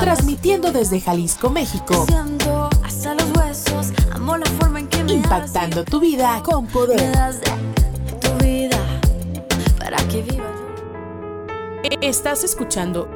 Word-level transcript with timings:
Transmitiendo 0.00 0.72
desde 0.72 1.00
Jalisco, 1.00 1.50
México, 1.50 2.06
siento 2.06 2.70
hasta 2.84 3.14
los 3.14 3.24
huesos. 3.36 3.92
Amo 4.12 4.36
la 4.36 4.46
forma 4.46 4.80
en 4.80 4.88
que 4.88 5.02
me 5.04 5.14
impactando 5.14 5.84
tu 5.84 6.00
vida 6.00 6.40
con. 6.44 6.66
Me 6.66 6.70
poder. 6.70 7.12
das 7.12 7.40
de 7.40 7.50
tu 8.20 8.44
vida 8.44 8.78
para 9.78 9.96
que 10.08 10.22
viva 10.22 10.44
yo. 10.44 11.98
Estás 12.00 12.44
escuchando 12.44 13.08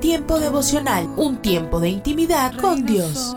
Tiempo 0.00 0.38
devocional, 0.38 1.08
un 1.16 1.38
tiempo 1.38 1.80
de 1.80 1.88
intimidad 1.88 2.54
con 2.60 2.86
Dios. 2.86 3.36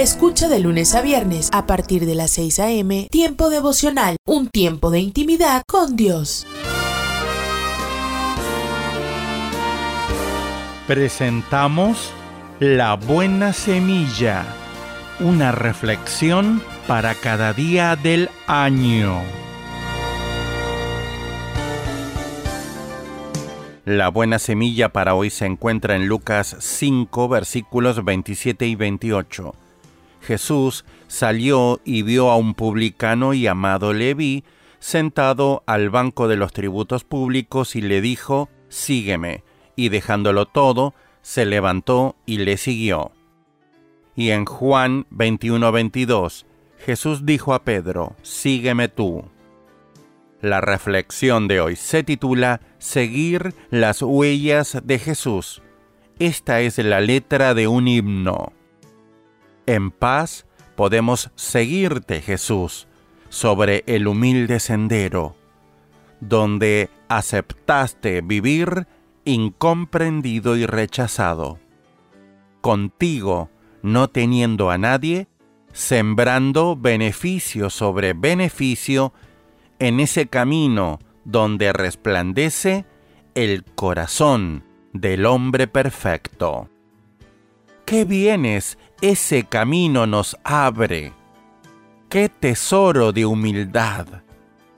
Escucha 0.00 0.48
de 0.48 0.60
lunes 0.60 0.94
a 0.94 1.02
viernes 1.02 1.50
a 1.52 1.66
partir 1.66 2.06
de 2.06 2.14
las 2.14 2.30
6 2.30 2.58
a.m. 2.60 3.06
Tiempo 3.10 3.50
devocional, 3.50 4.16
un 4.26 4.48
tiempo 4.48 4.90
de 4.90 5.00
intimidad 5.00 5.62
con 5.68 5.94
Dios. 5.94 6.46
presentamos 10.86 12.12
La 12.60 12.94
Buena 12.94 13.52
Semilla, 13.52 14.46
una 15.20 15.52
reflexión 15.52 16.62
para 16.88 17.14
cada 17.14 17.52
día 17.52 17.94
del 17.94 18.30
año. 18.46 19.20
La 23.84 24.08
buena 24.08 24.38
semilla 24.38 24.88
para 24.88 25.14
hoy 25.14 25.28
se 25.28 25.44
encuentra 25.44 25.94
en 25.94 26.06
Lucas 26.06 26.56
5 26.58 27.28
versículos 27.28 28.02
27 28.02 28.66
y 28.66 28.76
28. 28.76 29.54
Jesús 30.20 30.84
salió 31.06 31.80
y 31.84 32.02
vio 32.02 32.30
a 32.30 32.36
un 32.36 32.54
publicano 32.54 33.34
llamado 33.34 33.92
Leví 33.92 34.44
sentado 34.78 35.62
al 35.66 35.90
banco 35.90 36.26
de 36.26 36.36
los 36.36 36.52
tributos 36.52 37.04
públicos 37.04 37.76
y 37.76 37.82
le 37.82 38.00
dijo, 38.00 38.48
Sígueme 38.68 39.44
y 39.76 39.88
dejándolo 39.88 40.46
todo, 40.46 40.94
se 41.22 41.44
levantó 41.46 42.16
y 42.26 42.38
le 42.38 42.56
siguió. 42.56 43.12
Y 44.16 44.30
en 44.30 44.44
Juan 44.44 45.06
21-22, 45.10 46.46
Jesús 46.78 47.24
dijo 47.26 47.54
a 47.54 47.62
Pedro, 47.64 48.16
Sígueme 48.22 48.88
tú. 48.88 49.24
La 50.40 50.60
reflexión 50.60 51.48
de 51.48 51.60
hoy 51.60 51.76
se 51.76 52.02
titula 52.02 52.60
Seguir 52.78 53.54
las 53.70 54.00
huellas 54.00 54.78
de 54.82 54.98
Jesús. 54.98 55.62
Esta 56.18 56.60
es 56.60 56.78
la 56.78 57.00
letra 57.00 57.54
de 57.54 57.68
un 57.68 57.88
himno. 57.88 58.52
En 59.70 59.92
paz 59.92 60.46
podemos 60.74 61.30
seguirte, 61.36 62.22
Jesús, 62.22 62.88
sobre 63.28 63.84
el 63.86 64.08
humilde 64.08 64.58
sendero, 64.58 65.36
donde 66.18 66.90
aceptaste 67.06 68.20
vivir 68.20 68.88
incomprendido 69.24 70.56
y 70.56 70.66
rechazado. 70.66 71.60
Contigo, 72.60 73.48
no 73.80 74.08
teniendo 74.08 74.72
a 74.72 74.78
nadie, 74.78 75.28
sembrando 75.72 76.74
beneficio 76.74 77.70
sobre 77.70 78.12
beneficio 78.12 79.12
en 79.78 80.00
ese 80.00 80.26
camino 80.26 80.98
donde 81.24 81.72
resplandece 81.72 82.86
el 83.36 83.62
corazón 83.62 84.64
del 84.92 85.26
hombre 85.26 85.68
perfecto. 85.68 86.68
¿Qué 87.90 88.04
bienes 88.04 88.78
ese 89.00 89.44
camino 89.44 90.06
nos 90.06 90.36
abre? 90.44 91.12
¿Qué 92.08 92.28
tesoro 92.28 93.12
de 93.12 93.24
humildad? 93.24 94.06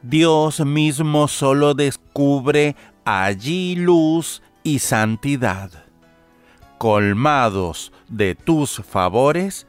Dios 0.03 0.61
mismo 0.61 1.29
solo 1.29 1.75
descubre 1.75 2.77
allí 3.05 3.75
luz 3.77 4.43
y 4.63 4.79
santidad. 4.79 5.71
Colmados 6.79 7.93
de 8.09 8.35
tus 8.35 8.83
favores, 8.89 9.67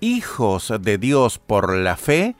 hijos 0.00 0.72
de 0.80 0.98
Dios 0.98 1.38
por 1.38 1.76
la 1.76 1.96
fe, 1.96 2.34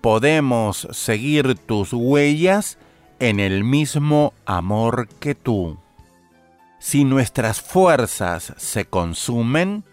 podemos 0.00 0.86
seguir 0.92 1.56
tus 1.56 1.92
huellas 1.92 2.78
en 3.18 3.40
el 3.40 3.64
mismo 3.64 4.34
amor 4.46 5.08
que 5.20 5.34
tú. 5.34 5.78
Si 6.78 7.04
nuestras 7.04 7.60
fuerzas 7.60 8.52
se 8.56 8.84
consumen 8.84 9.84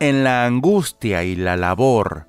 en 0.00 0.24
la 0.24 0.44
angustia 0.44 1.24
y 1.24 1.36
la 1.36 1.56
labor, 1.56 2.26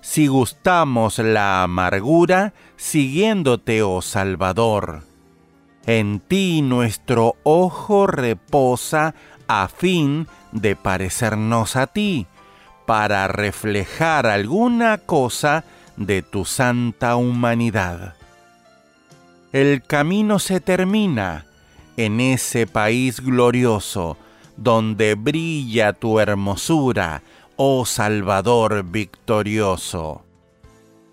si 0.00 0.26
gustamos 0.26 1.18
la 1.18 1.62
amargura 1.62 2.54
siguiéndote, 2.76 3.82
oh 3.82 4.02
Salvador, 4.02 5.02
en 5.86 6.20
ti 6.20 6.62
nuestro 6.62 7.36
ojo 7.42 8.06
reposa 8.06 9.14
a 9.46 9.68
fin 9.68 10.26
de 10.52 10.76
parecernos 10.76 11.76
a 11.76 11.86
ti, 11.86 12.26
para 12.86 13.28
reflejar 13.28 14.26
alguna 14.26 14.98
cosa 14.98 15.64
de 15.96 16.22
tu 16.22 16.44
santa 16.44 17.16
humanidad. 17.16 18.14
El 19.52 19.82
camino 19.82 20.38
se 20.38 20.60
termina 20.60 21.44
en 21.96 22.20
ese 22.20 22.66
país 22.66 23.20
glorioso 23.20 24.16
donde 24.62 25.16
brilla 25.16 25.92
tu 25.92 26.20
hermosura, 26.20 27.22
oh 27.56 27.84
Salvador 27.84 28.84
victorioso. 28.84 30.24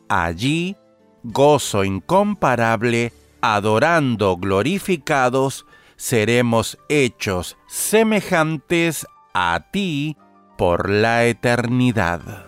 Allí, 0.08 0.76
gozo 1.24 1.84
incomparable, 1.84 3.12
adorando 3.42 4.38
glorificados, 4.38 5.66
seremos 5.96 6.78
hechos 6.90 7.58
semejantes 7.68 9.08
a 9.34 9.66
ti 9.72 10.16
por 10.58 10.90
la 10.90 11.26
eternidad. 11.26 12.46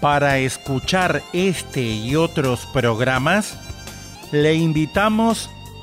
Para 0.00 0.38
escuchar 0.38 1.22
este 1.32 1.80
y 1.80 2.14
otros 2.14 2.66
programas, 2.66 3.58
le 4.32 4.54
invitamos 4.54 5.48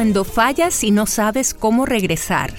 Cuando 0.00 0.24
fallas 0.24 0.82
y 0.82 0.92
no 0.92 1.04
sabes 1.04 1.52
cómo 1.52 1.84
regresar. 1.84 2.54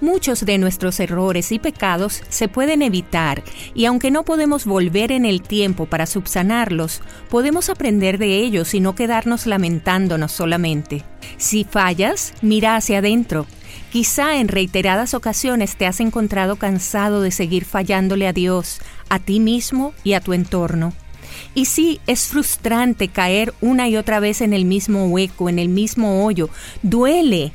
Muchos 0.00 0.46
de 0.46 0.58
nuestros 0.58 1.00
errores 1.00 1.50
y 1.50 1.58
pecados 1.58 2.22
se 2.28 2.46
pueden 2.46 2.82
evitar 2.82 3.42
y 3.74 3.86
aunque 3.86 4.12
no 4.12 4.22
podemos 4.22 4.64
volver 4.64 5.10
en 5.10 5.24
el 5.24 5.42
tiempo 5.42 5.86
para 5.86 6.06
subsanarlos, 6.06 7.02
podemos 7.30 7.68
aprender 7.68 8.18
de 8.18 8.38
ellos 8.38 8.74
y 8.74 8.80
no 8.80 8.94
quedarnos 8.94 9.46
lamentándonos 9.46 10.30
solamente. 10.30 11.02
Si 11.36 11.64
fallas, 11.64 12.32
mira 12.42 12.76
hacia 12.76 12.98
adentro. 12.98 13.46
Quizá 13.90 14.36
en 14.36 14.46
reiteradas 14.46 15.14
ocasiones 15.14 15.74
te 15.74 15.88
has 15.88 15.98
encontrado 15.98 16.54
cansado 16.54 17.22
de 17.22 17.32
seguir 17.32 17.64
fallándole 17.64 18.28
a 18.28 18.32
Dios, 18.32 18.80
a 19.08 19.18
ti 19.18 19.40
mismo 19.40 19.94
y 20.04 20.12
a 20.12 20.20
tu 20.20 20.32
entorno. 20.32 20.92
Y 21.54 21.66
sí, 21.66 22.00
es 22.06 22.26
frustrante 22.26 23.08
caer 23.08 23.54
una 23.60 23.88
y 23.88 23.96
otra 23.96 24.20
vez 24.20 24.40
en 24.40 24.52
el 24.52 24.64
mismo 24.64 25.06
hueco, 25.06 25.48
en 25.48 25.58
el 25.58 25.68
mismo 25.68 26.24
hoyo. 26.24 26.48
Duele. 26.82 27.52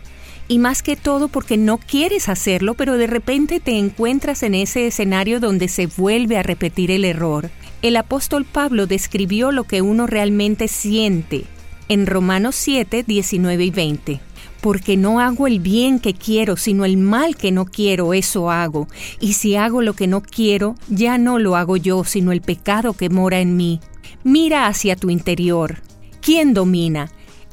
Y 0.48 0.58
más 0.58 0.82
que 0.82 0.96
todo 0.96 1.28
porque 1.28 1.58
no 1.58 1.78
quieres 1.78 2.28
hacerlo, 2.28 2.74
pero 2.74 2.98
de 2.98 3.08
repente 3.08 3.60
te 3.60 3.78
encuentras 3.78 4.42
en 4.42 4.56
ese 4.56 4.88
escenario 4.88 5.40
donde 5.40 5.68
se 5.68 5.86
vuelve 5.86 6.38
a 6.38 6.44
repetir 6.44 6.90
el 6.90 7.06
error. 7.06 7.52
El 7.82 7.96
apóstol 7.98 8.46
Pablo 8.46 8.88
describió 8.88 9.52
lo 9.52 9.64
que 9.64 9.82
uno 9.82 10.08
realmente 10.08 10.68
siente 10.68 11.46
en 11.88 12.08
Romanos 12.08 12.56
7, 12.56 13.04
19 13.04 13.64
y 13.64 13.70
20 13.70 14.29
porque 14.62 14.98
no 14.98 15.20
hago 15.20 15.48
el 15.48 15.60
bien 15.60 16.00
que 16.00 16.14
quiero, 16.14 16.58
sino 16.58 16.86
el 16.86 16.98
mal 16.98 17.36
que 17.36 17.52
no 17.52 17.66
quiero, 17.66 18.14
eso 18.14 18.52
hago. 18.52 18.88
Y 19.20 19.34
si 19.34 19.56
hago 19.56 19.82
lo 19.82 19.94
que 19.94 20.08
no 20.08 20.22
quiero, 20.22 20.76
ya 20.88 21.18
no 21.18 21.40
lo 21.40 21.56
hago 21.56 21.78
yo, 21.78 22.04
sino 22.04 22.32
el 22.32 22.42
pecado 22.42 22.94
que 22.94 23.10
mora 23.10 23.40
en 23.40 23.56
mí. 23.56 23.80
Mira 24.24 24.68
hacia 24.68 24.96
tu 24.96 25.10
interior. 25.10 25.82
¿Quién 26.22 26.54
domina? 26.54 27.10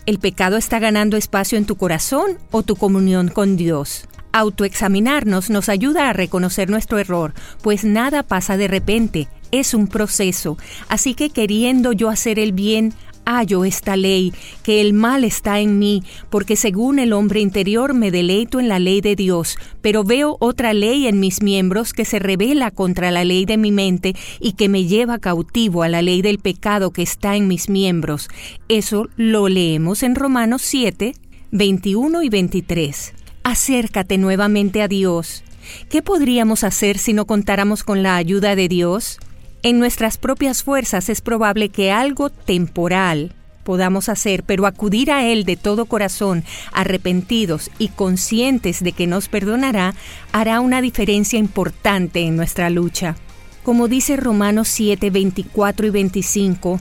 ¿El 0.07 0.19
pecado 0.19 0.57
está 0.57 0.79
ganando 0.79 1.17
espacio 1.17 1.59
en 1.59 1.67
tu 1.67 1.77
corazón 1.77 2.39
o 2.51 2.63
tu 2.63 2.77
comunión 2.77 3.29
con 3.29 3.57
Dios? 3.57 4.07
Autoexaminarnos 4.33 5.51
nos 5.51 5.69
ayuda 5.69 6.11
a 6.11 6.13
reconocer 6.13 6.69
nuestro 6.69 6.99
error, 6.99 7.33
pues 7.63 7.85
nada 7.85 8.23
pasa 8.23 8.57
de 8.57 8.69
repente, 8.69 9.29
es 9.51 9.75
un 9.75 9.89
proceso. 9.89 10.59
Así 10.89 11.15
que 11.15 11.31
queriendo 11.31 11.93
yo 11.93 12.11
hacer 12.11 12.39
el 12.39 12.53
bien, 12.53 12.93
hallo 13.27 13.67
esta 13.67 13.97
ley, 13.97 14.33
que 14.63 14.81
el 14.81 14.95
mal 14.95 15.25
está 15.25 15.61
en 15.61 15.79
mí, 15.79 16.03
porque 16.31 16.57
según 16.57 16.99
el 16.99 17.13
hombre 17.13 17.41
interior 17.41 17.93
me 17.93 18.11
deleito 18.11 18.61
en 18.61 18.69
la 18.69 18.79
ley 18.79 19.03
de 19.03 19.17
Dios, 19.17 19.59
pero 19.83 20.05
veo 20.05 20.37
otra 20.41 20.73
ley 20.73 21.07
en 21.07 21.21
mis 21.21 21.43
miembros 21.43 21.93
que 21.93 22.07
se 22.07 22.19
revela 22.19 22.71
contra 22.71 23.11
la 23.11 23.25
ley 23.25 23.45
de 23.45 23.59
mi 23.59 23.73
mente 23.73 24.15
y 24.41 24.53
que 24.53 24.71
me 24.71 24.87
lleva 24.87 25.19
cautivo 25.19 25.83
a 25.83 25.89
la 25.89 26.01
ley 26.01 26.23
del 26.23 26.39
pecado 26.39 26.93
que 26.93 27.03
está 27.03 27.37
en 27.37 27.49
mis 27.49 27.69
miembros. 27.69 28.29
Eso 28.69 29.09
lo 29.17 29.49
leemos 29.49 30.03
en 30.03 30.15
Romanos 30.15 30.63
7, 30.63 31.15
21 31.51 32.23
y 32.23 32.29
23. 32.29 33.13
Acércate 33.43 34.19
nuevamente 34.19 34.83
a 34.83 34.89
Dios. 34.89 35.43
¿Qué 35.91 36.01
podríamos 36.01 36.65
hacer 36.65 36.99
si 36.99 37.13
no 37.13 37.27
contáramos 37.27 37.83
con 37.83 38.03
la 38.03 38.17
ayuda 38.17 38.55
de 38.55 38.69
Dios? 38.69 39.19
En 39.67 39.81
nuestras 39.81 40.17
propias 40.17 40.63
fuerzas 40.63 41.09
es 41.09 41.21
probable 41.21 41.71
que 41.71 41.91
algo 41.91 42.31
temporal 42.31 43.33
podamos 43.65 44.09
hacer, 44.09 44.45
pero 44.45 44.65
acudir 44.65 45.11
a 45.11 45.27
Él 45.27 45.43
de 45.43 45.57
todo 45.57 45.87
corazón, 45.87 46.45
arrepentidos 46.73 47.73
y 47.77 47.89
conscientes 47.89 48.81
de 48.85 48.93
que 48.93 49.09
nos 49.09 49.29
perdonará, 49.29 49.97
hará 50.31 50.61
una 50.61 50.81
diferencia 50.81 51.41
importante 51.41 52.21
en 52.21 52.37
nuestra 52.37 52.71
lucha. 52.71 53.17
Como 53.65 53.89
dice 53.89 54.15
Romanos 54.17 54.69
7, 54.69 55.11
24 55.11 55.89
y 55.89 55.91
25, 55.91 56.81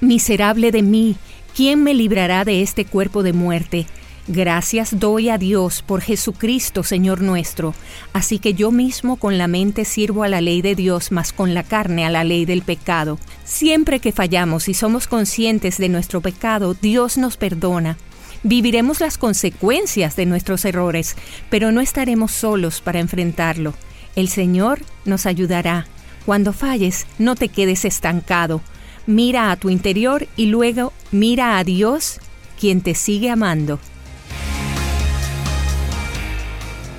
Miserable 0.00 0.72
de 0.72 0.80
mí, 0.80 1.16
¿quién 1.54 1.82
me 1.82 1.92
librará 1.92 2.46
de 2.46 2.62
este 2.62 2.86
cuerpo 2.86 3.22
de 3.22 3.34
muerte? 3.34 3.86
Gracias 4.28 5.00
doy 5.00 5.30
a 5.30 5.38
Dios 5.38 5.82
por 5.82 6.00
Jesucristo, 6.00 6.84
Señor 6.84 7.22
nuestro. 7.22 7.74
Así 8.12 8.38
que 8.38 8.54
yo 8.54 8.70
mismo 8.70 9.16
con 9.16 9.36
la 9.36 9.48
mente 9.48 9.84
sirvo 9.84 10.22
a 10.22 10.28
la 10.28 10.40
ley 10.40 10.62
de 10.62 10.76
Dios, 10.76 11.10
mas 11.10 11.32
con 11.32 11.54
la 11.54 11.64
carne 11.64 12.06
a 12.06 12.10
la 12.10 12.22
ley 12.22 12.44
del 12.44 12.62
pecado. 12.62 13.18
Siempre 13.44 13.98
que 13.98 14.12
fallamos 14.12 14.68
y 14.68 14.74
somos 14.74 15.08
conscientes 15.08 15.76
de 15.78 15.88
nuestro 15.88 16.20
pecado, 16.20 16.74
Dios 16.80 17.18
nos 17.18 17.36
perdona. 17.36 17.98
Viviremos 18.44 19.00
las 19.00 19.18
consecuencias 19.18 20.14
de 20.14 20.26
nuestros 20.26 20.64
errores, 20.64 21.16
pero 21.50 21.72
no 21.72 21.80
estaremos 21.80 22.30
solos 22.30 22.80
para 22.80 23.00
enfrentarlo. 23.00 23.74
El 24.14 24.28
Señor 24.28 24.82
nos 25.04 25.26
ayudará. 25.26 25.86
Cuando 26.26 26.52
falles, 26.52 27.06
no 27.18 27.34
te 27.34 27.48
quedes 27.48 27.84
estancado. 27.84 28.60
Mira 29.06 29.50
a 29.50 29.56
tu 29.56 29.68
interior 29.68 30.28
y 30.36 30.46
luego 30.46 30.92
mira 31.10 31.58
a 31.58 31.64
Dios, 31.64 32.20
quien 32.58 32.82
te 32.82 32.94
sigue 32.94 33.28
amando. 33.28 33.80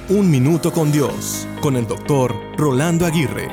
Un 0.10 0.30
Minuto 0.30 0.74
con 0.74 0.92
Dios, 0.92 1.48
con 1.62 1.78
el 1.78 1.88
doctor 1.88 2.36
Rolando 2.58 3.06
Aguirre. 3.06 3.48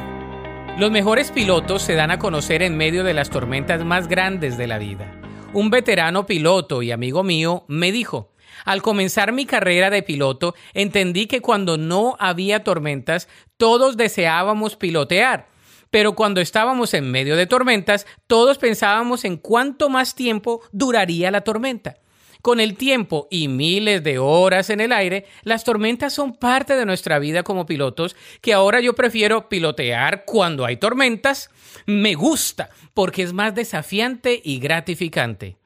Los 0.79 0.91
mejores 0.91 1.31
pilotos 1.31 1.81
se 1.81 1.94
dan 1.94 2.11
a 2.11 2.19
conocer 2.19 2.64
en 2.64 2.76
medio 2.76 3.05
de 3.05 3.14
las 3.14 3.31
tormentas 3.31 3.85
más 3.85 4.08
grandes 4.08 4.58
de 4.58 4.67
la 4.67 4.79
vida. 4.79 5.14
Un 5.52 5.70
veterano 5.70 6.26
piloto 6.26 6.82
y 6.82 6.91
amigo 6.91 7.23
mío 7.23 7.64
me 7.69 7.93
dijo, 7.93 8.32
al 8.64 8.82
comenzar 8.82 9.31
mi 9.31 9.47
carrera 9.47 9.91
de 9.91 10.02
piloto, 10.02 10.56
entendí 10.75 11.29
que 11.29 11.41
cuando 11.41 11.79
no 11.79 12.17
había 12.19 12.64
tormentas, 12.64 13.29
todos 13.56 13.97
deseábamos 13.97 14.75
pilotear. 14.75 15.47
Pero 15.91 16.17
cuando 16.17 16.41
estábamos 16.41 16.94
en 16.94 17.12
medio 17.12 17.37
de 17.37 17.47
tormentas, 17.47 18.08
todos 18.26 18.58
pensábamos 18.58 19.25
en 19.25 19.37
cuánto 19.37 19.88
más 19.88 20.17
tiempo 20.17 20.62
duraría 20.73 21.31
la 21.31 21.43
tormenta. 21.43 22.00
Con 22.42 22.58
el 22.58 22.76
tiempo 22.76 23.28
y 23.31 23.48
miles 23.48 24.02
de 24.02 24.19
horas 24.19 24.70
en 24.70 24.81
el 24.81 24.92
aire, 24.92 25.26
las 25.42 25.64
tormentas 25.64 26.14
son 26.14 26.34
parte 26.34 26.75
de 26.75 26.87
nuestra 26.87 27.19
vida 27.19 27.42
como 27.42 27.66
pilotos, 27.66 28.16
que 28.40 28.54
ahora 28.54 28.81
yo 28.81 28.94
prefiero 28.94 29.48
pilotear 29.48 30.25
cuando 30.25 30.64
hay 30.64 30.76
tormentas. 30.76 31.50
Me 31.87 32.14
gusta, 32.14 32.70
porque 32.94 33.22
es 33.22 33.32
más 33.32 33.54
desafiante 33.54 34.40
y 34.42 34.58
gratificante. 34.58 35.56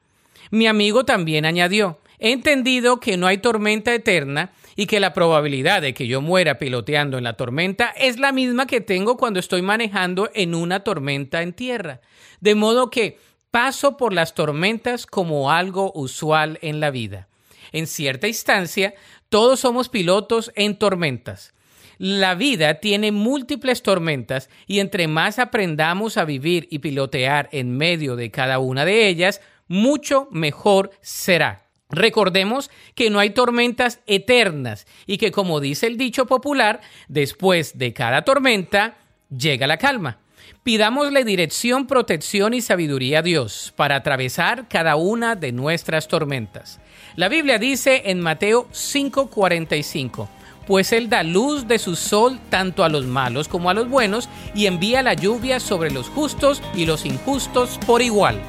Mi 0.51 0.67
amigo 0.67 1.05
también 1.05 1.45
añadió, 1.45 1.99
he 2.19 2.31
entendido 2.31 2.99
que 2.99 3.17
no 3.17 3.27
hay 3.27 3.37
tormenta 3.37 3.93
eterna 3.93 4.51
y 4.75 4.87
que 4.87 4.99
la 4.99 5.13
probabilidad 5.13 5.81
de 5.81 5.93
que 5.93 6.07
yo 6.07 6.21
muera 6.21 6.57
piloteando 6.57 7.17
en 7.17 7.23
la 7.23 7.33
tormenta 7.33 7.93
es 7.95 8.19
la 8.19 8.31
misma 8.31 8.67
que 8.67 8.81
tengo 8.81 9.15
cuando 9.17 9.39
estoy 9.39 9.61
manejando 9.61 10.29
en 10.33 10.53
una 10.53 10.81
tormenta 10.81 11.41
en 11.41 11.53
tierra. 11.53 12.01
De 12.41 12.55
modo 12.55 12.89
que 12.89 13.17
paso 13.55 13.95
por 13.95 14.11
las 14.11 14.33
tormentas 14.33 15.05
como 15.05 15.49
algo 15.49 15.93
usual 15.95 16.59
en 16.61 16.81
la 16.81 16.91
vida. 16.91 17.29
En 17.71 17.87
cierta 17.87 18.27
instancia, 18.27 18.95
todos 19.29 19.61
somos 19.61 19.87
pilotos 19.87 20.51
en 20.55 20.77
tormentas. 20.77 21.53
La 21.97 22.35
vida 22.35 22.81
tiene 22.81 23.13
múltiples 23.13 23.81
tormentas 23.81 24.49
y 24.67 24.79
entre 24.79 25.07
más 25.07 25.39
aprendamos 25.39 26.17
a 26.17 26.25
vivir 26.25 26.67
y 26.69 26.79
pilotear 26.79 27.47
en 27.53 27.77
medio 27.77 28.17
de 28.17 28.29
cada 28.29 28.59
una 28.59 28.83
de 28.83 29.07
ellas, 29.07 29.39
mucho 29.69 30.27
mejor 30.31 30.91
será. 30.99 31.69
Recordemos 31.89 32.69
que 32.93 33.09
no 33.09 33.19
hay 33.19 33.29
tormentas 33.29 34.01
eternas 34.05 34.85
y 35.05 35.17
que, 35.17 35.31
como 35.31 35.61
dice 35.61 35.87
el 35.87 35.97
dicho 35.97 36.25
popular, 36.25 36.81
después 37.07 37.77
de 37.77 37.93
cada 37.93 38.23
tormenta 38.23 38.97
llega 39.29 39.65
la 39.65 39.77
calma. 39.77 40.24
Pidámosle 40.63 41.23
dirección, 41.23 41.87
protección 41.87 42.53
y 42.53 42.61
sabiduría 42.61 43.19
a 43.19 43.21
Dios 43.21 43.73
para 43.75 43.97
atravesar 43.97 44.67
cada 44.67 44.95
una 44.95 45.35
de 45.35 45.51
nuestras 45.51 46.07
tormentas. 46.07 46.79
La 47.15 47.29
Biblia 47.29 47.59
dice 47.59 48.03
en 48.05 48.19
Mateo 48.19 48.67
5:45, 48.71 50.27
pues 50.67 50.91
Él 50.91 51.09
da 51.09 51.23
luz 51.23 51.67
de 51.67 51.79
su 51.79 51.95
sol 51.95 52.39
tanto 52.49 52.83
a 52.83 52.89
los 52.89 53.05
malos 53.05 53.47
como 53.47 53.69
a 53.69 53.73
los 53.73 53.87
buenos 53.87 54.27
y 54.53 54.65
envía 54.65 55.03
la 55.03 55.13
lluvia 55.13 55.59
sobre 55.59 55.91
los 55.91 56.09
justos 56.09 56.61
y 56.73 56.85
los 56.85 57.05
injustos 57.05 57.79
por 57.85 58.01
igual. 58.01 58.41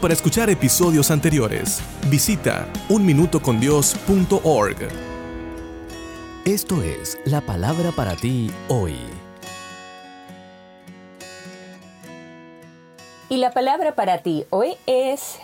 Para 0.00 0.14
escuchar 0.14 0.50
episodios 0.50 1.10
anteriores, 1.10 1.80
visita 2.10 2.68
unminutocondios.org. 2.88 4.76
Esto 6.44 6.82
es 6.82 7.18
la 7.24 7.40
palabra 7.40 7.90
para 7.90 8.14
ti 8.16 8.50
hoy. 8.68 9.13
Y 13.30 13.38
la 13.38 13.52
palabra 13.52 13.94
para 13.94 14.18
ti 14.18 14.44
hoy 14.50 14.76
es 14.86 15.38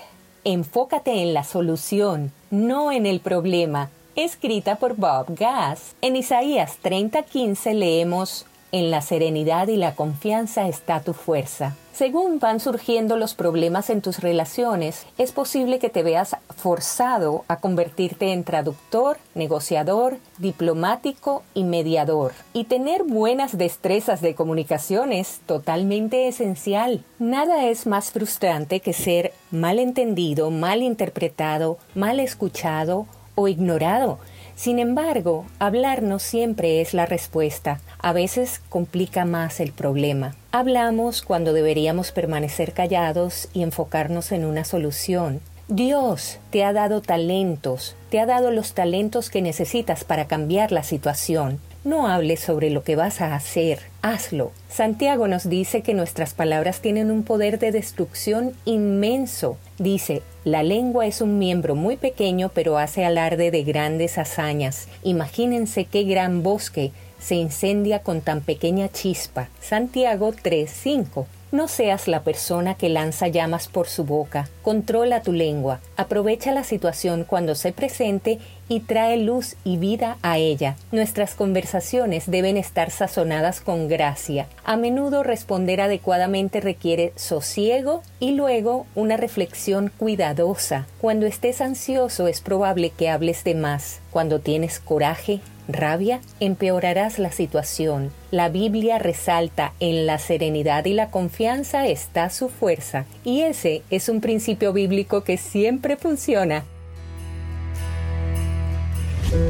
enfócate 0.44 1.22
en 1.22 1.32
la 1.32 1.44
solución, 1.44 2.30
no 2.50 2.92
en 2.92 3.06
el 3.06 3.20
problema. 3.20 3.88
Escrita 4.16 4.76
por 4.76 4.96
Bob 4.96 5.26
Gass. 5.28 5.94
En 6.02 6.14
Isaías 6.14 6.78
30:15 6.82 7.72
leemos 7.72 8.44
en 8.70 8.90
la 8.90 9.00
serenidad 9.00 9.68
y 9.68 9.76
la 9.76 9.94
confianza 9.94 10.68
está 10.68 11.00
tu 11.00 11.14
fuerza. 11.14 11.74
Según 11.92 12.38
van 12.38 12.60
surgiendo 12.60 13.16
los 13.16 13.34
problemas 13.34 13.90
en 13.90 14.00
tus 14.00 14.20
relaciones, 14.20 15.06
es 15.18 15.32
posible 15.32 15.78
que 15.78 15.90
te 15.90 16.02
veas 16.02 16.36
forzado 16.56 17.44
a 17.48 17.56
convertirte 17.56 18.32
en 18.32 18.44
traductor, 18.44 19.18
negociador, 19.34 20.16
diplomático 20.38 21.42
y 21.52 21.64
mediador. 21.64 22.32
Y 22.52 22.64
tener 22.64 23.04
buenas 23.04 23.58
destrezas 23.58 24.20
de 24.22 24.34
comunicación 24.34 25.12
es 25.12 25.40
totalmente 25.46 26.28
esencial. 26.28 27.04
Nada 27.18 27.66
es 27.66 27.86
más 27.86 28.12
frustrante 28.12 28.80
que 28.80 28.92
ser 28.92 29.32
mal 29.50 29.78
entendido, 29.78 30.50
mal 30.50 30.82
interpretado, 30.82 31.78
mal 31.94 32.20
escuchado 32.20 33.06
o 33.34 33.48
ignorado. 33.48 34.18
Sin 34.54 34.78
embargo, 34.78 35.46
hablar 35.58 36.02
no 36.02 36.18
siempre 36.18 36.80
es 36.80 36.92
la 36.92 37.06
respuesta 37.06 37.80
a 38.02 38.12
veces 38.12 38.60
complica 38.68 39.24
más 39.24 39.60
el 39.60 39.72
problema. 39.72 40.34
Hablamos 40.52 41.22
cuando 41.22 41.52
deberíamos 41.52 42.10
permanecer 42.10 42.72
callados 42.72 43.48
y 43.52 43.62
enfocarnos 43.62 44.32
en 44.32 44.44
una 44.44 44.64
solución. 44.64 45.40
Dios 45.68 46.40
te 46.50 46.64
ha 46.64 46.72
dado 46.72 47.00
talentos, 47.00 47.94
te 48.10 48.18
ha 48.18 48.26
dado 48.26 48.50
los 48.50 48.74
talentos 48.74 49.30
que 49.30 49.42
necesitas 49.42 50.02
para 50.02 50.26
cambiar 50.26 50.72
la 50.72 50.82
situación. 50.82 51.60
No 51.84 52.08
hables 52.08 52.40
sobre 52.40 52.70
lo 52.70 52.82
que 52.82 52.96
vas 52.96 53.20
a 53.20 53.36
hacer, 53.36 53.78
hazlo. 54.02 54.50
Santiago 54.68 55.28
nos 55.28 55.48
dice 55.48 55.82
que 55.82 55.94
nuestras 55.94 56.34
palabras 56.34 56.80
tienen 56.80 57.12
un 57.12 57.22
poder 57.22 57.60
de 57.60 57.70
destrucción 57.70 58.52
inmenso. 58.64 59.56
Dice, 59.78 60.20
la 60.44 60.64
lengua 60.64 61.06
es 61.06 61.20
un 61.20 61.38
miembro 61.38 61.76
muy 61.76 61.96
pequeño 61.96 62.50
pero 62.52 62.76
hace 62.76 63.04
alarde 63.04 63.52
de 63.52 63.62
grandes 63.62 64.18
hazañas. 64.18 64.88
Imagínense 65.04 65.84
qué 65.84 66.02
gran 66.02 66.42
bosque 66.42 66.90
se 67.20 67.36
incendia 67.36 68.00
con 68.00 68.20
tan 68.20 68.40
pequeña 68.40 68.88
chispa. 68.88 69.48
Santiago 69.60 70.32
3:5. 70.32 71.26
No 71.52 71.66
seas 71.66 72.06
la 72.06 72.22
persona 72.22 72.76
que 72.76 72.88
lanza 72.88 73.26
llamas 73.26 73.66
por 73.66 73.88
su 73.88 74.04
boca. 74.04 74.48
Controla 74.62 75.20
tu 75.22 75.32
lengua. 75.32 75.80
Aprovecha 75.96 76.52
la 76.52 76.62
situación 76.62 77.24
cuando 77.24 77.56
se 77.56 77.72
presente 77.72 78.38
y 78.68 78.78
trae 78.78 79.16
luz 79.16 79.56
y 79.64 79.76
vida 79.76 80.16
a 80.22 80.38
ella. 80.38 80.76
Nuestras 80.92 81.34
conversaciones 81.34 82.30
deben 82.30 82.56
estar 82.56 82.92
sazonadas 82.92 83.60
con 83.60 83.88
gracia. 83.88 84.46
A 84.64 84.76
menudo 84.76 85.24
responder 85.24 85.80
adecuadamente 85.80 86.60
requiere 86.60 87.12
sosiego 87.16 88.04
y 88.20 88.30
luego 88.30 88.86
una 88.94 89.16
reflexión 89.16 89.90
cuidadosa. 89.98 90.86
Cuando 91.00 91.26
estés 91.26 91.60
ansioso 91.60 92.28
es 92.28 92.40
probable 92.40 92.90
que 92.90 93.08
hables 93.08 93.42
de 93.42 93.56
más. 93.56 93.98
Cuando 94.12 94.38
tienes 94.38 94.78
coraje, 94.78 95.40
rabia, 95.72 96.20
empeorarás 96.40 97.18
la 97.18 97.32
situación. 97.32 98.10
La 98.30 98.48
Biblia 98.48 98.98
resalta 98.98 99.72
en 99.80 100.06
la 100.06 100.18
serenidad 100.18 100.84
y 100.84 100.94
la 100.94 101.10
confianza 101.10 101.86
está 101.86 102.30
su 102.30 102.48
fuerza, 102.48 103.06
y 103.24 103.42
ese 103.42 103.82
es 103.90 104.08
un 104.08 104.20
principio 104.20 104.72
bíblico 104.72 105.24
que 105.24 105.36
siempre 105.36 105.96
funciona. 105.96 106.64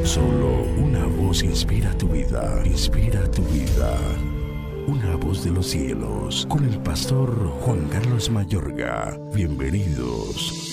Solo 0.03 0.63
una 0.77 1.05
voz 1.05 1.43
inspira 1.43 1.91
tu 1.97 2.07
vida, 2.09 2.61
inspira 2.65 3.29
tu 3.31 3.41
vida. 3.43 3.97
Una 4.87 5.15
voz 5.15 5.43
de 5.43 5.51
los 5.51 5.67
cielos, 5.67 6.45
con 6.49 6.65
el 6.65 6.77
pastor 6.79 7.49
Juan 7.61 7.87
Carlos 7.89 8.29
Mayorga. 8.29 9.17
Bienvenidos. 9.33 10.69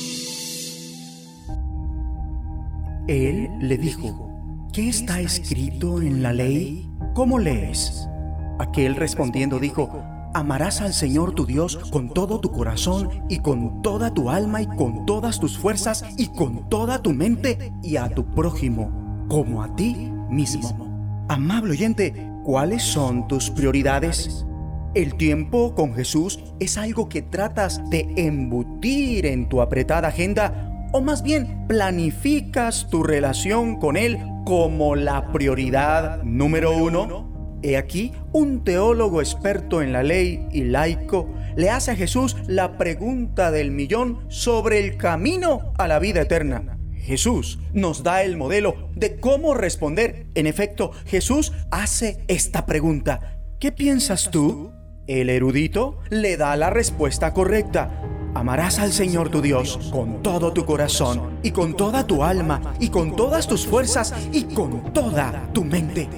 Él 3.06 3.48
le 3.60 3.78
dijo, 3.78 4.27
¿qué 4.72 4.88
está 4.88 5.20
escrito 5.20 6.02
en 6.02 6.22
la 6.22 6.32
ley? 6.32 6.88
¿Cómo 7.14 7.38
lees? 7.38 8.08
Aquel 8.58 8.96
respondiendo 8.96 9.58
dijo, 9.58 10.02
amarás 10.34 10.80
al 10.80 10.92
Señor 10.92 11.34
tu 11.34 11.46
Dios 11.46 11.76
con 11.90 12.12
todo 12.12 12.40
tu 12.40 12.50
corazón 12.50 13.22
y 13.28 13.38
con 13.38 13.82
toda 13.82 14.12
tu 14.12 14.30
alma 14.30 14.62
y 14.62 14.66
con 14.66 15.06
todas 15.06 15.40
tus 15.40 15.58
fuerzas 15.58 16.04
y 16.16 16.28
con 16.28 16.68
toda 16.68 17.02
tu 17.02 17.12
mente 17.12 17.72
y 17.82 17.96
a 17.96 18.08
tu 18.08 18.24
prójimo 18.34 19.26
como 19.28 19.62
a 19.62 19.74
ti 19.74 20.10
mismo. 20.28 21.24
Amable 21.28 21.72
oyente, 21.72 22.30
¿cuáles 22.44 22.82
son 22.82 23.28
tus 23.28 23.50
prioridades? 23.50 24.46
El 24.94 25.16
tiempo 25.16 25.74
con 25.74 25.94
Jesús 25.94 26.40
es 26.60 26.78
algo 26.78 27.08
que 27.08 27.22
tratas 27.22 27.88
de 27.90 28.12
embutir 28.16 29.26
en 29.26 29.48
tu 29.48 29.60
apretada 29.60 30.08
agenda 30.08 30.88
o 30.92 31.00
más 31.02 31.22
bien 31.22 31.66
planificas 31.68 32.88
tu 32.88 33.02
relación 33.02 33.76
con 33.76 33.96
Él 33.96 34.18
como 34.48 34.96
la 34.96 35.30
prioridad 35.30 36.22
número 36.22 36.74
uno? 36.74 37.58
He 37.62 37.76
aquí, 37.76 38.12
un 38.32 38.64
teólogo 38.64 39.20
experto 39.20 39.82
en 39.82 39.92
la 39.92 40.02
ley 40.02 40.46
y 40.50 40.64
laico 40.64 41.28
le 41.54 41.68
hace 41.68 41.90
a 41.90 41.96
Jesús 41.96 42.34
la 42.46 42.78
pregunta 42.78 43.50
del 43.50 43.72
millón 43.72 44.20
sobre 44.28 44.78
el 44.78 44.96
camino 44.96 45.74
a 45.76 45.86
la 45.86 45.98
vida 45.98 46.22
eterna. 46.22 46.78
Jesús 46.94 47.58
nos 47.74 48.02
da 48.02 48.22
el 48.22 48.38
modelo 48.38 48.88
de 48.96 49.20
cómo 49.20 49.52
responder. 49.52 50.28
En 50.34 50.46
efecto, 50.46 50.92
Jesús 51.04 51.52
hace 51.70 52.24
esta 52.26 52.64
pregunta. 52.64 53.42
¿Qué 53.60 53.70
piensas 53.70 54.30
tú? 54.30 54.72
El 55.08 55.30
erudito 55.30 55.96
le 56.10 56.36
da 56.36 56.54
la 56.54 56.68
respuesta 56.68 57.32
correcta. 57.32 58.02
Amarás 58.34 58.78
al 58.78 58.92
Señor 58.92 59.30
tu 59.30 59.40
Dios 59.40 59.88
con 59.90 60.22
todo 60.22 60.52
tu 60.52 60.66
corazón 60.66 61.38
y 61.42 61.50
con 61.50 61.74
toda 61.74 62.06
tu 62.06 62.22
alma 62.22 62.74
y 62.78 62.90
con 62.90 63.16
todas 63.16 63.48
tus 63.48 63.66
fuerzas 63.66 64.12
y 64.34 64.42
con 64.42 64.92
toda 64.92 65.48
tu 65.54 65.64
mente. 65.64 66.10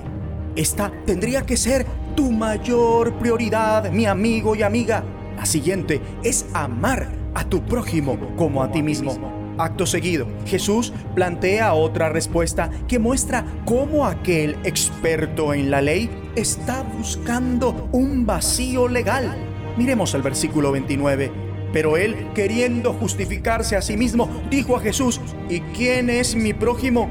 Esta 0.56 0.90
tendría 1.06 1.47
que 1.47 1.56
ser 1.56 1.87
tu 2.16 2.32
mayor 2.32 3.14
prioridad, 3.14 3.92
mi 3.92 4.06
amigo 4.06 4.56
y 4.56 4.64
amiga. 4.64 5.04
La 5.37 5.47
siguiente 5.47 6.00
es 6.25 6.47
amar 6.52 7.06
a 7.37 7.44
tu 7.44 7.62
prójimo 7.62 8.18
como 8.37 8.61
a 8.61 8.73
ti 8.73 8.82
mismo. 8.82 9.39
Acto 9.59 9.87
seguido, 9.87 10.26
Jesús 10.47 10.92
plantea 11.14 11.75
otra 11.75 12.09
respuesta 12.09 12.71
que 12.88 12.99
muestra 12.99 13.45
cómo 13.64 14.07
aquel 14.07 14.57
experto 14.64 15.52
en 15.54 15.71
la 15.71 15.80
ley 15.80 16.11
está 16.37 16.83
buscando 16.83 17.88
un 17.92 18.26
vacío 18.26 18.88
legal. 18.88 19.37
Miremos 19.76 20.14
el 20.14 20.23
versículo 20.23 20.73
29. 20.73 21.30
Pero 21.73 21.97
él, 21.97 22.28
queriendo 22.35 22.92
justificarse 22.92 23.76
a 23.76 23.83
sí 23.83 23.97
mismo, 23.97 24.28
dijo 24.50 24.76
a 24.76 24.80
Jesús, 24.80 25.21
¿y 25.49 25.61
quién 25.61 26.11
es 26.11 26.35
mi 26.35 26.52
prójimo? 26.52 27.09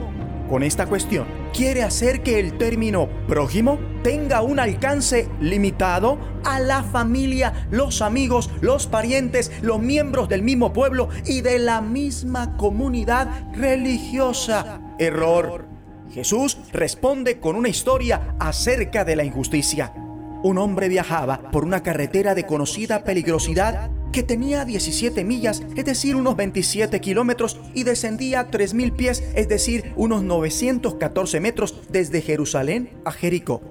Con 0.50 0.64
esta 0.64 0.88
cuestión, 0.88 1.28
quiere 1.54 1.84
hacer 1.84 2.24
que 2.24 2.40
el 2.40 2.58
término 2.58 3.08
prójimo 3.28 3.78
tenga 4.02 4.42
un 4.42 4.60
alcance 4.60 5.30
limitado 5.40 6.18
a 6.44 6.60
la 6.60 6.82
familia, 6.82 7.68
los 7.70 8.02
amigos, 8.02 8.50
los 8.60 8.88
parientes, 8.88 9.52
los 9.62 9.80
miembros 9.80 10.28
del 10.28 10.42
mismo 10.42 10.74
pueblo 10.74 11.10
y 11.24 11.42
de 11.42 11.60
la 11.60 11.82
misma 11.82 12.58
comunidad 12.58 13.54
religiosa. 13.54 14.82
Error. 14.98 15.68
Jesús 16.12 16.58
responde 16.74 17.40
con 17.40 17.56
una 17.56 17.70
historia 17.70 18.34
acerca 18.40 19.06
de 19.06 19.16
la 19.16 19.24
injusticia. 19.24 19.94
Un 20.42 20.58
hombre 20.58 20.88
viajaba 20.88 21.52
por 21.52 21.66
una 21.66 21.84
carretera 21.84 22.34
de 22.34 22.46
conocida 22.46 23.04
peligrosidad 23.04 23.92
que 24.14 24.24
tenía 24.24 24.64
17 24.64 25.26
millas, 25.26 25.62
es 25.76 25.84
decir, 25.84 26.16
unos 26.16 26.38
27 26.38 27.02
kilómetros, 27.02 27.60
y 27.74 27.84
descendía 27.84 28.50
3.000 28.50 28.96
pies, 28.96 29.24
es 29.36 29.50
decir, 29.50 29.94
unos 29.98 30.24
914 30.24 31.40
metros 31.42 31.82
desde 31.90 32.22
Jerusalén 32.22 32.90
a 33.04 33.12
Jericó, 33.12 33.62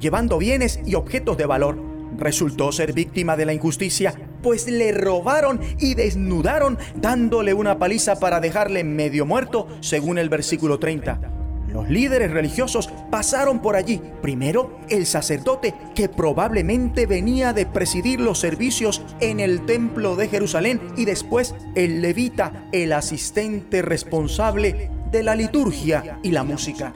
llevando 0.00 0.38
bienes 0.38 0.80
y 0.86 0.94
objetos 0.94 1.36
de 1.36 1.46
valor. 1.46 1.78
Resultó 2.16 2.72
ser 2.72 2.94
víctima 2.94 3.36
de 3.36 3.44
la 3.44 3.52
injusticia, 3.52 4.14
pues 4.42 4.66
le 4.66 4.92
robaron 4.92 5.60
y 5.78 5.94
desnudaron, 5.94 6.78
dándole 6.96 7.52
una 7.52 7.78
paliza 7.78 8.18
para 8.18 8.40
dejarle 8.40 8.82
medio 8.82 9.26
muerto, 9.26 9.68
según 9.80 10.16
el 10.16 10.30
versículo 10.30 10.78
30. 10.78 11.43
Los 11.74 11.90
líderes 11.90 12.30
religiosos 12.30 12.88
pasaron 13.10 13.58
por 13.58 13.74
allí. 13.74 14.00
Primero, 14.22 14.78
el 14.88 15.06
sacerdote, 15.06 15.74
que 15.96 16.08
probablemente 16.08 17.04
venía 17.04 17.52
de 17.52 17.66
presidir 17.66 18.20
los 18.20 18.38
servicios 18.38 19.02
en 19.18 19.40
el 19.40 19.66
templo 19.66 20.14
de 20.14 20.28
Jerusalén, 20.28 20.80
y 20.96 21.04
después 21.04 21.52
el 21.74 22.00
levita, 22.00 22.68
el 22.70 22.92
asistente 22.92 23.82
responsable 23.82 24.88
de 25.10 25.24
la 25.24 25.34
liturgia 25.34 26.20
y 26.22 26.30
la 26.30 26.44
música. 26.44 26.94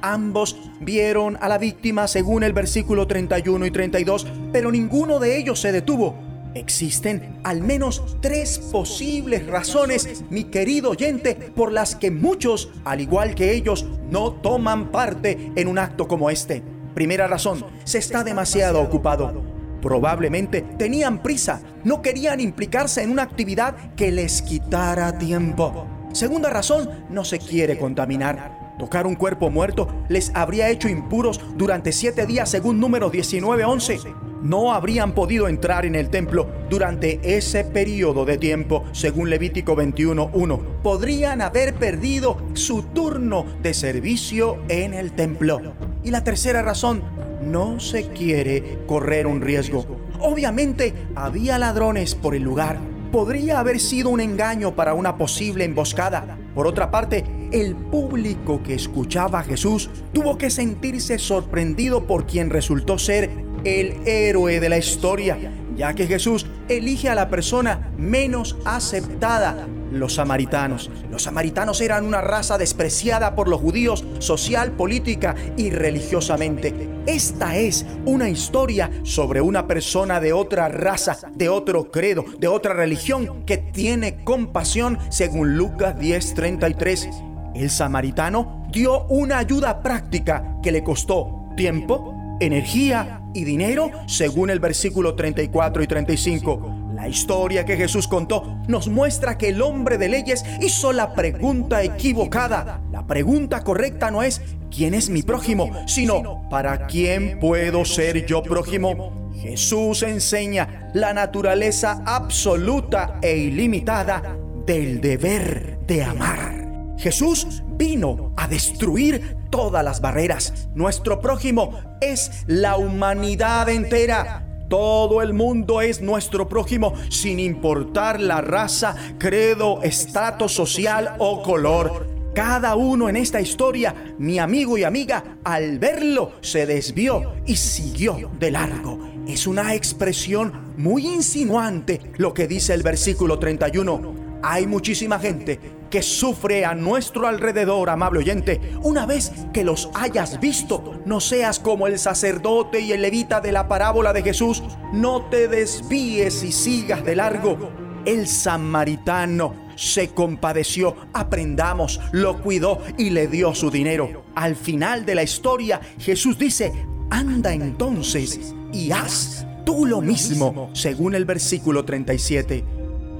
Ambos 0.00 0.70
vieron 0.80 1.36
a 1.42 1.48
la 1.48 1.58
víctima 1.58 2.08
según 2.08 2.44
el 2.44 2.54
versículo 2.54 3.06
31 3.06 3.66
y 3.66 3.70
32, 3.70 4.26
pero 4.52 4.72
ninguno 4.72 5.18
de 5.18 5.36
ellos 5.36 5.60
se 5.60 5.70
detuvo 5.70 6.23
Existen 6.54 7.40
al 7.42 7.60
menos 7.62 8.16
tres 8.20 8.58
posibles 8.58 9.46
razones, 9.46 10.24
mi 10.30 10.44
querido 10.44 10.90
oyente, 10.90 11.34
por 11.34 11.72
las 11.72 11.96
que 11.96 12.10
muchos, 12.10 12.70
al 12.84 13.00
igual 13.00 13.34
que 13.34 13.52
ellos, 13.52 13.86
no 14.10 14.32
toman 14.32 14.92
parte 14.92 15.52
en 15.56 15.66
un 15.66 15.78
acto 15.78 16.06
como 16.06 16.30
este. 16.30 16.62
Primera 16.94 17.26
razón, 17.26 17.66
se 17.82 17.98
está 17.98 18.22
demasiado 18.22 18.80
ocupado. 18.80 19.42
Probablemente 19.82 20.62
tenían 20.62 21.22
prisa, 21.22 21.60
no 21.82 22.00
querían 22.00 22.40
implicarse 22.40 23.02
en 23.02 23.10
una 23.10 23.24
actividad 23.24 23.94
que 23.96 24.12
les 24.12 24.40
quitara 24.40 25.18
tiempo. 25.18 25.86
Segunda 26.12 26.50
razón, 26.50 26.88
no 27.10 27.24
se 27.24 27.40
quiere 27.40 27.76
contaminar. 27.76 28.63
Tocar 28.78 29.06
un 29.06 29.14
cuerpo 29.14 29.50
muerto 29.50 29.88
les 30.08 30.30
habría 30.34 30.70
hecho 30.70 30.88
impuros 30.88 31.40
durante 31.56 31.92
siete 31.92 32.26
días 32.26 32.50
según 32.50 32.80
número 32.80 33.10
1911 33.10 34.24
no 34.44 34.74
habrían 34.74 35.12
podido 35.12 35.48
entrar 35.48 35.86
en 35.86 35.94
el 35.94 36.10
templo 36.10 36.46
durante 36.68 37.18
ese 37.36 37.64
periodo 37.64 38.26
de 38.26 38.36
tiempo, 38.36 38.84
según 38.92 39.30
Levítico 39.30 39.74
21.1. 39.74 40.60
Podrían 40.82 41.40
haber 41.40 41.74
perdido 41.74 42.36
su 42.52 42.82
turno 42.82 43.46
de 43.62 43.72
servicio 43.72 44.58
en 44.68 44.92
el 44.92 45.12
templo. 45.12 45.62
Y 46.04 46.10
la 46.10 46.24
tercera 46.24 46.60
razón, 46.60 47.02
no 47.42 47.80
se 47.80 48.08
quiere 48.08 48.80
correr 48.86 49.26
un 49.26 49.40
riesgo. 49.40 49.86
Obviamente 50.20 50.92
había 51.14 51.58
ladrones 51.58 52.14
por 52.14 52.34
el 52.34 52.42
lugar. 52.42 52.78
Podría 53.10 53.60
haber 53.60 53.80
sido 53.80 54.10
un 54.10 54.20
engaño 54.20 54.74
para 54.76 54.92
una 54.92 55.16
posible 55.16 55.64
emboscada. 55.64 56.36
Por 56.54 56.66
otra 56.66 56.90
parte, 56.90 57.24
el 57.50 57.74
público 57.74 58.62
que 58.62 58.74
escuchaba 58.74 59.40
a 59.40 59.44
Jesús 59.44 59.90
tuvo 60.12 60.38
que 60.38 60.50
sentirse 60.50 61.18
sorprendido 61.18 62.06
por 62.06 62.26
quien 62.26 62.50
resultó 62.50 62.98
ser 62.98 63.30
el 63.64 64.06
héroe 64.06 64.60
de 64.60 64.68
la 64.68 64.78
historia, 64.78 65.36
ya 65.76 65.94
que 65.94 66.06
Jesús 66.06 66.46
elige 66.68 67.08
a 67.08 67.14
la 67.14 67.28
persona 67.28 67.90
menos 67.96 68.56
aceptada, 68.64 69.66
los 69.90 70.14
samaritanos. 70.14 70.90
Los 71.10 71.22
samaritanos 71.22 71.80
eran 71.80 72.04
una 72.04 72.20
raza 72.20 72.58
despreciada 72.58 73.34
por 73.34 73.48
los 73.48 73.60
judíos 73.60 74.04
social, 74.18 74.72
política 74.72 75.34
y 75.56 75.70
religiosamente. 75.70 76.90
Esta 77.06 77.56
es 77.56 77.86
una 78.04 78.28
historia 78.28 78.90
sobre 79.02 79.40
una 79.40 79.66
persona 79.66 80.20
de 80.20 80.32
otra 80.32 80.68
raza, 80.68 81.18
de 81.34 81.48
otro 81.48 81.90
credo, 81.90 82.24
de 82.38 82.48
otra 82.48 82.74
religión 82.74 83.44
que 83.44 83.58
tiene 83.58 84.24
compasión 84.24 84.98
según 85.10 85.56
Lucas 85.56 85.96
10:33. 85.98 87.08
El 87.54 87.70
samaritano 87.70 88.66
dio 88.72 89.04
una 89.06 89.38
ayuda 89.38 89.80
práctica 89.80 90.56
que 90.62 90.72
le 90.72 90.82
costó 90.82 91.50
tiempo, 91.56 92.36
energía 92.40 93.20
y 93.34 93.44
dinero 93.44 93.90
según 94.06 94.50
el 94.50 94.60
versículo 94.60 95.14
34 95.14 95.82
y 95.82 95.86
35. 95.86 96.92
La 96.94 97.08
historia 97.08 97.64
que 97.64 97.76
Jesús 97.76 98.08
contó 98.08 98.62
nos 98.68 98.88
muestra 98.88 99.36
que 99.36 99.48
el 99.48 99.60
hombre 99.60 99.98
de 99.98 100.08
leyes 100.08 100.44
hizo 100.60 100.92
la 100.92 101.12
pregunta 101.12 101.82
equivocada. 101.82 102.80
La 102.92 103.06
pregunta 103.06 103.62
correcta 103.62 104.10
no 104.10 104.22
es 104.22 104.40
¿quién 104.70 104.94
es 104.94 105.10
mi 105.10 105.22
prójimo? 105.22 105.70
sino 105.86 106.48
¿para 106.48 106.86
quién 106.86 107.38
puedo 107.40 107.84
ser 107.84 108.24
yo 108.26 108.42
prójimo? 108.42 109.30
Jesús 109.34 110.02
enseña 110.02 110.90
la 110.94 111.12
naturaleza 111.12 112.02
absoluta 112.06 113.18
e 113.20 113.36
ilimitada 113.36 114.36
del 114.64 115.00
deber 115.00 115.80
de 115.86 116.04
amar. 116.04 116.94
Jesús 116.96 117.63
vino 117.76 118.32
a 118.36 118.48
destruir 118.48 119.36
todas 119.50 119.84
las 119.84 120.00
barreras. 120.00 120.68
Nuestro 120.74 121.20
prójimo 121.20 121.78
es 122.00 122.44
la 122.46 122.76
humanidad 122.76 123.68
entera. 123.68 124.46
Todo 124.68 125.22
el 125.22 125.34
mundo 125.34 125.80
es 125.80 126.00
nuestro 126.00 126.48
prójimo 126.48 126.94
sin 127.10 127.38
importar 127.38 128.20
la 128.20 128.40
raza, 128.40 128.96
credo, 129.18 129.82
estatus 129.82 130.52
social 130.52 131.16
o 131.18 131.42
color. 131.42 132.08
Cada 132.34 132.74
uno 132.74 133.08
en 133.08 133.14
esta 133.14 133.40
historia, 133.40 133.94
mi 134.18 134.40
amigo 134.40 134.76
y 134.76 134.82
amiga, 134.82 135.38
al 135.44 135.78
verlo 135.78 136.32
se 136.40 136.66
desvió 136.66 137.34
y 137.46 137.54
siguió 137.54 138.30
de 138.40 138.50
largo. 138.50 138.98
Es 139.28 139.46
una 139.46 139.74
expresión 139.74 140.74
muy 140.76 141.06
insinuante 141.06 142.00
lo 142.16 142.34
que 142.34 142.48
dice 142.48 142.74
el 142.74 142.82
versículo 142.82 143.38
31. 143.38 144.23
Hay 144.46 144.66
muchísima 144.66 145.18
gente 145.18 145.58
que 145.88 146.02
sufre 146.02 146.66
a 146.66 146.74
nuestro 146.74 147.26
alrededor, 147.26 147.88
amable 147.88 148.18
oyente. 148.18 148.60
Una 148.82 149.06
vez 149.06 149.32
que 149.54 149.64
los 149.64 149.88
hayas 149.94 150.38
visto, 150.38 151.00
no 151.06 151.18
seas 151.20 151.58
como 151.58 151.86
el 151.86 151.98
sacerdote 151.98 152.80
y 152.80 152.92
el 152.92 153.00
levita 153.00 153.40
de 153.40 153.52
la 153.52 153.68
parábola 153.68 154.12
de 154.12 154.22
Jesús. 154.22 154.62
No 154.92 155.22
te 155.30 155.48
desvíes 155.48 156.42
y 156.42 156.52
sigas 156.52 157.02
de 157.06 157.16
largo. 157.16 157.70
El 158.04 158.28
samaritano 158.28 159.54
se 159.76 160.08
compadeció, 160.08 160.94
aprendamos, 161.14 161.98
lo 162.12 162.42
cuidó 162.42 162.82
y 162.98 163.08
le 163.10 163.28
dio 163.28 163.54
su 163.54 163.70
dinero. 163.70 164.24
Al 164.34 164.56
final 164.56 165.06
de 165.06 165.14
la 165.14 165.22
historia, 165.22 165.80
Jesús 165.98 166.36
dice, 166.36 166.70
anda 167.08 167.54
entonces 167.54 168.54
y 168.74 168.90
haz 168.90 169.46
tú 169.64 169.86
lo 169.86 170.02
mismo, 170.02 170.68
según 170.74 171.14
el 171.14 171.24
versículo 171.24 171.86
37. 171.86 172.62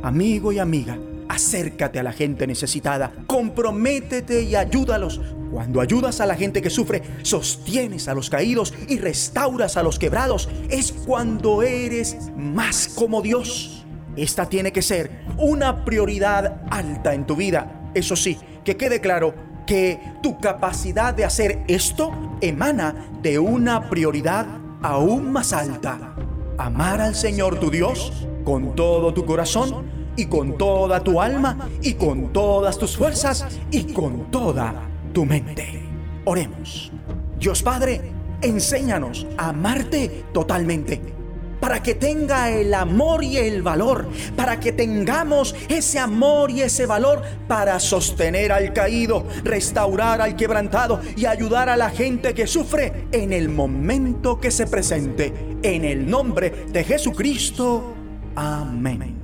Amigo 0.02 0.52
y 0.52 0.58
amiga, 0.58 0.98
Acércate 1.28 1.98
a 1.98 2.02
la 2.02 2.12
gente 2.12 2.46
necesitada, 2.46 3.12
comprométete 3.26 4.42
y 4.42 4.54
ayúdalos. 4.54 5.20
Cuando 5.50 5.80
ayudas 5.80 6.20
a 6.20 6.26
la 6.26 6.34
gente 6.34 6.60
que 6.60 6.70
sufre, 6.70 7.02
sostienes 7.22 8.08
a 8.08 8.14
los 8.14 8.28
caídos 8.28 8.74
y 8.88 8.98
restauras 8.98 9.76
a 9.76 9.82
los 9.82 9.98
quebrados, 9.98 10.48
es 10.68 10.92
cuando 10.92 11.62
eres 11.62 12.16
más 12.36 12.88
como 12.88 13.22
Dios. 13.22 13.84
Esta 14.16 14.48
tiene 14.48 14.72
que 14.72 14.82
ser 14.82 15.24
una 15.38 15.84
prioridad 15.84 16.62
alta 16.70 17.14
en 17.14 17.26
tu 17.26 17.36
vida. 17.36 17.90
Eso 17.94 18.16
sí, 18.16 18.38
que 18.64 18.76
quede 18.76 19.00
claro 19.00 19.34
que 19.66 20.00
tu 20.22 20.38
capacidad 20.38 21.14
de 21.14 21.24
hacer 21.24 21.64
esto 21.68 22.12
emana 22.40 23.08
de 23.22 23.38
una 23.38 23.88
prioridad 23.88 24.46
aún 24.82 25.32
más 25.32 25.52
alta. 25.52 26.14
Amar 26.58 27.00
al 27.00 27.14
Señor 27.14 27.58
tu 27.58 27.70
Dios 27.70 28.12
con 28.44 28.76
todo 28.76 29.14
tu 29.14 29.24
corazón 29.24 30.03
y 30.16 30.26
con 30.26 30.56
toda 30.56 31.02
tu 31.02 31.20
alma 31.20 31.68
y 31.82 31.94
con 31.94 32.32
todas 32.32 32.78
tus 32.78 32.96
fuerzas 32.96 33.46
y 33.70 33.92
con 33.92 34.30
toda 34.30 34.74
tu 35.12 35.24
mente. 35.24 35.82
Oremos. 36.24 36.92
Dios 37.38 37.62
Padre, 37.62 38.00
enséñanos 38.40 39.26
a 39.36 39.50
amarte 39.50 40.24
totalmente 40.32 41.14
para 41.64 41.82
que 41.82 41.94
tenga 41.94 42.50
el 42.50 42.74
amor 42.74 43.24
y 43.24 43.38
el 43.38 43.62
valor, 43.62 44.06
para 44.36 44.60
que 44.60 44.70
tengamos 44.72 45.54
ese 45.70 45.98
amor 45.98 46.50
y 46.50 46.60
ese 46.60 46.84
valor 46.84 47.22
para 47.48 47.80
sostener 47.80 48.52
al 48.52 48.74
caído, 48.74 49.26
restaurar 49.44 50.20
al 50.20 50.36
quebrantado 50.36 51.00
y 51.16 51.24
ayudar 51.24 51.70
a 51.70 51.76
la 51.78 51.88
gente 51.88 52.34
que 52.34 52.46
sufre 52.46 53.06
en 53.12 53.32
el 53.32 53.48
momento 53.48 54.38
que 54.38 54.50
se 54.50 54.66
presente. 54.66 55.32
En 55.62 55.86
el 55.86 56.06
nombre 56.06 56.50
de 56.70 56.84
Jesucristo. 56.84 57.94
Amén. 58.36 59.23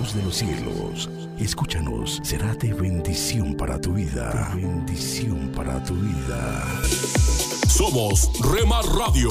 De 0.00 0.22
los 0.22 0.34
cielos, 0.34 1.10
escúchanos, 1.38 2.20
será 2.22 2.54
de 2.54 2.72
bendición 2.72 3.54
para 3.54 3.78
tu 3.78 3.92
vida. 3.92 4.50
De 4.54 4.62
bendición 4.62 5.52
para 5.54 5.84
tu 5.84 5.94
vida. 5.94 6.64
Somos 7.68 8.30
Remar 8.40 8.82
Radio. 8.86 9.30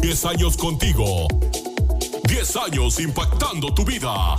10 0.00 0.24
años 0.24 0.56
contigo. 0.56 1.28
10 2.24 2.56
años 2.56 2.98
impactando 2.98 3.72
tu 3.72 3.84
vida. 3.84 4.36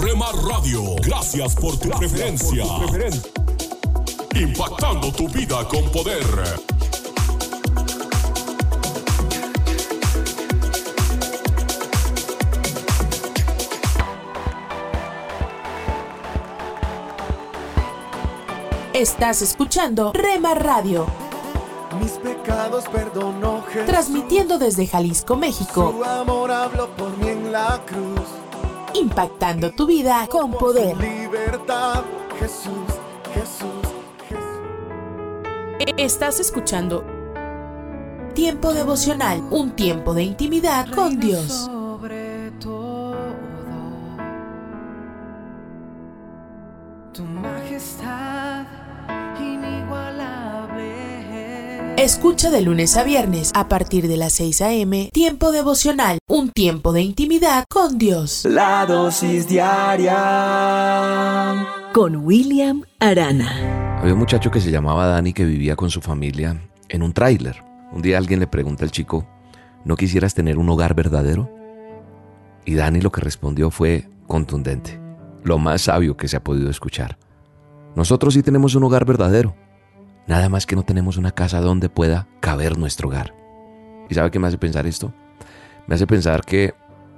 Remar 0.00 0.34
Radio, 0.36 0.94
gracias 1.02 1.56
por 1.56 1.76
tu 1.76 1.90
preferencia. 1.90 2.64
Impactando 4.36 5.12
tu 5.12 5.28
vida 5.28 5.66
con 5.66 5.90
poder. 5.90 6.24
Estás 19.00 19.40
escuchando 19.40 20.12
Rema 20.12 20.52
Radio. 20.52 21.06
Mis 22.02 22.10
pecados 22.18 22.84
perdonó 22.92 23.62
Jesús. 23.62 23.86
Transmitiendo 23.86 24.58
desde 24.58 24.86
Jalisco, 24.86 25.36
México. 25.36 25.94
Su 25.96 26.04
amor 26.04 26.50
habló 26.50 26.86
por 26.96 27.16
mí 27.16 27.28
en 27.28 27.50
la 27.50 27.80
cruz. 27.86 28.20
Impactando 28.92 29.70
tu 29.70 29.86
vida 29.86 30.28
con 30.30 30.50
poder. 30.50 30.98
Libertad, 30.98 32.02
Jesús, 32.38 32.74
Jesús, 33.32 33.88
Jesús. 34.28 35.94
Estás 35.96 36.38
escuchando 36.38 37.02
Tiempo 38.34 38.74
devocional, 38.74 39.42
un 39.50 39.70
tiempo 39.76 40.12
de 40.12 40.24
intimidad 40.24 40.90
con 40.90 41.18
Dios. 41.18 41.70
Escucha 52.00 52.50
de 52.50 52.62
lunes 52.62 52.96
a 52.96 53.04
viernes 53.04 53.52
a 53.54 53.68
partir 53.68 54.08
de 54.08 54.16
las 54.16 54.32
6 54.32 54.62
a.m. 54.62 55.10
Tiempo 55.12 55.52
devocional, 55.52 56.18
un 56.26 56.48
tiempo 56.48 56.94
de 56.94 57.02
intimidad 57.02 57.66
con 57.68 57.98
Dios. 57.98 58.46
La 58.46 58.86
dosis 58.86 59.46
diaria 59.46 60.16
con 61.92 62.16
William 62.24 62.84
Arana. 63.00 63.98
Había 64.00 64.14
un 64.14 64.18
muchacho 64.18 64.50
que 64.50 64.62
se 64.62 64.70
llamaba 64.70 65.08
Dani 65.08 65.34
que 65.34 65.44
vivía 65.44 65.76
con 65.76 65.90
su 65.90 66.00
familia 66.00 66.70
en 66.88 67.02
un 67.02 67.12
tráiler. 67.12 67.62
Un 67.92 68.00
día 68.00 68.16
alguien 68.16 68.40
le 68.40 68.46
pregunta 68.46 68.82
al 68.82 68.90
chico, 68.90 69.26
¿no 69.84 69.94
quisieras 69.96 70.32
tener 70.32 70.56
un 70.56 70.70
hogar 70.70 70.94
verdadero? 70.94 71.50
Y 72.64 72.76
Dani 72.76 73.02
lo 73.02 73.12
que 73.12 73.20
respondió 73.20 73.70
fue 73.70 74.08
contundente, 74.26 74.98
lo 75.44 75.58
más 75.58 75.82
sabio 75.82 76.16
que 76.16 76.28
se 76.28 76.38
ha 76.38 76.42
podido 76.42 76.70
escuchar. 76.70 77.18
Nosotros 77.94 78.32
sí 78.32 78.42
tenemos 78.42 78.74
un 78.74 78.84
hogar 78.84 79.04
verdadero, 79.04 79.54
nada 80.30 80.48
más 80.48 80.64
que 80.64 80.76
no 80.76 80.84
tenemos 80.84 81.16
una 81.16 81.32
casa 81.32 81.60
donde 81.60 81.88
pueda 81.88 82.28
caber 82.38 82.78
nuestro 82.78 83.08
hogar. 83.08 83.34
¿Y 84.08 84.14
sabe 84.14 84.30
qué 84.30 84.38
me 84.38 84.46
hace 84.46 84.58
pensar 84.58 84.86
esto? 84.86 85.12
Me 85.88 85.96
hace 85.96 86.06
pensar 86.06 86.44
que, 86.44 86.72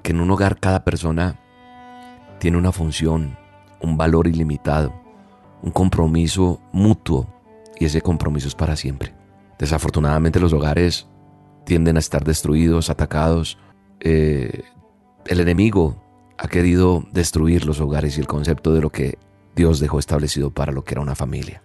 en 0.05 0.21
un 0.21 0.31
hogar 0.31 0.59
cada 0.59 0.83
persona 0.83 1.39
tiene 2.39 2.57
una 2.57 2.73
función, 2.73 3.37
un 3.81 3.99
valor 3.99 4.29
ilimitado, 4.29 4.95
un 5.61 5.71
compromiso 5.73 6.61
mutuo, 6.73 7.27
y 7.79 7.85
ese 7.85 8.01
compromiso 8.01 8.49
es 8.49 8.55
para 8.55 8.77
siempre. 8.77 9.15
Desafortunadamente 9.59 10.41
los 10.41 10.55
hogares 10.55 11.07
tienden 11.67 11.97
a 11.97 12.01
estar 12.01 12.25
destruidos, 12.25 12.89
atacados. 12.89 13.59
Eh, 14.01 14.63
el 15.27 15.41
enemigo 15.41 16.03
ha 16.39 16.49
querido 16.49 17.05
destruir 17.13 17.67
los 17.67 17.79
hogares 17.79 18.17
y 18.17 18.21
el 18.21 18.27
concepto 18.27 18.73
de 18.73 18.81
lo 18.81 18.89
que 18.89 19.19
Dios 19.55 19.81
dejó 19.81 19.99
establecido 19.99 20.51
para 20.51 20.73
lo 20.73 20.83
que 20.83 20.95
era 20.95 21.03
una 21.03 21.15
familia. 21.15 21.63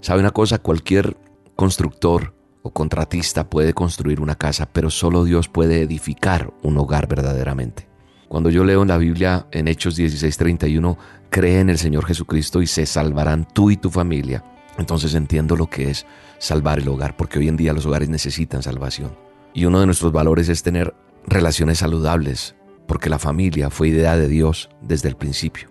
¿Sabe 0.00 0.20
una 0.20 0.30
cosa? 0.30 0.58
Cualquier 0.58 1.16
constructor 1.56 2.34
o 2.62 2.70
contratista 2.70 3.50
puede 3.50 3.74
construir 3.74 4.20
una 4.20 4.36
casa, 4.36 4.68
pero 4.72 4.90
solo 4.90 5.24
Dios 5.24 5.48
puede 5.48 5.82
edificar 5.82 6.52
un 6.62 6.78
hogar 6.78 7.08
verdaderamente. 7.08 7.88
Cuando 8.28 8.50
yo 8.50 8.64
leo 8.64 8.82
en 8.82 8.88
la 8.88 8.98
Biblia 8.98 9.46
en 9.50 9.68
Hechos 9.68 9.96
16:31, 9.96 10.96
cree 11.30 11.60
en 11.60 11.70
el 11.70 11.78
Señor 11.78 12.04
Jesucristo 12.06 12.62
y 12.62 12.66
se 12.66 12.86
salvarán 12.86 13.46
tú 13.52 13.70
y 13.70 13.76
tu 13.76 13.90
familia, 13.90 14.44
entonces 14.76 15.14
entiendo 15.14 15.56
lo 15.56 15.66
que 15.68 15.90
es 15.90 16.06
salvar 16.38 16.78
el 16.78 16.88
hogar, 16.88 17.16
porque 17.16 17.40
hoy 17.40 17.48
en 17.48 17.56
día 17.56 17.72
los 17.72 17.86
hogares 17.86 18.08
necesitan 18.08 18.62
salvación. 18.62 19.16
Y 19.52 19.64
uno 19.64 19.80
de 19.80 19.86
nuestros 19.86 20.12
valores 20.12 20.48
es 20.48 20.62
tener 20.62 20.94
relaciones 21.26 21.78
saludables, 21.78 22.54
porque 22.86 23.10
la 23.10 23.18
familia 23.18 23.70
fue 23.70 23.88
idea 23.88 24.16
de 24.16 24.28
Dios 24.28 24.70
desde 24.80 25.08
el 25.08 25.16
principio. 25.16 25.68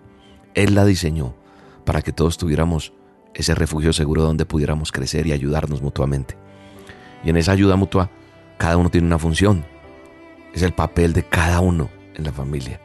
Él 0.54 0.74
la 0.74 0.84
diseñó 0.84 1.34
para 1.84 2.02
que 2.02 2.12
todos 2.12 2.36
tuviéramos 2.36 2.92
ese 3.38 3.54
refugio 3.54 3.92
seguro 3.92 4.22
donde 4.22 4.44
pudiéramos 4.44 4.90
crecer 4.90 5.26
y 5.26 5.32
ayudarnos 5.32 5.80
mutuamente. 5.80 6.36
Y 7.24 7.30
en 7.30 7.36
esa 7.36 7.52
ayuda 7.52 7.76
mutua, 7.76 8.10
cada 8.58 8.76
uno 8.76 8.90
tiene 8.90 9.06
una 9.06 9.18
función. 9.18 9.64
Es 10.52 10.62
el 10.62 10.72
papel 10.72 11.12
de 11.12 11.22
cada 11.22 11.60
uno 11.60 11.88
en 12.16 12.24
la 12.24 12.32
familia. 12.32 12.80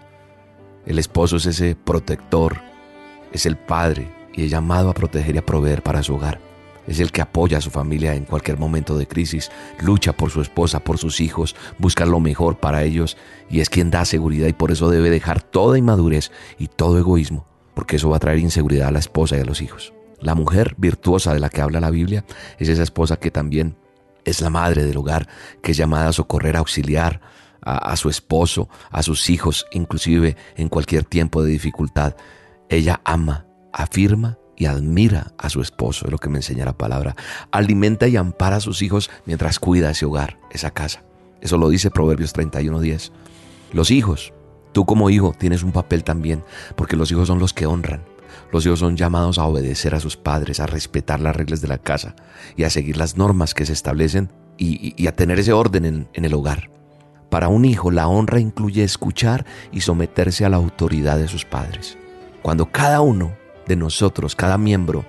El 0.85 0.99
esposo 0.99 1.37
es 1.37 1.47
ese 1.47 1.75
protector, 1.75 2.61
es 3.31 3.47
el 3.47 3.57
padre 3.57 4.07
y 4.31 4.43
es 4.43 4.51
llamado 4.51 4.89
a 4.89 4.93
proteger 4.93 5.33
y 5.35 5.39
a 5.39 5.45
proveer 5.45 5.81
para 5.81 6.03
su 6.03 6.13
hogar. 6.13 6.39
Es 6.85 6.99
el 6.99 7.11
que 7.11 7.21
apoya 7.21 7.57
a 7.57 7.61
su 7.61 7.71
familia 7.71 8.13
en 8.13 8.25
cualquier 8.25 8.59
momento 8.59 8.95
de 8.97 9.07
crisis, 9.07 9.49
lucha 9.81 10.13
por 10.13 10.29
su 10.29 10.41
esposa, 10.41 10.81
por 10.81 10.99
sus 10.99 11.19
hijos, 11.19 11.55
busca 11.79 12.05
lo 12.05 12.19
mejor 12.19 12.59
para 12.59 12.83
ellos 12.83 13.17
y 13.49 13.61
es 13.61 13.69
quien 13.69 13.89
da 13.89 14.05
seguridad 14.05 14.47
y 14.47 14.53
por 14.53 14.71
eso 14.71 14.91
debe 14.91 15.09
dejar 15.09 15.41
toda 15.41 15.79
inmadurez 15.79 16.31
y 16.59 16.67
todo 16.67 16.99
egoísmo, 16.99 17.47
porque 17.73 17.95
eso 17.95 18.09
va 18.09 18.17
a 18.17 18.19
traer 18.19 18.39
inseguridad 18.39 18.89
a 18.89 18.91
la 18.91 18.99
esposa 18.99 19.37
y 19.37 19.39
a 19.39 19.45
los 19.45 19.61
hijos. 19.61 19.93
La 20.23 20.36
mujer 20.36 20.75
virtuosa 20.77 21.33
de 21.33 21.39
la 21.39 21.49
que 21.49 21.62
habla 21.62 21.81
la 21.81 21.89
Biblia 21.89 22.23
es 22.57 22.69
esa 22.69 22.81
esposa 22.81 23.17
que 23.17 23.29
también 23.29 23.75
es 24.23 24.39
la 24.41 24.49
madre 24.49 24.86
del 24.86 24.97
hogar, 24.97 25.27
que 25.62 25.71
es 25.71 25.77
llamada 25.77 26.07
a 26.07 26.13
socorrer, 26.13 26.55
a 26.55 26.59
auxiliar 26.59 27.19
a, 27.62 27.95
su 27.95 28.09
esposo, 28.09 28.69
a 28.89 29.03
sus 29.03 29.29
hijos, 29.29 29.65
inclusive 29.71 30.36
en 30.55 30.69
cualquier 30.69 31.03
tiempo 31.03 31.43
de 31.43 31.51
dificultad. 31.51 32.15
Ella 32.69 33.01
ama, 33.03 33.45
afirma 33.71 34.38
y 34.55 34.65
admira 34.65 35.33
a 35.38 35.49
su 35.49 35.62
esposo, 35.62 36.05
es 36.05 36.12
lo 36.12 36.17
que 36.17 36.29
me 36.29 36.39
enseña 36.39 36.65
la 36.65 36.77
palabra. 36.77 37.15
Alimenta 37.51 38.07
y 38.07 38.17
ampara 38.17 38.57
a 38.57 38.62
sus 38.62 38.81
hijos 38.81 39.09
mientras 39.25 39.59
cuida 39.59 39.91
ese 39.91 40.05
hogar, 40.05 40.39
esa 40.51 40.71
casa. 40.71 41.03
Eso 41.41 41.57
lo 41.57 41.69
dice 41.69 41.91
Proverbios 41.91 42.33
31.10. 42.33 43.12
Los 43.73 43.91
hijos, 43.91 44.33
tú 44.71 44.86
como 44.86 45.09
hijo 45.09 45.33
tienes 45.38 45.63
un 45.63 45.71
papel 45.71 46.03
también, 46.03 46.43
porque 46.75 46.95
los 46.95 47.12
hijos 47.12 47.27
son 47.27 47.39
los 47.39 47.53
que 47.53 47.65
honran. 47.65 48.12
Los 48.53 48.67
hijos 48.67 48.79
son 48.79 48.95
llamados 48.95 49.39
a 49.39 49.45
obedecer 49.45 49.95
a 49.95 49.99
sus 49.99 50.15
padres, 50.15 50.59
a 50.59 50.67
respetar 50.67 51.19
las 51.19 51.35
reglas 51.35 51.59
de 51.59 51.67
la 51.67 51.79
casa 51.79 52.15
y 52.55 52.65
a 52.65 52.69
seguir 52.69 52.97
las 52.97 53.17
normas 53.17 53.55
que 53.55 53.65
se 53.65 53.73
establecen 53.73 54.31
y, 54.59 55.07
a 55.07 55.15
tener 55.15 55.39
ese 55.39 55.53
orden 55.53 55.85
en, 55.85 56.07
en 56.13 56.23
el 56.23 56.35
hogar. 56.35 56.69
Para 57.31 57.47
un 57.47 57.65
hijo 57.65 57.89
la 57.89 58.07
honra 58.07 58.39
incluye 58.39 58.83
escuchar 58.83 59.43
y 59.71 59.81
someterse 59.81 60.45
a 60.45 60.49
la 60.49 60.57
autoridad 60.57 61.17
de 61.17 61.27
sus 61.27 61.45
padres. 61.45 61.97
Cuando 62.43 62.67
cada 62.67 63.01
uno 63.01 63.33
de 63.65 63.75
nosotros, 63.75 64.35
cada 64.35 64.59
miembro, 64.59 65.03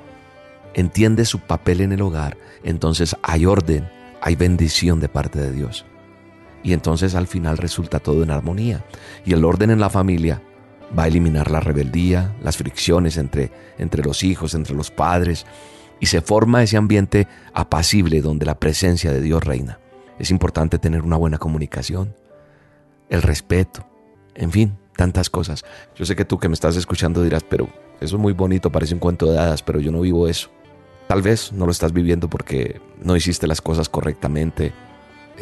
entiende 0.72 1.26
su 1.26 1.38
papel 1.38 1.82
en 1.82 1.92
el 1.92 2.00
hogar, 2.00 2.38
entonces 2.62 3.14
hay 3.22 3.44
orden, 3.44 3.86
hay 4.22 4.36
bendición 4.36 5.00
de 5.00 5.10
parte 5.10 5.38
de 5.38 5.52
Dios. 5.52 5.84
Y 6.62 6.72
entonces 6.72 7.14
al 7.14 7.26
final 7.26 7.58
resulta 7.58 8.00
todo 8.00 8.22
en 8.22 8.30
armonía. 8.30 8.86
Y 9.26 9.34
el 9.34 9.44
orden 9.44 9.68
en 9.68 9.80
la 9.80 9.90
familia 9.90 10.40
va 10.96 11.04
a 11.04 11.08
eliminar 11.08 11.50
la 11.50 11.60
rebeldía, 11.60 12.34
las 12.42 12.56
fricciones 12.56 13.16
entre, 13.16 13.50
entre 13.78 14.02
los 14.02 14.22
hijos, 14.22 14.54
entre 14.54 14.74
los 14.74 14.90
padres, 14.90 15.46
y 16.00 16.06
se 16.06 16.20
forma 16.20 16.62
ese 16.62 16.76
ambiente 16.76 17.28
apacible 17.52 18.20
donde 18.20 18.46
la 18.46 18.58
presencia 18.58 19.12
de 19.12 19.20
Dios 19.20 19.42
reina. 19.44 19.78
Es 20.18 20.30
importante 20.30 20.78
tener 20.78 21.02
una 21.02 21.16
buena 21.16 21.38
comunicación, 21.38 22.14
el 23.08 23.22
respeto, 23.22 23.86
en 24.34 24.50
fin, 24.50 24.76
tantas 24.96 25.30
cosas. 25.30 25.64
Yo 25.96 26.04
sé 26.04 26.16
que 26.16 26.24
tú 26.24 26.38
que 26.38 26.48
me 26.48 26.54
estás 26.54 26.76
escuchando 26.76 27.22
dirás, 27.22 27.44
pero 27.48 27.68
eso 28.00 28.16
es 28.16 28.22
muy 28.22 28.32
bonito, 28.32 28.70
parece 28.70 28.94
un 28.94 29.00
cuento 29.00 29.30
de 29.30 29.38
hadas, 29.38 29.62
pero 29.62 29.80
yo 29.80 29.92
no 29.92 30.00
vivo 30.00 30.28
eso. 30.28 30.50
Tal 31.08 31.22
vez 31.22 31.52
no 31.52 31.66
lo 31.66 31.72
estás 31.72 31.92
viviendo 31.92 32.28
porque 32.30 32.80
no 33.02 33.16
hiciste 33.16 33.46
las 33.46 33.60
cosas 33.60 33.88
correctamente, 33.88 34.72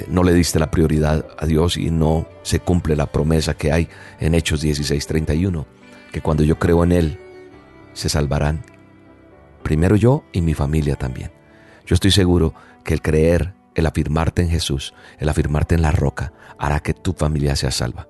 no 0.09 0.23
le 0.23 0.33
diste 0.33 0.59
la 0.59 0.71
prioridad 0.71 1.27
a 1.39 1.47
Dios 1.47 1.77
y 1.77 1.91
no 1.91 2.27
se 2.43 2.61
cumple 2.61 2.97
la 2.97 3.07
promesa 3.07 3.55
que 3.55 3.73
hay 3.73 3.89
en 4.21 4.35
Hechos 4.35 4.63
16:31, 4.63 5.67
que 6.13 6.21
cuando 6.21 6.43
yo 6.43 6.59
creo 6.59 6.85
en 6.85 6.93
Él, 6.93 7.19
se 7.93 8.09
salvarán. 8.09 8.65
Primero 9.63 9.97
yo 9.97 10.25
y 10.33 10.41
mi 10.41 10.55
familia 10.55 10.97
también. 10.97 11.31
Yo 11.87 11.95
estoy 11.95 12.11
seguro 12.11 12.55
que 12.85 12.95
el 12.95 13.03
creer, 13.03 13.55
el 13.75 13.87
afirmarte 13.87 14.43
en 14.43 14.49
Jesús, 14.49 14.95
el 15.19 15.29
afirmarte 15.29 15.75
en 15.75 15.83
la 15.83 15.93
roca, 15.93 16.33
hará 16.59 16.81
que 16.81 16.95
tu 16.95 17.13
familia 17.13 17.57
sea 17.57 17.71
salva. 17.71 18.09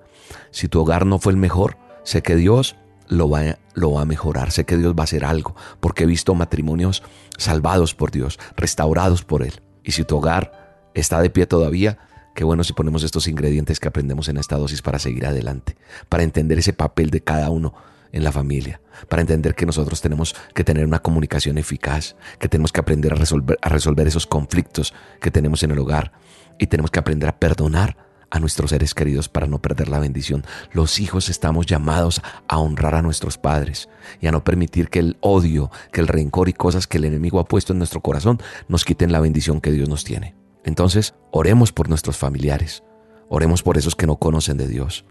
Si 0.51 0.67
tu 0.67 0.79
hogar 0.79 1.05
no 1.05 1.19
fue 1.19 1.33
el 1.33 1.37
mejor, 1.37 1.77
sé 2.03 2.21
que 2.21 2.35
Dios 2.35 2.75
lo 3.07 3.29
va, 3.29 3.57
lo 3.73 3.93
va 3.93 4.01
a 4.01 4.05
mejorar, 4.05 4.51
sé 4.51 4.65
que 4.65 4.77
Dios 4.77 4.93
va 4.97 5.01
a 5.01 5.03
hacer 5.03 5.25
algo, 5.25 5.55
porque 5.79 6.03
he 6.03 6.07
visto 6.07 6.33
matrimonios 6.33 7.03
salvados 7.37 7.93
por 7.93 8.11
Dios, 8.11 8.39
restaurados 8.55 9.23
por 9.23 9.43
Él. 9.43 9.61
Y 9.83 9.91
si 9.91 10.03
tu 10.03 10.17
hogar 10.17 10.62
está 10.93 11.21
de 11.21 11.29
pie 11.29 11.45
todavía, 11.45 11.97
qué 12.35 12.43
bueno 12.43 12.63
si 12.63 12.73
ponemos 12.73 13.03
estos 13.03 13.27
ingredientes 13.27 13.79
que 13.79 13.87
aprendemos 13.87 14.27
en 14.27 14.37
esta 14.37 14.57
dosis 14.57 14.81
para 14.81 14.99
seguir 14.99 15.25
adelante, 15.25 15.75
para 16.09 16.23
entender 16.23 16.59
ese 16.59 16.73
papel 16.73 17.09
de 17.09 17.21
cada 17.21 17.49
uno 17.49 17.73
en 18.11 18.23
la 18.23 18.31
familia, 18.31 18.79
para 19.09 19.21
entender 19.21 19.55
que 19.55 19.65
nosotros 19.65 20.01
tenemos 20.01 20.35
que 20.53 20.63
tener 20.63 20.85
una 20.85 20.99
comunicación 20.99 21.57
eficaz, 21.57 22.15
que 22.39 22.47
tenemos 22.47 22.71
que 22.71 22.79
aprender 22.79 23.13
a 23.13 23.15
resolver, 23.15 23.57
a 23.61 23.69
resolver 23.69 24.07
esos 24.07 24.27
conflictos 24.27 24.93
que 25.19 25.31
tenemos 25.31 25.63
en 25.63 25.71
el 25.71 25.79
hogar 25.79 26.13
y 26.59 26.67
tenemos 26.67 26.91
que 26.91 26.99
aprender 26.99 27.27
a 27.27 27.39
perdonar 27.39 27.97
a 28.29 28.39
nuestros 28.39 28.71
seres 28.71 28.95
queridos 28.95 29.29
para 29.29 29.45
no 29.45 29.61
perder 29.61 29.89
la 29.89 29.99
bendición. 29.99 30.43
Los 30.71 30.99
hijos 30.99 31.29
estamos 31.29 31.67
llamados 31.67 32.21
a 32.47 32.57
honrar 32.57 32.95
a 32.95 33.01
nuestros 33.03 33.37
padres 33.37 33.89
y 34.21 34.27
a 34.27 34.31
no 34.31 34.43
permitir 34.43 34.89
que 34.89 34.99
el 34.99 35.17
odio, 35.21 35.69
que 35.91 36.01
el 36.01 36.07
rencor 36.07 36.49
y 36.49 36.53
cosas 36.53 36.87
que 36.87 36.97
el 36.97 37.05
enemigo 37.05 37.39
ha 37.39 37.45
puesto 37.45 37.73
en 37.73 37.79
nuestro 37.79 38.01
corazón 38.01 38.41
nos 38.67 38.85
quiten 38.85 39.11
la 39.11 39.19
bendición 39.19 39.61
que 39.61 39.71
Dios 39.71 39.87
nos 39.87 40.03
tiene. 40.03 40.42
Entonces, 40.63 41.13
oremos 41.31 41.71
por 41.71 41.89
nuestros 41.89 42.17
familiares, 42.17 42.83
oremos 43.29 43.63
por 43.63 43.77
esos 43.77 43.95
que 43.95 44.07
no 44.07 44.17
conocen 44.17 44.57
de 44.57 44.67
Dios. 44.67 45.05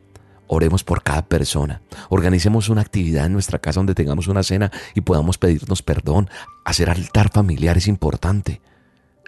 Oremos 0.48 0.84
por 0.84 1.02
cada 1.02 1.22
persona. 1.22 1.80
Organicemos 2.10 2.68
una 2.68 2.82
actividad 2.82 3.24
en 3.24 3.32
nuestra 3.32 3.58
casa 3.58 3.80
donde 3.80 3.94
tengamos 3.94 4.28
una 4.28 4.42
cena 4.42 4.70
y 4.94 5.00
podamos 5.00 5.38
pedirnos 5.38 5.82
perdón. 5.82 6.28
Hacer 6.66 6.90
altar 6.90 7.30
familiar 7.30 7.78
es 7.78 7.88
importante. 7.88 8.60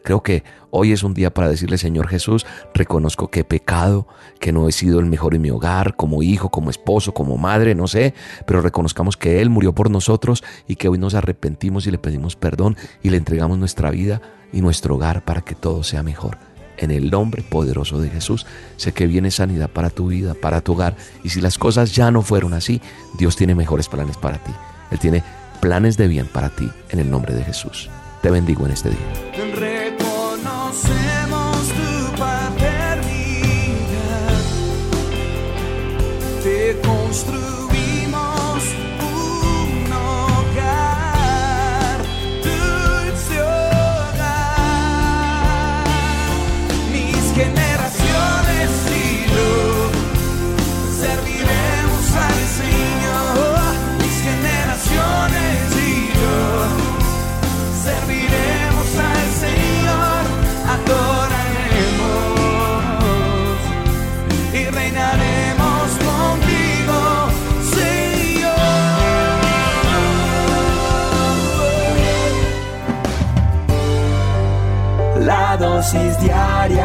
Creo 0.04 0.22
que 0.22 0.44
hoy 0.70 0.92
es 0.92 1.02
un 1.02 1.14
día 1.14 1.32
para 1.32 1.48
decirle, 1.48 1.78
Señor 1.78 2.08
Jesús, 2.08 2.44
reconozco 2.74 3.30
que 3.30 3.40
he 3.40 3.44
pecado, 3.44 4.06
que 4.38 4.52
no 4.52 4.68
he 4.68 4.72
sido 4.72 5.00
el 5.00 5.06
mejor 5.06 5.34
en 5.34 5.40
mi 5.40 5.48
hogar, 5.48 5.96
como 5.96 6.22
hijo, 6.22 6.50
como 6.50 6.68
esposo, 6.68 7.14
como 7.14 7.38
madre, 7.38 7.74
no 7.74 7.88
sé, 7.88 8.12
pero 8.46 8.60
reconozcamos 8.60 9.16
que 9.16 9.40
Él 9.40 9.48
murió 9.48 9.74
por 9.74 9.90
nosotros 9.90 10.44
y 10.68 10.76
que 10.76 10.88
hoy 10.88 10.98
nos 10.98 11.14
arrepentimos 11.14 11.86
y 11.86 11.90
le 11.90 11.96
pedimos 11.96 12.36
perdón 12.36 12.76
y 13.02 13.08
le 13.08 13.16
entregamos 13.16 13.56
nuestra 13.56 13.90
vida 13.90 14.20
y 14.52 14.60
nuestro 14.60 14.96
hogar 14.96 15.24
para 15.24 15.40
que 15.40 15.54
todo 15.54 15.82
sea 15.82 16.02
mejor. 16.02 16.36
En 16.76 16.90
el 16.90 17.10
nombre 17.10 17.42
poderoso 17.42 17.98
de 17.98 18.10
Jesús, 18.10 18.44
sé 18.76 18.92
que 18.92 19.06
viene 19.06 19.30
sanidad 19.30 19.70
para 19.70 19.88
tu 19.88 20.08
vida, 20.08 20.34
para 20.34 20.60
tu 20.60 20.72
hogar. 20.72 20.96
Y 21.22 21.30
si 21.30 21.40
las 21.40 21.56
cosas 21.56 21.94
ya 21.94 22.10
no 22.10 22.20
fueron 22.20 22.52
así, 22.52 22.82
Dios 23.16 23.36
tiene 23.36 23.54
mejores 23.54 23.88
planes 23.88 24.18
para 24.18 24.36
ti. 24.36 24.52
Él 24.90 24.98
tiene 24.98 25.22
planes 25.62 25.96
de 25.96 26.08
bien 26.08 26.26
para 26.26 26.50
ti 26.50 26.68
en 26.90 26.98
el 26.98 27.10
nombre 27.10 27.32
de 27.32 27.42
Jesús. 27.42 27.88
Te 28.24 28.30
bendigo 28.30 28.64
en 28.64 28.72
este 28.72 28.88
día. 28.88 28.98
construimos 36.82 37.63
La 75.54 75.60
dosis 75.60 76.18
diaria 76.18 76.82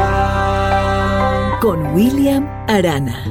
con 1.60 1.88
William 1.96 2.46
Arana. 2.68 3.24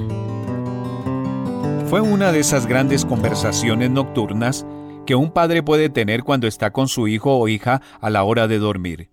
Fue 1.89 2.01
una 2.01 2.33
de 2.33 2.41
esas 2.41 2.67
grandes 2.67 3.05
conversaciones 3.05 3.89
nocturnas 3.89 4.67
que 5.07 5.15
un 5.15 5.31
padre 5.31 5.63
puede 5.63 5.91
tener 5.91 6.25
cuando 6.25 6.49
está 6.49 6.73
con 6.73 6.89
su 6.89 7.07
hijo 7.07 7.39
o 7.39 7.47
hija 7.47 7.83
a 8.01 8.11
la 8.11 8.25
hora 8.25 8.49
de 8.49 8.59
dormir. 8.59 9.11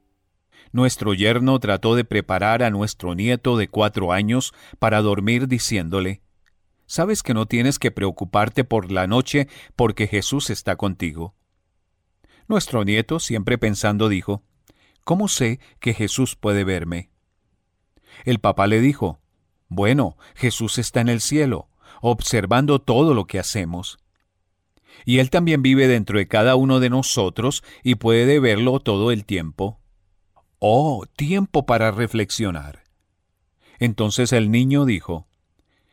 nuestro 0.72 1.14
yerno 1.14 1.60
trató 1.60 1.94
de 1.94 2.06
preparar 2.06 2.64
a 2.64 2.72
nuestro 2.72 3.14
nieto 3.14 3.56
de 3.56 3.68
cuatro 3.68 4.12
años 4.12 4.52
para 4.80 5.04
dormir 5.04 5.48
diciéndole, 5.48 6.24
Sabes 6.88 7.22
que 7.22 7.36
no 7.36 7.46
tienes 7.46 7.78
que 7.78 7.92
preocuparte 7.92 8.64
por 8.64 8.92
la 8.92 9.06
noche 9.06 9.48
porque 9.76 10.08
Jesús 10.08 10.50
está 10.50 10.76
contigo. 10.76 11.36
Nuestro 12.48 12.84
nieto, 12.84 13.20
siempre 13.20 13.60
pensando, 13.60 14.10
dijo, 14.10 14.42
¿Cómo 15.06 15.28
sé 15.28 15.60
que 15.80 15.94
Jesús 15.94 16.36
puede 16.36 16.64
verme? 16.64 17.12
El 18.26 18.40
papá 18.40 18.66
le 18.66 18.82
dijo, 18.82 19.22
Bueno, 19.68 20.18
Jesús 20.34 20.80
está 20.80 21.00
en 21.00 21.10
el 21.10 21.22
cielo, 21.22 21.70
observando 22.02 22.80
todo 22.80 23.14
lo 23.14 23.28
que 23.28 23.38
hacemos. 23.38 24.00
Y 25.06 25.20
Él 25.20 25.30
también 25.30 25.62
vive 25.62 25.88
dentro 25.88 26.18
de 26.18 26.28
cada 26.28 26.56
uno 26.56 26.80
de 26.80 26.90
nosotros 26.90 27.64
y 27.84 27.96
puede 27.96 28.40
verlo 28.40 28.80
todo 28.80 29.12
el 29.12 29.26
tiempo. 29.26 29.80
Oh, 30.58 31.06
tiempo 31.16 31.68
para 31.68 31.92
reflexionar. 31.92 32.86
Entonces 33.78 34.34
el 34.34 34.50
niño 34.50 34.86
dijo, 34.86 35.28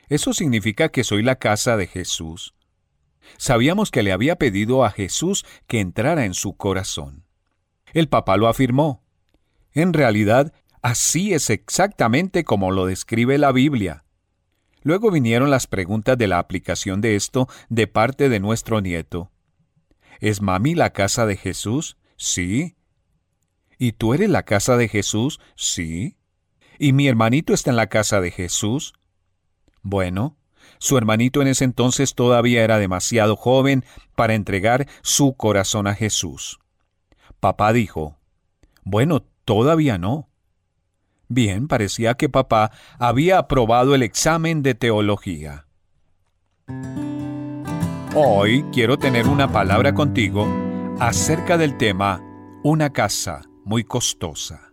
Eso 0.08 0.32
significa 0.32 0.88
que 0.88 1.04
soy 1.04 1.22
la 1.22 1.36
casa 1.36 1.76
de 1.76 1.86
Jesús. 1.86 2.54
Sabíamos 3.36 3.90
que 3.90 4.02
le 4.02 4.12
había 4.12 4.36
pedido 4.36 4.86
a 4.86 4.90
Jesús 4.90 5.44
que 5.66 5.80
entrara 5.80 6.24
en 6.24 6.32
su 6.32 6.56
corazón. 6.56 7.21
El 7.92 8.08
papá 8.08 8.36
lo 8.36 8.48
afirmó. 8.48 9.02
En 9.72 9.92
realidad, 9.92 10.52
así 10.82 11.32
es 11.34 11.50
exactamente 11.50 12.44
como 12.44 12.70
lo 12.70 12.86
describe 12.86 13.38
la 13.38 13.52
Biblia. 13.52 14.04
Luego 14.82 15.10
vinieron 15.10 15.50
las 15.50 15.66
preguntas 15.66 16.18
de 16.18 16.26
la 16.26 16.38
aplicación 16.38 17.00
de 17.00 17.14
esto 17.14 17.48
de 17.68 17.86
parte 17.86 18.28
de 18.28 18.40
nuestro 18.40 18.80
nieto. 18.80 19.30
¿Es 20.20 20.40
mami 20.40 20.74
la 20.74 20.92
casa 20.92 21.26
de 21.26 21.36
Jesús? 21.36 21.96
Sí. 22.16 22.76
¿Y 23.78 23.92
tú 23.92 24.14
eres 24.14 24.30
la 24.30 24.44
casa 24.44 24.76
de 24.76 24.88
Jesús? 24.88 25.40
Sí. 25.56 26.16
¿Y 26.78 26.92
mi 26.92 27.08
hermanito 27.08 27.54
está 27.54 27.70
en 27.70 27.76
la 27.76 27.88
casa 27.88 28.20
de 28.20 28.30
Jesús? 28.30 28.94
Bueno, 29.82 30.36
su 30.78 30.98
hermanito 30.98 31.42
en 31.42 31.48
ese 31.48 31.64
entonces 31.64 32.14
todavía 32.14 32.64
era 32.64 32.78
demasiado 32.78 33.36
joven 33.36 33.84
para 34.14 34.34
entregar 34.34 34.88
su 35.02 35.34
corazón 35.34 35.86
a 35.86 35.94
Jesús. 35.94 36.58
Papá 37.42 37.72
dijo, 37.72 38.20
Bueno, 38.84 39.24
todavía 39.44 39.98
no. 39.98 40.28
Bien, 41.26 41.66
parecía 41.66 42.14
que 42.14 42.28
papá 42.28 42.70
había 43.00 43.38
aprobado 43.38 43.96
el 43.96 44.04
examen 44.04 44.62
de 44.62 44.76
teología. 44.76 45.66
Hoy 48.14 48.64
quiero 48.72 48.96
tener 48.96 49.26
una 49.26 49.50
palabra 49.50 49.92
contigo 49.92 50.46
acerca 51.00 51.58
del 51.58 51.76
tema 51.76 52.22
una 52.62 52.92
casa 52.92 53.42
muy 53.64 53.82
costosa. 53.82 54.72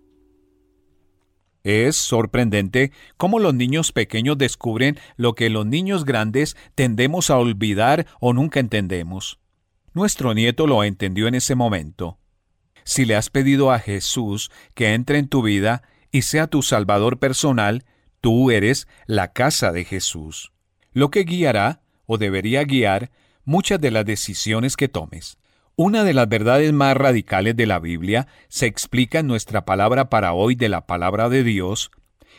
Es 1.63 1.95
sorprendente 1.95 2.91
cómo 3.17 3.39
los 3.39 3.55
niños 3.55 3.91
pequeños 3.91 4.37
descubren 4.37 4.99
lo 5.17 5.33
que 5.33 5.49
los 5.49 5.65
niños 5.65 6.05
grandes 6.05 6.55
tendemos 6.75 7.31
a 7.31 7.39
olvidar 7.39 8.05
o 8.19 8.31
nunca 8.31 8.59
entendemos. 8.59 9.39
Nuestro 9.95 10.35
nieto 10.35 10.67
lo 10.67 10.83
entendió 10.83 11.27
en 11.27 11.33
ese 11.33 11.55
momento. 11.55 12.18
Si 12.89 13.05
le 13.05 13.15
has 13.15 13.29
pedido 13.29 13.71
a 13.71 13.77
Jesús 13.77 14.49
que 14.73 14.95
entre 14.95 15.19
en 15.19 15.27
tu 15.27 15.43
vida 15.43 15.83
y 16.11 16.23
sea 16.23 16.47
tu 16.47 16.63
Salvador 16.63 17.19
personal, 17.19 17.85
tú 18.19 18.49
eres 18.49 18.87
la 19.05 19.31
casa 19.31 19.71
de 19.71 19.85
Jesús, 19.85 20.53
lo 20.91 21.11
que 21.11 21.23
guiará 21.23 21.83
o 22.07 22.17
debería 22.17 22.63
guiar 22.63 23.11
muchas 23.45 23.79
de 23.79 23.91
las 23.91 24.05
decisiones 24.05 24.75
que 24.75 24.87
tomes. 24.87 25.37
Una 25.75 26.03
de 26.03 26.15
las 26.15 26.27
verdades 26.27 26.73
más 26.73 26.97
radicales 26.97 27.55
de 27.55 27.67
la 27.67 27.77
Biblia 27.77 28.27
se 28.47 28.65
explica 28.65 29.19
en 29.19 29.27
nuestra 29.27 29.65
palabra 29.65 30.09
para 30.09 30.33
hoy 30.33 30.55
de 30.55 30.69
la 30.69 30.87
palabra 30.87 31.29
de 31.29 31.43
Dios 31.43 31.91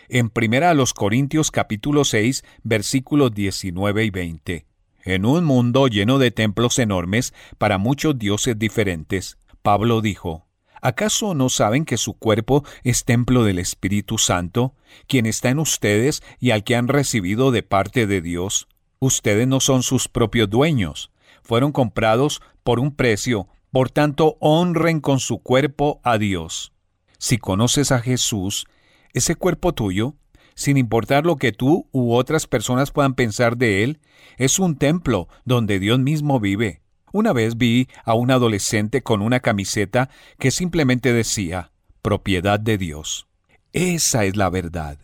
en 0.08 0.32
1 0.34 0.84
Corintios 0.96 1.52
capítulo 1.52 2.02
6 2.02 2.42
versículos 2.64 3.32
19 3.32 4.04
y 4.04 4.10
20. 4.10 4.66
En 5.04 5.26
un 5.26 5.44
mundo 5.44 5.86
lleno 5.86 6.18
de 6.18 6.32
templos 6.32 6.80
enormes 6.80 7.34
para 7.56 7.78
muchos 7.78 8.18
dioses 8.18 8.58
diferentes, 8.58 9.38
Pablo 9.62 10.00
dijo, 10.00 10.46
¿Acaso 10.82 11.34
no 11.34 11.50
saben 11.50 11.84
que 11.84 11.98
su 11.98 12.14
cuerpo 12.14 12.64
es 12.84 13.04
templo 13.04 13.44
del 13.44 13.58
Espíritu 13.58 14.16
Santo, 14.16 14.74
quien 15.06 15.26
está 15.26 15.50
en 15.50 15.58
ustedes 15.58 16.22
y 16.38 16.52
al 16.52 16.64
que 16.64 16.74
han 16.74 16.88
recibido 16.88 17.50
de 17.50 17.62
parte 17.62 18.06
de 18.06 18.22
Dios? 18.22 18.66
Ustedes 18.98 19.46
no 19.46 19.60
son 19.60 19.82
sus 19.82 20.08
propios 20.08 20.48
dueños, 20.48 21.10
fueron 21.42 21.72
comprados 21.72 22.40
por 22.62 22.80
un 22.80 22.94
precio, 22.94 23.48
por 23.70 23.90
tanto 23.90 24.36
honren 24.40 25.00
con 25.00 25.20
su 25.20 25.38
cuerpo 25.38 26.00
a 26.02 26.16
Dios. 26.16 26.72
Si 27.18 27.36
conoces 27.36 27.92
a 27.92 28.00
Jesús, 28.00 28.66
ese 29.12 29.34
cuerpo 29.34 29.74
tuyo, 29.74 30.14
sin 30.54 30.76
importar 30.76 31.26
lo 31.26 31.36
que 31.36 31.52
tú 31.52 31.88
u 31.92 32.14
otras 32.14 32.46
personas 32.46 32.90
puedan 32.90 33.14
pensar 33.14 33.56
de 33.56 33.84
él, 33.84 34.00
es 34.38 34.58
un 34.58 34.76
templo 34.76 35.28
donde 35.44 35.78
Dios 35.78 35.98
mismo 35.98 36.40
vive. 36.40 36.82
Una 37.12 37.32
vez 37.32 37.56
vi 37.56 37.88
a 38.04 38.14
un 38.14 38.30
adolescente 38.30 39.02
con 39.02 39.20
una 39.22 39.40
camiseta 39.40 40.10
que 40.38 40.50
simplemente 40.50 41.12
decía, 41.12 41.72
propiedad 42.02 42.60
de 42.60 42.78
Dios. 42.78 43.26
Esa 43.72 44.24
es 44.24 44.36
la 44.36 44.50
verdad. 44.50 44.98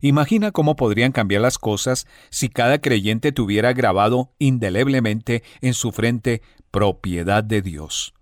Imagina 0.00 0.50
cómo 0.50 0.76
podrían 0.76 1.12
cambiar 1.12 1.42
las 1.42 1.58
cosas 1.58 2.06
si 2.30 2.48
cada 2.48 2.78
creyente 2.78 3.32
tuviera 3.32 3.72
grabado 3.72 4.34
indeleblemente 4.38 5.42
en 5.60 5.74
su 5.74 5.92
frente 5.92 6.42
propiedad 6.70 7.42
de 7.42 7.62
Dios. 7.62 8.14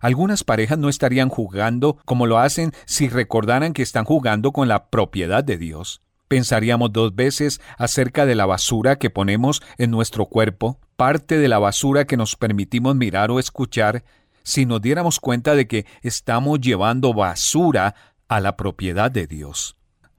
Algunas 0.00 0.44
parejas 0.44 0.78
no 0.78 0.88
estarían 0.88 1.28
jugando 1.28 1.98
como 2.04 2.26
lo 2.26 2.38
hacen 2.38 2.72
si 2.86 3.08
recordaran 3.08 3.72
que 3.72 3.82
están 3.82 4.04
jugando 4.04 4.52
con 4.52 4.68
la 4.68 4.88
propiedad 4.88 5.44
de 5.44 5.58
Dios. 5.58 6.02
Pensaríamos 6.28 6.92
dos 6.92 7.14
veces 7.14 7.60
acerca 7.76 8.26
de 8.26 8.34
la 8.34 8.46
basura 8.46 8.98
que 8.98 9.10
ponemos 9.10 9.62
en 9.76 9.90
nuestro 9.90 10.26
cuerpo, 10.26 10.78
parte 10.98 11.38
de 11.38 11.46
la 11.46 11.60
basura 11.60 12.06
que 12.06 12.16
nos 12.16 12.34
permitimos 12.34 12.96
mirar 12.96 13.30
o 13.30 13.38
escuchar, 13.38 14.02
si 14.42 14.66
nos 14.66 14.82
diéramos 14.82 15.20
cuenta 15.20 15.54
de 15.54 15.68
que 15.68 15.86
estamos 16.02 16.60
llevando 16.60 17.14
basura 17.14 17.94
a 18.26 18.40
la 18.40 18.56
propiedad 18.56 19.08
de 19.08 19.28
Dios. 19.28 19.76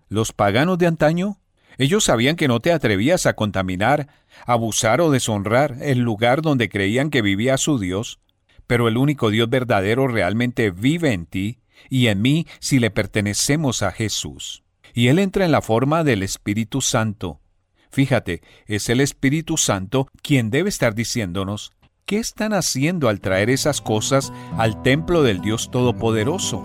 Los 0.08 0.32
paganos 0.32 0.78
de 0.78 0.88
antaño, 0.88 1.38
ellos 1.78 2.06
sabían 2.06 2.38
que 2.38 2.48
no 2.48 2.62
te 2.62 2.72
atrevías 2.72 3.26
a 3.26 3.36
contaminar, 3.36 4.08
abusar 4.46 5.02
o 5.02 5.12
deshonrar 5.12 5.76
el 5.82 6.00
lugar 6.00 6.42
donde 6.42 6.70
creían 6.70 7.10
que 7.10 7.22
vivía 7.22 7.58
su 7.58 7.78
Dios, 7.78 8.22
pero 8.66 8.88
el 8.88 8.96
único 8.96 9.32
Dios 9.32 9.50
verdadero 9.50 10.08
realmente 10.08 10.72
vive 10.72 11.12
en 11.12 11.26
ti 11.26 11.60
y 11.90 12.08
en 12.08 12.22
mí 12.22 12.48
si 12.60 12.80
le 12.80 12.90
pertenecemos 12.90 13.84
a 13.84 13.92
Jesús 13.92 14.64
y 14.94 15.10
Él 15.10 15.20
entra 15.20 15.44
en 15.44 15.52
la 15.52 15.62
forma 15.62 16.06
del 16.06 16.24
Espíritu 16.24 16.80
Santo. 16.80 17.42
Fíjate, 17.90 18.42
es 18.68 18.90
el 18.90 19.02
Espíritu 19.02 19.58
Santo 19.58 20.08
quien 20.22 20.52
debe 20.52 20.70
estar 20.70 20.94
diciéndonos, 20.94 21.72
¿qué 22.06 22.18
están 22.18 22.54
haciendo 22.54 23.10
al 23.10 23.20
traer 23.20 23.50
esas 23.50 23.82
cosas 23.82 24.32
al 24.58 24.82
templo 24.84 25.24
del 25.24 25.42
Dios 25.42 25.72
Todopoderoso? 25.72 26.64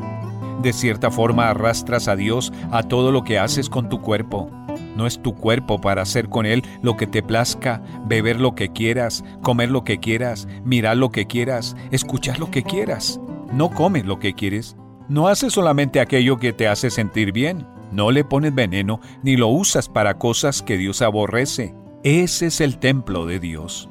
De 0.63 0.73
cierta 0.73 1.11
forma 1.11 1.49
arrastras 1.49 2.09
a 2.09 2.17
Dios 2.17 2.53
a 2.71 2.83
todo 2.83 3.11
lo 3.11 3.25
que 3.25 3.39
haces 3.39 3.69
con 3.69 3.89
tu 3.89 4.01
cuerpo. 4.01 4.51
No 4.97 5.07
es 5.07 5.21
tu 5.21 5.35
cuerpo 5.35 5.81
para 5.81 6.03
hacer 6.03 6.29
con 6.29 6.47
él 6.47 6.63
lo 6.83 6.97
que 6.97 7.07
te 7.07 7.23
plazca, 7.23 7.83
beber 8.07 8.41
lo 8.41 8.55
que 8.55 8.69
quieras, 8.69 9.25
comer 9.43 9.71
lo 9.71 9.83
que 9.83 9.99
quieras, 9.99 10.47
mirar 10.65 10.97
lo 10.97 11.11
que 11.11 11.27
quieras, 11.27 11.75
escuchar 11.91 12.39
lo 12.39 12.51
que 12.51 12.63
quieras. 12.63 13.21
No 13.53 13.71
comes 13.71 14.05
lo 14.05 14.19
que 14.19 14.35
quieres. 14.35 14.77
No 15.09 15.29
haces 15.29 15.53
solamente 15.53 16.01
aquello 16.01 16.39
que 16.39 16.53
te 16.53 16.69
hace 16.69 16.91
sentir 16.91 17.33
bien. 17.33 17.67
No 17.92 18.11
le 18.11 18.25
pones 18.25 18.55
veneno 18.55 19.01
ni 19.23 19.37
lo 19.37 19.49
usas 19.49 19.88
para 19.88 20.18
cosas 20.18 20.62
que 20.62 20.77
Dios 20.77 21.03
aborrece. 21.03 21.75
Ese 22.03 22.47
es 22.47 22.61
el 22.61 22.79
templo 22.79 23.27
de 23.27 23.40
Dios. 23.40 23.88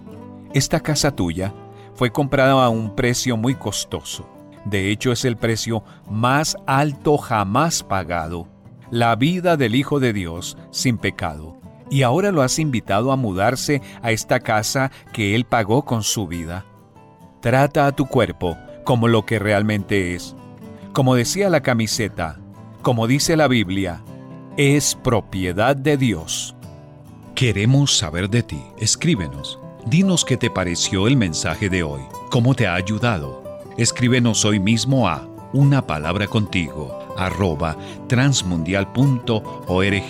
Esta 0.53 0.81
casa 0.81 1.15
tuya 1.15 1.53
fue 1.95 2.11
comprada 2.11 2.63
a 2.63 2.69
un 2.69 2.95
precio 2.95 3.37
muy 3.37 3.55
costoso. 3.55 4.29
De 4.65 4.91
hecho, 4.91 5.11
es 5.11 5.25
el 5.25 5.35
precio 5.35 5.83
más 6.09 6.55
alto 6.67 7.17
jamás 7.17 7.83
pagado. 7.83 8.47
La 8.91 9.15
vida 9.15 9.57
del 9.57 9.75
Hijo 9.75 9.99
de 9.99 10.13
Dios 10.13 10.57
sin 10.71 10.97
pecado. 10.97 11.57
Y 11.89 12.03
ahora 12.03 12.31
lo 12.31 12.41
has 12.41 12.59
invitado 12.59 13.11
a 13.11 13.15
mudarse 13.15 13.81
a 14.01 14.11
esta 14.11 14.39
casa 14.39 14.91
que 15.11 15.35
Él 15.35 15.45
pagó 15.45 15.85
con 15.85 16.03
su 16.03 16.27
vida. 16.27 16.65
Trata 17.41 17.87
a 17.87 17.91
tu 17.91 18.05
cuerpo 18.05 18.57
como 18.83 19.07
lo 19.07 19.25
que 19.25 19.39
realmente 19.39 20.15
es. 20.15 20.35
Como 20.93 21.15
decía 21.15 21.49
la 21.49 21.61
camiseta, 21.61 22.39
como 22.83 23.07
dice 23.07 23.35
la 23.37 23.47
Biblia, 23.47 24.03
es 24.57 24.93
propiedad 24.93 25.73
de 25.75 25.95
Dios. 25.97 26.53
Queremos 27.33 27.97
saber 27.97 28.29
de 28.29 28.43
ti. 28.43 28.61
Escríbenos. 28.77 29.57
Dinos 29.85 30.25
qué 30.25 30.37
te 30.37 30.49
pareció 30.49 31.07
el 31.07 31.17
mensaje 31.17 31.69
de 31.69 31.81
hoy, 31.81 32.01
cómo 32.29 32.53
te 32.53 32.67
ha 32.67 32.75
ayudado. 32.75 33.41
Escríbenos 33.77 34.45
hoy 34.45 34.59
mismo 34.59 35.07
a 35.07 35.27
una 35.53 35.87
palabra 35.87 36.27
contigo 36.27 36.99
arroba 37.17 37.77
transmundial.org. 38.07 40.03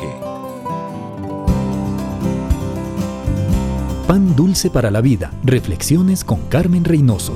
Pan 4.08 4.36
dulce 4.36 4.70
para 4.70 4.90
la 4.90 5.02
vida. 5.02 5.32
Reflexiones 5.44 6.24
con 6.24 6.42
Carmen 6.50 6.84
Reynoso. 6.84 7.34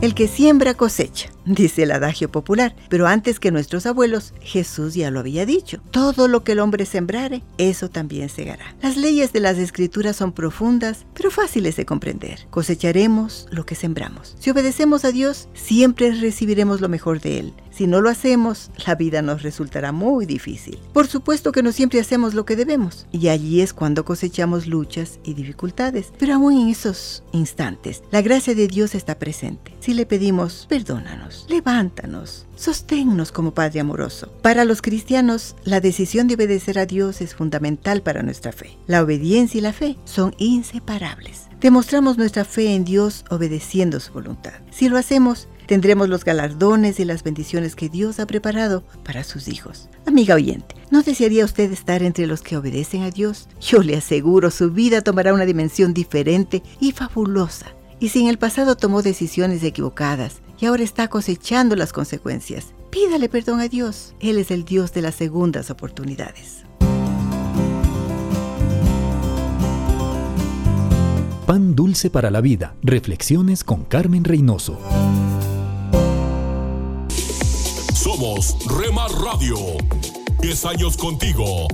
El 0.00 0.14
que 0.14 0.28
siembra 0.28 0.74
cosecha. 0.74 1.28
dice 1.44 1.82
el 1.82 1.92
adagio 1.92 2.30
popular, 2.30 2.74
pero 2.88 3.06
antes 3.06 3.40
que 3.40 3.50
nuestros 3.50 3.86
abuelos, 3.86 4.34
Jesús 4.40 4.94
ya 4.94 5.10
lo 5.10 5.20
había 5.20 5.46
dicho. 5.46 5.80
Todo 5.90 6.28
lo 6.28 6.44
que 6.44 6.52
el 6.52 6.60
hombre 6.60 6.86
sembrare, 6.86 7.42
eso 7.56 7.88
también 7.88 8.28
segará. 8.28 8.76
Las 8.82 8.96
leyes 8.96 9.32
de 9.32 9.40
las 9.40 9.58
escrituras 9.58 10.16
son 10.16 10.32
profundas, 10.32 11.06
pero 11.14 11.30
fáciles 11.30 11.76
de 11.76 11.86
comprender. 11.86 12.46
Cosecharemos 12.50 13.48
lo 13.50 13.64
que 13.64 13.74
sembramos. 13.74 14.36
Si 14.38 14.50
obedecemos 14.50 15.04
a 15.04 15.12
Dios, 15.12 15.48
siempre 15.54 16.12
recibiremos 16.12 16.80
lo 16.80 16.88
mejor 16.88 17.20
de 17.20 17.40
Él. 17.40 17.54
Si 17.78 17.86
no 17.86 18.00
lo 18.00 18.10
hacemos, 18.10 18.72
la 18.88 18.96
vida 18.96 19.22
nos 19.22 19.42
resultará 19.42 19.92
muy 19.92 20.26
difícil. 20.26 20.80
Por 20.92 21.06
supuesto 21.06 21.52
que 21.52 21.62
no 21.62 21.70
siempre 21.70 22.00
hacemos 22.00 22.34
lo 22.34 22.44
que 22.44 22.56
debemos, 22.56 23.06
y 23.12 23.28
allí 23.28 23.60
es 23.60 23.72
cuando 23.72 24.04
cosechamos 24.04 24.66
luchas 24.66 25.20
y 25.22 25.34
dificultades. 25.34 26.12
Pero 26.18 26.34
aún 26.34 26.54
en 26.54 26.68
esos 26.70 27.22
instantes, 27.30 28.02
la 28.10 28.20
gracia 28.20 28.56
de 28.56 28.66
Dios 28.66 28.96
está 28.96 29.20
presente. 29.20 29.76
Si 29.78 29.94
le 29.94 30.06
pedimos, 30.06 30.66
perdónanos, 30.68 31.46
levántanos, 31.48 32.48
Sosténnos 32.58 33.30
como 33.30 33.54
Padre 33.54 33.78
amoroso. 33.78 34.32
Para 34.42 34.64
los 34.64 34.82
cristianos, 34.82 35.54
la 35.62 35.80
decisión 35.80 36.26
de 36.26 36.34
obedecer 36.34 36.80
a 36.80 36.86
Dios 36.86 37.20
es 37.20 37.36
fundamental 37.36 38.02
para 38.02 38.24
nuestra 38.24 38.50
fe. 38.50 38.76
La 38.88 39.00
obediencia 39.00 39.58
y 39.58 39.60
la 39.60 39.72
fe 39.72 39.96
son 40.04 40.34
inseparables. 40.38 41.46
Demostramos 41.60 42.18
nuestra 42.18 42.44
fe 42.44 42.74
en 42.74 42.84
Dios 42.84 43.24
obedeciendo 43.30 44.00
su 44.00 44.12
voluntad. 44.12 44.54
Si 44.72 44.88
lo 44.88 44.98
hacemos, 44.98 45.46
tendremos 45.68 46.08
los 46.08 46.24
galardones 46.24 46.98
y 46.98 47.04
las 47.04 47.22
bendiciones 47.22 47.76
que 47.76 47.90
Dios 47.90 48.18
ha 48.18 48.26
preparado 48.26 48.82
para 49.04 49.22
sus 49.22 49.48
hijos. 49.48 49.90
Amiga 50.06 50.34
oyente, 50.34 50.74
¿no 50.90 51.02
desearía 51.02 51.44
usted 51.44 51.70
estar 51.70 52.02
entre 52.02 52.26
los 52.26 52.40
que 52.40 52.56
obedecen 52.56 53.02
a 53.02 53.10
Dios? 53.10 53.48
Yo 53.60 53.82
le 53.82 53.94
aseguro, 53.94 54.50
su 54.50 54.72
vida 54.72 55.02
tomará 55.02 55.34
una 55.34 55.44
dimensión 55.44 55.92
diferente 55.92 56.62
y 56.80 56.92
fabulosa. 56.92 57.66
Y 58.00 58.08
si 58.08 58.22
en 58.22 58.28
el 58.28 58.38
pasado 58.38 58.76
tomó 58.76 59.02
decisiones 59.02 59.62
equivocadas 59.62 60.40
y 60.58 60.64
ahora 60.64 60.82
está 60.82 61.08
cosechando 61.08 61.76
las 61.76 61.92
consecuencias, 61.92 62.68
pídale 62.90 63.28
perdón 63.28 63.60
a 63.60 63.68
Dios. 63.68 64.14
Él 64.20 64.38
es 64.38 64.50
el 64.50 64.64
Dios 64.64 64.94
de 64.94 65.02
las 65.02 65.16
segundas 65.16 65.70
oportunidades. 65.70 66.64
Pan 71.44 71.74
dulce 71.74 72.08
para 72.08 72.30
la 72.30 72.40
vida. 72.40 72.74
Reflexiones 72.82 73.64
con 73.64 73.84
Carmen 73.84 74.24
Reynoso. 74.24 74.78
Somos 78.08 78.56
Remar 78.80 79.10
Radio. 79.20 79.58
10 80.40 80.64
años 80.64 80.96
contigo. 80.96 81.68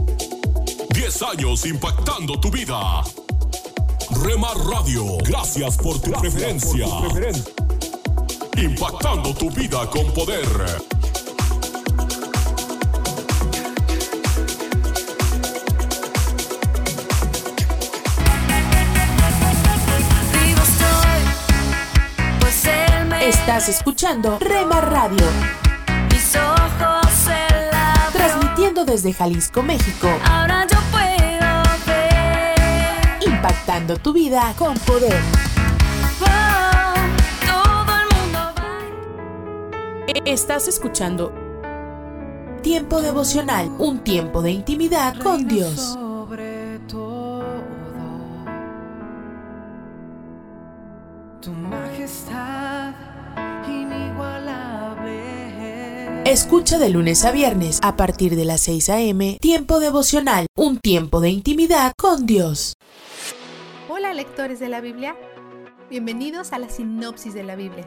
10 0.91 1.23
años 1.23 1.65
impactando 1.65 2.41
tu 2.41 2.51
vida. 2.51 3.05
Remar 4.21 4.57
Radio. 4.67 5.19
Gracias 5.19 5.77
por 5.77 6.01
tu 6.01 6.11
preferencia. 6.11 6.89
Impactando 8.57 9.33
tu 9.33 9.49
vida 9.49 9.89
con 9.89 10.13
poder. 10.13 10.45
Estás 23.21 23.69
escuchando 23.69 24.37
Rema 24.41 24.81
Radio. 24.81 25.64
Mis 26.35 26.43
ojos 26.43 28.13
Transmitiendo 28.13 28.85
desde 28.85 29.13
Jalisco, 29.13 29.63
México. 29.63 30.09
Ahora 30.25 30.67
yo 30.67 30.79
puedo 30.91 31.63
ver. 31.87 33.27
Impactando 33.27 33.97
tu 33.97 34.13
vida 34.13 34.53
con 34.59 34.77
poder. 34.79 35.21
Oh, 36.21 36.95
todo 37.47 37.95
el 38.01 38.17
mundo 38.17 38.53
va. 38.59 40.21
Estás 40.25 40.67
escuchando 40.69 41.33
Tiempo 42.63 43.03
devocional, 43.03 43.71
un 43.79 43.99
tiempo 44.01 44.41
de 44.41 44.51
intimidad 44.51 45.17
con 45.19 45.47
Dios. 45.47 45.99
Escucha 56.35 56.81
de 56.81 56.91
lunes 56.91 57.25
a 57.25 57.31
viernes 57.31 57.79
a 57.85 57.95
partir 57.95 58.35
de 58.35 58.45
las 58.45 58.63
6 58.63 58.91
a.m. 58.91 59.39
Tiempo 59.41 59.79
devocional, 59.79 60.49
un 60.57 60.81
tiempo 60.81 61.21
de 61.21 61.31
intimidad 61.31 61.93
con 61.97 62.27
Dios. 62.27 62.75
Hola 63.89 64.13
lectores 64.15 64.59
de 64.59 64.69
la 64.69 64.81
Biblia, 64.81 65.15
bienvenidos 65.89 66.53
a 66.53 66.59
la 66.59 66.69
sinopsis 66.69 67.35
de 67.35 67.45
la 67.45 67.55
Biblia. 67.55 67.87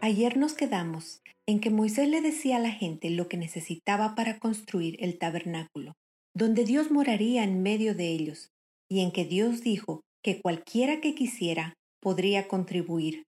Ayer 0.00 0.38
nos 0.38 0.54
quedamos 0.54 1.20
en 1.46 1.60
que 1.60 1.68
Moisés 1.68 2.08
le 2.08 2.22
decía 2.22 2.56
a 2.56 2.60
la 2.60 2.70
gente 2.70 3.10
lo 3.10 3.28
que 3.28 3.36
necesitaba 3.36 4.14
para 4.14 4.38
construir 4.38 4.96
el 5.00 5.18
tabernáculo, 5.18 5.96
donde 6.34 6.64
Dios 6.64 6.90
moraría 6.90 7.44
en 7.44 7.62
medio 7.62 7.94
de 7.94 8.08
ellos, 8.08 8.48
y 8.88 9.00
en 9.00 9.12
que 9.12 9.26
Dios 9.26 9.60
dijo 9.60 10.00
que 10.22 10.40
cualquiera 10.40 11.02
que 11.02 11.14
quisiera 11.14 11.74
podría 12.00 12.48
contribuir. 12.48 13.24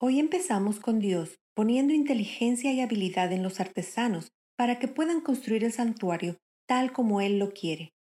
Hoy 0.00 0.20
empezamos 0.20 0.80
con 0.80 0.98
Dios 1.00 1.36
poniendo 1.54 1.92
inteligencia 1.92 2.72
y 2.72 2.80
habilidad 2.80 3.32
en 3.32 3.42
los 3.42 3.58
artesanos 3.58 4.28
para 4.56 4.78
que 4.78 4.88
puedan 4.88 5.20
construir 5.20 5.64
el 5.64 5.72
santuario 5.72 6.36
tal 6.68 6.92
como 6.92 7.20
Él 7.20 7.38
lo 7.38 7.50
quiere. 7.50 7.94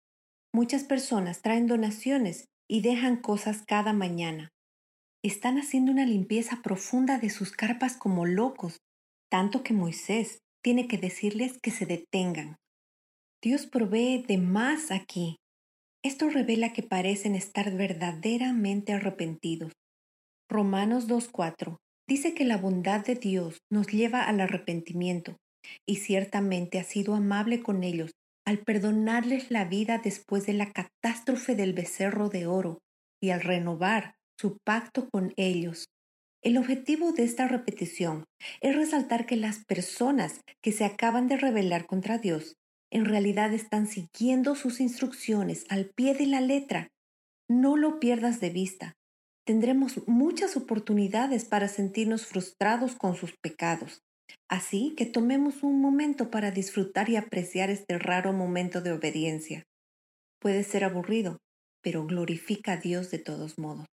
Muchas 0.52 0.84
personas 0.84 1.42
traen 1.42 1.66
donaciones 1.66 2.46
y 2.68 2.80
dejan 2.80 3.16
cosas 3.16 3.62
cada 3.66 3.92
mañana. 3.92 4.50
Están 5.22 5.58
haciendo 5.58 5.92
una 5.92 6.06
limpieza 6.06 6.62
profunda 6.62 7.18
de 7.18 7.30
sus 7.30 7.52
carpas 7.52 7.96
como 7.96 8.24
locos, 8.24 8.78
tanto 9.30 9.62
que 9.62 9.74
Moisés 9.74 10.38
tiene 10.62 10.88
que 10.88 10.96
decirles 10.96 11.58
que 11.62 11.70
se 11.70 11.86
detengan. 11.86 12.56
Dios 13.42 13.66
provee 13.66 14.24
de 14.26 14.38
más 14.38 14.90
aquí. 14.90 15.36
Esto 16.02 16.30
revela 16.30 16.72
que 16.72 16.82
parecen 16.82 17.34
estar 17.34 17.70
verdaderamente 17.76 18.94
arrepentidos. 18.94 19.72
Romanos 20.48 21.08
2.4 21.08 21.78
dice 22.06 22.34
que 22.34 22.44
la 22.44 22.58
bondad 22.58 23.04
de 23.04 23.14
Dios 23.14 23.58
nos 23.70 23.86
lleva 23.88 24.24
al 24.24 24.40
arrepentimiento 24.40 25.36
y 25.86 25.96
ciertamente 25.96 26.78
ha 26.78 26.84
sido 26.84 27.14
amable 27.14 27.62
con 27.62 27.82
ellos 27.82 28.12
al 28.46 28.58
perdonarles 28.58 29.50
la 29.50 29.64
vida 29.64 30.00
después 30.02 30.46
de 30.46 30.52
la 30.52 30.70
catástrofe 30.70 31.54
del 31.54 31.72
becerro 31.72 32.28
de 32.28 32.46
oro 32.46 32.78
y 33.22 33.30
al 33.30 33.40
renovar 33.40 34.16
su 34.38 34.58
pacto 34.64 35.08
con 35.10 35.32
ellos. 35.36 35.86
El 36.42 36.58
objetivo 36.58 37.12
de 37.12 37.24
esta 37.24 37.48
repetición 37.48 38.24
es 38.60 38.76
resaltar 38.76 39.24
que 39.24 39.36
las 39.36 39.64
personas 39.64 40.42
que 40.62 40.72
se 40.72 40.84
acaban 40.84 41.26
de 41.26 41.38
rebelar 41.38 41.86
contra 41.86 42.18
Dios 42.18 42.56
en 42.92 43.06
realidad 43.06 43.54
están 43.54 43.86
siguiendo 43.86 44.54
sus 44.54 44.78
instrucciones 44.80 45.64
al 45.70 45.90
pie 45.96 46.14
de 46.14 46.26
la 46.26 46.42
letra. 46.42 46.88
No 47.48 47.78
lo 47.78 47.98
pierdas 47.98 48.40
de 48.40 48.50
vista. 48.50 48.94
Tendremos 49.46 50.06
muchas 50.08 50.56
oportunidades 50.56 51.44
para 51.44 51.68
sentirnos 51.68 52.26
frustrados 52.26 52.94
con 52.94 53.14
sus 53.14 53.36
pecados. 53.42 54.00
Así 54.48 54.94
que 54.96 55.04
tomemos 55.04 55.62
un 55.62 55.80
momento 55.80 56.30
para 56.30 56.50
disfrutar 56.50 57.10
y 57.10 57.16
apreciar 57.16 57.68
este 57.68 57.98
raro 57.98 58.32
momento 58.32 58.80
de 58.80 58.92
obediencia. 58.92 59.64
Puede 60.40 60.64
ser 60.64 60.84
aburrido, 60.84 61.38
pero 61.82 62.06
glorifica 62.06 62.72
a 62.72 62.76
Dios 62.78 63.10
de 63.10 63.18
todos 63.18 63.58
modos. 63.58 63.86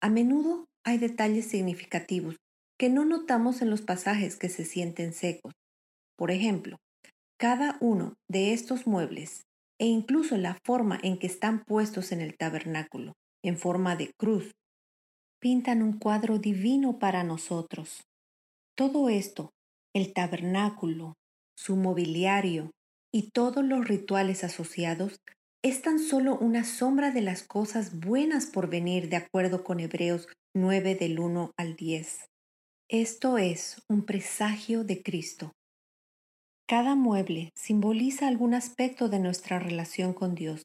A 0.00 0.08
menudo 0.08 0.64
hay 0.84 0.96
detalles 0.96 1.46
significativos 1.46 2.36
que 2.78 2.88
no 2.88 3.04
notamos 3.04 3.60
en 3.60 3.68
los 3.68 3.82
pasajes 3.82 4.36
que 4.36 4.48
se 4.48 4.64
sienten 4.64 5.12
secos. 5.12 5.52
Por 6.16 6.30
ejemplo, 6.30 6.78
cada 7.38 7.76
uno 7.80 8.14
de 8.30 8.52
estos 8.54 8.86
muebles 8.86 9.42
e 9.78 9.86
incluso 9.86 10.36
la 10.36 10.58
forma 10.64 10.98
en 11.02 11.18
que 11.18 11.26
están 11.26 11.64
puestos 11.64 12.12
en 12.12 12.20
el 12.20 12.36
tabernáculo, 12.36 13.14
en 13.42 13.56
forma 13.56 13.96
de 13.96 14.12
cruz, 14.18 14.52
pintan 15.40 15.82
un 15.82 15.98
cuadro 15.98 16.38
divino 16.38 16.98
para 16.98 17.24
nosotros. 17.24 18.04
Todo 18.76 19.08
esto, 19.08 19.50
el 19.94 20.12
tabernáculo, 20.12 21.14
su 21.56 21.76
mobiliario 21.76 22.70
y 23.12 23.30
todos 23.30 23.64
los 23.64 23.86
rituales 23.86 24.44
asociados, 24.44 25.18
es 25.62 25.82
tan 25.82 25.98
solo 25.98 26.38
una 26.38 26.64
sombra 26.64 27.10
de 27.10 27.20
las 27.20 27.42
cosas 27.42 27.98
buenas 27.98 28.46
por 28.46 28.70
venir 28.70 29.08
de 29.08 29.16
acuerdo 29.16 29.64
con 29.64 29.80
Hebreos 29.80 30.28
9 30.54 30.94
del 30.94 31.18
1 31.18 31.50
al 31.56 31.74
10. 31.74 32.26
Esto 32.88 33.38
es 33.38 33.82
un 33.88 34.06
presagio 34.06 34.84
de 34.84 35.02
Cristo. 35.02 35.52
Cada 36.68 36.94
mueble 36.94 37.50
simboliza 37.54 38.28
algún 38.28 38.54
aspecto 38.54 39.08
de 39.08 39.18
nuestra 39.18 39.58
relación 39.58 40.12
con 40.12 40.34
Dios. 40.34 40.62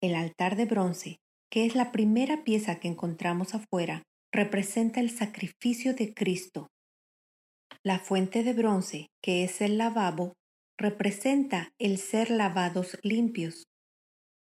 El 0.00 0.14
altar 0.14 0.56
de 0.56 0.64
bronce, 0.64 1.18
que 1.52 1.66
es 1.66 1.74
la 1.74 1.92
primera 1.92 2.44
pieza 2.44 2.80
que 2.80 2.88
encontramos 2.88 3.54
afuera, 3.54 4.04
representa 4.32 5.00
el 5.00 5.10
sacrificio 5.10 5.94
de 5.94 6.14
Cristo. 6.14 6.68
La 7.84 7.98
fuente 7.98 8.42
de 8.42 8.54
bronce, 8.54 9.08
que 9.22 9.44
es 9.44 9.60
el 9.60 9.76
lavabo, 9.76 10.32
representa 10.78 11.68
el 11.78 11.98
ser 11.98 12.30
lavados 12.30 12.98
limpios. 13.02 13.64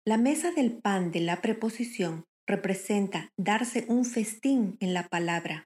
La 0.05 0.17
mesa 0.17 0.51
del 0.51 0.77
pan 0.77 1.11
de 1.11 1.21
la 1.21 1.41
preposición 1.41 2.25
representa 2.45 3.29
darse 3.39 3.85
un 3.87 4.05
festín 4.05 4.77
en 4.79 4.93
la 4.93 5.07
palabra. 5.07 5.65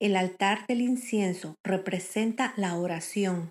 El 0.00 0.16
altar 0.16 0.66
del 0.68 0.80
incienso 0.80 1.56
representa 1.62 2.54
la 2.56 2.78
oración. 2.78 3.50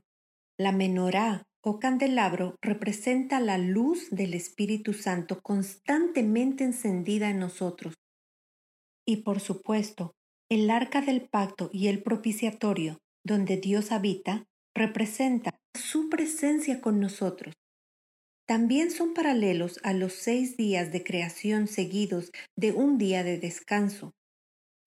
La 0.58 0.72
menorá 0.72 1.44
o 1.62 1.80
candelabro 1.80 2.55
representa 2.62 3.39
la 3.39 3.57
luz 3.57 4.10
del 4.12 4.34
Espíritu 4.34 4.93
Santo 4.93 5.41
constantemente 5.41 6.64
encendida 6.64 7.30
en 7.30 7.39
nosotros. 7.39 7.95
Y 9.05 9.18
por 9.18 9.39
supuesto, 9.39 10.14
el 10.49 10.70
arca 10.70 11.01
del 11.01 11.28
pacto 11.30 11.70
y 11.74 11.88
el 11.88 12.01
propiciatorio, 12.01 12.99
donde 13.24 13.57
Dios 13.57 13.91
habita, 13.91 14.45
representa 14.74 15.60
su 15.78 16.10
presencia 16.10 16.82
con 16.82 16.99
nosotros. 16.99 17.53
También 18.47 18.89
son 18.89 19.14
paralelos 19.14 19.80
a 19.84 19.93
los 19.93 20.14
seis 20.14 20.57
días 20.57 20.91
de 20.91 21.03
creación 21.03 21.68
seguidos 21.68 22.32
de 22.55 22.72
un 22.72 22.97
día 22.97 23.24
de 23.24 23.38
descanso. 23.38 24.14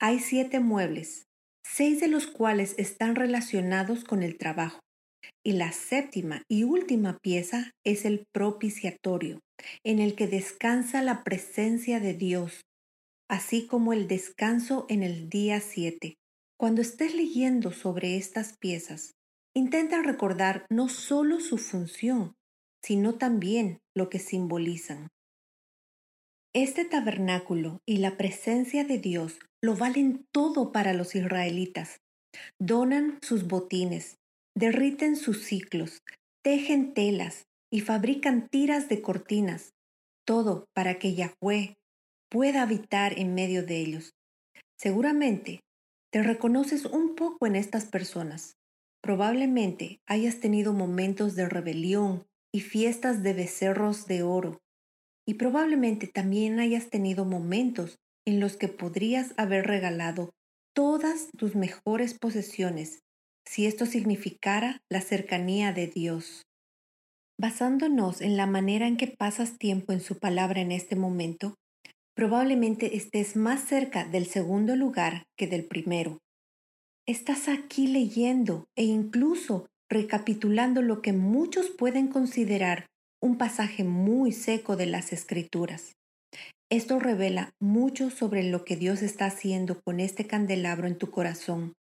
Hay 0.01 0.19
siete 0.19 0.59
muebles, 0.59 1.29
seis 1.63 2.01
de 2.01 2.09
los 2.09 2.27
cuales 2.27 2.75
están 2.79 3.15
relacionados 3.15 4.03
con 4.03 4.25
el 4.25 4.37
trabajo. 4.37 4.81
Y 5.45 5.53
la 5.53 5.73
séptima 5.73 6.43
y 6.49 6.65
última 6.65 7.19
pieza 7.19 7.73
es 7.85 8.05
el 8.05 8.25
propiciatorio, 8.33 9.41
en 9.85 9.99
el 9.99 10.15
que 10.15 10.27
descansa 10.27 11.03
la 11.03 11.25
presencia 11.25 12.01
de 12.01 12.15
Dios, 12.15 12.63
así 13.29 13.67
como 13.67 13.93
el 13.93 14.09
descanso 14.09 14.87
en 14.89 15.03
el 15.03 15.29
día 15.29 15.61
siete. 15.61 16.17
Cuando 16.59 16.81
estés 16.81 17.15
leyendo 17.15 17.73
sobre 17.73 18.17
estas 18.17 18.57
piezas, 18.59 19.13
intenta 19.55 20.03
recordar 20.03 20.67
no 20.71 20.89
solo 20.89 21.41
su 21.41 21.59
función, 21.59 22.35
sino 22.85 23.15
también 23.15 23.79
lo 23.97 24.09
que 24.11 24.19
simbolizan. 24.19 25.09
Este 26.55 26.85
tabernáculo 26.85 27.81
y 27.87 27.97
la 27.99 28.17
presencia 28.17 28.85
de 28.85 28.99
Dios 28.99 29.39
lo 29.63 29.75
valen 29.75 30.27
todo 30.33 30.71
para 30.71 30.93
los 30.93 31.15
israelitas. 31.15 32.01
Donan 32.61 33.19
sus 33.23 33.47
botines, 33.47 34.17
derriten 34.55 35.17
sus 35.17 35.45
ciclos, 35.45 36.03
tejen 36.43 36.95
telas 36.95 37.47
y 37.71 37.81
fabrican 37.81 38.49
tiras 38.49 38.89
de 38.89 39.01
cortinas, 39.01 39.73
todo 40.27 40.67
para 40.75 40.99
que 40.99 41.15
Yahweh 41.15 41.75
pueda 42.31 42.63
habitar 42.63 43.19
en 43.19 43.35
medio 43.35 43.65
de 43.65 43.79
ellos. 43.79 44.13
Seguramente 44.79 45.61
te 46.11 46.23
reconoces 46.23 46.85
un 46.85 47.15
poco 47.15 47.47
en 47.47 47.57
estas 47.57 47.87
personas. 47.87 48.57
Probablemente 49.03 50.01
hayas 50.07 50.41
tenido 50.41 50.73
momentos 50.73 51.35
de 51.35 51.49
rebelión 51.49 52.25
y 52.53 52.61
fiestas 52.61 53.23
de 53.23 53.33
becerros 53.33 54.07
de 54.07 54.23
oro. 54.23 54.61
Y 55.27 55.35
probablemente 55.35 56.07
también 56.07 56.61
hayas 56.61 56.91
tenido 56.91 57.25
momentos 57.25 57.99
en 58.27 58.41
los 58.41 58.57
que 58.57 58.69
podrías 58.69 59.35
haber 59.37 59.67
regalado 59.67 60.31
todas 60.75 61.29
tus 61.37 61.55
mejores 61.55 62.19
posesiones 62.19 63.02
si 63.47 63.67
esto 63.67 63.87
significara 63.87 64.83
la 64.89 65.01
cercanía 65.01 65.73
de 65.73 65.87
Dios. 65.87 66.43
Basándonos 67.39 68.21
en 68.21 68.37
la 68.37 68.47
manera 68.47 68.87
en 68.87 68.97
que 68.97 69.09
pasas 69.09 69.59
tiempo 69.59 69.93
en 69.93 70.01
su 70.01 70.19
palabra 70.19 70.61
en 70.61 70.73
este 70.73 70.97
momento, 70.97 71.55
probablemente 72.15 72.97
estés 72.97 73.37
más 73.37 73.65
cerca 73.65 74.05
del 74.05 74.27
segundo 74.27 74.77
lugar 74.77 75.25
que 75.37 75.47
del 75.47 75.65
primero. 75.67 76.19
Estás 77.07 77.49
aquí 77.49 77.89
leyendo 77.89 78.67
e 78.77 78.85
incluso 78.85 79.67
recapitulando 79.91 80.83
lo 80.83 81.03
que 81.03 81.13
muchos 81.13 81.69
pueden 81.71 82.09
considerar 82.09 82.87
un 83.21 83.39
pasaje 83.39 83.85
muy 83.85 84.33
seco 84.33 84.77
de 84.77 84.87
las 84.87 85.13
escrituras. 85.13 85.93
Esto 86.71 86.99
revela 86.99 87.51
mucho 87.61 88.09
sobre 88.11 88.45
lo 88.45 88.65
que 88.65 88.77
Dios 88.77 89.03
está 89.03 89.27
haciendo 89.27 89.81
con 89.83 90.01
este 90.01 90.27
candelabro 90.27 90.87
en 90.87 90.97
tu 90.97 91.11
corazón 91.11 91.75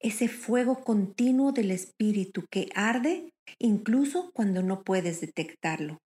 ese 0.00 0.28
fuego 0.28 0.84
continuo 0.84 1.52
del 1.52 1.70
Espíritu 1.70 2.44
que 2.50 2.68
arde 2.74 3.30
incluso 3.58 4.30
cuando 4.32 4.62
no 4.62 4.82
puedes 4.82 5.20
detectarlo. 5.20 5.98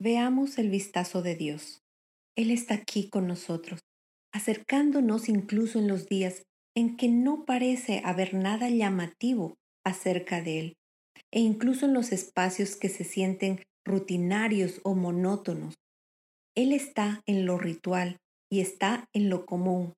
Veamos 0.00 0.58
el 0.58 0.70
vistazo 0.70 1.22
de 1.22 1.36
Dios. 1.36 1.80
Él 2.36 2.50
está 2.50 2.74
aquí 2.74 3.08
con 3.08 3.26
nosotros, 3.26 3.80
acercándonos 4.32 5.28
incluso 5.28 5.78
en 5.78 5.88
los 5.88 6.06
días 6.06 6.42
en 6.74 6.96
que 6.96 7.08
no 7.08 7.44
parece 7.44 8.00
haber 8.04 8.34
nada 8.34 8.70
llamativo 8.70 9.54
acerca 9.84 10.40
de 10.40 10.58
Él, 10.58 10.76
e 11.30 11.40
incluso 11.40 11.86
en 11.86 11.92
los 11.92 12.12
espacios 12.12 12.76
que 12.76 12.88
se 12.88 13.04
sienten 13.04 13.62
rutinarios 13.84 14.80
o 14.84 14.94
monótonos. 14.94 15.74
Él 16.56 16.72
está 16.72 17.22
en 17.26 17.46
lo 17.46 17.58
ritual 17.58 18.18
y 18.50 18.60
está 18.60 19.08
en 19.12 19.28
lo 19.28 19.46
común, 19.46 19.94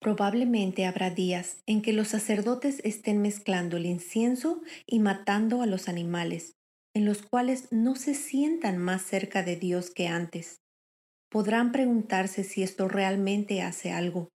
Probablemente 0.00 0.86
habrá 0.86 1.10
días 1.10 1.58
en 1.66 1.82
que 1.82 1.92
los 1.92 2.08
sacerdotes 2.08 2.80
estén 2.84 3.20
mezclando 3.20 3.76
el 3.76 3.84
incienso 3.84 4.62
y 4.86 4.98
matando 4.98 5.60
a 5.60 5.66
los 5.66 5.88
animales, 5.88 6.54
en 6.94 7.04
los 7.04 7.20
cuales 7.20 7.70
no 7.70 7.96
se 7.96 8.14
sientan 8.14 8.78
más 8.78 9.02
cerca 9.02 9.42
de 9.42 9.56
Dios 9.56 9.90
que 9.90 10.08
antes. 10.08 10.62
Podrán 11.30 11.70
preguntarse 11.70 12.44
si 12.44 12.62
esto 12.62 12.88
realmente 12.88 13.60
hace 13.60 13.92
algo, 13.92 14.30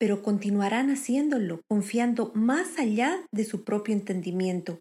pero 0.00 0.20
continuarán 0.20 0.90
haciéndolo, 0.90 1.60
confiando 1.68 2.32
más 2.34 2.76
allá 2.76 3.24
de 3.32 3.44
su 3.44 3.62
propio 3.62 3.94
entendimiento, 3.94 4.80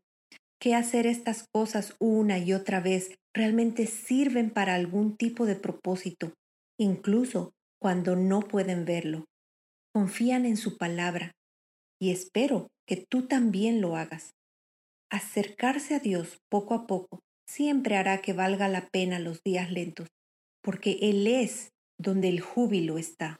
que 0.60 0.74
hacer 0.74 1.06
estas 1.06 1.46
cosas 1.54 1.96
una 2.00 2.40
y 2.40 2.54
otra 2.54 2.80
vez 2.80 3.14
realmente 3.36 3.86
sirven 3.86 4.50
para 4.50 4.74
algún 4.74 5.16
tipo 5.16 5.46
de 5.46 5.56
propósito, 5.56 6.34
incluso 6.80 7.52
cuando 7.80 8.16
no 8.16 8.40
pueden 8.40 8.84
verlo 8.84 9.26
confían 9.98 10.46
en 10.46 10.58
su 10.58 10.78
palabra 10.78 11.32
y 12.00 12.12
espero 12.12 12.68
que 12.86 13.04
tú 13.10 13.26
también 13.26 13.82
lo 13.82 13.96
hagas. 13.96 14.36
Acercarse 15.10 15.96
a 15.96 16.00
Dios 16.00 16.38
poco 16.52 16.76
a 16.76 16.86
poco 16.86 17.22
siempre 17.50 17.98
hará 17.98 18.22
que 18.22 18.32
valga 18.32 18.68
la 18.68 18.90
pena 18.90 19.18
los 19.18 19.42
días 19.42 19.72
lentos, 19.72 20.08
porque 20.62 21.00
Él 21.02 21.26
es 21.26 21.72
donde 21.98 22.30
el 22.30 22.42
júbilo 22.42 23.00
está. 23.00 23.40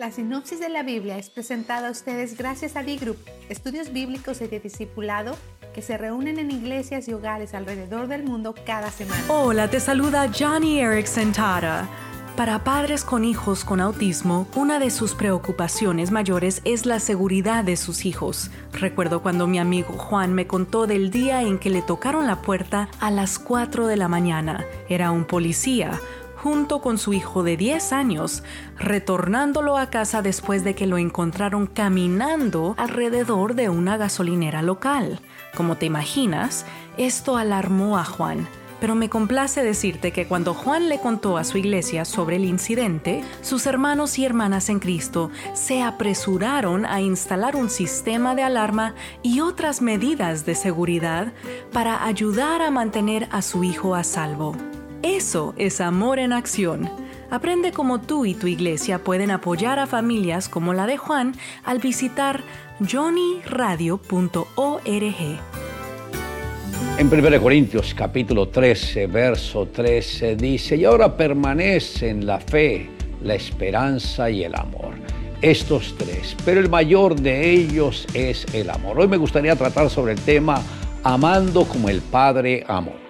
La 0.00 0.10
sinopsis 0.10 0.58
de 0.58 0.68
la 0.68 0.82
Biblia 0.82 1.16
es 1.16 1.30
presentada 1.30 1.86
a 1.86 1.92
ustedes 1.92 2.36
gracias 2.36 2.74
a 2.74 2.82
D-Group, 2.82 3.18
estudios 3.48 3.92
bíblicos 3.92 4.40
y 4.40 4.48
de 4.48 4.58
discipulado 4.58 5.38
que 5.72 5.80
se 5.80 5.96
reúnen 5.96 6.40
en 6.40 6.50
iglesias 6.50 7.06
y 7.06 7.12
hogares 7.12 7.54
alrededor 7.54 8.08
del 8.08 8.24
mundo 8.24 8.52
cada 8.66 8.90
semana. 8.90 9.22
Hola, 9.28 9.70
te 9.70 9.78
saluda 9.78 10.28
Johnny 10.36 10.80
Erickson 10.80 11.32
Tara. 11.32 11.88
Para 12.36 12.64
padres 12.64 13.02
con 13.02 13.24
hijos 13.24 13.64
con 13.64 13.80
autismo, 13.80 14.46
una 14.54 14.78
de 14.78 14.90
sus 14.90 15.14
preocupaciones 15.14 16.10
mayores 16.10 16.60
es 16.66 16.84
la 16.84 17.00
seguridad 17.00 17.64
de 17.64 17.78
sus 17.78 18.04
hijos. 18.04 18.50
Recuerdo 18.74 19.22
cuando 19.22 19.46
mi 19.46 19.58
amigo 19.58 19.94
Juan 19.94 20.34
me 20.34 20.46
contó 20.46 20.86
del 20.86 21.10
día 21.10 21.40
en 21.40 21.58
que 21.58 21.70
le 21.70 21.80
tocaron 21.80 22.26
la 22.26 22.42
puerta 22.42 22.90
a 23.00 23.10
las 23.10 23.38
4 23.38 23.86
de 23.86 23.96
la 23.96 24.08
mañana. 24.08 24.66
Era 24.90 25.12
un 25.12 25.24
policía 25.24 25.98
junto 26.36 26.82
con 26.82 26.98
su 26.98 27.14
hijo 27.14 27.42
de 27.42 27.56
10 27.56 27.94
años, 27.94 28.42
retornándolo 28.78 29.78
a 29.78 29.88
casa 29.88 30.20
después 30.20 30.62
de 30.62 30.74
que 30.74 30.86
lo 30.86 30.98
encontraron 30.98 31.66
caminando 31.66 32.74
alrededor 32.76 33.54
de 33.54 33.70
una 33.70 33.96
gasolinera 33.96 34.60
local. 34.60 35.20
Como 35.56 35.78
te 35.78 35.86
imaginas, 35.86 36.66
esto 36.98 37.38
alarmó 37.38 37.96
a 37.96 38.04
Juan 38.04 38.46
pero 38.80 38.94
me 38.94 39.08
complace 39.08 39.62
decirte 39.62 40.12
que 40.12 40.26
cuando 40.26 40.54
Juan 40.54 40.88
le 40.88 40.98
contó 40.98 41.38
a 41.38 41.44
su 41.44 41.58
iglesia 41.58 42.04
sobre 42.04 42.36
el 42.36 42.44
incidente, 42.44 43.22
sus 43.42 43.66
hermanos 43.66 44.18
y 44.18 44.24
hermanas 44.24 44.68
en 44.68 44.78
Cristo 44.78 45.30
se 45.54 45.82
apresuraron 45.82 46.86
a 46.86 47.00
instalar 47.00 47.56
un 47.56 47.70
sistema 47.70 48.34
de 48.34 48.42
alarma 48.42 48.94
y 49.22 49.40
otras 49.40 49.82
medidas 49.82 50.46
de 50.46 50.54
seguridad 50.54 51.32
para 51.72 52.04
ayudar 52.04 52.62
a 52.62 52.70
mantener 52.70 53.28
a 53.30 53.42
su 53.42 53.64
hijo 53.64 53.94
a 53.94 54.04
salvo. 54.04 54.56
Eso 55.02 55.54
es 55.56 55.80
amor 55.80 56.18
en 56.18 56.32
acción. 56.32 56.90
Aprende 57.30 57.72
cómo 57.72 58.00
tú 58.00 58.24
y 58.24 58.34
tu 58.34 58.46
iglesia 58.46 59.02
pueden 59.02 59.30
apoyar 59.30 59.78
a 59.78 59.86
familias 59.86 60.48
como 60.48 60.74
la 60.74 60.86
de 60.86 60.96
Juan 60.96 61.34
al 61.64 61.78
visitar 61.78 62.42
johnnyradio.org. 62.80 65.55
En 66.98 67.12
1 67.12 67.42
Corintios 67.42 67.92
capítulo 67.92 68.48
13, 68.48 69.06
verso 69.06 69.66
13 69.66 70.34
dice, 70.34 70.76
y 70.76 70.86
ahora 70.86 71.14
permanecen 71.14 72.24
la 72.24 72.40
fe, 72.40 72.88
la 73.22 73.34
esperanza 73.34 74.30
y 74.30 74.44
el 74.44 74.54
amor. 74.54 74.94
Estos 75.42 75.94
tres, 75.98 76.34
pero 76.42 76.58
el 76.58 76.70
mayor 76.70 77.14
de 77.14 77.50
ellos 77.50 78.06
es 78.14 78.46
el 78.54 78.70
amor. 78.70 78.98
Hoy 78.98 79.08
me 79.08 79.18
gustaría 79.18 79.54
tratar 79.56 79.90
sobre 79.90 80.14
el 80.14 80.20
tema 80.22 80.62
amando 81.02 81.64
como 81.64 81.90
el 81.90 82.00
Padre 82.00 82.64
amó. 82.66 83.05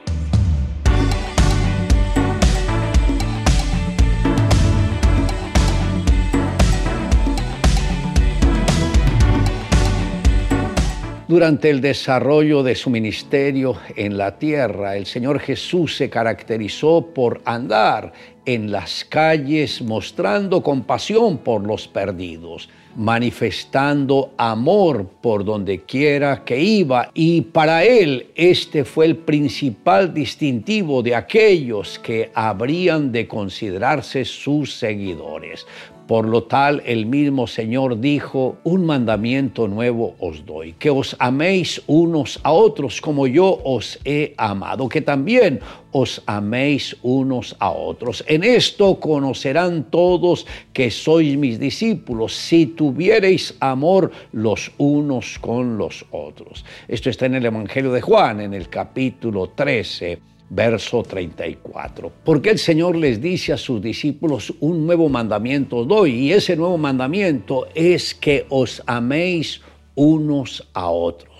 Durante 11.28 11.70
el 11.70 11.80
desarrollo 11.80 12.62
de 12.62 12.76
su 12.76 12.88
ministerio 12.88 13.76
en 13.96 14.16
la 14.16 14.38
tierra, 14.38 14.96
el 14.96 15.06
Señor 15.06 15.40
Jesús 15.40 15.96
se 15.96 16.08
caracterizó 16.08 17.10
por 17.12 17.40
andar 17.44 18.12
en 18.44 18.70
las 18.70 19.04
calles 19.04 19.82
mostrando 19.82 20.62
compasión 20.62 21.38
por 21.38 21.66
los 21.66 21.88
perdidos, 21.88 22.68
manifestando 22.94 24.34
amor 24.36 25.08
por 25.20 25.44
donde 25.44 25.82
quiera 25.82 26.44
que 26.44 26.60
iba. 26.60 27.10
Y 27.12 27.40
para 27.40 27.82
él 27.82 28.28
este 28.36 28.84
fue 28.84 29.06
el 29.06 29.16
principal 29.16 30.14
distintivo 30.14 31.02
de 31.02 31.16
aquellos 31.16 31.98
que 31.98 32.30
habrían 32.34 33.10
de 33.10 33.26
considerarse 33.26 34.24
sus 34.24 34.78
seguidores. 34.78 35.66
Por 36.06 36.28
lo 36.28 36.44
tal, 36.44 36.84
el 36.86 37.04
mismo 37.06 37.48
Señor 37.48 37.98
dijo, 37.98 38.58
un 38.62 38.86
mandamiento 38.86 39.66
nuevo 39.66 40.14
os 40.20 40.46
doy, 40.46 40.72
que 40.74 40.88
os 40.88 41.16
améis 41.18 41.82
unos 41.88 42.38
a 42.44 42.52
otros 42.52 43.00
como 43.00 43.26
yo 43.26 43.60
os 43.64 43.98
he 44.04 44.32
amado, 44.36 44.88
que 44.88 45.00
también 45.00 45.58
os 45.90 46.22
améis 46.26 46.96
unos 47.02 47.56
a 47.58 47.72
otros. 47.72 48.24
En 48.28 48.44
esto 48.44 49.00
conocerán 49.00 49.90
todos 49.90 50.46
que 50.72 50.92
sois 50.92 51.36
mis 51.36 51.58
discípulos, 51.58 52.36
si 52.36 52.66
tuviereis 52.66 53.56
amor 53.58 54.12
los 54.30 54.70
unos 54.78 55.40
con 55.40 55.76
los 55.76 56.06
otros. 56.12 56.64
Esto 56.86 57.10
está 57.10 57.26
en 57.26 57.34
el 57.34 57.46
Evangelio 57.46 57.90
de 57.90 58.00
Juan, 58.00 58.40
en 58.40 58.54
el 58.54 58.68
capítulo 58.68 59.48
13 59.48 60.35
verso 60.48 61.02
34. 61.02 62.12
Porque 62.24 62.50
el 62.50 62.58
Señor 62.58 62.96
les 62.96 63.20
dice 63.20 63.52
a 63.52 63.56
sus 63.56 63.80
discípulos, 63.80 64.54
un 64.60 64.86
nuevo 64.86 65.08
mandamiento 65.08 65.84
doy, 65.84 66.12
y 66.12 66.32
ese 66.32 66.56
nuevo 66.56 66.78
mandamiento 66.78 67.66
es 67.74 68.14
que 68.14 68.46
os 68.48 68.82
améis 68.86 69.60
unos 69.94 70.68
a 70.74 70.90
otros. 70.90 71.35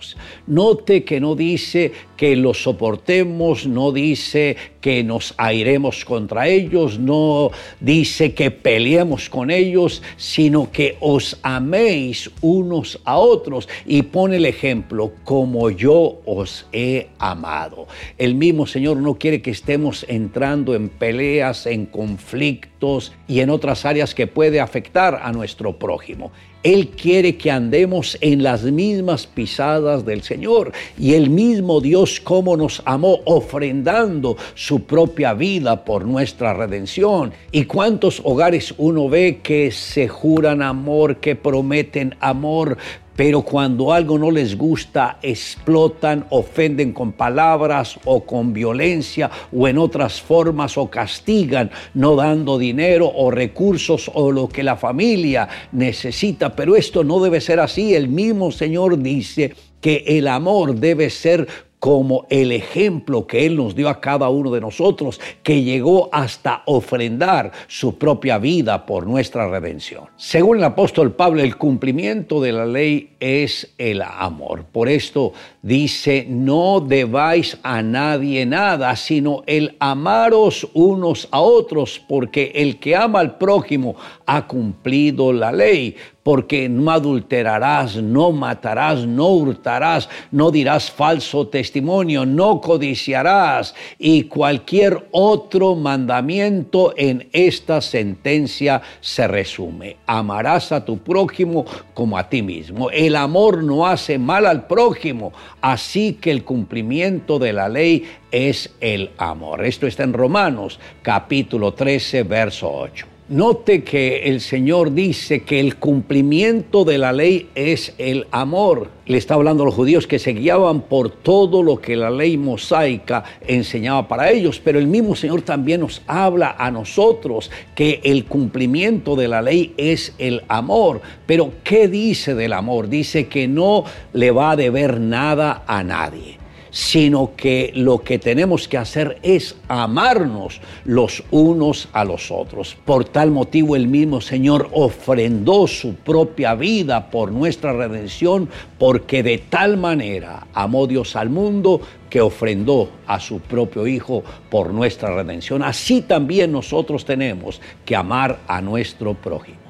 Note 0.47 1.03
que 1.03 1.19
no 1.19 1.35
dice 1.35 1.91
que 2.15 2.35
los 2.35 2.63
soportemos, 2.63 3.67
no 3.67 3.91
dice 3.91 4.55
que 4.81 5.03
nos 5.03 5.33
airemos 5.37 6.05
contra 6.05 6.47
ellos, 6.47 6.99
no 6.99 7.51
dice 7.79 8.33
que 8.33 8.51
peleemos 8.51 9.29
con 9.29 9.51
ellos, 9.51 10.01
sino 10.15 10.71
que 10.71 10.97
os 10.99 11.37
améis 11.41 12.31
unos 12.41 12.99
a 13.03 13.17
otros. 13.17 13.67
Y 13.85 14.03
pone 14.03 14.37
el 14.37 14.45
ejemplo, 14.45 15.11
como 15.23 15.69
yo 15.69 16.19
os 16.25 16.65
he 16.71 17.09
amado. 17.19 17.87
El 18.17 18.35
mismo 18.35 18.65
Señor 18.65 18.97
no 18.97 19.15
quiere 19.15 19.41
que 19.41 19.51
estemos 19.51 20.05
entrando 20.07 20.75
en 20.75 20.89
peleas, 20.89 21.65
en 21.65 21.85
conflictos 21.85 23.11
y 23.27 23.41
en 23.41 23.49
otras 23.49 23.85
áreas 23.85 24.15
que 24.15 24.27
puede 24.27 24.59
afectar 24.59 25.19
a 25.21 25.31
nuestro 25.31 25.77
prójimo. 25.77 26.31
Él 26.63 26.89
quiere 26.89 27.37
que 27.37 27.49
andemos 27.49 28.17
en 28.19 28.43
las 28.43 28.63
mismas 28.63 29.25
pisadas 29.25 29.86
del 29.95 30.21
Señor 30.21 30.73
y 30.99 31.13
el 31.13 31.29
mismo 31.29 31.79
Dios 31.79 32.19
como 32.19 32.57
nos 32.57 32.81
amó 32.85 33.19
ofrendando 33.25 34.35
su 34.53 34.83
propia 34.83 35.33
vida 35.33 35.85
por 35.85 36.05
nuestra 36.05 36.53
redención. 36.53 37.31
Y 37.51 37.63
cuántos 37.65 38.21
hogares 38.25 38.73
uno 38.77 39.07
ve 39.07 39.39
que 39.41 39.71
se 39.71 40.07
juran 40.07 40.61
amor, 40.61 41.17
que 41.17 41.35
prometen 41.35 42.15
amor, 42.19 42.77
pero 43.17 43.41
cuando 43.41 43.91
algo 43.91 44.19
no 44.19 44.29
les 44.29 44.55
gusta, 44.55 45.17
explotan, 45.23 46.27
ofenden 46.29 46.93
con 46.93 47.13
palabras 47.13 47.99
o 48.05 48.23
con 48.23 48.53
violencia 48.53 49.31
o 49.51 49.67
en 49.67 49.79
otras 49.79 50.21
formas 50.21 50.77
o 50.77 50.87
castigan, 50.87 51.71
no 51.95 52.15
dando 52.15 52.59
dinero 52.59 53.11
o 53.11 53.31
recursos 53.31 54.11
o 54.13 54.31
lo 54.31 54.47
que 54.47 54.61
la 54.61 54.75
familia 54.75 55.49
necesita. 55.71 56.55
Pero 56.55 56.75
esto 56.75 57.03
no 57.03 57.19
debe 57.19 57.41
ser 57.41 57.59
así. 57.59 57.95
El 57.95 58.07
mismo 58.07 58.51
Señor 58.51 59.01
dice 59.01 59.55
que 59.87 60.03
el 60.05 60.27
amor 60.27 60.75
debe 60.75 61.09
ser 61.09 61.47
como 61.79 62.25
el 62.29 62.51
ejemplo 62.51 63.25
que 63.25 63.45
Él 63.45 63.55
nos 63.55 63.73
dio 63.73 63.87
a 63.87 64.01
cada 64.01 64.27
uno 64.27 64.51
de 64.51 64.59
nosotros, 64.59 65.21
que 65.43 65.63
llegó 65.63 66.09
hasta 66.11 66.63
ofrendar 66.65 67.53
su 67.67 67.97
propia 67.97 68.37
vida 68.37 68.85
por 68.85 69.07
nuestra 69.07 69.47
redención. 69.47 70.09
Según 70.17 70.57
el 70.57 70.65
apóstol 70.65 71.13
Pablo, 71.13 71.41
el 71.41 71.55
cumplimiento 71.55 72.41
de 72.41 72.51
la 72.51 72.65
ley 72.65 73.11
es 73.21 73.73
el 73.77 74.01
amor. 74.01 74.65
Por 74.65 74.89
esto 74.89 75.31
dice, 75.61 76.25
no 76.27 76.81
debáis 76.81 77.57
a 77.63 77.81
nadie 77.81 78.45
nada, 78.45 78.93
sino 78.97 79.43
el 79.45 79.77
amaros 79.79 80.67
unos 80.73 81.29
a 81.31 81.39
otros, 81.39 82.03
porque 82.09 82.51
el 82.55 82.77
que 82.77 82.97
ama 82.97 83.21
al 83.21 83.37
prójimo 83.37 83.95
ha 84.25 84.47
cumplido 84.47 85.31
la 85.31 85.53
ley 85.53 85.95
porque 86.27 86.67
no 86.67 86.91
adulterarás, 86.91 87.95
no 87.95 88.33
matarás, 88.33 89.07
no 89.07 89.29
hurtarás, 89.29 90.09
no 90.29 90.51
dirás 90.51 90.91
falso 90.91 91.47
testimonio, 91.47 92.25
no 92.25 92.59
codiciarás 92.59 93.73
y 93.97 94.23
cualquier 94.23 95.07
otro 95.11 95.75
mandamiento 95.75 96.93
en 96.97 97.29
esta 97.31 97.79
sentencia 97.79 98.81
se 98.99 99.25
resume. 99.25 99.95
Amarás 100.05 100.73
a 100.73 100.83
tu 100.83 100.97
prójimo 100.97 101.63
como 101.93 102.17
a 102.17 102.27
ti 102.27 102.41
mismo. 102.41 102.89
El 102.89 103.15
amor 103.15 103.63
no 103.63 103.87
hace 103.87 104.17
mal 104.17 104.47
al 104.47 104.67
prójimo, 104.67 105.31
así 105.61 106.17
que 106.19 106.31
el 106.31 106.43
cumplimiento 106.43 107.39
de 107.39 107.53
la 107.53 107.69
ley 107.69 108.03
es 108.31 108.75
el 108.81 109.11
amor. 109.17 109.63
Esto 109.63 109.87
está 109.87 110.03
en 110.03 110.11
Romanos 110.11 110.77
capítulo 111.01 111.73
13, 111.73 112.23
verso 112.23 112.69
8. 112.69 113.16
Note 113.29 113.83
que 113.83 114.19
el 114.29 114.39
Señor 114.39 114.93
dice 114.93 115.43
que 115.43 115.59
el 115.59 115.75
cumplimiento 115.75 116.85
de 116.85 116.97
la 116.97 117.11
ley 117.11 117.49
es 117.55 117.93
el 117.97 118.25
amor. 118.31 118.89
Le 119.05 119.17
está 119.17 119.33
hablando 119.33 119.63
a 119.63 119.65
los 119.65 119.75
judíos 119.75 120.07
que 120.07 120.17
se 120.17 120.31
guiaban 120.31 120.79
por 120.79 121.09
todo 121.09 121.61
lo 121.61 121.81
que 121.81 121.97
la 121.97 122.09
ley 122.09 122.37
mosaica 122.37 123.25
enseñaba 123.45 124.07
para 124.07 124.31
ellos, 124.31 124.61
pero 124.63 124.79
el 124.79 124.87
mismo 124.87 125.13
Señor 125.13 125.41
también 125.41 125.81
nos 125.81 126.03
habla 126.07 126.55
a 126.57 126.71
nosotros 126.71 127.51
que 127.75 127.99
el 128.05 128.23
cumplimiento 128.23 129.17
de 129.17 129.27
la 129.27 129.41
ley 129.41 129.73
es 129.75 130.13
el 130.19 130.43
amor. 130.47 131.01
Pero 131.25 131.51
¿qué 131.65 131.89
dice 131.89 132.33
del 132.33 132.53
amor? 132.53 132.87
Dice 132.87 133.27
que 133.27 133.49
no 133.49 133.83
le 134.13 134.31
va 134.31 134.51
a 134.51 134.55
deber 134.55 135.01
nada 135.01 135.65
a 135.67 135.83
nadie 135.83 136.36
sino 136.69 137.31
que 137.35 137.71
lo 137.75 138.03
que 138.03 138.19
tenemos 138.19 138.67
que 138.67 138.77
hacer 138.77 139.17
es 139.23 139.55
amarnos 139.67 140.61
los 140.85 141.23
unos 141.31 141.89
a 141.93 142.03
los 142.03 142.31
otros. 142.31 142.77
Por 142.85 143.05
tal 143.05 143.31
motivo 143.31 143.75
el 143.75 143.87
mismo 143.87 144.21
Señor 144.21 144.69
ofrendó 144.73 145.67
su 145.67 145.95
propia 145.95 146.55
vida 146.55 147.09
por 147.09 147.31
nuestra 147.31 147.73
redención, 147.73 148.49
porque 148.77 149.23
de 149.23 149.37
tal 149.37 149.77
manera 149.77 150.47
amó 150.53 150.87
Dios 150.87 151.15
al 151.15 151.29
mundo 151.29 151.81
que 152.09 152.21
ofrendó 152.21 152.89
a 153.05 153.19
su 153.19 153.39
propio 153.39 153.85
Hijo 153.87 154.23
por 154.49 154.73
nuestra 154.73 155.13
redención. 155.13 155.63
Así 155.63 156.01
también 156.01 156.51
nosotros 156.51 157.05
tenemos 157.05 157.61
que 157.85 157.95
amar 157.95 158.39
a 158.47 158.61
nuestro 158.61 159.13
prójimo. 159.13 159.66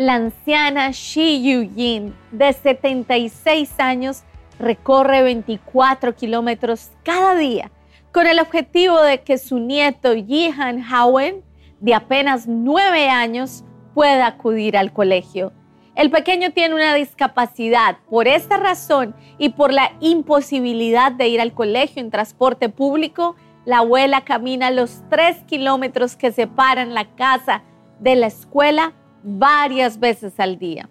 La 0.00 0.14
anciana 0.14 0.92
Shi 0.92 1.42
Yu-yin, 1.42 2.14
de 2.32 2.54
76 2.54 3.78
años, 3.78 4.22
recorre 4.58 5.22
24 5.22 6.16
kilómetros 6.16 6.90
cada 7.04 7.34
día 7.34 7.70
con 8.10 8.26
el 8.26 8.40
objetivo 8.40 8.98
de 9.02 9.20
que 9.20 9.36
su 9.36 9.58
nieto 9.58 10.14
Yihan 10.14 10.82
Hauen, 10.90 11.44
de 11.80 11.94
apenas 11.94 12.46
9 12.48 13.10
años, 13.10 13.62
pueda 13.92 14.26
acudir 14.26 14.78
al 14.78 14.90
colegio. 14.94 15.52
El 15.94 16.10
pequeño 16.10 16.50
tiene 16.52 16.74
una 16.74 16.94
discapacidad. 16.94 17.98
Por 18.08 18.26
esta 18.26 18.56
razón 18.56 19.14
y 19.36 19.50
por 19.50 19.70
la 19.70 19.92
imposibilidad 20.00 21.12
de 21.12 21.28
ir 21.28 21.42
al 21.42 21.52
colegio 21.52 22.00
en 22.00 22.10
transporte 22.10 22.70
público, 22.70 23.36
la 23.66 23.78
abuela 23.78 24.22
camina 24.22 24.70
los 24.70 25.02
3 25.10 25.44
kilómetros 25.46 26.16
que 26.16 26.32
separan 26.32 26.94
la 26.94 27.04
casa 27.16 27.64
de 27.98 28.16
la 28.16 28.28
escuela 28.28 28.94
varias 29.22 29.98
veces 29.98 30.38
al 30.38 30.58
día. 30.58 30.88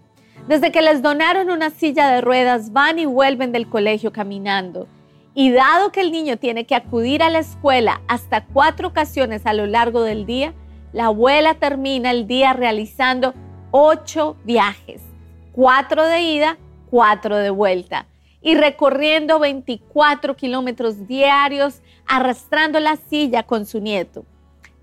Desde 0.47 0.71
que 0.71 0.81
les 0.81 1.01
donaron 1.01 1.49
una 1.49 1.69
silla 1.69 2.09
de 2.09 2.21
ruedas, 2.21 2.73
van 2.73 2.99
y 2.99 3.05
vuelven 3.05 3.51
del 3.51 3.69
colegio 3.69 4.11
caminando. 4.11 4.87
Y 5.35 5.51
dado 5.51 5.91
que 5.91 6.01
el 6.01 6.11
niño 6.11 6.37
tiene 6.37 6.65
que 6.65 6.75
acudir 6.75 7.21
a 7.21 7.29
la 7.29 7.39
escuela 7.39 8.01
hasta 8.07 8.45
cuatro 8.45 8.87
ocasiones 8.87 9.45
a 9.45 9.53
lo 9.53 9.67
largo 9.67 10.01
del 10.01 10.25
día, 10.25 10.53
la 10.91 11.05
abuela 11.05 11.53
termina 11.53 12.09
el 12.11 12.25
día 12.25 12.53
realizando 12.53 13.35
ocho 13.71 14.37
viajes, 14.43 15.01
cuatro 15.51 16.03
de 16.03 16.21
ida, 16.21 16.57
cuatro 16.89 17.37
de 17.37 17.51
vuelta, 17.51 18.07
y 18.41 18.55
recorriendo 18.55 19.37
24 19.39 20.35
kilómetros 20.35 21.07
diarios, 21.07 21.81
arrastrando 22.07 22.79
la 22.79 22.95
silla 22.95 23.43
con 23.43 23.65
su 23.65 23.79
nieto. 23.79 24.25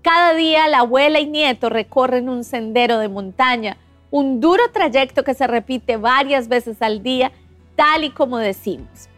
Cada 0.09 0.35
día 0.35 0.69
la 0.69 0.79
abuela 0.79 1.19
y 1.19 1.25
nieto 1.25 1.67
recorren 1.67 2.29
un 2.29 2.45
sendero 2.45 2.97
de 2.97 3.09
montaña, 3.09 3.75
un 4.09 4.39
duro 4.39 4.63
trayecto 4.71 5.25
que 5.25 5.33
se 5.33 5.47
repite 5.47 5.97
varias 5.97 6.47
veces 6.47 6.81
al 6.81 7.03
día, 7.03 7.33
tal 7.75 8.05
y 8.05 8.11
como 8.11 8.37
decimos. 8.37 9.09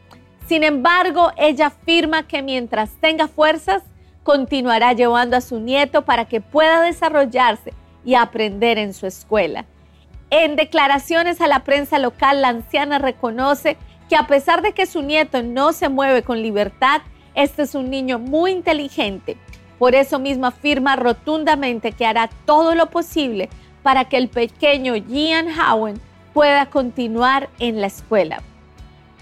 Sin 0.48 0.64
embargo, 0.64 1.32
ella 1.38 1.68
afirma 1.68 2.28
que 2.28 2.42
mientras 2.42 2.90
tenga 3.00 3.28
fuerzas, 3.28 3.84
continuará 4.24 4.94
llevando 4.94 5.38
a 5.38 5.42
su 5.42 5.60
nieto 5.60 6.06
para 6.06 6.26
que 6.26 6.42
pueda 6.42 6.82
desarrollarse 6.82 7.72
y 8.04 8.16
aprender 8.16 8.80
en 8.80 8.96
su 8.96 9.06
escuela. 9.06 9.66
En 10.32 10.56
declaraciones 10.56 11.40
a 11.40 11.46
la 11.46 11.64
prensa 11.66 12.00
local, 12.00 12.42
la 12.42 12.48
anciana 12.48 12.98
reconoce 12.98 13.78
que 14.10 14.16
a 14.16 14.26
pesar 14.26 14.64
de 14.64 14.72
que 14.72 14.88
su 14.88 15.04
nieto 15.04 15.44
no 15.44 15.72
se 15.72 15.88
mueve 15.88 16.24
con 16.24 16.42
libertad, 16.42 17.02
este 17.36 17.62
es 17.62 17.76
un 17.76 17.92
niño 17.92 18.18
muy 18.18 18.50
inteligente. 18.50 19.38
Por 19.80 19.96
eso 19.96 20.20
mismo 20.20 20.46
afirma 20.46 20.96
rotundamente 20.98 21.94
que 21.94 22.06
hará 22.06 22.30
todo 22.46 22.76
lo 22.76 22.92
posible 22.92 23.50
para 23.82 24.06
que 24.06 24.18
el 24.18 24.28
pequeño 24.28 24.94
Gian 24.96 25.48
Howen 25.60 26.00
pueda 26.34 26.68
continuar 26.68 27.50
en 27.58 27.82
la 27.82 27.88
escuela. 27.88 28.44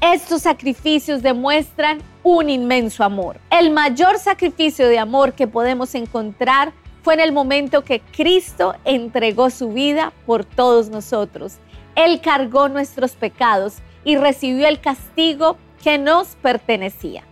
Estos 0.02 0.42
sacrificios 0.44 1.22
demuestran 1.22 2.00
un 2.24 2.50
inmenso 2.50 3.04
amor. 3.04 3.40
El 3.50 3.72
mayor 3.72 4.20
sacrificio 4.20 4.88
de 4.88 5.00
amor 5.00 5.34
que 5.34 5.48
podemos 5.48 5.96
encontrar 5.96 6.74
fue 7.04 7.14
en 7.14 7.20
el 7.22 7.32
momento 7.32 7.84
que 7.84 8.02
Cristo 8.02 8.76
entregó 8.84 9.50
su 9.50 9.70
vida 9.70 10.12
por 10.26 10.44
todos 10.44 10.90
nosotros. 10.90 11.56
Él 11.96 12.20
cargó 12.22 12.68
nuestros 12.68 13.14
pecados 13.14 13.78
y 14.04 14.18
recibió 14.18 14.68
el 14.68 14.80
castigo 14.80 15.58
que 15.84 15.98
nos 15.98 16.36
pertenecía. 16.36 17.24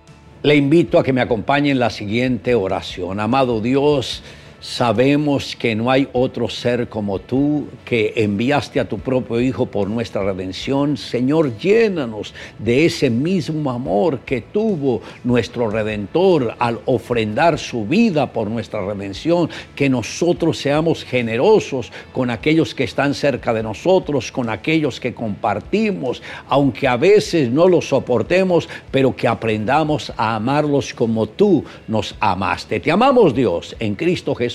Le 0.45 0.55
invito 0.55 0.99
a 0.99 1.03
que 1.03 1.11
me 1.11 1.21
acompañe 1.21 1.71
en 1.71 1.79
la 1.79 1.89
siguiente 1.89 2.53
oración. 2.53 3.19
Amado 3.19 3.61
Dios, 3.61 4.21
Sabemos 4.67 5.55
que 5.55 5.75
no 5.75 5.91
hay 5.91 6.09
otro 6.11 6.49
ser 6.49 6.89
como 6.89 7.19
tú 7.19 7.67
que 7.85 8.13
enviaste 8.15 8.79
a 8.79 8.89
tu 8.89 8.97
propio 8.97 9.39
Hijo 9.39 9.67
por 9.67 9.87
nuestra 9.87 10.23
redención. 10.23 10.97
Señor, 10.97 11.55
llénanos 11.59 12.33
de 12.57 12.87
ese 12.87 13.11
mismo 13.11 13.69
amor 13.69 14.21
que 14.21 14.41
tuvo 14.41 15.03
nuestro 15.23 15.69
Redentor 15.69 16.55
al 16.57 16.79
ofrendar 16.85 17.59
su 17.59 17.85
vida 17.85 18.33
por 18.33 18.49
nuestra 18.49 18.83
redención. 18.83 19.51
Que 19.75 19.87
nosotros 19.87 20.57
seamos 20.57 21.03
generosos 21.03 21.91
con 22.11 22.31
aquellos 22.31 22.73
que 22.73 22.85
están 22.85 23.13
cerca 23.13 23.53
de 23.53 23.61
nosotros, 23.61 24.31
con 24.31 24.49
aquellos 24.49 24.99
que 24.99 25.13
compartimos, 25.13 26.23
aunque 26.49 26.87
a 26.87 26.97
veces 26.97 27.51
no 27.51 27.67
los 27.67 27.89
soportemos, 27.89 28.67
pero 28.89 29.15
que 29.15 29.27
aprendamos 29.27 30.11
a 30.17 30.35
amarlos 30.35 30.91
como 30.91 31.27
tú 31.27 31.63
nos 31.87 32.15
amaste. 32.19 32.79
Te 32.79 32.91
amamos 32.91 33.35
Dios 33.35 33.75
en 33.79 33.93
Cristo 33.93 34.33
Jesús 34.33 34.54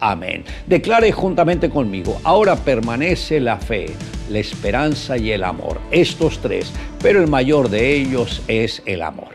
Amén. 0.00 0.44
Declare 0.66 1.10
juntamente 1.12 1.70
conmigo, 1.70 2.20
ahora 2.22 2.56
permanece 2.56 3.40
la 3.40 3.56
fe, 3.56 3.86
la 4.30 4.38
esperanza 4.38 5.16
y 5.16 5.32
el 5.32 5.42
amor. 5.42 5.80
Estos 5.90 6.38
tres, 6.40 6.72
pero 7.02 7.20
el 7.20 7.28
mayor 7.28 7.68
de 7.70 7.94
ellos 7.94 8.42
es 8.46 8.82
el 8.86 9.02
amor. 9.02 9.34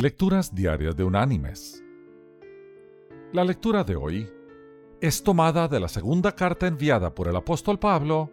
Lecturas 0.00 0.54
Diarias 0.54 0.96
de 0.96 1.04
Unánimes. 1.04 1.84
La 3.32 3.44
lectura 3.44 3.84
de 3.84 3.96
hoy 3.96 4.28
es 5.00 5.22
tomada 5.22 5.68
de 5.68 5.78
la 5.78 5.88
segunda 5.88 6.34
carta 6.34 6.66
enviada 6.66 7.14
por 7.14 7.28
el 7.28 7.36
apóstol 7.36 7.78
Pablo 7.78 8.30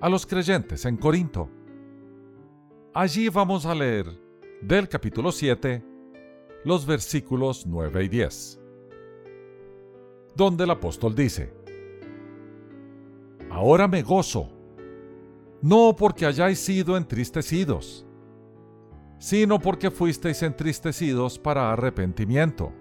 a 0.00 0.08
los 0.08 0.26
creyentes 0.26 0.84
en 0.84 0.96
Corinto. 0.96 1.50
Allí 3.00 3.28
vamos 3.28 3.64
a 3.64 3.76
leer 3.76 4.06
del 4.60 4.88
capítulo 4.88 5.30
7 5.30 5.84
los 6.64 6.84
versículos 6.84 7.64
9 7.64 8.02
y 8.02 8.08
10, 8.08 8.60
donde 10.34 10.64
el 10.64 10.70
apóstol 10.72 11.14
dice, 11.14 11.54
Ahora 13.52 13.86
me 13.86 14.02
gozo, 14.02 14.50
no 15.62 15.94
porque 15.96 16.26
hayáis 16.26 16.58
sido 16.58 16.96
entristecidos, 16.96 18.04
sino 19.20 19.60
porque 19.60 19.92
fuisteis 19.92 20.42
entristecidos 20.42 21.38
para 21.38 21.72
arrepentimiento, 21.72 22.72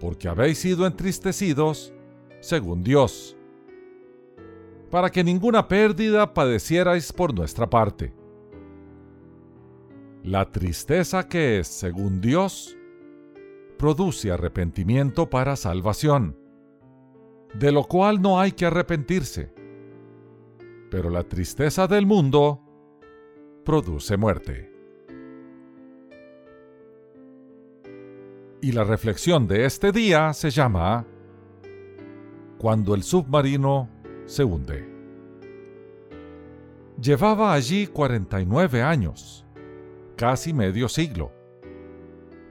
porque 0.00 0.26
habéis 0.26 0.56
sido 0.56 0.86
entristecidos 0.86 1.92
según 2.40 2.82
Dios, 2.82 3.36
para 4.90 5.10
que 5.10 5.22
ninguna 5.22 5.68
pérdida 5.68 6.32
padecierais 6.32 7.12
por 7.12 7.34
nuestra 7.34 7.68
parte 7.68 8.18
la 10.22 10.50
tristeza 10.50 11.26
que 11.28 11.60
es, 11.60 11.68
según 11.68 12.20
Dios, 12.20 12.76
produce 13.78 14.30
arrepentimiento 14.30 15.30
para 15.30 15.56
salvación, 15.56 16.36
de 17.54 17.72
lo 17.72 17.84
cual 17.84 18.20
no 18.20 18.38
hay 18.38 18.52
que 18.52 18.66
arrepentirse. 18.66 19.52
Pero 20.90 21.08
la 21.08 21.24
tristeza 21.24 21.86
del 21.86 22.04
mundo 22.04 22.60
produce 23.64 24.16
muerte. 24.16 24.70
Y 28.60 28.72
la 28.72 28.84
reflexión 28.84 29.46
de 29.46 29.64
este 29.64 29.90
día 29.90 30.34
se 30.34 30.50
llama 30.50 31.06
Cuando 32.58 32.94
el 32.94 33.02
submarino 33.02 33.88
se 34.26 34.44
hunde. 34.44 34.86
Llevaba 37.00 37.54
allí 37.54 37.86
49 37.86 38.82
años 38.82 39.46
casi 40.20 40.52
medio 40.52 40.86
siglo, 40.86 41.32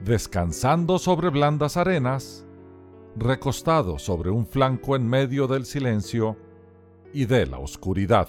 descansando 0.00 0.98
sobre 0.98 1.28
blandas 1.28 1.76
arenas, 1.76 2.44
recostado 3.14 3.96
sobre 4.00 4.28
un 4.28 4.44
flanco 4.44 4.96
en 4.96 5.06
medio 5.06 5.46
del 5.46 5.64
silencio 5.64 6.36
y 7.12 7.26
de 7.26 7.46
la 7.46 7.58
oscuridad. 7.60 8.28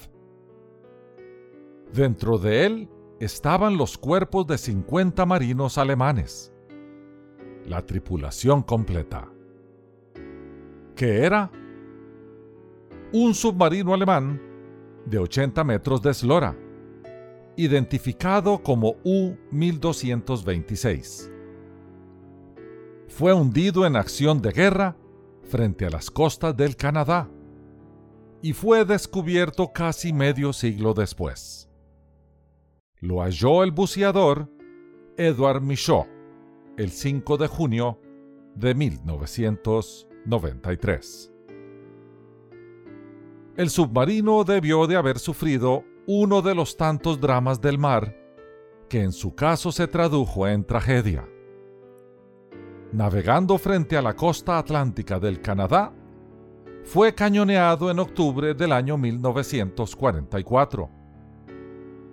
Dentro 1.92 2.38
de 2.38 2.68
él 2.68 2.90
estaban 3.20 3.78
los 3.78 3.98
cuerpos 3.98 4.46
de 4.46 4.60
50 4.60 5.26
marinos 5.26 5.80
alemanes, 5.80 6.54
la 7.66 7.84
tripulación 7.84 8.62
completa. 8.62 9.28
¿Qué 10.96 11.26
era? 11.26 11.50
Un 13.12 13.34
submarino 13.34 13.96
alemán 13.96 14.40
de 15.08 15.18
80 15.18 15.64
metros 15.64 16.00
de 16.04 16.12
eslora 16.12 16.56
identificado 17.56 18.64
como 18.64 18.96
U-1226. 19.04 21.30
Fue 23.08 23.34
hundido 23.34 23.86
en 23.86 23.96
acción 23.96 24.42
de 24.42 24.52
guerra 24.52 24.98
frente 25.44 25.86
a 25.86 25.90
las 25.90 26.10
costas 26.10 26.56
del 26.56 26.76
Canadá 26.76 27.30
y 28.42 28.54
fue 28.54 28.86
descubierto 28.86 29.72
casi 29.74 30.14
medio 30.14 30.54
siglo 30.54 30.94
después. 30.94 31.70
Lo 33.00 33.22
halló 33.22 33.64
el 33.64 33.72
buceador 33.72 34.50
Edward 35.18 35.62
Michaud 35.62 36.06
el 36.78 36.92
5 36.92 37.38
de 37.38 37.48
junio 37.48 38.00
de 38.56 38.74
1993. 38.74 41.32
El 43.58 43.70
submarino 43.70 44.44
debió 44.44 44.88
de 44.88 44.96
haber 44.96 45.20
sufrido 45.20 45.84
uno 46.08 46.42
de 46.42 46.56
los 46.56 46.78
tantos 46.78 47.20
dramas 47.20 47.62
del 47.62 47.78
mar 47.78 48.18
que 48.90 49.02
en 49.02 49.14
su 49.14 49.34
caso 49.36 49.72
se 49.72 49.88
tradujo 49.88 50.48
en 50.48 50.66
tragedia. 50.66 51.26
Navegando 52.92 53.58
frente 53.58 53.96
a 53.96 54.02
la 54.02 54.16
costa 54.16 54.58
atlántica 54.58 55.18
del 55.18 55.40
Canadá, 55.40 55.94
fue 56.84 57.16
cañoneado 57.16 57.90
en 57.90 58.00
octubre 58.00 58.54
del 58.54 58.74
año 58.74 58.98
1944. 58.98 60.90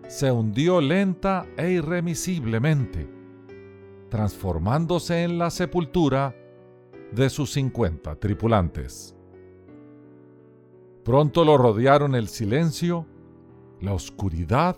Se 0.06 0.30
hundió 0.30 0.80
lenta 0.80 1.46
e 1.56 1.70
irremisiblemente, 1.70 3.10
transformándose 4.08 5.24
en 5.24 5.36
la 5.38 5.50
sepultura 5.50 6.36
de 7.10 7.28
sus 7.28 7.50
50 7.52 8.14
tripulantes. 8.16 9.16
Pronto 11.02 11.44
lo 11.44 11.58
rodearon 11.58 12.14
el 12.14 12.28
silencio 12.28 13.06
la 13.80 13.92
oscuridad 13.94 14.76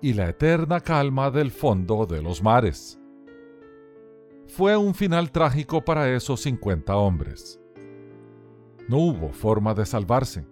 y 0.00 0.12
la 0.12 0.28
eterna 0.28 0.80
calma 0.80 1.30
del 1.30 1.50
fondo 1.50 2.06
de 2.06 2.22
los 2.22 2.42
mares. 2.42 3.00
Fue 4.46 4.76
un 4.76 4.94
final 4.94 5.32
trágico 5.32 5.82
para 5.84 6.14
esos 6.14 6.40
50 6.42 6.94
hombres. 6.94 7.60
No 8.88 8.98
hubo 8.98 9.32
forma 9.32 9.74
de 9.74 9.86
salvarse. 9.86 10.46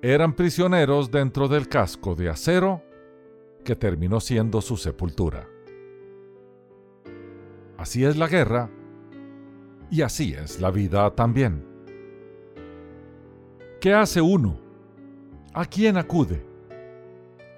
Eran 0.00 0.34
prisioneros 0.34 1.10
dentro 1.10 1.48
del 1.48 1.68
casco 1.68 2.14
de 2.14 2.30
acero 2.30 2.82
que 3.64 3.74
terminó 3.74 4.20
siendo 4.20 4.60
su 4.60 4.76
sepultura. 4.76 5.48
Así 7.76 8.04
es 8.04 8.16
la 8.16 8.28
guerra 8.28 8.70
y 9.90 10.02
así 10.02 10.32
es 10.32 10.60
la 10.60 10.70
vida 10.70 11.14
también. 11.14 11.66
¿Qué 13.80 13.92
hace 13.92 14.20
uno 14.20 14.69
¿A 15.52 15.64
quién 15.64 15.96
acude? 15.96 16.46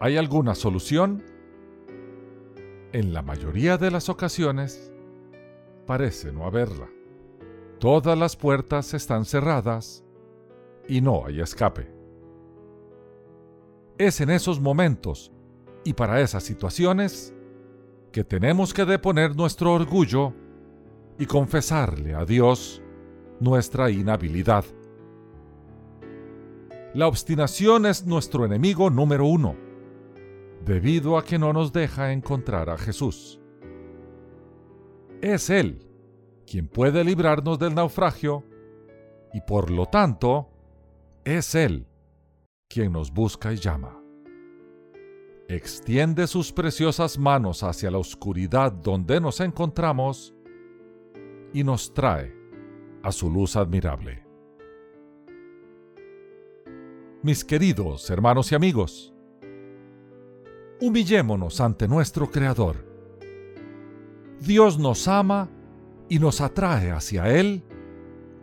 ¿Hay 0.00 0.16
alguna 0.16 0.54
solución? 0.54 1.22
En 2.94 3.12
la 3.12 3.20
mayoría 3.20 3.76
de 3.76 3.90
las 3.90 4.08
ocasiones 4.08 4.90
parece 5.86 6.32
no 6.32 6.46
haberla. 6.46 6.88
Todas 7.78 8.16
las 8.16 8.34
puertas 8.34 8.94
están 8.94 9.26
cerradas 9.26 10.06
y 10.88 11.02
no 11.02 11.26
hay 11.26 11.40
escape. 11.40 11.94
Es 13.98 14.22
en 14.22 14.30
esos 14.30 14.58
momentos 14.58 15.30
y 15.84 15.92
para 15.92 16.22
esas 16.22 16.44
situaciones 16.44 17.34
que 18.10 18.24
tenemos 18.24 18.72
que 18.72 18.86
deponer 18.86 19.36
nuestro 19.36 19.74
orgullo 19.74 20.32
y 21.18 21.26
confesarle 21.26 22.14
a 22.14 22.24
Dios 22.24 22.82
nuestra 23.38 23.90
inhabilidad. 23.90 24.64
La 26.94 27.06
obstinación 27.06 27.86
es 27.86 28.04
nuestro 28.04 28.44
enemigo 28.44 28.90
número 28.90 29.24
uno, 29.24 29.56
debido 30.62 31.16
a 31.16 31.24
que 31.24 31.38
no 31.38 31.54
nos 31.54 31.72
deja 31.72 32.12
encontrar 32.12 32.68
a 32.68 32.76
Jesús. 32.76 33.40
Es 35.22 35.48
Él 35.48 35.88
quien 36.46 36.68
puede 36.68 37.02
librarnos 37.02 37.58
del 37.58 37.74
naufragio 37.74 38.44
y 39.32 39.40
por 39.40 39.70
lo 39.70 39.86
tanto 39.86 40.50
es 41.24 41.54
Él 41.54 41.86
quien 42.68 42.92
nos 42.92 43.10
busca 43.10 43.54
y 43.54 43.56
llama. 43.56 43.98
Extiende 45.48 46.26
sus 46.26 46.52
preciosas 46.52 47.18
manos 47.18 47.62
hacia 47.62 47.90
la 47.90 47.98
oscuridad 47.98 48.70
donde 48.70 49.18
nos 49.18 49.40
encontramos 49.40 50.34
y 51.54 51.64
nos 51.64 51.94
trae 51.94 52.34
a 53.02 53.12
su 53.12 53.30
luz 53.30 53.56
admirable. 53.56 54.31
Mis 57.24 57.44
queridos 57.44 58.10
hermanos 58.10 58.50
y 58.50 58.56
amigos, 58.56 59.14
humillémonos 60.80 61.60
ante 61.60 61.86
nuestro 61.86 62.28
Creador. 62.28 62.84
Dios 64.40 64.76
nos 64.76 65.06
ama 65.06 65.48
y 66.08 66.18
nos 66.18 66.40
atrae 66.40 66.90
hacia 66.90 67.32
Él 67.32 67.62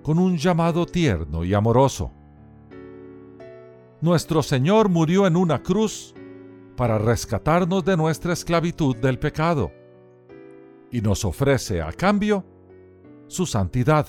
con 0.02 0.18
un 0.18 0.38
llamado 0.38 0.86
tierno 0.86 1.44
y 1.44 1.54
amoroso. 1.54 2.14
Nuestro 4.00 4.42
Señor 4.42 4.88
murió 4.88 5.28
en 5.28 5.36
una 5.36 5.62
cruz 5.62 6.16
para 6.78 6.98
rescatarnos 6.98 7.84
de 7.84 7.98
nuestra 7.98 8.32
esclavitud 8.32 8.96
del 8.96 9.20
pecado 9.20 9.74
y 10.90 11.02
nos 11.02 11.26
ofrece 11.26 11.82
a 11.82 11.92
cambio 11.92 12.46
su 13.28 13.46
santidad, 13.46 14.08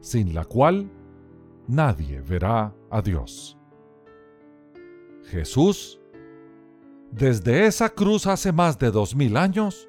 sin 0.00 0.32
la 0.32 0.44
cual 0.44 0.92
nadie 1.68 2.20
verá 2.20 2.74
a 2.90 3.00
Dios. 3.00 3.56
Jesús, 5.26 6.00
desde 7.12 7.66
esa 7.66 7.90
cruz 7.90 8.26
hace 8.26 8.50
más 8.50 8.78
de 8.78 8.90
dos 8.90 9.14
mil 9.14 9.36
años, 9.36 9.88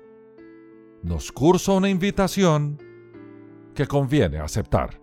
nos 1.02 1.32
cursa 1.32 1.72
una 1.72 1.90
invitación 1.90 2.78
que 3.74 3.88
conviene 3.88 4.40
aceptar. 4.40 5.02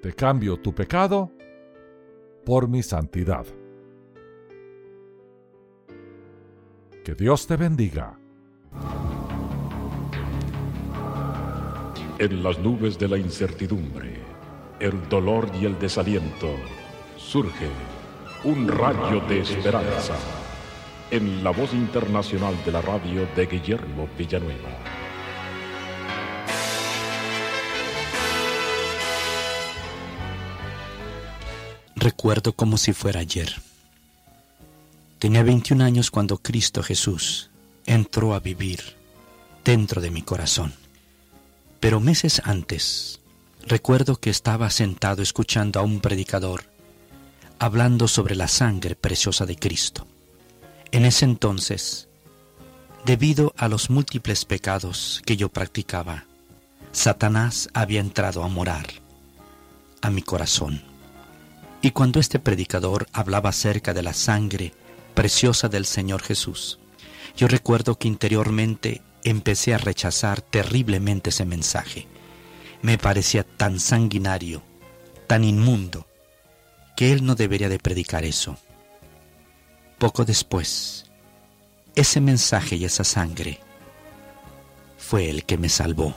Te 0.00 0.12
cambio 0.14 0.56
tu 0.56 0.74
pecado 0.74 1.30
por 2.46 2.68
mi 2.68 2.82
santidad. 2.82 3.46
Que 7.04 7.14
Dios 7.14 7.46
te 7.46 7.56
bendiga. 7.56 8.18
En 12.18 12.42
las 12.42 12.58
nubes 12.58 12.98
de 12.98 13.08
la 13.08 13.18
incertidumbre, 13.18 14.17
el 14.80 15.08
dolor 15.08 15.50
y 15.60 15.64
el 15.64 15.78
desaliento, 15.78 16.54
surge 17.16 17.68
un 18.44 18.68
rayo 18.68 19.20
de 19.28 19.40
esperanza 19.40 20.14
en 21.10 21.42
la 21.42 21.50
voz 21.50 21.72
internacional 21.72 22.54
de 22.64 22.72
la 22.72 22.80
radio 22.80 23.26
de 23.34 23.46
Guillermo 23.46 24.08
Villanueva. 24.16 24.68
Recuerdo 31.96 32.52
como 32.52 32.76
si 32.76 32.92
fuera 32.92 33.20
ayer. 33.20 33.54
Tenía 35.18 35.42
21 35.42 35.82
años 35.82 36.12
cuando 36.12 36.38
Cristo 36.38 36.82
Jesús 36.84 37.50
entró 37.86 38.34
a 38.34 38.40
vivir 38.40 38.80
dentro 39.64 40.00
de 40.00 40.10
mi 40.10 40.22
corazón. 40.22 40.72
Pero 41.80 41.98
meses 41.98 42.40
antes, 42.44 43.20
recuerdo 43.66 44.16
que 44.16 44.30
estaba 44.30 44.70
sentado 44.70 45.22
escuchando 45.22 45.80
a 45.80 45.82
un 45.82 46.00
predicador 46.00 46.64
hablando 47.58 48.06
sobre 48.06 48.36
la 48.36 48.48
sangre 48.48 48.94
preciosa 48.94 49.44
de 49.44 49.56
Cristo. 49.56 50.06
En 50.92 51.04
ese 51.04 51.24
entonces, 51.24 52.08
debido 53.04 53.52
a 53.56 53.68
los 53.68 53.90
múltiples 53.90 54.44
pecados 54.44 55.22
que 55.26 55.36
yo 55.36 55.48
practicaba, 55.48 56.24
Satanás 56.92 57.68
había 57.74 58.00
entrado 58.00 58.42
a 58.44 58.48
morar 58.48 58.86
a 60.00 60.10
mi 60.10 60.22
corazón. 60.22 60.82
Y 61.82 61.90
cuando 61.90 62.20
este 62.20 62.38
predicador 62.38 63.06
hablaba 63.12 63.50
acerca 63.50 63.92
de 63.92 64.02
la 64.02 64.12
sangre 64.12 64.72
preciosa 65.14 65.68
del 65.68 65.84
Señor 65.84 66.22
Jesús, 66.22 66.78
yo 67.36 67.48
recuerdo 67.48 67.96
que 67.96 68.08
interiormente 68.08 69.02
empecé 69.24 69.74
a 69.74 69.78
rechazar 69.78 70.40
terriblemente 70.40 71.30
ese 71.30 71.44
mensaje. 71.44 72.08
Me 72.82 72.98
parecía 72.98 73.44
tan 73.44 73.80
sanguinario, 73.80 74.62
tan 75.26 75.44
inmundo, 75.44 76.06
que 76.96 77.12
él 77.12 77.24
no 77.24 77.34
debería 77.34 77.68
de 77.68 77.78
predicar 77.78 78.24
eso. 78.24 78.56
Poco 79.98 80.24
después, 80.24 81.06
ese 81.94 82.20
mensaje 82.20 82.76
y 82.76 82.84
esa 82.84 83.04
sangre 83.04 83.60
fue 84.96 85.28
el 85.30 85.44
que 85.44 85.58
me 85.58 85.68
salvó 85.68 86.14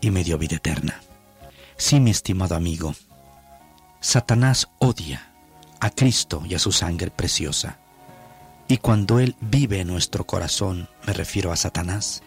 y 0.00 0.10
me 0.10 0.24
dio 0.24 0.38
vida 0.38 0.56
eterna. 0.56 1.00
Sí, 1.76 2.00
mi 2.00 2.10
estimado 2.10 2.54
amigo, 2.54 2.94
Satanás 4.00 4.68
odia 4.78 5.32
a 5.80 5.90
Cristo 5.90 6.42
y 6.46 6.54
a 6.54 6.58
su 6.58 6.72
sangre 6.72 7.10
preciosa. 7.10 7.78
Y 8.66 8.78
cuando 8.78 9.18
Él 9.18 9.36
vive 9.40 9.80
en 9.80 9.88
nuestro 9.88 10.26
corazón, 10.26 10.88
me 11.06 11.12
refiero 11.12 11.52
a 11.52 11.56
Satanás, 11.56 12.22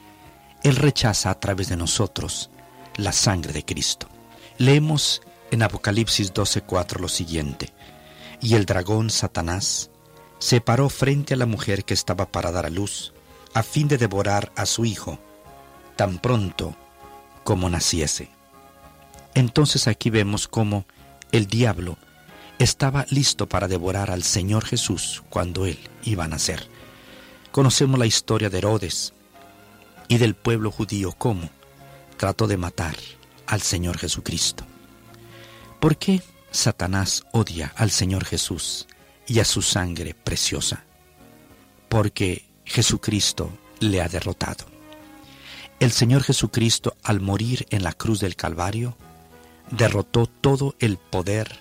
Él 0.63 0.75
rechaza 0.75 1.29
a 1.29 1.39
través 1.39 1.69
de 1.69 1.77
nosotros 1.77 2.49
la 2.97 3.11
sangre 3.11 3.53
de 3.53 3.65
Cristo. 3.65 4.07
Leemos 4.57 5.21
en 5.51 5.63
Apocalipsis 5.63 6.33
12:4 6.33 6.99
lo 6.99 7.07
siguiente, 7.07 7.73
y 8.41 8.55
el 8.55 8.65
dragón 8.65 9.09
Satanás 9.09 9.89
se 10.39 10.61
paró 10.61 10.89
frente 10.89 11.35
a 11.35 11.37
la 11.37 11.45
mujer 11.45 11.85
que 11.85 11.93
estaba 11.93 12.31
para 12.31 12.51
dar 12.51 12.65
a 12.65 12.69
luz, 12.69 13.13
a 13.53 13.63
fin 13.63 13.87
de 13.87 13.97
devorar 13.97 14.51
a 14.55 14.65
su 14.65 14.85
hijo, 14.85 15.19
tan 15.95 16.19
pronto 16.19 16.75
como 17.43 17.69
naciese. 17.69 18.29
Entonces 19.33 19.87
aquí 19.87 20.09
vemos 20.09 20.47
cómo 20.47 20.85
el 21.31 21.47
diablo 21.47 21.97
estaba 22.59 23.05
listo 23.09 23.47
para 23.47 23.67
devorar 23.67 24.11
al 24.11 24.23
Señor 24.23 24.65
Jesús 24.65 25.23
cuando 25.29 25.65
Él 25.65 25.79
iba 26.03 26.25
a 26.25 26.27
nacer. 26.27 26.67
Conocemos 27.51 27.99
la 27.99 28.05
historia 28.05 28.49
de 28.49 28.59
Herodes 28.59 29.13
y 30.07 30.17
del 30.17 30.35
pueblo 30.35 30.71
judío 30.71 31.13
cómo 31.17 31.49
trató 32.21 32.45
de 32.45 32.55
matar 32.55 32.95
al 33.47 33.63
Señor 33.63 33.97
Jesucristo. 33.97 34.63
¿Por 35.79 35.97
qué 35.97 36.21
Satanás 36.51 37.23
odia 37.31 37.73
al 37.75 37.89
Señor 37.89 38.25
Jesús 38.25 38.85
y 39.25 39.39
a 39.39 39.43
su 39.43 39.63
sangre 39.63 40.13
preciosa? 40.13 40.83
Porque 41.89 42.47
Jesucristo 42.63 43.49
le 43.79 44.03
ha 44.03 44.07
derrotado. 44.07 44.65
El 45.79 45.91
Señor 45.91 46.21
Jesucristo 46.21 46.95
al 47.01 47.21
morir 47.21 47.65
en 47.71 47.81
la 47.81 47.91
cruz 47.91 48.19
del 48.19 48.35
Calvario 48.35 48.95
derrotó 49.71 50.27
todo 50.27 50.75
el 50.77 50.99
poder 50.99 51.59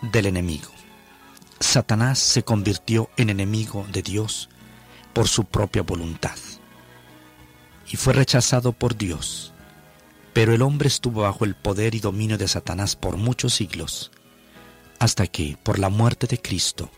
del 0.00 0.24
enemigo. 0.24 0.70
Satanás 1.58 2.18
se 2.18 2.44
convirtió 2.44 3.10
en 3.18 3.28
enemigo 3.28 3.86
de 3.92 4.00
Dios 4.00 4.48
por 5.12 5.28
su 5.28 5.44
propia 5.44 5.82
voluntad 5.82 6.38
y 7.90 7.96
fue 7.96 8.12
rechazado 8.12 8.72
por 8.72 8.96
Dios. 8.96 9.52
Pero 10.32 10.54
el 10.54 10.62
hombre 10.62 10.88
estuvo 10.88 11.22
bajo 11.22 11.44
el 11.44 11.56
poder 11.56 11.94
y 11.94 12.00
dominio 12.00 12.38
de 12.38 12.48
Satanás 12.48 12.94
por 12.94 13.16
muchos 13.16 13.54
siglos, 13.54 14.12
hasta 14.98 15.26
que, 15.26 15.58
por 15.62 15.78
la 15.78 15.88
muerte 15.88 16.26
de 16.26 16.40
Cristo, 16.40 16.90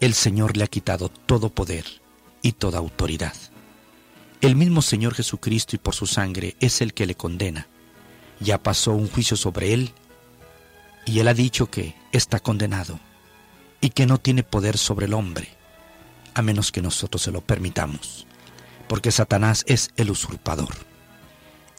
el 0.00 0.14
Señor 0.14 0.56
le 0.56 0.64
ha 0.64 0.68
quitado 0.68 1.08
todo 1.08 1.50
poder 1.50 1.84
y 2.42 2.52
toda 2.52 2.78
autoridad. 2.78 3.34
El 4.40 4.56
mismo 4.56 4.82
Señor 4.82 5.14
Jesucristo 5.14 5.76
y 5.76 5.78
por 5.78 5.94
su 5.94 6.06
sangre 6.06 6.56
es 6.60 6.80
el 6.80 6.94
que 6.94 7.06
le 7.06 7.14
condena. 7.14 7.66
Ya 8.40 8.62
pasó 8.62 8.92
un 8.92 9.08
juicio 9.08 9.36
sobre 9.36 9.72
él 9.72 9.92
y 11.06 11.20
él 11.20 11.28
ha 11.28 11.34
dicho 11.34 11.70
que 11.70 11.94
está 12.12 12.40
condenado 12.40 13.00
y 13.80 13.90
que 13.90 14.06
no 14.06 14.18
tiene 14.18 14.42
poder 14.42 14.76
sobre 14.76 15.06
el 15.06 15.14
hombre, 15.14 15.48
a 16.34 16.42
menos 16.42 16.72
que 16.72 16.82
nosotros 16.82 17.22
se 17.22 17.30
lo 17.30 17.40
permitamos, 17.40 18.26
porque 18.88 19.10
Satanás 19.10 19.64
es 19.66 19.90
el 19.96 20.10
usurpador. 20.10 20.74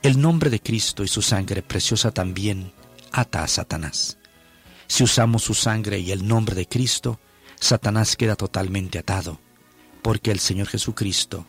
El 0.01 0.21
nombre 0.21 0.49
de 0.49 0.59
Cristo 0.59 1.03
y 1.03 1.07
su 1.07 1.21
sangre 1.21 1.61
preciosa 1.61 2.11
también 2.11 2.71
ata 3.11 3.43
a 3.43 3.47
Satanás. 3.47 4.17
Si 4.87 5.03
usamos 5.03 5.43
su 5.43 5.53
sangre 5.53 5.99
y 5.99 6.11
el 6.11 6.27
nombre 6.27 6.55
de 6.55 6.67
Cristo, 6.67 7.19
Satanás 7.59 8.15
queda 8.15 8.35
totalmente 8.35 8.99
atado, 8.99 9.39
porque 10.01 10.31
el 10.31 10.39
Señor 10.39 10.67
Jesucristo 10.67 11.45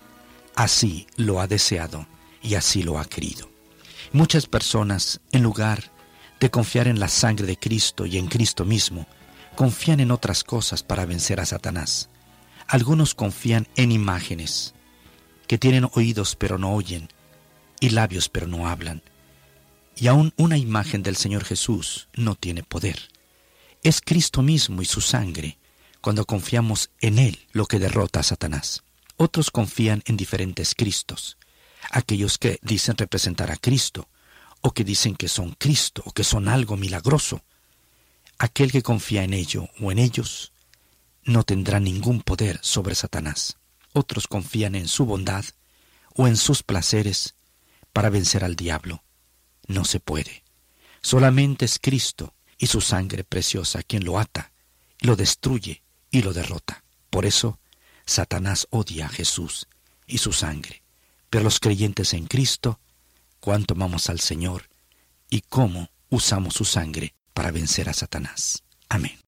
así 0.56 1.06
lo 1.16 1.40
ha 1.40 1.46
deseado 1.46 2.06
y 2.42 2.54
así 2.54 2.82
lo 2.82 2.98
ha 2.98 3.04
querido. 3.04 3.50
Muchas 4.12 4.46
personas, 4.46 5.20
en 5.32 5.42
lugar 5.42 5.92
de 6.40 6.50
confiar 6.50 6.88
en 6.88 6.98
la 6.98 7.08
sangre 7.08 7.46
de 7.46 7.58
Cristo 7.58 8.06
y 8.06 8.16
en 8.16 8.28
Cristo 8.28 8.64
mismo, 8.64 9.06
confían 9.54 10.00
en 10.00 10.10
otras 10.10 10.44
cosas 10.44 10.82
para 10.82 11.04
vencer 11.04 11.40
a 11.40 11.46
Satanás. 11.46 12.08
Algunos 12.66 13.14
confían 13.14 13.68
en 13.76 13.92
imágenes, 13.92 14.74
que 15.48 15.58
tienen 15.58 15.88
oídos 15.94 16.36
pero 16.36 16.58
no 16.58 16.74
oyen, 16.74 17.08
y 17.80 17.90
labios 17.90 18.28
pero 18.28 18.46
no 18.46 18.68
hablan. 18.68 19.02
Y 19.96 20.06
aún 20.06 20.32
una 20.36 20.56
imagen 20.56 21.02
del 21.02 21.16
Señor 21.16 21.44
Jesús 21.44 22.08
no 22.14 22.36
tiene 22.36 22.62
poder. 22.62 23.08
Es 23.82 24.00
Cristo 24.00 24.42
mismo 24.42 24.82
y 24.82 24.84
su 24.84 25.00
sangre, 25.00 25.58
cuando 26.00 26.24
confiamos 26.24 26.90
en 27.00 27.18
Él, 27.18 27.46
lo 27.52 27.66
que 27.66 27.80
derrota 27.80 28.20
a 28.20 28.24
Satanás. 28.24 28.84
Otros 29.16 29.50
confían 29.50 30.02
en 30.06 30.16
diferentes 30.16 30.74
Cristos, 30.76 31.38
aquellos 31.90 32.38
que 32.38 32.60
dicen 32.62 32.96
representar 32.96 33.50
a 33.50 33.56
Cristo, 33.56 34.08
o 34.60 34.72
que 34.72 34.84
dicen 34.84 35.16
que 35.16 35.28
son 35.28 35.56
Cristo, 35.58 36.02
o 36.04 36.12
que 36.12 36.24
son 36.24 36.48
algo 36.48 36.76
milagroso. 36.76 37.42
Aquel 38.38 38.70
que 38.70 38.82
confía 38.82 39.24
en 39.24 39.34
ello 39.34 39.68
o 39.80 39.90
en 39.90 39.98
ellos 39.98 40.52
no 41.24 41.42
tendrá 41.42 41.80
ningún 41.80 42.22
poder 42.22 42.60
sobre 42.62 42.94
Satanás. 42.94 43.56
Otros 43.98 44.28
confían 44.28 44.76
en 44.76 44.86
su 44.86 45.06
bondad 45.06 45.44
o 46.14 46.28
en 46.28 46.36
sus 46.36 46.62
placeres 46.62 47.34
para 47.92 48.10
vencer 48.10 48.44
al 48.44 48.54
diablo. 48.54 49.02
No 49.66 49.84
se 49.84 49.98
puede. 49.98 50.44
Solamente 51.02 51.64
es 51.64 51.80
Cristo 51.80 52.32
y 52.58 52.68
su 52.68 52.80
sangre 52.80 53.24
preciosa 53.24 53.82
quien 53.82 54.04
lo 54.04 54.20
ata, 54.20 54.52
lo 55.00 55.16
destruye 55.16 55.82
y 56.12 56.22
lo 56.22 56.32
derrota. 56.32 56.84
Por 57.10 57.26
eso, 57.26 57.58
Satanás 58.06 58.68
odia 58.70 59.06
a 59.06 59.08
Jesús 59.08 59.66
y 60.06 60.18
su 60.18 60.32
sangre. 60.32 60.84
Pero 61.28 61.42
los 61.42 61.58
creyentes 61.58 62.14
en 62.14 62.28
Cristo, 62.28 62.78
cuánto 63.40 63.74
amamos 63.74 64.08
al 64.10 64.20
Señor 64.20 64.68
y 65.28 65.40
cómo 65.40 65.90
usamos 66.08 66.54
su 66.54 66.64
sangre 66.64 67.16
para 67.34 67.50
vencer 67.50 67.88
a 67.88 67.94
Satanás. 67.94 68.62
Amén. 68.88 69.27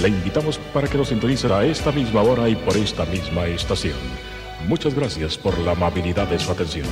Le 0.00 0.08
invitamos 0.08 0.58
para 0.72 0.88
que 0.88 0.96
nos 0.96 1.08
sintonice 1.08 1.52
a 1.52 1.62
esta 1.62 1.92
misma 1.92 2.22
hora 2.22 2.48
y 2.48 2.54
por 2.56 2.74
esta 2.74 3.04
misma 3.04 3.46
estación. 3.46 3.98
Muchas 4.66 4.94
gracias 4.94 5.36
por 5.36 5.58
la 5.58 5.72
amabilidad 5.72 6.26
de 6.26 6.38
su 6.38 6.50
atención. 6.50 6.86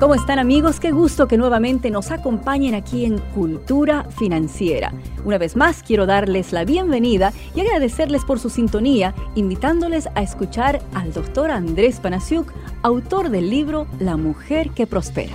¿Cómo 0.00 0.14
están 0.14 0.40
amigos? 0.40 0.80
Qué 0.80 0.90
gusto 0.90 1.28
que 1.28 1.36
nuevamente 1.36 1.90
nos 1.90 2.10
acompañen 2.10 2.74
aquí 2.74 3.04
en 3.04 3.18
Cultura 3.18 4.04
Financiera. 4.18 4.92
Una 5.24 5.38
vez 5.38 5.54
más 5.54 5.84
quiero 5.84 6.06
darles 6.06 6.52
la 6.52 6.64
bienvenida 6.64 7.32
y 7.54 7.60
agradecerles 7.60 8.24
por 8.24 8.40
su 8.40 8.50
sintonía, 8.50 9.14
invitándoles 9.36 10.08
a 10.16 10.22
escuchar 10.22 10.80
al 10.94 11.12
doctor 11.12 11.52
Andrés 11.52 12.00
Panasiuk, 12.00 12.50
autor 12.82 13.28
del 13.28 13.48
libro 13.48 13.86
La 14.00 14.16
mujer 14.16 14.70
que 14.70 14.88
prospera. 14.88 15.34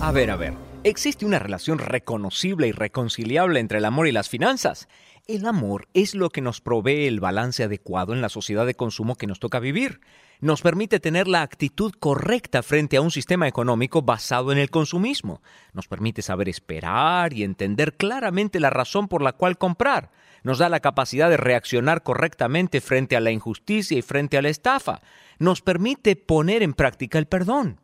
A 0.00 0.12
ver, 0.12 0.30
a 0.30 0.36
ver, 0.36 0.54
¿existe 0.84 1.26
una 1.26 1.38
relación 1.38 1.78
reconocible 1.78 2.68
y 2.68 2.72
reconciliable 2.72 3.60
entre 3.60 3.78
el 3.78 3.84
amor 3.84 4.06
y 4.06 4.12
las 4.12 4.28
finanzas? 4.28 4.88
El 5.26 5.46
amor 5.46 5.88
es 5.94 6.14
lo 6.14 6.30
que 6.30 6.40
nos 6.40 6.60
provee 6.60 7.06
el 7.06 7.20
balance 7.20 7.64
adecuado 7.64 8.12
en 8.12 8.20
la 8.20 8.28
sociedad 8.28 8.66
de 8.66 8.74
consumo 8.74 9.16
que 9.16 9.26
nos 9.26 9.40
toca 9.40 9.60
vivir 9.60 10.00
nos 10.40 10.62
permite 10.62 11.00
tener 11.00 11.28
la 11.28 11.42
actitud 11.42 11.92
correcta 11.98 12.62
frente 12.62 12.96
a 12.96 13.02
un 13.02 13.10
sistema 13.10 13.46
económico 13.46 14.02
basado 14.02 14.52
en 14.52 14.58
el 14.58 14.70
consumismo. 14.70 15.42
Nos 15.74 15.86
permite 15.86 16.22
saber 16.22 16.48
esperar 16.48 17.34
y 17.34 17.44
entender 17.44 17.96
claramente 17.96 18.58
la 18.58 18.70
razón 18.70 19.06
por 19.06 19.20
la 19.20 19.34
cual 19.34 19.58
comprar. 19.58 20.10
Nos 20.42 20.58
da 20.58 20.70
la 20.70 20.80
capacidad 20.80 21.28
de 21.28 21.36
reaccionar 21.36 22.02
correctamente 22.02 22.80
frente 22.80 23.16
a 23.16 23.20
la 23.20 23.30
injusticia 23.30 23.98
y 23.98 24.02
frente 24.02 24.38
a 24.38 24.42
la 24.42 24.48
estafa. 24.48 25.02
Nos 25.38 25.60
permite 25.60 26.16
poner 26.16 26.62
en 26.62 26.72
práctica 26.72 27.18
el 27.18 27.26
perdón. 27.26 27.78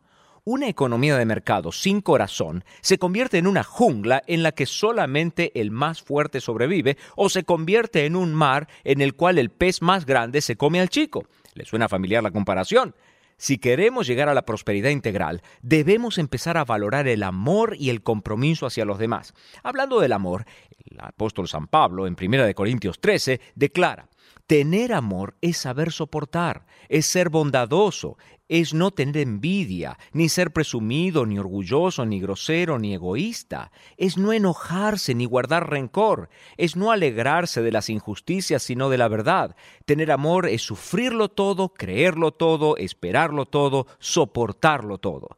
Una 0.49 0.69
economía 0.69 1.17
de 1.17 1.25
mercado 1.25 1.73
sin 1.73 1.99
corazón 1.99 2.63
se 2.79 2.97
convierte 2.97 3.37
en 3.37 3.47
una 3.47 3.65
jungla 3.65 4.23
en 4.27 4.43
la 4.43 4.53
que 4.53 4.65
solamente 4.65 5.51
el 5.59 5.71
más 5.71 6.01
fuerte 6.01 6.39
sobrevive 6.39 6.95
o 7.17 7.27
se 7.27 7.43
convierte 7.43 8.05
en 8.05 8.15
un 8.15 8.33
mar 8.33 8.69
en 8.85 9.01
el 9.01 9.13
cual 9.13 9.39
el 9.39 9.49
pez 9.49 9.81
más 9.81 10.05
grande 10.05 10.39
se 10.39 10.55
come 10.55 10.79
al 10.79 10.87
chico. 10.87 11.25
¿Le 11.53 11.65
suena 11.65 11.89
familiar 11.89 12.23
la 12.23 12.31
comparación? 12.31 12.95
Si 13.35 13.57
queremos 13.57 14.07
llegar 14.07 14.29
a 14.29 14.33
la 14.33 14.45
prosperidad 14.45 14.89
integral, 14.89 15.41
debemos 15.61 16.17
empezar 16.17 16.55
a 16.55 16.63
valorar 16.63 17.09
el 17.09 17.23
amor 17.23 17.75
y 17.77 17.89
el 17.89 18.01
compromiso 18.01 18.65
hacia 18.65 18.85
los 18.85 18.99
demás. 18.99 19.33
Hablando 19.63 19.99
del 19.99 20.13
amor, 20.13 20.45
el 20.89 20.97
apóstol 21.01 21.49
San 21.49 21.67
Pablo 21.67 22.07
en 22.07 22.15
1 22.17 22.53
Corintios 22.55 23.01
13 23.01 23.41
declara, 23.55 24.07
Tener 24.47 24.93
amor 24.93 25.35
es 25.41 25.57
saber 25.57 25.91
soportar, 25.91 26.65
es 26.87 27.05
ser 27.05 27.27
bondadoso, 27.27 28.17
es 28.47 28.73
no 28.73 28.91
tener 28.91 29.17
envidia, 29.17 29.99
ni 30.13 30.29
ser 30.29 30.53
presumido, 30.53 31.25
ni 31.25 31.37
orgulloso, 31.37 32.05
ni 32.05 32.21
grosero, 32.21 32.79
ni 32.79 32.93
egoísta, 32.93 33.73
es 33.97 34.17
no 34.17 34.31
enojarse, 34.31 35.15
ni 35.15 35.25
guardar 35.25 35.69
rencor, 35.69 36.29
es 36.55 36.77
no 36.77 36.91
alegrarse 36.91 37.61
de 37.61 37.73
las 37.73 37.89
injusticias, 37.89 38.63
sino 38.63 38.87
de 38.89 38.97
la 38.97 39.09
verdad. 39.09 39.57
Tener 39.83 40.13
amor 40.13 40.47
es 40.47 40.61
sufrirlo 40.61 41.27
todo, 41.27 41.73
creerlo 41.73 42.31
todo, 42.31 42.77
esperarlo 42.77 43.45
todo, 43.47 43.85
soportarlo 43.99 44.97
todo 44.97 45.35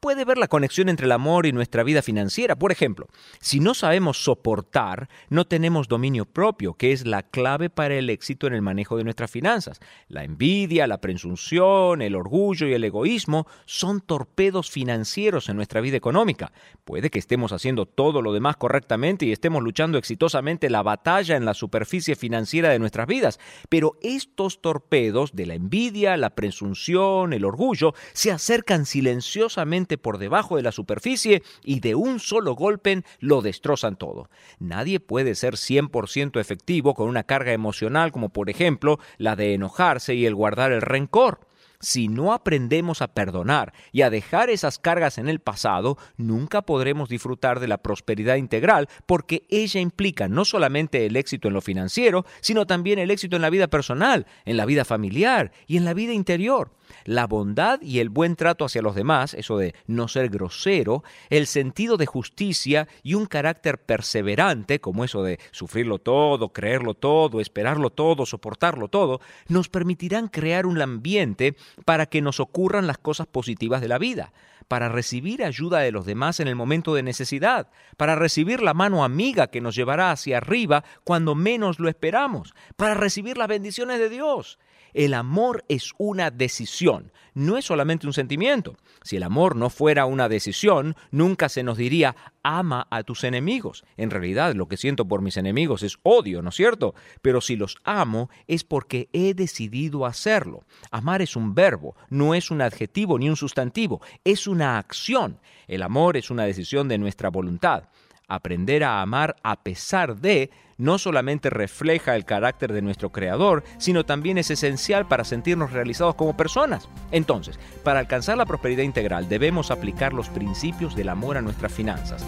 puede 0.00 0.24
ver 0.24 0.38
la 0.38 0.48
conexión 0.48 0.88
entre 0.88 1.06
el 1.06 1.12
amor 1.12 1.46
y 1.46 1.52
nuestra 1.52 1.82
vida 1.82 2.00
financiera. 2.02 2.56
Por 2.56 2.72
ejemplo, 2.72 3.06
si 3.38 3.60
no 3.60 3.74
sabemos 3.74 4.24
soportar, 4.24 5.08
no 5.28 5.46
tenemos 5.46 5.88
dominio 5.88 6.24
propio, 6.24 6.74
que 6.74 6.92
es 6.92 7.06
la 7.06 7.22
clave 7.22 7.68
para 7.68 7.94
el 7.94 8.08
éxito 8.08 8.46
en 8.46 8.54
el 8.54 8.62
manejo 8.62 8.96
de 8.96 9.04
nuestras 9.04 9.30
finanzas. 9.30 9.78
La 10.08 10.24
envidia, 10.24 10.86
la 10.86 11.00
presunción, 11.00 12.00
el 12.00 12.14
orgullo 12.14 12.66
y 12.66 12.72
el 12.72 12.84
egoísmo 12.84 13.46
son 13.66 14.00
torpedos 14.00 14.70
financieros 14.70 15.48
en 15.48 15.56
nuestra 15.56 15.82
vida 15.82 15.98
económica. 15.98 16.52
Puede 16.84 17.10
que 17.10 17.18
estemos 17.18 17.52
haciendo 17.52 17.84
todo 17.86 18.22
lo 18.22 18.32
demás 18.32 18.56
correctamente 18.56 19.26
y 19.26 19.32
estemos 19.32 19.62
luchando 19.62 19.98
exitosamente 19.98 20.70
la 20.70 20.82
batalla 20.82 21.36
en 21.36 21.44
la 21.44 21.54
superficie 21.54 22.16
financiera 22.16 22.70
de 22.70 22.78
nuestras 22.78 23.06
vidas, 23.06 23.38
pero 23.68 23.98
estos 24.00 24.62
torpedos 24.62 25.34
de 25.34 25.46
la 25.46 25.54
envidia, 25.54 26.16
la 26.16 26.30
presunción, 26.30 27.34
el 27.34 27.44
orgullo, 27.44 27.94
se 28.14 28.32
acercan 28.32 28.86
silenciosamente 28.86 29.89
por 29.98 30.18
debajo 30.18 30.56
de 30.56 30.62
la 30.62 30.72
superficie 30.72 31.42
y 31.64 31.80
de 31.80 31.94
un 31.94 32.20
solo 32.20 32.54
golpe 32.54 33.02
lo 33.18 33.42
destrozan 33.42 33.96
todo. 33.96 34.28
Nadie 34.58 35.00
puede 35.00 35.34
ser 35.34 35.54
100% 35.54 36.40
efectivo 36.40 36.94
con 36.94 37.08
una 37.08 37.24
carga 37.24 37.52
emocional 37.52 38.12
como 38.12 38.30
por 38.30 38.50
ejemplo 38.50 38.98
la 39.18 39.36
de 39.36 39.54
enojarse 39.54 40.14
y 40.14 40.26
el 40.26 40.34
guardar 40.34 40.72
el 40.72 40.82
rencor. 40.82 41.40
Si 41.82 42.08
no 42.08 42.34
aprendemos 42.34 43.00
a 43.00 43.14
perdonar 43.14 43.72
y 43.90 44.02
a 44.02 44.10
dejar 44.10 44.50
esas 44.50 44.78
cargas 44.78 45.16
en 45.16 45.30
el 45.30 45.40
pasado, 45.40 45.96
nunca 46.18 46.60
podremos 46.60 47.08
disfrutar 47.08 47.58
de 47.58 47.68
la 47.68 47.78
prosperidad 47.78 48.36
integral 48.36 48.86
porque 49.06 49.46
ella 49.48 49.80
implica 49.80 50.28
no 50.28 50.44
solamente 50.44 51.06
el 51.06 51.16
éxito 51.16 51.48
en 51.48 51.54
lo 51.54 51.62
financiero, 51.62 52.26
sino 52.42 52.66
también 52.66 52.98
el 52.98 53.10
éxito 53.10 53.36
en 53.36 53.42
la 53.42 53.48
vida 53.48 53.68
personal, 53.68 54.26
en 54.44 54.58
la 54.58 54.66
vida 54.66 54.84
familiar 54.84 55.52
y 55.66 55.78
en 55.78 55.86
la 55.86 55.94
vida 55.94 56.12
interior 56.12 56.70
la 57.04 57.26
bondad 57.26 57.80
y 57.82 57.98
el 57.98 58.08
buen 58.08 58.36
trato 58.36 58.64
hacia 58.64 58.82
los 58.82 58.94
demás, 58.94 59.34
eso 59.34 59.58
de 59.58 59.74
no 59.86 60.08
ser 60.08 60.28
grosero, 60.28 61.02
el 61.28 61.46
sentido 61.46 61.96
de 61.96 62.06
justicia 62.06 62.88
y 63.02 63.14
un 63.14 63.26
carácter 63.26 63.78
perseverante, 63.78 64.80
como 64.80 65.04
eso 65.04 65.22
de 65.22 65.38
sufrirlo 65.50 65.98
todo, 65.98 66.52
creerlo 66.52 66.94
todo, 66.94 67.40
esperarlo 67.40 67.90
todo, 67.90 68.26
soportarlo 68.26 68.88
todo, 68.88 69.20
nos 69.48 69.68
permitirán 69.68 70.28
crear 70.28 70.66
un 70.66 70.80
ambiente 70.80 71.56
para 71.84 72.06
que 72.06 72.22
nos 72.22 72.40
ocurran 72.40 72.86
las 72.86 72.98
cosas 72.98 73.26
positivas 73.26 73.80
de 73.80 73.88
la 73.88 73.98
vida 73.98 74.32
para 74.70 74.88
recibir 74.88 75.42
ayuda 75.42 75.80
de 75.80 75.90
los 75.90 76.06
demás 76.06 76.38
en 76.38 76.46
el 76.46 76.54
momento 76.54 76.94
de 76.94 77.02
necesidad, 77.02 77.72
para 77.96 78.14
recibir 78.14 78.62
la 78.62 78.72
mano 78.72 79.02
amiga 79.02 79.48
que 79.48 79.60
nos 79.60 79.74
llevará 79.74 80.12
hacia 80.12 80.36
arriba 80.36 80.84
cuando 81.02 81.34
menos 81.34 81.80
lo 81.80 81.88
esperamos, 81.88 82.54
para 82.76 82.94
recibir 82.94 83.36
las 83.36 83.48
bendiciones 83.48 83.98
de 83.98 84.08
Dios. 84.08 84.60
El 84.94 85.14
amor 85.14 85.64
es 85.68 85.92
una 85.98 86.30
decisión, 86.30 87.12
no 87.34 87.56
es 87.56 87.64
solamente 87.64 88.06
un 88.06 88.12
sentimiento. 88.12 88.76
Si 89.02 89.16
el 89.16 89.22
amor 89.22 89.56
no 89.56 89.70
fuera 89.70 90.06
una 90.06 90.28
decisión, 90.28 90.96
nunca 91.10 91.48
se 91.48 91.62
nos 91.62 91.78
diría 91.78 92.16
ama 92.42 92.86
a 92.90 93.02
tus 93.02 93.24
enemigos. 93.24 93.84
En 93.96 94.10
realidad 94.10 94.54
lo 94.54 94.68
que 94.68 94.76
siento 94.76 95.06
por 95.06 95.22
mis 95.22 95.36
enemigos 95.36 95.82
es 95.82 95.98
odio, 96.02 96.42
¿no 96.42 96.50
es 96.50 96.56
cierto? 96.56 96.94
Pero 97.22 97.40
si 97.40 97.56
los 97.56 97.76
amo 97.84 98.30
es 98.46 98.64
porque 98.64 99.08
he 99.12 99.34
decidido 99.34 100.06
hacerlo. 100.06 100.64
Amar 100.90 101.22
es 101.22 101.36
un 101.36 101.54
verbo, 101.54 101.94
no 102.08 102.34
es 102.34 102.50
un 102.50 102.60
adjetivo 102.60 103.18
ni 103.18 103.28
un 103.28 103.36
sustantivo, 103.36 104.00
es 104.24 104.46
una 104.46 104.78
acción. 104.78 105.38
El 105.66 105.82
amor 105.82 106.16
es 106.16 106.30
una 106.30 106.44
decisión 106.44 106.88
de 106.88 106.98
nuestra 106.98 107.28
voluntad. 107.28 107.84
Aprender 108.30 108.84
a 108.84 109.02
amar 109.02 109.34
a 109.42 109.56
pesar 109.62 110.16
de 110.16 110.50
no 110.78 110.98
solamente 110.98 111.50
refleja 111.50 112.14
el 112.14 112.24
carácter 112.24 112.72
de 112.72 112.80
nuestro 112.80 113.10
Creador, 113.10 113.64
sino 113.76 114.06
también 114.06 114.38
es 114.38 114.52
esencial 114.52 115.06
para 115.06 115.24
sentirnos 115.24 115.72
realizados 115.72 116.14
como 116.14 116.36
personas. 116.36 116.88
Entonces, 117.10 117.58
para 117.82 117.98
alcanzar 117.98 118.38
la 118.38 118.46
prosperidad 118.46 118.84
integral 118.84 119.28
debemos 119.28 119.72
aplicar 119.72 120.12
los 120.12 120.28
principios 120.28 120.94
del 120.94 121.08
amor 121.08 121.36
a 121.36 121.42
nuestras 121.42 121.72
finanzas. 121.72 122.24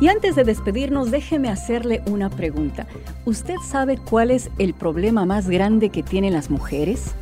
Y 0.00 0.08
antes 0.08 0.34
de 0.34 0.42
despedirnos, 0.42 1.12
déjeme 1.12 1.48
hacerle 1.48 2.02
una 2.06 2.30
pregunta. 2.30 2.86
¿Usted 3.24 3.56
sabe 3.64 3.98
cuál 3.98 4.32
es 4.32 4.50
el 4.58 4.74
problema 4.74 5.26
más 5.26 5.48
grande 5.48 5.90
que 5.90 6.02
tienen 6.02 6.32
las 6.32 6.50
mujeres? 6.50 7.14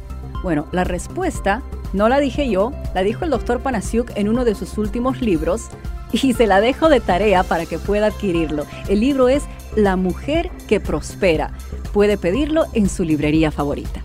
Bueno, 0.42 0.66
la 0.72 0.84
respuesta 0.84 1.62
no 1.92 2.08
la 2.08 2.20
dije 2.20 2.50
yo, 2.50 2.72
la 2.94 3.02
dijo 3.02 3.24
el 3.24 3.30
doctor 3.30 3.60
Panasiuk 3.60 4.10
en 4.16 4.28
uno 4.28 4.44
de 4.44 4.54
sus 4.54 4.76
últimos 4.76 5.20
libros 5.20 5.68
y 6.22 6.32
se 6.32 6.46
la 6.46 6.60
dejo 6.60 6.88
de 6.88 7.00
tarea 7.00 7.42
para 7.42 7.66
que 7.66 7.78
pueda 7.78 8.06
adquirirlo. 8.06 8.66
El 8.88 9.00
libro 9.00 9.28
es 9.28 9.42
La 9.74 9.96
mujer 9.96 10.50
que 10.68 10.80
prospera. 10.80 11.52
Puede 11.92 12.16
pedirlo 12.16 12.66
en 12.72 12.88
su 12.88 13.04
librería 13.04 13.50
favorita. 13.50 14.02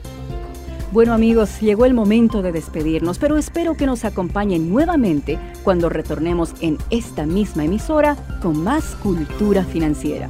Bueno 0.91 1.13
amigos, 1.13 1.61
llegó 1.61 1.85
el 1.85 1.93
momento 1.93 2.41
de 2.41 2.51
despedirnos, 2.51 3.17
pero 3.17 3.37
espero 3.37 3.77
que 3.77 3.85
nos 3.85 4.03
acompañen 4.03 4.69
nuevamente 4.69 5.39
cuando 5.63 5.87
retornemos 5.87 6.53
en 6.59 6.77
esta 6.89 7.25
misma 7.25 7.63
emisora 7.63 8.17
con 8.41 8.61
más 8.61 8.95
cultura 8.95 9.63
financiera. 9.63 10.27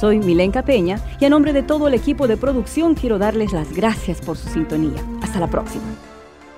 Soy 0.00 0.18
Milenka 0.20 0.62
Peña 0.62 0.98
y 1.20 1.26
a 1.26 1.28
nombre 1.28 1.52
de 1.52 1.62
todo 1.62 1.88
el 1.88 1.94
equipo 1.94 2.26
de 2.26 2.38
producción 2.38 2.94
quiero 2.94 3.18
darles 3.18 3.52
las 3.52 3.74
gracias 3.74 4.22
por 4.22 4.38
su 4.38 4.48
sintonía. 4.48 5.02
Hasta 5.20 5.40
la 5.40 5.48
próxima. 5.48 6.07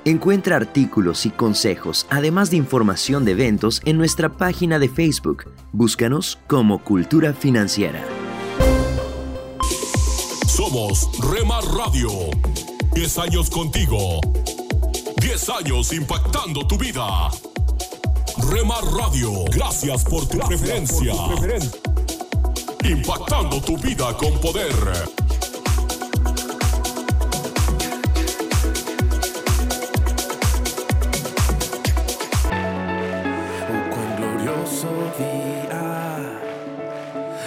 Encuentra 0.06 0.56
artículos 0.56 1.26
y 1.26 1.30
consejos, 1.30 2.06
además 2.08 2.50
de 2.50 2.56
información 2.56 3.26
de 3.26 3.32
eventos 3.32 3.82
en 3.84 3.98
nuestra 3.98 4.30
página 4.30 4.78
de 4.78 4.88
Facebook. 4.88 5.52
Búscanos 5.72 6.38
como 6.46 6.82
Cultura 6.82 7.34
Financiera. 7.34 8.02
Somos 10.46 11.10
Remar 11.30 11.62
Radio. 11.64 12.08
10 12.94 13.18
años 13.18 13.50
contigo. 13.50 14.20
10 15.20 15.48
años 15.50 15.92
impactando 15.92 16.66
tu 16.66 16.78
vida. 16.78 17.28
Remar 18.50 18.82
Radio, 18.84 19.44
gracias 19.52 20.02
por 20.04 20.26
tu 20.26 20.38
preferencia. 20.38 21.12
Impactando 22.84 23.60
tu 23.60 23.76
vida 23.76 24.16
con 24.16 24.32
poder. 24.40 25.19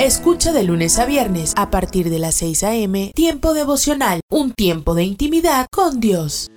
Escucha 0.00 0.54
de 0.54 0.62
lunes 0.62 0.98
a 0.98 1.04
viernes 1.04 1.52
a 1.58 1.68
partir 1.68 2.08
de 2.08 2.18
las 2.18 2.36
6 2.36 2.62
a.m. 2.64 3.12
Tiempo 3.14 3.52
devocional, 3.52 4.22
un 4.30 4.52
tiempo 4.52 4.94
de 4.94 5.04
intimidad 5.04 5.66
con 5.70 6.00
Dios. 6.00 6.48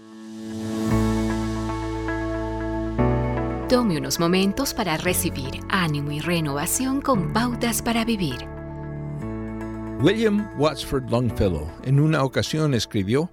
Tome 3.67 3.97
unos 3.97 4.17
momentos 4.21 4.73
para 4.73 4.95
recibir 4.95 5.59
ánimo 5.67 6.13
y 6.13 6.21
renovación 6.21 7.01
con 7.01 7.33
pautas 7.33 7.81
para 7.81 8.05
vivir. 8.05 8.47
William 9.99 10.49
Watsford 10.57 11.09
Longfellow 11.09 11.69
en 11.83 11.99
una 11.99 12.23
ocasión 12.23 12.73
escribió, 12.73 13.29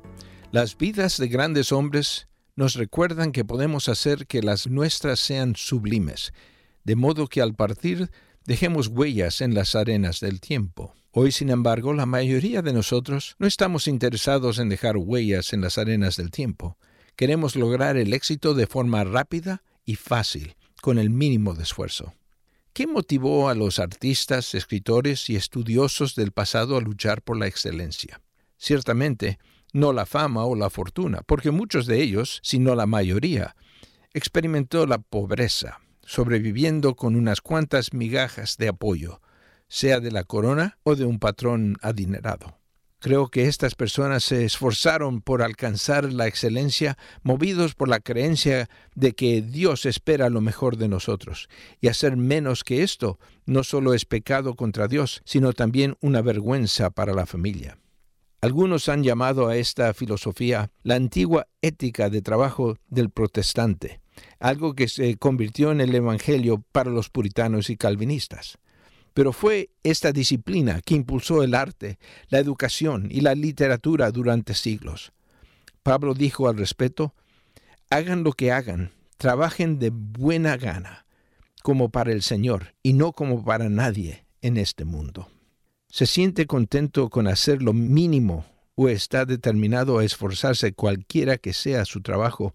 Las 0.51 0.77
vidas 0.77 1.19
de 1.19 1.29
grandes 1.29 1.71
hombres 1.71 2.27
nos 2.57 2.75
recuerdan 2.75 3.31
que 3.31 3.45
podemos 3.45 3.89
hacer 3.89 4.27
que 4.27 4.43
las 4.43 4.67
nuestras 4.67 5.21
sean 5.21 5.55
sublimes, 5.55 6.33
de 6.83 6.97
modo 6.97 7.29
que 7.29 7.41
al 7.41 7.55
partir 7.55 8.11
dejemos 8.51 8.89
huellas 8.89 9.43
en 9.43 9.55
las 9.55 9.77
arenas 9.77 10.19
del 10.19 10.41
tiempo. 10.41 10.93
Hoy, 11.13 11.31
sin 11.31 11.51
embargo, 11.51 11.93
la 11.93 12.05
mayoría 12.05 12.63
de 12.63 12.73
nosotros 12.73 13.37
no 13.39 13.47
estamos 13.47 13.87
interesados 13.87 14.59
en 14.59 14.69
dejar 14.69 14.97
huellas 14.97 15.53
en 15.53 15.61
las 15.61 15.79
arenas 15.79 16.17
del 16.17 16.33
tiempo. 16.33 16.77
Queremos 17.15 17.55
lograr 17.55 17.97
el 17.97 18.13
éxito 18.13 18.55
de 18.55 18.67
forma 18.67 19.05
rápida 19.05 19.63
y 19.85 19.95
fácil, 19.95 20.57
con 20.83 20.99
el 20.99 21.11
mínimo 21.11 21.55
de 21.55 21.63
esfuerzo. 21.63 22.13
¿Qué 22.73 22.89
motivó 22.89 23.49
a 23.49 23.55
los 23.55 23.79
artistas, 23.79 24.53
escritores 24.57 25.31
y 25.31 25.37
estudiosos 25.37 26.17
del 26.17 26.33
pasado 26.33 26.77
a 26.77 26.81
luchar 26.81 27.23
por 27.23 27.39
la 27.39 27.47
excelencia? 27.47 28.21
Ciertamente, 28.57 29.39
no 29.73 29.93
la 29.93 30.07
fama 30.07 30.45
o 30.45 30.57
la 30.57 30.71
fortuna, 30.71 31.23
porque 31.25 31.53
muchos 31.53 31.87
de 31.87 32.03
ellos, 32.03 32.41
si 32.43 32.59
no 32.59 32.75
la 32.75 32.87
mayoría, 32.87 33.55
experimentó 34.13 34.87
la 34.87 34.99
pobreza, 34.99 35.79
sobreviviendo 36.11 36.97
con 36.97 37.15
unas 37.15 37.41
cuantas 37.41 37.95
migajas 37.95 38.57
de 38.57 38.67
apoyo, 38.67 39.21
sea 39.69 40.01
de 40.01 40.11
la 40.11 40.25
corona 40.25 40.77
o 40.83 40.97
de 40.97 41.05
un 41.05 41.21
patrón 41.21 41.77
adinerado. 41.83 42.59
Creo 42.99 43.29
que 43.29 43.47
estas 43.47 43.77
personas 43.77 44.25
se 44.25 44.45
esforzaron 44.45 45.21
por 45.21 45.41
alcanzar 45.41 46.13
la 46.13 46.27
excelencia 46.27 46.99
movidos 47.23 47.77
por 47.77 47.89
la 47.89 48.01
creencia 48.01 48.69
de 48.97 49.13
que 49.13 49.41
Dios 49.41 49.87
espera 49.87 50.31
lo 50.31 50.41
mejor 50.41 50.79
de 50.79 50.89
nosotros, 50.89 51.49
y 51.81 51.87
hacer 51.87 52.17
menos 52.17 52.65
que 52.65 52.83
esto 52.83 53.21
no 53.47 53.63
solo 53.63 53.95
es 53.95 54.05
pecado 54.05 54.57
contra 54.57 54.89
Dios, 54.89 55.23
sino 55.25 55.53
también 55.53 55.97
una 56.01 56.23
vergüenza 56.23 56.91
para 56.91 57.15
la 57.15 57.25
familia. 57.25 57.79
Algunos 58.41 58.89
han 58.89 59.05
llamado 59.05 59.47
a 59.47 59.57
esta 59.57 59.95
filosofía 59.95 60.73
la 60.83 60.97
antigua 60.97 61.47
ética 61.63 62.11
de 62.11 62.21
trabajo 62.21 62.79
del 62.89 63.11
protestante, 63.11 64.00
algo 64.39 64.75
que 64.75 64.89
se 64.89 65.17
convirtió 65.17 65.73
en 65.73 65.81
el 65.81 65.95
Evangelio 65.95 66.65
para 66.73 66.91
los 66.91 67.11
puritanos 67.11 67.71
y 67.71 67.77
calvinistas. 67.77 68.59
Pero 69.15 69.33
fue 69.33 69.71
esta 69.83 70.13
disciplina 70.13 70.81
que 70.83 70.95
impulsó 70.95 71.43
el 71.43 71.55
arte, 71.55 71.99
la 72.29 72.39
educación 72.39 73.09
y 73.11 73.21
la 73.21 73.35
literatura 73.35 74.11
durante 74.11 74.55
siglos. 74.55 75.13
Pablo 75.83 76.15
dijo 76.15 76.49
al 76.49 76.57
respecto, 76.57 77.15
hagan 77.91 78.23
lo 78.23 78.33
que 78.33 78.53
hagan, 78.53 78.93
trabajen 79.17 79.79
de 79.79 79.91
buena 79.91 80.57
gana, 80.57 81.07
como 81.63 81.91
para 81.91 82.13
el 82.13 82.23
Señor 82.23 82.75
y 82.83 82.93
no 82.93 83.13
como 83.13 83.45
para 83.45 83.69
nadie 83.69 84.25
en 84.43 84.57
este 84.57 84.85
mundo. 84.85 85.29
¿Se 85.89 86.07
siente 86.07 86.47
contento 86.47 87.11
con 87.11 87.27
hacer 87.27 87.63
lo 87.63 87.73
mínimo 87.73 88.47
o 88.77 88.89
está 88.89 89.25
determinado 89.27 89.99
a 89.99 90.05
esforzarse 90.05 90.73
cualquiera 90.73 91.37
que 91.37 91.53
sea 91.53 91.85
su 91.85 92.01
trabajo 92.01 92.55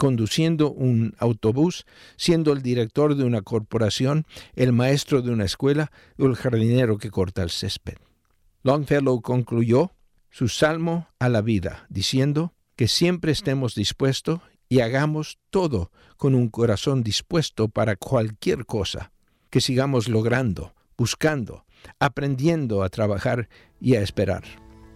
conduciendo 0.00 0.72
un 0.72 1.14
autobús, 1.18 1.84
siendo 2.16 2.54
el 2.54 2.62
director 2.62 3.16
de 3.16 3.24
una 3.24 3.42
corporación, 3.42 4.24
el 4.54 4.72
maestro 4.72 5.20
de 5.20 5.30
una 5.30 5.44
escuela 5.44 5.92
o 6.18 6.24
el 6.24 6.36
jardinero 6.36 6.96
que 6.96 7.10
corta 7.10 7.42
el 7.42 7.50
césped. 7.50 7.98
Longfellow 8.62 9.20
concluyó 9.20 9.92
su 10.30 10.48
salmo 10.48 11.08
a 11.18 11.28
la 11.28 11.42
vida, 11.42 11.84
diciendo 11.90 12.54
que 12.76 12.88
siempre 12.88 13.30
estemos 13.30 13.74
dispuestos 13.74 14.40
y 14.70 14.80
hagamos 14.80 15.38
todo 15.50 15.90
con 16.16 16.34
un 16.34 16.48
corazón 16.48 17.02
dispuesto 17.02 17.68
para 17.68 17.96
cualquier 17.96 18.64
cosa, 18.64 19.12
que 19.50 19.60
sigamos 19.60 20.08
logrando, 20.08 20.72
buscando, 20.96 21.66
aprendiendo 21.98 22.82
a 22.82 22.88
trabajar 22.88 23.50
y 23.82 23.96
a 23.96 24.00
esperar, 24.00 24.44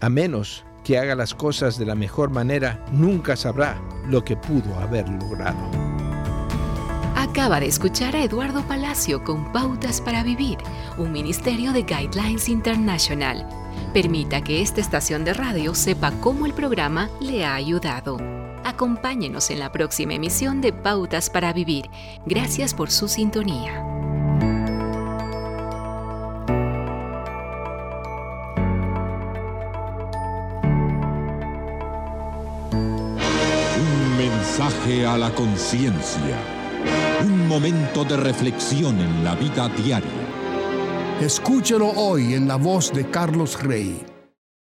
a 0.00 0.08
menos 0.08 0.64
que 0.84 0.98
haga 0.98 1.14
las 1.14 1.34
cosas 1.34 1.78
de 1.78 1.86
la 1.86 1.94
mejor 1.94 2.30
manera, 2.30 2.84
nunca 2.92 3.34
sabrá 3.34 3.80
lo 4.06 4.22
que 4.22 4.36
pudo 4.36 4.78
haber 4.78 5.08
logrado. 5.08 5.70
Acaba 7.16 7.58
de 7.58 7.66
escuchar 7.66 8.14
a 8.14 8.22
Eduardo 8.22 8.62
Palacio 8.62 9.24
con 9.24 9.50
Pautas 9.50 10.00
para 10.00 10.22
Vivir, 10.22 10.58
un 10.98 11.10
ministerio 11.10 11.72
de 11.72 11.82
Guidelines 11.82 12.48
International. 12.48 13.48
Permita 13.92 14.42
que 14.42 14.60
esta 14.60 14.80
estación 14.80 15.24
de 15.24 15.34
radio 15.34 15.74
sepa 15.74 16.12
cómo 16.20 16.46
el 16.46 16.52
programa 16.52 17.08
le 17.20 17.44
ha 17.44 17.54
ayudado. 17.54 18.18
Acompáñenos 18.64 19.50
en 19.50 19.58
la 19.58 19.72
próxima 19.72 20.14
emisión 20.14 20.60
de 20.60 20.72
Pautas 20.72 21.30
para 21.30 21.52
Vivir. 21.52 21.90
Gracias 22.26 22.74
por 22.74 22.90
su 22.90 23.08
sintonía. 23.08 23.84
Mensaje 34.28 35.04
a 35.04 35.18
la 35.18 35.34
conciencia. 35.34 36.38
Un 37.26 37.46
momento 37.46 38.04
de 38.04 38.16
reflexión 38.16 38.98
en 38.98 39.22
la 39.22 39.34
vida 39.34 39.68
diaria. 39.68 41.20
Escúchelo 41.20 41.90
hoy 41.90 42.32
en 42.32 42.48
la 42.48 42.56
voz 42.56 42.90
de 42.92 43.10
Carlos 43.10 43.62
Rey. 43.62 44.02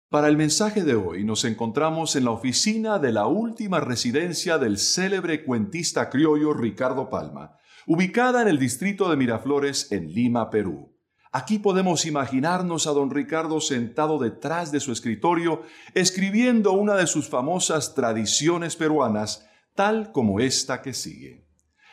Para 0.10 0.28
el 0.28 0.38
mensaje 0.38 0.84
de 0.84 0.93
hoy 0.93 1.24
nos 1.24 1.43
encontramos 1.43 2.16
en 2.16 2.26
la 2.26 2.32
oficina 2.32 2.99
de 2.99 3.12
la 3.12 3.26
última 3.26 3.80
residencia 3.80 4.60
del 4.60 4.78
célebre 4.78 5.43
cuentista 5.43 6.12
criollo 6.12 6.53
Ricardo 6.53 7.10
Palma, 7.10 7.58
ubicada 7.88 8.43
en 8.43 8.49
el 8.49 8.60
distrito 8.60 9.10
de 9.10 9.18
Miraflores 9.18 9.91
en 9.91 10.14
Lima, 10.14 10.51
Perú. 10.51 10.97
Aquí 11.38 11.60
podemos 11.60 12.08
imaginarnos 12.08 12.88
a 12.88 12.94
don 12.94 13.12
Ricardo 13.12 13.62
sentado 13.62 14.18
detrás 14.18 14.72
de 14.72 14.80
su 14.80 14.92
escritorio, 14.92 15.62
escribiendo 15.94 16.72
una 16.72 16.96
de 16.96 17.06
sus 17.06 17.30
famosas 17.30 17.94
tradiciones 17.94 18.76
peruanas, 18.76 19.48
tal 19.76 20.12
como 20.12 20.40
esta 20.40 20.82
que 20.82 20.96
sigue. 20.96 21.46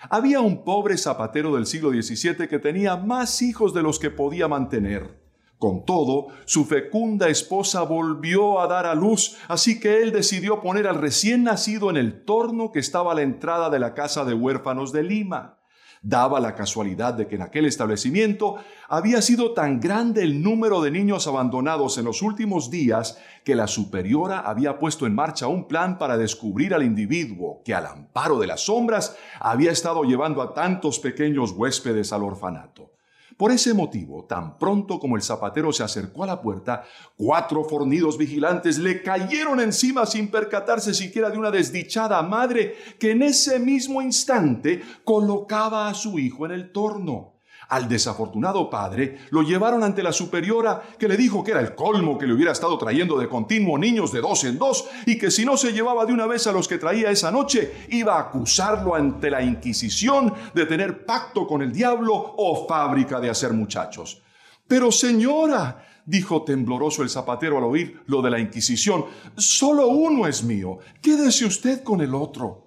Había 0.09 0.41
un 0.41 0.65
pobre 0.65 0.97
zapatero 0.97 1.55
del 1.55 1.67
siglo 1.67 1.91
XVII 1.91 2.49
que 2.49 2.59
tenía 2.59 2.97
más 2.97 3.43
hijos 3.43 3.75
de 3.75 3.83
los 3.83 3.99
que 3.99 4.09
podía 4.09 4.49
mantener. 4.49 5.23
Con 5.59 5.85
todo, 5.85 6.29
su 6.47 6.65
fecunda 6.65 7.29
esposa 7.29 7.83
volvió 7.83 8.63
a 8.63 8.67
dar 8.67 8.87
a 8.87 8.95
luz, 8.95 9.37
así 9.49 9.79
que 9.79 10.01
él 10.01 10.11
decidió 10.11 10.63
poner 10.63 10.87
al 10.87 11.03
recién 11.03 11.43
nacido 11.43 11.91
en 11.91 11.99
el 11.99 12.25
torno 12.25 12.73
que 12.73 12.79
estaba 12.79 13.13
a 13.13 13.15
la 13.15 13.21
entrada 13.21 13.69
de 13.69 13.79
la 13.79 13.93
casa 13.93 14.25
de 14.25 14.33
huérfanos 14.33 14.91
de 14.91 15.03
Lima. 15.03 15.59
Daba 16.07 16.39
la 16.39 16.55
casualidad 16.55 17.15
de 17.15 17.27
que 17.27 17.37
en 17.37 17.41
aquel 17.41 17.65
establecimiento 17.65 18.57
había 18.91 19.23
sido 19.23 19.55
tan 19.55 19.81
grande 19.81 20.23
el 20.23 20.43
número 20.43 20.83
de 20.83 20.91
niños 20.91 21.27
abandonados 21.27 21.97
en 21.97 22.05
los 22.05 22.21
últimos 22.21 22.69
días 22.69 23.19
que 23.43 23.55
la 23.55 23.67
superiora 23.67 24.41
había 24.41 24.79
puesto 24.79 25.07
en 25.07 25.15
marcha 25.15 25.47
un 25.47 25.67
plan 25.67 25.97
para 25.97 26.19
descubrir 26.19 26.75
al 26.75 26.83
individuo 26.83 27.63
que 27.65 27.73
al 27.75 27.87
amparo 27.87 28.39
de 28.39 28.47
las 28.47 28.67
sombras 28.67 29.17
había 29.41 29.71
estado 29.73 30.05
llevando 30.05 30.43
a 30.43 30.53
tantos 30.53 30.99
pequeños 30.99 31.53
huéspedes 31.53 32.13
al 32.13 32.23
orfanato. 32.23 32.94
Por 33.37 33.51
ese 33.51 33.75
motivo, 33.75 34.27
tan 34.27 34.59
pronto 34.59 35.01
como 35.01 35.17
el 35.17 35.23
zapatero 35.23 35.73
se 35.73 35.83
acercó 35.83 36.23
a 36.23 36.29
la 36.29 36.41
puerta, 36.41 36.85
cuatro 37.17 37.65
fornidos 37.65 38.17
vigilantes 38.17 38.79
le 38.79 39.03
cayeron 39.03 39.61
encima 39.61 40.07
sin 40.07 40.29
percatarse 40.29 40.95
siquiera 40.95 41.31
de 41.31 41.39
una 41.39 41.51
desdichada 41.51 42.23
madre 42.23 42.77
que 42.99 43.11
en 43.11 43.23
ese 43.23 43.59
mismo 43.59 44.01
instante 44.01 44.83
colocaba 45.03 45.89
a 45.89 45.95
su 45.95 46.19
hijo 46.19 46.47
en 46.47 46.53
el 46.53 46.71
torno. 46.71 47.34
Al 47.69 47.89
desafortunado 47.89 48.69
padre 48.69 49.19
lo 49.31 49.43
llevaron 49.43 49.83
ante 49.83 50.03
la 50.03 50.13
superiora 50.13 50.83
que 50.99 51.09
le 51.09 51.17
dijo 51.17 51.43
que 51.43 51.53
era 51.53 51.61
el 51.61 51.75
colmo 51.75 52.19
que 52.19 52.27
le 52.27 52.35
hubiera 52.35 52.53
estado 52.53 52.77
trayendo 52.79 53.19
de 53.19 53.29
continuo 53.29 53.79
niños 53.79 54.13
de 54.13 54.21
dos 54.21 54.45
en 54.45 54.59
dos 54.59 54.87
y 55.07 55.19
que 55.19 55.31
si 55.31 55.45
no 55.45 55.57
se 55.57 55.73
llevaba 55.73 56.05
de 56.05 56.13
una 56.13 56.27
vez 56.27 56.47
a 56.47 56.53
los 56.53 56.69
que 56.69 56.79
traía 56.79 57.11
esa 57.11 57.31
noche 57.31 57.87
iba 57.91 58.17
a 58.17 58.21
acusarlo 58.21 58.95
ante 58.95 59.31
la 59.31 59.43
Inquisición 59.43 60.33
de 60.55 60.67
tener 60.67 61.05
pacto 61.05 61.47
con 61.47 61.63
el 61.63 61.73
diablo 61.73 62.15
o 62.15 62.67
fábrica 62.67 63.21
de 63.21 63.31
hacer 63.31 63.53
muchachos. 63.53 64.23
Pero 64.67 64.91
señora, 64.91 65.87
dijo 66.07 66.43
tembloroso 66.43 67.03
el 67.03 67.11
zapatero 67.11 67.59
al 67.59 67.65
oír 67.65 68.03
lo 68.07 68.23
de 68.23 68.31
la 68.31 68.39
Inquisición, 68.39 69.05
solo 69.37 69.89
uno 69.89 70.27
es 70.27 70.43
mío, 70.43 70.79
quédese 71.01 71.45
usted 71.45 71.83
con 71.83 72.01
el 72.01 72.15
otro. 72.15 72.64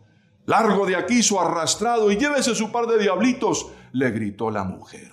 Largo 0.48 0.86
de 0.86 0.96
aquí 0.96 1.24
su 1.24 1.38
arrastrado 1.42 2.10
y 2.10 2.16
llévese 2.16 2.56
su 2.56 2.72
par 2.72 2.88
de 2.88 2.98
diablitos, 2.98 3.68
le 3.92 4.12
gritó 4.12 4.50
la 4.50 4.64
mujer. 4.64 5.12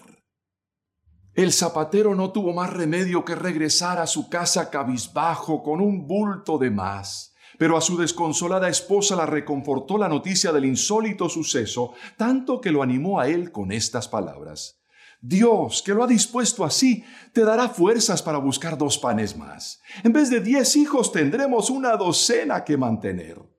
El 1.35 1.53
zapatero 1.53 2.14
no 2.14 2.30
tuvo 2.30 2.53
más 2.53 2.72
remedio 2.72 3.24
que 3.24 3.35
regresar 3.35 3.99
a 3.99 4.07
su 4.07 4.28
casa 4.28 4.70
cabizbajo 4.70 5.64
con 5.64 5.80
un 5.80 6.07
bulto 6.07 6.57
de 6.57 6.70
más. 6.70 7.35
Pero 7.59 7.76
a 7.76 7.80
su 7.80 7.97
desconsolada 7.97 8.68
esposa 8.68 9.16
la 9.16 9.26
reconfortó 9.26 9.99
la 9.99 10.09
noticia 10.09 10.53
del 10.53 10.66
insólito 10.66 11.28
suceso, 11.28 11.95
tanto 12.16 12.61
que 12.61 12.70
lo 12.70 12.85
animó 12.85 13.18
a 13.18 13.26
él 13.26 13.51
con 13.51 13.72
estas 13.72 14.07
palabras. 14.07 14.80
Dios, 15.20 15.82
que 15.82 15.95
lo 15.95 16.05
ha 16.05 16.07
dispuesto 16.07 16.64
así, 16.64 17.05
te 17.32 17.45
dará 17.45 17.68
fuerzas 17.68 18.22
para 18.22 18.39
buscar 18.39 18.78
dos 18.78 18.99
panes 18.99 19.37
más. 19.37 19.80
En 20.05 20.12
vez 20.12 20.30
de 20.30 20.39
diez 20.39 20.76
hijos 20.76 21.11
tendremos 21.11 21.70
una 21.70 21.97
docena 21.97 22.62
que 22.62 22.76
mantener. 22.76 23.54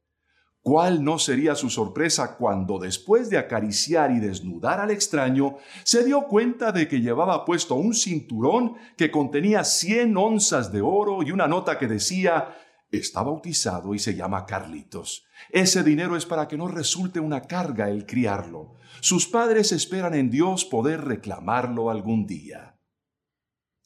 ¿Cuál 0.65 1.03
no 1.03 1.19
sería 1.19 1.53
su 1.53 1.69
sorpresa 1.69 2.37
cuando 2.37 2.79
después 2.79 3.29
de 3.29 3.37
acariciar 3.37 4.09
y 4.09 4.19
desnudar 4.19 4.79
al 4.79 4.89
extraño, 4.89 5.57
se 5.83 6.03
dio 6.03 6.23
cuenta 6.23 6.71
de 6.71 6.87
que 6.87 7.01
llevaba 7.01 7.45
puesto 7.45 7.75
un 7.75 7.93
cinturón 7.93 8.73
que 8.97 9.11
contenía 9.11 9.63
100 9.63 10.17
onzas 10.17 10.71
de 10.71 10.81
oro 10.81 11.21
y 11.21 11.29
una 11.29 11.47
nota 11.47 11.77
que 11.77 11.85
decía, 11.85 12.57
está 12.89 13.21
bautizado 13.21 13.93
y 13.93 13.99
se 13.99 14.15
llama 14.15 14.47
Carlitos. 14.47 15.27
Ese 15.51 15.83
dinero 15.83 16.17
es 16.17 16.25
para 16.25 16.47
que 16.47 16.57
no 16.57 16.67
resulte 16.67 17.19
una 17.19 17.41
carga 17.41 17.91
el 17.91 18.07
criarlo. 18.07 18.73
Sus 19.01 19.27
padres 19.27 19.71
esperan 19.71 20.15
en 20.15 20.31
Dios 20.31 20.65
poder 20.65 21.05
reclamarlo 21.05 21.91
algún 21.91 22.25
día. 22.25 22.79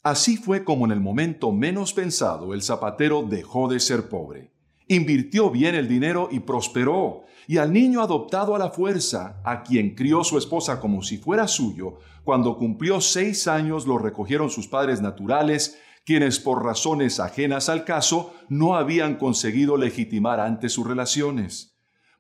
Así 0.02 0.38
fue 0.38 0.64
como 0.64 0.86
en 0.86 0.94
el 0.94 1.02
momento 1.02 1.52
menos 1.52 1.92
pensado 1.92 2.54
el 2.54 2.62
zapatero 2.62 3.24
dejó 3.24 3.68
de 3.68 3.82
ser 3.82 4.08
pobre 4.08 4.54
invirtió 4.90 5.50
bien 5.50 5.76
el 5.76 5.88
dinero 5.88 6.28
y 6.30 6.42
prosperó. 6.42 7.24
Y 7.48 7.58
al 7.58 7.72
niño 7.72 8.02
adoptado 8.02 8.56
a 8.56 8.60
la 8.60 8.72
fuerza, 8.72 9.42
a 9.46 9.64
quien 9.64 9.96
crió 9.96 10.24
su 10.24 10.38
esposa 10.38 10.80
como 10.82 11.02
si 11.02 11.18
fuera 11.18 11.48
suyo, 11.48 12.00
cuando 12.24 12.58
cumplió 12.58 13.00
seis 13.00 13.48
años 13.48 13.88
lo 13.88 13.98
recogieron 13.98 14.50
sus 14.50 14.68
padres 14.68 15.02
naturales, 15.02 15.80
quienes 16.06 16.40
por 16.40 16.64
razones 16.64 17.20
ajenas 17.20 17.70
al 17.70 17.86
caso 17.86 18.34
no 18.50 18.76
habían 18.76 19.16
conseguido 19.16 19.78
legitimar 19.78 20.40
antes 20.40 20.74
sus 20.74 20.86
relaciones. 20.86 21.78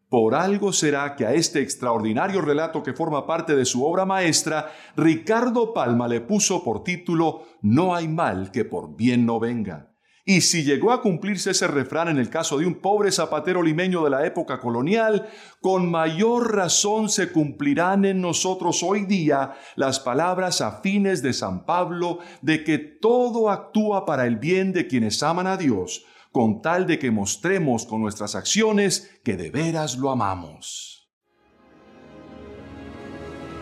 Por 0.09 0.33
algo 0.33 0.73
será 0.73 1.15
que 1.15 1.25
a 1.25 1.33
este 1.33 1.61
extraordinario 1.61 2.41
relato 2.41 2.81
que 2.81 2.93
forma 2.93 3.27
parte 3.27 3.55
de 3.55 3.65
su 3.65 3.85
obra 3.85 4.05
maestra, 4.05 4.71
Ricardo 4.95 5.73
Palma 5.73 6.07
le 6.07 6.21
puso 6.21 6.63
por 6.63 6.83
título 6.83 7.43
No 7.61 7.93
hay 7.95 8.07
mal 8.07 8.51
que 8.51 8.65
por 8.65 8.95
bien 8.95 9.27
no 9.27 9.39
venga. 9.39 9.89
Y 10.29 10.41
si 10.41 10.63
llegó 10.63 10.91
a 10.91 11.01
cumplirse 11.01 11.49
ese 11.49 11.65
refrán 11.65 12.07
en 12.07 12.19
el 12.19 12.29
caso 12.29 12.59
de 12.59 12.67
un 12.67 12.75
pobre 12.75 13.11
zapatero 13.11 13.63
limeño 13.63 14.03
de 14.03 14.11
la 14.11 14.27
época 14.27 14.59
colonial, 14.59 15.27
con 15.59 15.89
mayor 15.89 16.55
razón 16.55 17.09
se 17.09 17.31
cumplirán 17.31 18.05
en 18.05 18.21
nosotros 18.21 18.83
hoy 18.83 19.07
día 19.07 19.55
las 19.75 19.99
palabras 19.99 20.61
afines 20.61 21.23
de 21.23 21.33
San 21.33 21.65
Pablo 21.65 22.19
de 22.43 22.63
que 22.63 22.77
todo 22.77 23.49
actúa 23.49 24.05
para 24.05 24.27
el 24.27 24.35
bien 24.35 24.71
de 24.71 24.85
quienes 24.85 25.23
aman 25.23 25.47
a 25.47 25.57
Dios, 25.57 26.05
con 26.31 26.61
tal 26.61 26.85
de 26.85 26.99
que 26.99 27.09
mostremos 27.09 27.87
con 27.87 27.99
nuestras 27.99 28.35
acciones 28.35 29.19
que 29.23 29.35
de 29.35 29.49
veras 29.49 29.97
lo 29.97 30.11
amamos. 30.11 31.09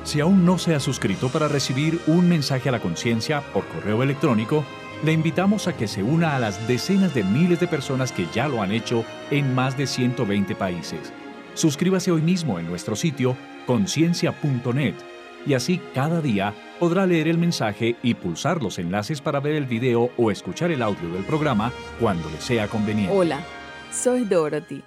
Si 0.03 0.19
aún 0.19 0.43
no 0.43 0.57
se 0.57 0.75
ha 0.75 0.81
suscrito 0.81 1.29
para 1.29 1.47
recibir 1.47 2.01
un 2.07 2.27
mensaje 2.27 2.67
a 2.67 2.73
la 2.73 2.81
conciencia 2.81 3.41
por 3.53 3.65
correo 3.69 4.03
electrónico, 4.03 4.65
le 5.03 5.11
invitamos 5.11 5.67
a 5.67 5.75
que 5.75 5.87
se 5.87 6.01
una 6.03 6.35
a 6.35 6.39
las 6.39 6.67
decenas 6.67 7.13
de 7.13 7.23
miles 7.23 7.59
de 7.59 7.67
personas 7.67 8.11
que 8.11 8.25
ya 8.33 8.47
lo 8.47 8.61
han 8.61 8.71
hecho 8.71 9.05
en 9.29 9.53
más 9.53 9.77
de 9.77 9.87
120 9.87 10.55
países. 10.55 11.13
Suscríbase 11.53 12.11
hoy 12.11 12.21
mismo 12.21 12.59
en 12.59 12.67
nuestro 12.67 12.95
sitio 12.95 13.35
conciencia.net 13.65 14.95
y 15.45 15.53
así 15.53 15.79
cada 15.93 16.21
día 16.21 16.53
podrá 16.79 17.05
leer 17.05 17.27
el 17.27 17.37
mensaje 17.37 17.95
y 18.01 18.15
pulsar 18.15 18.61
los 18.61 18.79
enlaces 18.79 19.21
para 19.21 19.39
ver 19.39 19.55
el 19.55 19.65
video 19.65 20.09
o 20.17 20.31
escuchar 20.31 20.71
el 20.71 20.81
audio 20.81 21.09
del 21.09 21.23
programa 21.23 21.71
cuando 21.99 22.29
le 22.29 22.41
sea 22.41 22.67
conveniente. 22.67 23.13
Hola, 23.13 23.41
soy 23.91 24.25
Dorothy. 24.25 24.83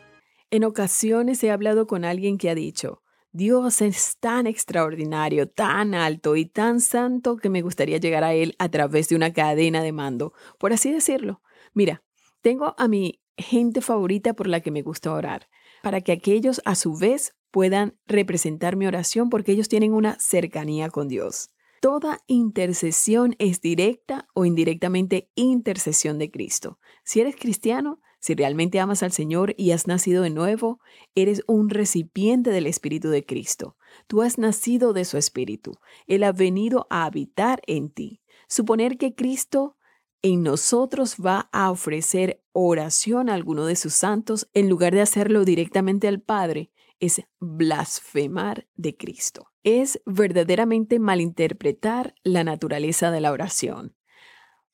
En 0.50 0.64
ocasiones 0.64 1.42
he 1.44 1.50
hablado 1.50 1.86
con 1.86 2.04
alguien 2.04 2.36
que 2.36 2.50
ha 2.50 2.54
dicho, 2.54 2.99
Dios 3.32 3.80
es 3.80 4.16
tan 4.18 4.48
extraordinario, 4.48 5.48
tan 5.48 5.94
alto 5.94 6.34
y 6.34 6.46
tan 6.46 6.80
santo 6.80 7.36
que 7.36 7.48
me 7.48 7.62
gustaría 7.62 7.98
llegar 7.98 8.24
a 8.24 8.34
Él 8.34 8.56
a 8.58 8.68
través 8.68 9.08
de 9.08 9.14
una 9.16 9.32
cadena 9.32 9.82
de 9.82 9.92
mando, 9.92 10.32
por 10.58 10.72
así 10.72 10.90
decirlo. 10.90 11.40
Mira, 11.72 12.02
tengo 12.40 12.74
a 12.76 12.88
mi 12.88 13.20
gente 13.36 13.80
favorita 13.82 14.34
por 14.34 14.48
la 14.48 14.60
que 14.60 14.72
me 14.72 14.82
gusta 14.82 15.12
orar, 15.12 15.48
para 15.82 16.00
que 16.00 16.10
aquellos 16.10 16.60
a 16.64 16.74
su 16.74 16.96
vez 16.96 17.36
puedan 17.52 17.96
representar 18.06 18.74
mi 18.74 18.86
oración 18.86 19.30
porque 19.30 19.52
ellos 19.52 19.68
tienen 19.68 19.94
una 19.94 20.18
cercanía 20.18 20.90
con 20.90 21.06
Dios. 21.06 21.50
Toda 21.80 22.18
intercesión 22.26 23.36
es 23.38 23.60
directa 23.60 24.28
o 24.34 24.44
indirectamente 24.44 25.30
intercesión 25.34 26.18
de 26.18 26.30
Cristo. 26.30 26.78
Si 27.04 27.20
eres 27.20 27.36
cristiano, 27.36 28.00
si 28.20 28.34
realmente 28.34 28.78
amas 28.78 29.02
al 29.02 29.12
Señor 29.12 29.54
y 29.56 29.72
has 29.72 29.86
nacido 29.86 30.22
de 30.22 30.30
nuevo, 30.30 30.78
eres 31.14 31.42
un 31.46 31.70
recipiente 31.70 32.50
del 32.50 32.66
Espíritu 32.66 33.08
de 33.08 33.24
Cristo. 33.24 33.76
Tú 34.06 34.22
has 34.22 34.38
nacido 34.38 34.92
de 34.92 35.04
su 35.04 35.16
Espíritu. 35.16 35.72
Él 36.06 36.22
ha 36.24 36.32
venido 36.32 36.86
a 36.90 37.06
habitar 37.06 37.62
en 37.66 37.90
ti. 37.90 38.20
Suponer 38.46 38.98
que 38.98 39.14
Cristo 39.14 39.76
en 40.22 40.42
nosotros 40.42 41.16
va 41.24 41.48
a 41.50 41.70
ofrecer 41.70 42.42
oración 42.52 43.30
a 43.30 43.34
alguno 43.34 43.64
de 43.64 43.76
sus 43.76 43.94
santos 43.94 44.48
en 44.52 44.68
lugar 44.68 44.94
de 44.94 45.00
hacerlo 45.00 45.44
directamente 45.44 46.08
al 46.08 46.20
Padre 46.20 46.70
es 47.00 47.22
blasfemar 47.40 48.68
de 48.74 48.96
Cristo. 48.96 49.50
Es 49.64 50.00
verdaderamente 50.04 50.98
malinterpretar 50.98 52.14
la 52.22 52.44
naturaleza 52.44 53.10
de 53.10 53.20
la 53.22 53.32
oración. 53.32 53.96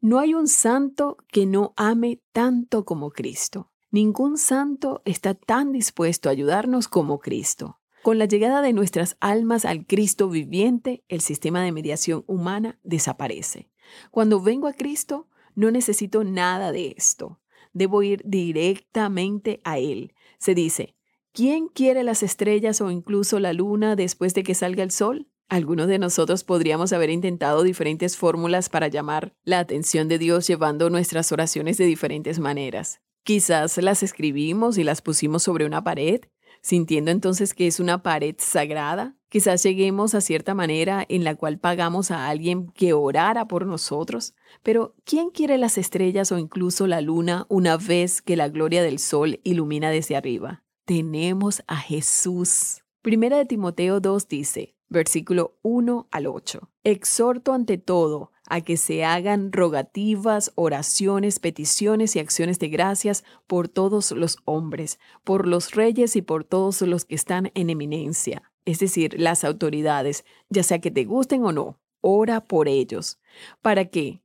No 0.06 0.20
hay 0.20 0.34
un 0.34 0.46
santo 0.46 1.16
que 1.32 1.46
no 1.46 1.74
ame 1.76 2.22
tanto 2.30 2.84
como 2.84 3.10
Cristo. 3.10 3.72
Ningún 3.90 4.38
santo 4.38 5.02
está 5.04 5.34
tan 5.34 5.72
dispuesto 5.72 6.28
a 6.28 6.32
ayudarnos 6.32 6.86
como 6.86 7.18
Cristo. 7.18 7.80
Con 8.04 8.16
la 8.16 8.26
llegada 8.26 8.62
de 8.62 8.72
nuestras 8.72 9.16
almas 9.18 9.64
al 9.64 9.84
Cristo 9.84 10.28
viviente, 10.28 11.02
el 11.08 11.22
sistema 11.22 11.60
de 11.64 11.72
mediación 11.72 12.22
humana 12.28 12.78
desaparece. 12.84 13.68
Cuando 14.12 14.40
vengo 14.40 14.68
a 14.68 14.74
Cristo, 14.74 15.26
no 15.56 15.72
necesito 15.72 16.22
nada 16.22 16.70
de 16.70 16.94
esto. 16.96 17.40
Debo 17.72 18.04
ir 18.04 18.22
directamente 18.24 19.60
a 19.64 19.80
Él. 19.80 20.14
Se 20.38 20.54
dice, 20.54 20.94
¿quién 21.32 21.66
quiere 21.66 22.04
las 22.04 22.22
estrellas 22.22 22.80
o 22.80 22.92
incluso 22.92 23.40
la 23.40 23.52
luna 23.52 23.96
después 23.96 24.34
de 24.34 24.44
que 24.44 24.54
salga 24.54 24.84
el 24.84 24.92
sol? 24.92 25.26
Algunos 25.48 25.86
de 25.86 26.00
nosotros 26.00 26.42
podríamos 26.42 26.92
haber 26.92 27.08
intentado 27.08 27.62
diferentes 27.62 28.16
fórmulas 28.16 28.68
para 28.68 28.88
llamar 28.88 29.32
la 29.44 29.60
atención 29.60 30.08
de 30.08 30.18
Dios 30.18 30.48
llevando 30.48 30.90
nuestras 30.90 31.30
oraciones 31.30 31.78
de 31.78 31.84
diferentes 31.84 32.40
maneras. 32.40 33.00
Quizás 33.22 33.78
las 33.78 34.02
escribimos 34.02 34.76
y 34.76 34.82
las 34.82 35.02
pusimos 35.02 35.44
sobre 35.44 35.64
una 35.64 35.84
pared, 35.84 36.20
sintiendo 36.62 37.12
entonces 37.12 37.54
que 37.54 37.68
es 37.68 37.78
una 37.78 38.02
pared 38.02 38.34
sagrada. 38.38 39.14
Quizás 39.28 39.62
lleguemos 39.62 40.16
a 40.16 40.20
cierta 40.20 40.52
manera 40.54 41.06
en 41.08 41.22
la 41.22 41.36
cual 41.36 41.60
pagamos 41.60 42.10
a 42.10 42.28
alguien 42.28 42.72
que 42.72 42.92
orara 42.92 43.46
por 43.46 43.66
nosotros. 43.66 44.34
Pero 44.64 44.96
¿quién 45.04 45.30
quiere 45.30 45.58
las 45.58 45.78
estrellas 45.78 46.32
o 46.32 46.38
incluso 46.38 46.88
la 46.88 47.00
luna 47.00 47.46
una 47.48 47.76
vez 47.76 48.20
que 48.20 48.34
la 48.34 48.48
gloria 48.48 48.82
del 48.82 48.98
sol 48.98 49.38
ilumina 49.44 49.90
desde 49.90 50.16
arriba? 50.16 50.64
Tenemos 50.84 51.62
a 51.68 51.76
Jesús. 51.76 52.82
Primera 53.02 53.38
de 53.38 53.44
Timoteo 53.44 54.00
2 54.00 54.28
dice, 54.28 54.75
versículo 54.88 55.56
1 55.62 56.08
al 56.10 56.26
8. 56.26 56.70
Exhorto 56.84 57.52
ante 57.52 57.78
todo 57.78 58.32
a 58.48 58.60
que 58.60 58.76
se 58.76 59.04
hagan 59.04 59.52
rogativas, 59.52 60.52
oraciones, 60.54 61.40
peticiones 61.40 62.14
y 62.14 62.20
acciones 62.20 62.58
de 62.58 62.68
gracias 62.68 63.24
por 63.46 63.68
todos 63.68 64.12
los 64.12 64.38
hombres, 64.44 65.00
por 65.24 65.46
los 65.46 65.72
reyes 65.72 66.14
y 66.16 66.22
por 66.22 66.44
todos 66.44 66.82
los 66.82 67.04
que 67.04 67.16
están 67.16 67.50
en 67.54 67.70
eminencia, 67.70 68.42
es 68.64 68.78
decir, 68.78 69.18
las 69.18 69.44
autoridades, 69.44 70.24
ya 70.48 70.62
sea 70.62 70.80
que 70.80 70.90
te 70.90 71.04
gusten 71.04 71.44
o 71.44 71.52
no, 71.52 71.80
ora 72.00 72.44
por 72.44 72.68
ellos, 72.68 73.18
para 73.62 73.86
que, 73.86 74.22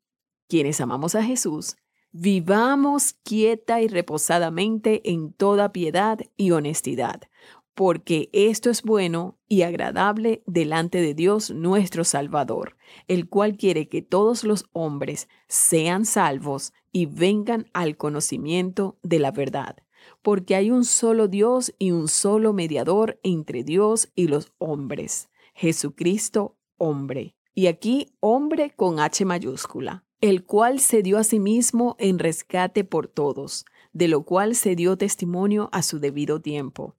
quienes 0.47 0.81
amamos 0.81 1.15
a 1.15 1.23
Jesús, 1.23 1.77
vivamos 2.11 3.13
quieta 3.23 3.81
y 3.81 3.88
reposadamente 3.88 5.09
en 5.09 5.33
toda 5.33 5.71
piedad 5.71 6.19
y 6.38 6.51
honestidad 6.51 7.21
porque 7.73 8.30
esto 8.34 8.69
es 8.69 8.84
bueno 8.84 9.39
y 9.48 9.61
agradable 9.61 10.43
delante 10.45 11.02
de 11.02 11.14
Dios 11.14 11.52
nuestro 11.52 12.03
Salvador, 12.03 12.77
el 13.07 13.30
cual 13.30 13.57
quiere 13.57 13.88
que 13.88 14.02
todos 14.02 14.43
los 14.43 14.65
hombres 14.73 15.30
sean 15.48 16.06
salvos 16.06 16.73
y 16.91 17.06
vengan 17.06 17.68
al 17.73 17.98
conocimiento 17.98 18.98
de 19.03 19.19
la 19.19 19.31
verdad, 19.31 19.77
porque 20.22 20.56
hay 20.56 20.72
un 20.72 20.84
solo 20.84 21.27
Dios 21.27 21.73
y 21.80 21.91
un 21.91 22.07
solo 22.07 22.53
mediador 22.53 23.19
entre 23.23 23.64
Dios 23.64 24.11
y 24.15 24.27
los 24.27 24.52
hombres, 24.57 25.30
Jesucristo 25.53 26.57
hombre. 26.77 27.35
Y 27.53 27.68
aquí 27.68 28.07
hombre 28.19 28.73
con 28.76 28.99
H 28.99 29.23
mayúscula, 29.26 30.06
el 30.19 30.45
cual 30.45 30.80
se 30.80 31.03
dio 31.03 31.18
a 31.18 31.23
sí 31.23 31.39
mismo 31.39 31.95
en 31.99 32.19
rescate 32.19 32.84
por 32.84 33.07
todos, 33.07 33.65
de 33.93 34.07
lo 34.07 34.23
cual 34.23 34.56
se 34.56 34.76
dio 34.76 34.98
testimonio 34.98 35.69
a 35.72 35.84
su 35.84 35.99
debido 35.99 36.41
tiempo 36.41 36.95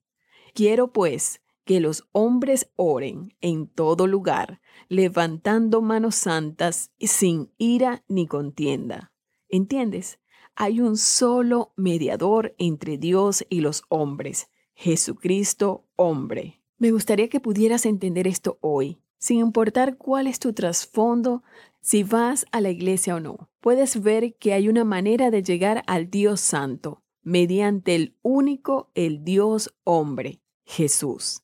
Quiero 0.53 0.91
pues 0.91 1.41
que 1.65 1.79
los 1.79 2.07
hombres 2.11 2.69
oren 2.75 3.35
en 3.41 3.67
todo 3.67 4.05
lugar, 4.05 4.61
levantando 4.87 5.81
manos 5.81 6.15
santas 6.15 6.91
sin 6.99 7.51
ira 7.57 8.03
ni 8.07 8.27
contienda. 8.27 9.11
¿Entiendes? 9.49 10.19
Hay 10.55 10.79
un 10.79 10.97
solo 10.97 11.73
mediador 11.75 12.53
entre 12.59 12.97
Dios 12.97 13.45
y 13.49 13.61
los 13.61 13.83
hombres, 13.89 14.49
Jesucristo 14.75 15.87
hombre. 15.95 16.61
Me 16.77 16.91
gustaría 16.91 17.29
que 17.29 17.39
pudieras 17.39 17.87
entender 17.87 18.27
esto 18.27 18.59
hoy, 18.61 18.99
sin 19.17 19.39
importar 19.39 19.97
cuál 19.97 20.27
es 20.27 20.37
tu 20.37 20.53
trasfondo, 20.53 21.43
si 21.81 22.03
vas 22.03 22.45
a 22.51 22.61
la 22.61 22.69
iglesia 22.69 23.15
o 23.15 23.19
no. 23.19 23.49
Puedes 23.61 24.03
ver 24.03 24.35
que 24.35 24.53
hay 24.53 24.69
una 24.69 24.83
manera 24.83 25.31
de 25.31 25.41
llegar 25.41 25.81
al 25.87 26.11
Dios 26.11 26.41
Santo, 26.41 27.01
mediante 27.23 27.95
el 27.95 28.17
único, 28.21 28.91
el 28.93 29.23
Dios 29.23 29.73
hombre. 29.83 30.42
Jesús. 30.65 31.43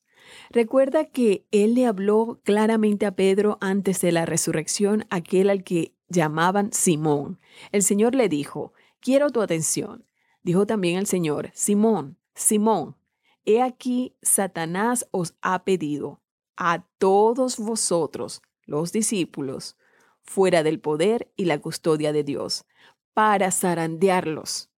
Recuerda 0.50 1.06
que 1.06 1.46
Él 1.50 1.74
le 1.74 1.86
habló 1.86 2.40
claramente 2.44 3.06
a 3.06 3.14
Pedro 3.14 3.58
antes 3.60 4.00
de 4.00 4.12
la 4.12 4.26
resurrección, 4.26 5.06
aquel 5.10 5.50
al 5.50 5.64
que 5.64 5.94
llamaban 6.08 6.72
Simón. 6.72 7.40
El 7.72 7.82
Señor 7.82 8.14
le 8.14 8.28
dijo, 8.28 8.72
quiero 9.00 9.30
tu 9.30 9.42
atención. 9.42 10.04
Dijo 10.42 10.66
también 10.66 10.98
el 10.98 11.06
Señor, 11.06 11.50
Simón, 11.54 12.18
Simón, 12.34 12.96
he 13.44 13.60
aquí 13.60 14.16
Satanás 14.22 15.06
os 15.10 15.34
ha 15.42 15.64
pedido 15.64 16.20
a 16.56 16.86
todos 16.98 17.58
vosotros, 17.58 18.42
los 18.64 18.92
discípulos, 18.92 19.76
fuera 20.22 20.62
del 20.62 20.80
poder 20.80 21.32
y 21.36 21.46
la 21.46 21.58
custodia 21.58 22.12
de 22.12 22.22
Dios, 22.24 22.66
para 23.14 23.50
zarandearlos, 23.50 24.70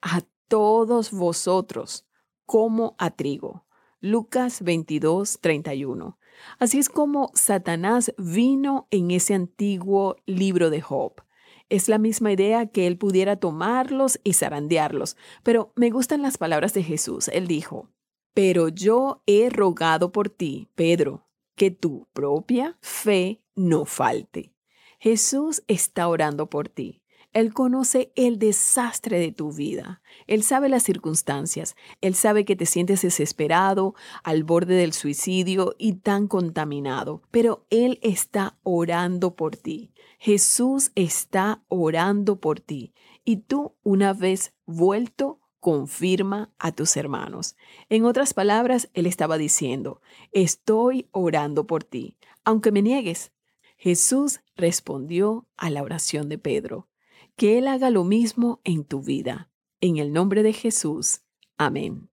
a 0.00 0.22
todos 0.48 1.10
vosotros, 1.10 2.06
como 2.46 2.94
a 2.98 3.10
trigo. 3.10 3.65
Lucas 4.06 4.62
22, 4.62 5.40
31. 5.40 6.16
Así 6.60 6.78
es 6.78 6.88
como 6.88 7.32
Satanás 7.34 8.14
vino 8.16 8.86
en 8.92 9.10
ese 9.10 9.34
antiguo 9.34 10.14
libro 10.26 10.70
de 10.70 10.80
Job. 10.80 11.24
Es 11.70 11.88
la 11.88 11.98
misma 11.98 12.30
idea 12.30 12.66
que 12.66 12.86
él 12.86 12.98
pudiera 12.98 13.34
tomarlos 13.34 14.20
y 14.22 14.34
zarandearlos, 14.34 15.16
pero 15.42 15.72
me 15.74 15.90
gustan 15.90 16.22
las 16.22 16.38
palabras 16.38 16.72
de 16.72 16.84
Jesús. 16.84 17.26
Él 17.26 17.48
dijo, 17.48 17.90
pero 18.32 18.68
yo 18.68 19.24
he 19.26 19.50
rogado 19.50 20.12
por 20.12 20.28
ti, 20.28 20.68
Pedro, 20.76 21.26
que 21.56 21.72
tu 21.72 22.06
propia 22.12 22.78
fe 22.80 23.42
no 23.56 23.86
falte. 23.86 24.54
Jesús 25.00 25.64
está 25.66 26.06
orando 26.06 26.48
por 26.48 26.68
ti. 26.68 27.02
Él 27.36 27.52
conoce 27.52 28.14
el 28.16 28.38
desastre 28.38 29.18
de 29.18 29.30
tu 29.30 29.52
vida. 29.52 30.00
Él 30.26 30.42
sabe 30.42 30.70
las 30.70 30.84
circunstancias. 30.84 31.76
Él 32.00 32.14
sabe 32.14 32.46
que 32.46 32.56
te 32.56 32.64
sientes 32.64 33.02
desesperado, 33.02 33.94
al 34.24 34.42
borde 34.42 34.74
del 34.74 34.94
suicidio 34.94 35.74
y 35.76 35.96
tan 35.96 36.28
contaminado. 36.28 37.20
Pero 37.30 37.66
Él 37.68 37.98
está 38.00 38.56
orando 38.62 39.36
por 39.36 39.54
ti. 39.54 39.92
Jesús 40.18 40.92
está 40.94 41.62
orando 41.68 42.40
por 42.40 42.58
ti. 42.58 42.94
Y 43.22 43.36
tú, 43.36 43.74
una 43.82 44.14
vez 44.14 44.54
vuelto, 44.64 45.38
confirma 45.60 46.54
a 46.58 46.72
tus 46.72 46.96
hermanos. 46.96 47.54
En 47.90 48.06
otras 48.06 48.32
palabras, 48.32 48.88
Él 48.94 49.04
estaba 49.04 49.36
diciendo, 49.36 50.00
estoy 50.32 51.10
orando 51.12 51.66
por 51.66 51.84
ti, 51.84 52.16
aunque 52.44 52.72
me 52.72 52.80
niegues. 52.80 53.30
Jesús 53.76 54.40
respondió 54.56 55.46
a 55.58 55.68
la 55.68 55.82
oración 55.82 56.30
de 56.30 56.38
Pedro 56.38 56.88
que 57.36 57.58
Él 57.58 57.68
haga 57.68 57.90
lo 57.90 58.02
mismo 58.04 58.60
en 58.64 58.84
tu 58.84 59.02
vida. 59.02 59.50
En 59.80 59.98
el 59.98 60.12
nombre 60.12 60.42
de 60.42 60.52
Jesús. 60.52 61.20
Amén. 61.58 62.10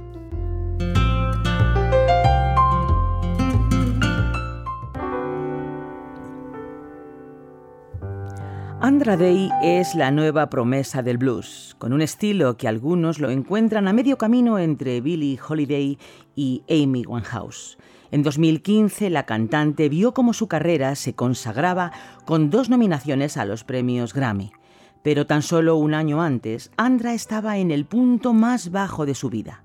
Andra 8.87 9.17
Day 9.17 9.51
es 9.61 9.95
la 9.95 10.11
nueva 10.11 10.49
promesa 10.49 11.03
del 11.03 11.17
blues, 11.17 11.75
con 11.77 11.91
un 11.91 12.01
estilo 12.01 12.55
que 12.55 12.69
algunos 12.69 13.19
lo 13.19 13.29
encuentran 13.29 13.85
a 13.89 13.91
medio 13.91 14.17
camino 14.17 14.59
entre 14.59 15.01
Billie 15.01 15.37
Holiday 15.45 15.97
y 16.37 16.63
Amy 16.69 17.03
Winehouse. 17.05 17.77
En 18.11 18.23
2015, 18.23 19.09
la 19.09 19.25
cantante 19.25 19.89
vio 19.89 20.13
cómo 20.13 20.31
su 20.31 20.47
carrera 20.47 20.95
se 20.95 21.15
consagraba 21.15 21.91
con 22.23 22.49
dos 22.49 22.69
nominaciones 22.69 23.35
a 23.35 23.43
los 23.43 23.65
premios 23.65 24.13
Grammy. 24.13 24.53
Pero 25.03 25.27
tan 25.27 25.41
solo 25.41 25.75
un 25.75 25.93
año 25.93 26.21
antes, 26.21 26.71
Andra 26.77 27.13
estaba 27.13 27.57
en 27.57 27.71
el 27.71 27.83
punto 27.83 28.31
más 28.31 28.71
bajo 28.71 29.05
de 29.05 29.15
su 29.15 29.29
vida. 29.29 29.63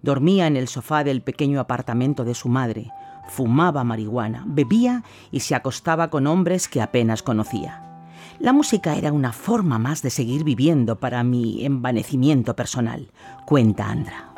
Dormía 0.00 0.46
en 0.46 0.56
el 0.56 0.66
sofá 0.66 1.04
del 1.04 1.20
pequeño 1.20 1.60
apartamento 1.60 2.24
de 2.24 2.34
su 2.34 2.48
madre, 2.48 2.90
fumaba 3.28 3.84
marihuana, 3.84 4.44
bebía 4.46 5.04
y 5.30 5.40
se 5.40 5.54
acostaba 5.54 6.08
con 6.08 6.26
hombres 6.26 6.68
que 6.68 6.80
apenas 6.80 7.22
conocía. 7.22 7.91
La 8.38 8.52
música 8.52 8.96
era 8.96 9.12
una 9.12 9.32
forma 9.32 9.78
más 9.78 10.02
de 10.02 10.10
seguir 10.10 10.42
viviendo 10.44 10.98
para 10.98 11.22
mi 11.22 11.64
envanecimiento 11.64 12.56
personal, 12.56 13.10
cuenta 13.46 13.88
Andra. 13.88 14.32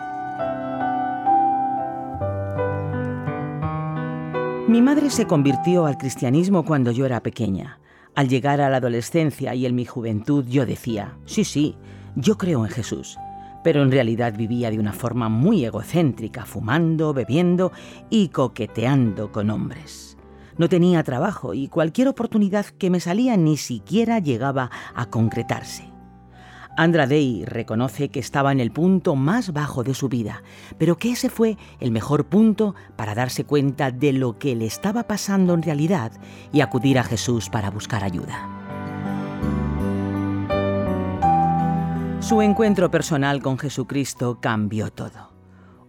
Mi 4.69 4.83
madre 4.83 5.11
se 5.11 5.27
convirtió 5.27 5.87
al 5.87 5.99
cristianismo 5.99 6.65
cuando 6.65 6.91
yo 6.91 7.07
era 7.07 7.23
pequeña. 7.23 7.79
Al 8.15 8.29
llegar 8.29 8.61
a 8.61 8.71
la 8.71 8.79
adolescencia 8.79 9.55
y 9.55 9.67
en 9.67 9.75
mi 9.75 9.85
juventud 9.85 10.45
yo 10.47 10.67
decía, 10.67 11.17
sí, 11.27 11.45
sí, 11.45 11.77
yo 12.17 12.39
creo 12.39 12.65
en 12.65 12.71
Jesús, 12.71 13.19
pero 13.63 13.83
en 13.83 13.91
realidad 13.91 14.35
vivía 14.37 14.71
de 14.71 14.79
una 14.79 14.93
forma 14.93 15.29
muy 15.29 15.65
egocéntrica, 15.65 16.45
fumando, 16.45 17.13
bebiendo 17.13 17.73
y 18.11 18.29
coqueteando 18.29 19.33
con 19.33 19.51
hombres. 19.51 20.14
No 20.57 20.69
tenía 20.69 21.03
trabajo 21.03 21.55
y 21.55 21.69
cualquier 21.69 22.09
oportunidad 22.09 22.67
que 22.67 22.91
me 22.91 23.01
salía 23.01 23.37
ni 23.37 23.57
siquiera 23.57 24.19
llegaba 24.19 24.71
a 24.95 25.07
concretarse. 25.07 25.95
Andra 26.77 27.07
Day 27.07 27.45
reconoce 27.45 28.09
que 28.09 28.19
estaba 28.19 28.51
en 28.51 28.59
el 28.59 28.73
punto 28.73 29.15
más 29.15 29.53
bajo 29.53 29.85
de 29.85 29.95
su 29.95 30.09
vida, 30.09 30.43
pero 30.77 30.97
que 30.97 31.13
ese 31.13 31.31
fue 31.31 31.57
el 31.79 31.93
mejor 31.93 32.27
punto 32.27 32.75
para 32.97 33.15
darse 33.15 33.45
cuenta 33.45 33.93
de 33.93 34.13
lo 34.13 34.39
que 34.39 34.57
le 34.57 34.67
estaba 34.67 35.05
pasando 35.05 35.55
en 35.55 35.63
realidad 35.63 36.13
y 36.53 36.63
acudir 36.63 36.99
a 36.99 37.05
Jesús 37.05 37.49
para 37.49 37.71
buscar 37.71 38.03
ayuda. 38.03 38.49
Su 42.21 42.43
encuentro 42.43 42.91
personal 42.91 43.43
con 43.43 43.59
Jesucristo 43.59 44.39
cambió 44.41 44.91
todo. 44.91 45.33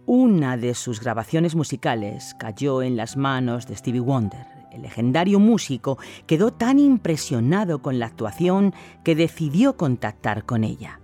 Una 0.04 0.56
de 0.56 0.74
sus 0.74 1.00
grabaciones 1.00 1.56
musicales 1.56 2.36
cayó 2.38 2.82
en 2.82 2.96
las 2.96 3.16
manos 3.16 3.66
de 3.66 3.74
Stevie 3.74 4.00
Wonder. 4.00 4.55
El 4.76 4.82
legendario 4.82 5.40
músico 5.40 5.96
quedó 6.26 6.52
tan 6.52 6.78
impresionado 6.78 7.80
con 7.80 7.98
la 7.98 8.04
actuación 8.04 8.74
que 9.04 9.14
decidió 9.14 9.78
contactar 9.78 10.44
con 10.44 10.64
ella. 10.64 11.00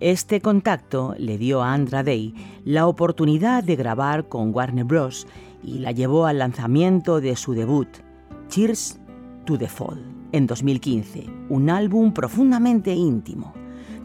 Este 0.00 0.40
contacto 0.40 1.14
le 1.18 1.36
dio 1.36 1.62
a 1.62 1.74
Andra 1.74 2.02
Day 2.02 2.34
la 2.64 2.86
oportunidad 2.86 3.62
de 3.64 3.76
grabar 3.76 4.28
con 4.28 4.54
Warner 4.54 4.84
Bros. 4.84 5.26
y 5.62 5.78
la 5.78 5.92
llevó 5.92 6.24
al 6.24 6.38
lanzamiento 6.38 7.20
de 7.20 7.36
su 7.36 7.52
debut, 7.52 7.88
Cheers 8.48 8.98
to 9.44 9.58
the 9.58 9.68
Fall, 9.68 10.02
en 10.32 10.46
2015, 10.46 11.26
un 11.50 11.68
álbum 11.68 12.14
profundamente 12.14 12.94
íntimo. 12.94 13.52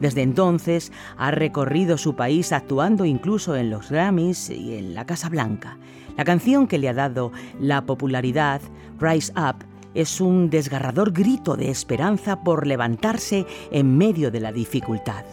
Desde 0.02 0.22
entonces 0.22 0.92
ha 1.16 1.32
recorrido 1.32 1.98
su 1.98 2.16
país 2.16 2.52
actuando 2.52 3.06
incluso 3.06 3.56
en 3.56 3.70
los 3.70 3.90
Grammys 3.90 4.50
y 4.50 4.76
en 4.76 4.94
la 4.94 5.06
Casa 5.06 5.30
Blanca. 5.30 5.78
La 6.18 6.26
canción 6.26 6.68
que 6.68 6.78
le 6.78 6.90
ha 6.90 6.94
dado 6.94 7.32
la 7.60 7.86
popularidad, 7.86 8.62
Rise 9.00 9.32
Up, 9.34 9.64
es 9.94 10.20
un 10.20 10.50
desgarrador 10.50 11.12
grito 11.12 11.56
de 11.56 11.70
esperanza 11.70 12.44
por 12.44 12.68
levantarse 12.68 13.46
en 13.72 13.98
medio 13.98 14.30
de 14.32 14.40
la 14.40 14.52
dificultad. 14.52 15.24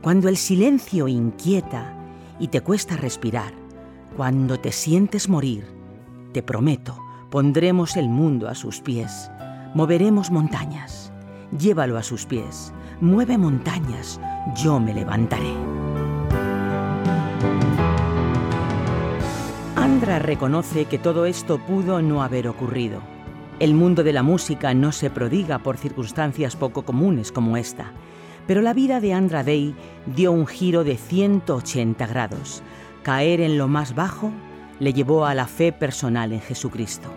Cuando 0.00 0.28
el 0.28 0.36
silencio 0.36 1.08
inquieta 1.08 1.94
y 2.38 2.48
te 2.48 2.60
cuesta 2.60 2.96
respirar, 2.96 3.52
cuando 4.16 4.60
te 4.60 4.72
sientes 4.72 5.28
morir, 5.28 5.64
te 6.32 6.42
prometo, 6.42 6.98
pondremos 7.30 7.96
el 7.96 8.08
mundo 8.08 8.48
a 8.48 8.54
sus 8.54 8.80
pies, 8.80 9.30
moveremos 9.74 10.30
montañas, 10.30 11.12
llévalo 11.58 11.98
a 11.98 12.02
sus 12.02 12.26
pies 12.26 12.72
mueve 13.02 13.36
montañas, 13.36 14.20
yo 14.54 14.78
me 14.78 14.94
levantaré. 14.94 15.81
Andra 20.02 20.18
reconoce 20.18 20.86
que 20.86 20.98
todo 20.98 21.26
esto 21.26 21.58
pudo 21.58 22.02
no 22.02 22.24
haber 22.24 22.48
ocurrido. 22.48 23.00
El 23.60 23.72
mundo 23.72 24.02
de 24.02 24.12
la 24.12 24.24
música 24.24 24.74
no 24.74 24.90
se 24.90 25.10
prodiga 25.10 25.60
por 25.60 25.76
circunstancias 25.76 26.56
poco 26.56 26.84
comunes 26.84 27.30
como 27.30 27.56
esta, 27.56 27.92
pero 28.48 28.62
la 28.62 28.74
vida 28.74 29.00
de 29.00 29.12
Andra 29.12 29.44
Day 29.44 29.76
dio 30.06 30.32
un 30.32 30.48
giro 30.48 30.82
de 30.82 30.96
180 30.96 32.04
grados. 32.08 32.64
Caer 33.04 33.40
en 33.40 33.56
lo 33.56 33.68
más 33.68 33.94
bajo 33.94 34.32
le 34.80 34.92
llevó 34.92 35.24
a 35.24 35.36
la 35.36 35.46
fe 35.46 35.70
personal 35.70 36.32
en 36.32 36.40
Jesucristo 36.40 37.08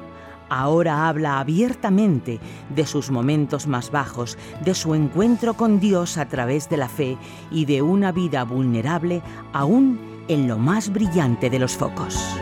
ahora 0.47 1.09
habla 1.09 1.39
abiertamente 1.39 2.39
de 2.69 2.85
sus 2.85 3.09
momentos 3.09 3.65
más 3.65 3.89
bajos, 3.89 4.37
de 4.63 4.75
su 4.75 4.93
encuentro 4.93 5.55
con 5.55 5.79
Dios 5.79 6.19
a 6.19 6.27
través 6.27 6.69
de 6.69 6.77
la 6.77 6.87
fe 6.87 7.17
y 7.49 7.65
de 7.65 7.81
una 7.81 8.11
vida 8.11 8.43
vulnerable 8.43 9.23
aún 9.53 10.14
en 10.27 10.47
lo 10.47 10.57
más 10.57 10.91
brillante 10.91 11.49
de 11.49 11.59
los 11.59 11.75
focos. 11.75 12.35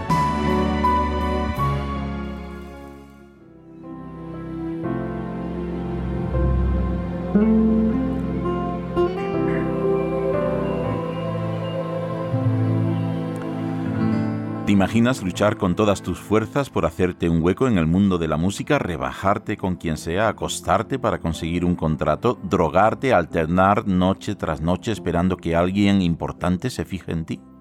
imaginas 14.73 15.23
luchar 15.23 15.55
con 15.57 15.75
todas 15.75 16.01
tus 16.01 16.19
fuerzas 16.19 16.69
por 16.69 16.85
hacerte 16.85 17.29
un 17.29 17.41
hueco 17.41 17.67
en 17.67 17.77
el 17.77 17.87
mundo 17.87 18.17
de 18.17 18.27
la 18.27 18.37
música, 18.37 18.79
rebajarte 18.79 19.55
con 19.55 19.75
quien 19.75 19.97
sea, 19.97 20.27
acostarte 20.27 20.99
para 20.99 21.19
conseguir 21.19 21.63
un 21.63 21.75
contrato, 21.75 22.37
drogarte, 22.43 23.13
alternar 23.13 23.87
noche 23.87 24.35
tras 24.35 24.61
noche 24.61 24.91
esperando 24.91 25.37
que 25.37 25.55
alguien 25.55 26.01
importante 26.01 26.69
se 26.69 26.85
fije 26.85 27.11
en 27.11 27.25
ti? 27.25 27.52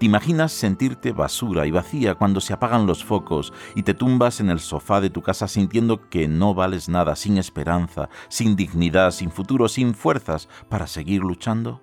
¿Te 0.00 0.06
imaginas 0.06 0.52
sentirte 0.52 1.12
basura 1.12 1.66
y 1.66 1.70
vacía 1.70 2.14
cuando 2.14 2.40
se 2.40 2.54
apagan 2.54 2.86
los 2.86 3.04
focos 3.04 3.52
y 3.74 3.82
te 3.82 3.92
tumbas 3.92 4.40
en 4.40 4.48
el 4.48 4.58
sofá 4.58 4.98
de 4.98 5.10
tu 5.10 5.20
casa 5.20 5.46
sintiendo 5.46 6.08
que 6.08 6.26
no 6.26 6.54
vales 6.54 6.88
nada, 6.88 7.14
sin 7.16 7.36
esperanza, 7.36 8.08
sin 8.30 8.56
dignidad, 8.56 9.10
sin 9.10 9.30
futuro, 9.30 9.68
sin 9.68 9.92
fuerzas 9.92 10.48
para 10.70 10.86
seguir 10.86 11.20
luchando? 11.20 11.82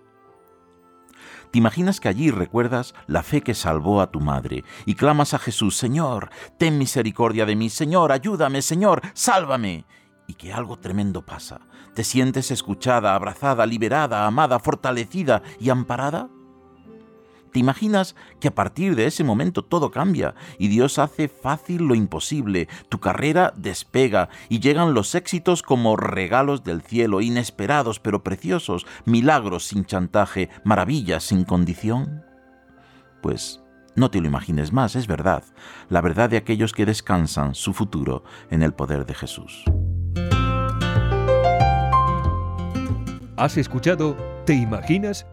¿Te 1.52 1.60
imaginas 1.60 2.00
que 2.00 2.10
allí 2.10 2.32
recuerdas 2.32 2.96
la 3.06 3.22
fe 3.22 3.42
que 3.42 3.54
salvó 3.54 4.02
a 4.02 4.10
tu 4.10 4.20
madre 4.20 4.64
y 4.88 4.96
clamas 4.96 5.36
a 5.36 5.38
Jesús, 5.38 5.78
Señor, 5.78 6.32
ten 6.58 6.80
misericordia 6.80 7.46
de 7.46 7.56
mí, 7.56 7.70
Señor, 7.70 8.12
ayúdame, 8.12 8.64
Señor, 8.64 9.04
sálvame? 9.14 9.86
Y 10.28 10.34
que 10.34 10.52
algo 10.52 10.80
tremendo 10.80 11.24
pasa. 11.24 11.62
¿Te 11.94 12.04
sientes 12.04 12.50
escuchada, 12.50 13.14
abrazada, 13.14 13.68
liberada, 13.68 14.26
amada, 14.26 14.58
fortalecida 14.58 15.44
y 15.60 15.70
amparada? 15.70 16.32
¿Te 17.58 17.62
imaginas 17.62 18.16
que 18.40 18.50
a 18.50 18.54
partir 18.54 18.96
de 18.96 19.08
ese 19.08 19.24
momento 19.24 19.66
todo 19.66 19.90
cambia 19.90 20.36
y 20.60 20.68
Dios 20.68 21.00
hace 21.00 21.28
fácil 21.28 21.88
lo 21.88 21.96
imposible? 21.96 22.68
Tu 22.88 23.00
carrera 23.00 23.52
despega 23.58 24.30
y 24.48 24.60
llegan 24.60 24.94
los 24.94 25.16
éxitos 25.16 25.64
como 25.64 25.96
regalos 25.96 26.64
del 26.64 26.84
cielo, 26.84 27.20
inesperados 27.20 28.00
pero 28.00 28.24
preciosos, 28.24 28.86
milagros 29.06 29.66
sin 29.66 29.86
chantaje, 29.86 30.52
maravillas 30.64 31.24
sin 31.24 31.46
condición. 31.46 32.24
Pues 33.24 33.60
no 33.96 34.12
te 34.12 34.22
lo 34.22 34.28
imagines 34.28 34.72
más, 34.72 34.96
es 34.96 35.08
verdad, 35.08 35.44
la 35.90 36.02
verdad 36.02 36.30
de 36.30 36.38
aquellos 36.38 36.74
que 36.74 36.86
descansan 36.86 37.56
su 37.56 37.74
futuro 37.74 38.24
en 38.52 38.62
el 38.62 38.76
poder 38.76 39.08
de 39.08 39.16
Jesús. 39.16 39.64
¿Has 43.36 43.58
escuchado 43.58 44.16
¿Te 44.48 44.54
imaginas? 44.54 45.26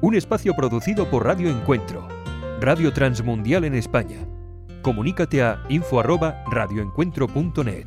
Un 0.00 0.14
espacio 0.14 0.54
producido 0.54 1.10
por 1.10 1.24
Radio 1.24 1.50
Encuentro, 1.50 2.06
Radio 2.60 2.92
Transmundial 2.92 3.64
en 3.64 3.74
España. 3.74 4.18
Comunícate 4.80 5.42
a 5.42 5.60
info@radioencuentro.net. 5.68 7.86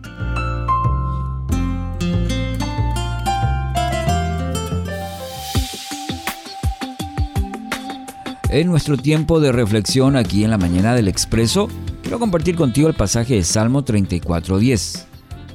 En 8.50 8.68
nuestro 8.68 8.98
tiempo 8.98 9.40
de 9.40 9.54
reflexión 9.54 10.18
aquí 10.18 10.44
en 10.44 10.50
la 10.50 10.58
mañana 10.58 10.94
del 10.94 11.08
Expreso, 11.08 11.70
quiero 12.02 12.20
compartir 12.20 12.58
contigo 12.58 12.90
el 12.90 12.94
pasaje 12.94 13.36
de 13.36 13.46
Salmo 13.46 13.86
34:10. 13.86 15.08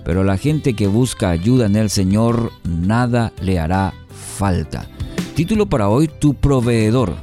Pero 0.06 0.24
la 0.24 0.38
gente 0.38 0.72
que 0.72 0.86
busca 0.86 1.28
ayuda 1.28 1.66
en 1.66 1.76
el 1.76 1.90
Señor, 1.90 2.50
nada 2.64 3.34
le 3.42 3.58
hará 3.58 3.92
falta. 4.38 4.88
Título 5.36 5.66
para 5.66 5.90
hoy, 5.90 6.08
Tu 6.08 6.32
proveedor. 6.32 7.14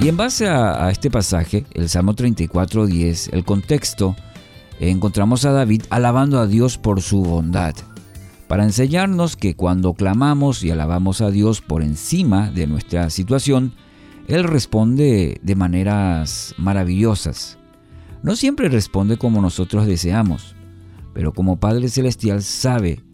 Y 0.00 0.08
en 0.08 0.16
base 0.16 0.48
a, 0.48 0.90
este 0.90 1.12
pasaje, 1.12 1.64
el 1.74 1.88
Salmo 1.88 2.12
34.10, 2.12 3.28
el 3.32 3.44
contexto, 3.44 4.16
encontramos 4.80 5.44
a 5.44 5.52
David 5.52 5.84
alabando 5.88 6.40
a 6.40 6.48
Dios 6.48 6.76
por 6.76 7.02
su 7.02 7.22
bondad, 7.22 7.76
para 8.48 8.64
enseñarnos 8.64 9.36
que 9.36 9.54
cuando 9.54 9.94
clamamos 9.94 10.64
y 10.64 10.72
alabamos 10.72 11.20
a 11.20 11.30
Dios 11.30 11.60
por 11.60 11.84
encima 11.84 12.50
de 12.50 12.66
nuestra 12.66 13.08
situación, 13.08 13.72
Él 14.26 14.42
responde 14.42 15.38
de 15.40 15.54
maneras 15.54 16.52
maravillosas. 16.58 17.58
No 18.24 18.34
siempre 18.34 18.68
responde 18.68 19.18
como 19.18 19.40
nosotros 19.40 19.86
deseamos, 19.86 20.56
pero 21.14 21.32
como 21.32 21.60
Padre 21.60 21.88
Celestial 21.88 22.42
sabe 22.42 23.05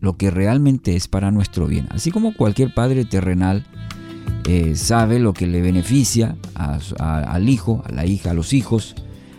lo 0.00 0.16
que 0.16 0.30
realmente 0.30 0.96
es 0.96 1.08
para 1.08 1.30
nuestro 1.30 1.66
bien. 1.66 1.88
Así 1.90 2.10
como 2.10 2.34
cualquier 2.34 2.72
padre 2.72 3.04
terrenal 3.04 3.66
eh, 4.44 4.76
sabe 4.76 5.18
lo 5.18 5.32
que 5.32 5.46
le 5.46 5.60
beneficia 5.60 6.36
al 6.54 7.48
hijo, 7.48 7.82
a 7.84 7.92
la 7.92 8.06
hija, 8.06 8.30
a 8.30 8.34
los 8.34 8.52
hijos, 8.52 8.94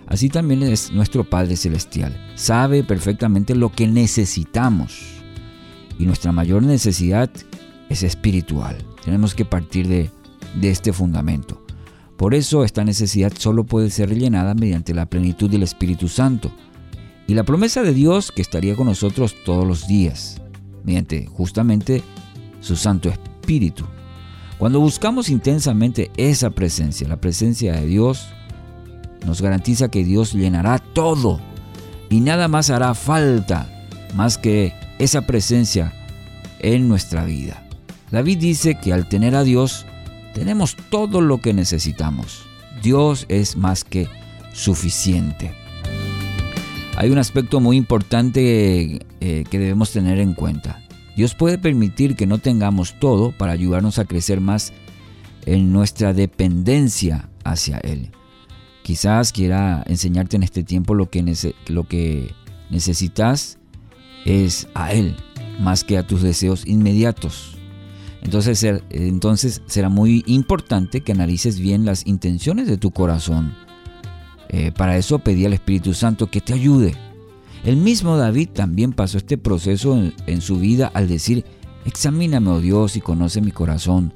así 0.07 0.29
también 0.29 0.63
es 0.63 0.91
nuestro 0.91 1.23
Padre 1.23 1.55
Celestial. 1.55 2.15
Sabe 2.35 2.83
perfectamente 2.83 3.55
lo 3.55 3.71
que 3.71 3.87
necesitamos. 3.87 5.01
Y 5.97 6.05
nuestra 6.05 6.31
mayor 6.31 6.63
necesidad 6.63 7.29
es 7.89 8.03
espiritual. 8.03 8.77
Tenemos 9.03 9.33
que 9.35 9.45
partir 9.45 9.87
de, 9.87 10.09
de 10.61 10.69
este 10.69 10.93
fundamento. 10.93 11.61
Por 12.15 12.35
eso 12.35 12.63
esta 12.63 12.83
necesidad 12.83 13.33
solo 13.37 13.63
puede 13.63 13.89
ser 13.89 14.09
rellenada 14.09 14.53
mediante 14.53 14.93
la 14.93 15.05
plenitud 15.05 15.49
del 15.49 15.63
Espíritu 15.63 16.07
Santo 16.07 16.51
y 17.27 17.33
la 17.33 17.43
promesa 17.43 17.81
de 17.81 17.93
Dios 17.93 18.31
que 18.31 18.41
estaría 18.41 18.75
con 18.75 18.87
nosotros 18.87 19.35
todos 19.45 19.65
los 19.65 19.87
días, 19.87 20.41
mediante 20.83 21.25
justamente 21.25 22.03
su 22.61 22.75
Santo 22.75 23.09
Espíritu. 23.09 23.85
Cuando 24.57 24.79
buscamos 24.79 25.29
intensamente 25.29 26.11
esa 26.17 26.49
presencia, 26.49 27.07
la 27.07 27.21
presencia 27.21 27.73
de 27.73 27.85
Dios, 27.85 28.27
nos 29.25 29.41
garantiza 29.41 29.89
que 29.89 30.03
Dios 30.03 30.33
llenará 30.33 30.79
todo 30.79 31.39
y 32.09 32.19
nada 32.19 32.47
más 32.47 32.69
hará 32.69 32.93
falta 32.93 33.69
más 34.15 34.37
que 34.37 34.73
esa 34.97 35.21
presencia 35.21 35.93
en 36.59 36.87
nuestra 36.87 37.23
vida. 37.23 37.63
David 38.11 38.39
dice 38.39 38.75
que 38.75 38.91
al 38.91 39.07
tener 39.07 39.35
a 39.35 39.43
Dios 39.43 39.85
tenemos 40.33 40.75
todo 40.89 41.21
lo 41.21 41.39
que 41.39 41.53
necesitamos. 41.53 42.45
Dios 42.81 43.25
es 43.29 43.55
más 43.55 43.83
que 43.83 44.09
suficiente. 44.53 45.53
Hay 46.99 47.11
un 47.11 47.17
aspecto 47.17 47.61
muy 47.61 47.77
importante 47.77 48.99
eh, 49.21 49.45
que 49.49 49.57
debemos 49.57 49.89
tener 49.93 50.19
en 50.19 50.33
cuenta. 50.33 50.85
Dios 51.15 51.33
puede 51.33 51.57
permitir 51.57 52.17
que 52.17 52.27
no 52.27 52.39
tengamos 52.39 52.99
todo 52.99 53.31
para 53.31 53.53
ayudarnos 53.53 53.99
a 53.99 54.03
crecer 54.03 54.41
más 54.41 54.73
en 55.45 55.71
nuestra 55.71 56.13
dependencia 56.13 57.29
hacia 57.45 57.77
Él. 57.77 58.11
Quizás 58.83 59.31
quiera 59.31 59.81
enseñarte 59.87 60.35
en 60.35 60.43
este 60.43 60.61
tiempo 60.65 60.93
lo 60.93 61.09
que, 61.09 61.53
lo 61.67 61.87
que 61.87 62.33
necesitas 62.69 63.59
es 64.25 64.67
a 64.73 64.91
Él, 64.91 65.15
más 65.57 65.85
que 65.85 65.97
a 65.97 66.05
tus 66.05 66.21
deseos 66.21 66.67
inmediatos. 66.67 67.57
Entonces, 68.23 68.61
entonces 68.89 69.61
será 69.67 69.87
muy 69.87 70.25
importante 70.27 70.99
que 70.99 71.13
analices 71.13 71.61
bien 71.61 71.85
las 71.85 72.05
intenciones 72.05 72.67
de 72.67 72.75
tu 72.75 72.91
corazón. 72.91 73.55
Eh, 74.49 74.71
para 74.71 74.97
eso 74.97 75.19
pedí 75.19 75.45
al 75.45 75.53
Espíritu 75.53 75.93
Santo 75.93 76.27
que 76.27 76.41
te 76.41 76.53
ayude. 76.53 76.95
El 77.63 77.77
mismo 77.77 78.17
David 78.17 78.49
también 78.49 78.93
pasó 78.93 79.17
este 79.17 79.37
proceso 79.37 79.95
en, 79.95 80.13
en 80.27 80.41
su 80.41 80.59
vida 80.59 80.89
al 80.93 81.07
decir, 81.07 81.45
examíname, 81.85 82.49
oh 82.49 82.59
Dios, 82.59 82.95
y 82.95 83.01
conoce 83.01 83.41
mi 83.41 83.51
corazón, 83.51 84.13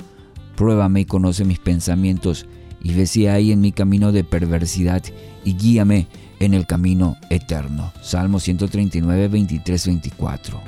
pruébame 0.55 1.01
y 1.01 1.05
conoce 1.05 1.45
mis 1.45 1.59
pensamientos, 1.59 2.45
y 2.81 2.93
ve 2.93 3.05
si 3.05 3.27
hay 3.27 3.51
en 3.51 3.61
mi 3.61 3.71
camino 3.71 4.11
de 4.11 4.23
perversidad, 4.23 5.03
y 5.43 5.53
guíame 5.55 6.07
en 6.39 6.53
el 6.53 6.65
camino 6.65 7.17
eterno. 7.29 7.91
Salmo 8.01 8.39
139, 8.39 9.27
23, 9.27 9.87
24. 9.87 10.61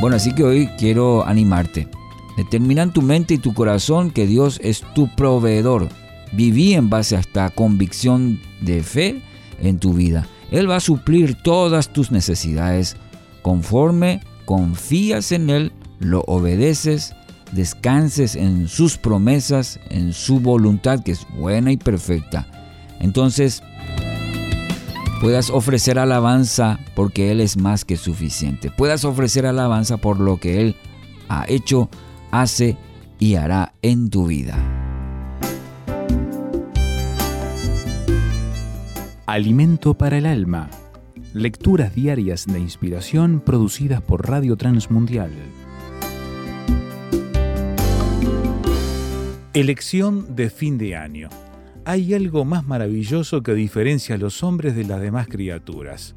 Bueno, 0.00 0.16
así 0.16 0.34
que 0.34 0.44
hoy 0.44 0.68
quiero 0.78 1.26
animarte. 1.26 1.88
Determina 2.36 2.82
en 2.82 2.92
tu 2.92 3.00
mente 3.00 3.34
y 3.34 3.38
tu 3.38 3.54
corazón 3.54 4.10
que 4.10 4.26
Dios 4.26 4.60
es 4.62 4.82
tu 4.94 5.08
proveedor. 5.14 5.88
Viví 6.34 6.74
en 6.74 6.90
base 6.90 7.16
a 7.16 7.20
esta 7.20 7.50
convicción 7.50 8.40
de 8.60 8.82
fe 8.82 9.22
en 9.60 9.78
tu 9.78 9.94
vida. 9.94 10.26
Él 10.50 10.68
va 10.70 10.76
a 10.76 10.80
suplir 10.80 11.34
todas 11.42 11.92
tus 11.92 12.10
necesidades 12.10 12.96
conforme 13.42 14.20
confías 14.44 15.32
en 15.32 15.50
Él, 15.50 15.72
lo 15.98 16.22
obedeces, 16.26 17.14
descanses 17.52 18.36
en 18.36 18.68
sus 18.68 18.96
promesas, 18.96 19.78
en 19.90 20.12
su 20.12 20.40
voluntad 20.40 21.02
que 21.02 21.12
es 21.12 21.26
buena 21.38 21.72
y 21.72 21.76
perfecta. 21.76 22.46
Entonces, 23.00 23.62
puedas 25.20 25.50
ofrecer 25.50 25.98
alabanza 25.98 26.80
porque 26.94 27.30
Él 27.30 27.40
es 27.40 27.56
más 27.56 27.84
que 27.84 27.96
suficiente. 27.96 28.70
Puedas 28.70 29.04
ofrecer 29.04 29.46
alabanza 29.46 29.98
por 29.98 30.20
lo 30.20 30.38
que 30.38 30.60
Él 30.60 30.76
ha 31.28 31.44
hecho, 31.48 31.88
hace 32.30 32.76
y 33.18 33.36
hará 33.36 33.72
en 33.82 34.10
tu 34.10 34.26
vida. 34.26 34.73
Alimento 39.26 39.94
para 39.94 40.18
el 40.18 40.26
alma. 40.26 40.68
Lecturas 41.32 41.94
diarias 41.94 42.44
de 42.46 42.60
inspiración 42.60 43.40
producidas 43.40 44.02
por 44.02 44.28
Radio 44.28 44.54
Transmundial. 44.58 45.30
Elección 49.54 50.36
de 50.36 50.50
fin 50.50 50.76
de 50.76 50.96
año 50.96 51.30
hay 51.86 52.12
algo 52.12 52.44
más 52.44 52.66
maravilloso 52.66 53.42
que 53.42 53.54
diferencia 53.54 54.16
a 54.16 54.18
los 54.18 54.42
hombres 54.42 54.76
de 54.76 54.84
las 54.84 55.00
demás 55.00 55.26
criaturas. 55.26 56.14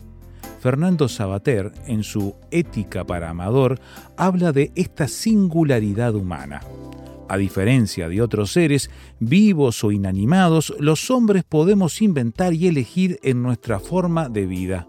Fernando 0.59 1.07
Sabater, 1.07 1.71
en 1.85 2.03
su 2.03 2.35
Ética 2.51 3.05
para 3.05 3.29
Amador, 3.29 3.79
habla 4.17 4.51
de 4.51 4.73
esta 4.75 5.07
singularidad 5.07 6.13
humana. 6.13 6.59
A 7.29 7.37
diferencia 7.37 8.07
de 8.07 8.21
otros 8.21 8.51
seres, 8.51 8.89
vivos 9.19 9.83
o 9.83 9.91
inanimados, 9.91 10.73
los 10.79 11.11
hombres 11.11 11.43
podemos 11.43 12.01
inventar 12.01 12.53
y 12.53 12.67
elegir 12.67 13.19
en 13.21 13.43
nuestra 13.43 13.79
forma 13.79 14.29
de 14.29 14.45
vida. 14.45 14.87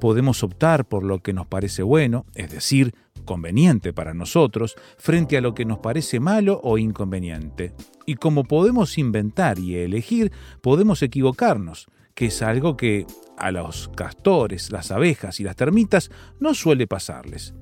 Podemos 0.00 0.42
optar 0.42 0.86
por 0.86 1.04
lo 1.04 1.20
que 1.20 1.32
nos 1.32 1.46
parece 1.46 1.82
bueno, 1.82 2.24
es 2.34 2.50
decir, 2.50 2.94
conveniente 3.24 3.92
para 3.92 4.14
nosotros, 4.14 4.76
frente 4.96 5.36
a 5.36 5.40
lo 5.40 5.54
que 5.54 5.66
nos 5.66 5.80
parece 5.80 6.20
malo 6.20 6.60
o 6.62 6.78
inconveniente. 6.78 7.74
Y 8.06 8.14
como 8.14 8.44
podemos 8.44 8.96
inventar 8.96 9.58
y 9.58 9.76
elegir, 9.76 10.32
podemos 10.62 11.02
equivocarnos, 11.02 11.88
que 12.14 12.26
es 12.26 12.40
algo 12.40 12.76
que 12.76 13.06
a 13.36 13.50
los 13.50 13.88
castores, 13.94 14.72
las 14.72 14.90
abejas 14.90 15.40
y 15.40 15.44
las 15.44 15.56
termitas 15.56 16.10
no 16.40 16.54
suele 16.54 16.86
pasarles. 16.86 17.54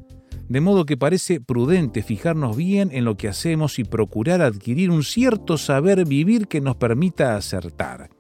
De 0.49 0.61
modo 0.61 0.87
que 0.87 0.97
parece 0.97 1.41
prudente 1.41 2.03
fijarnos 2.03 2.57
bien 2.57 2.91
en 2.93 3.05
lo 3.05 3.17
que 3.17 3.29
hacemos 3.29 3.79
y 3.79 3.85
procurar 3.85 4.43
adquirir 4.43 4.91
un 4.91 5.03
cierto 5.03 5.59
saber 5.59 6.07
vivir 6.07 6.47
que 6.47 6.61
nos 6.61 6.77
permita 6.77 7.37
acertar. 7.37 8.11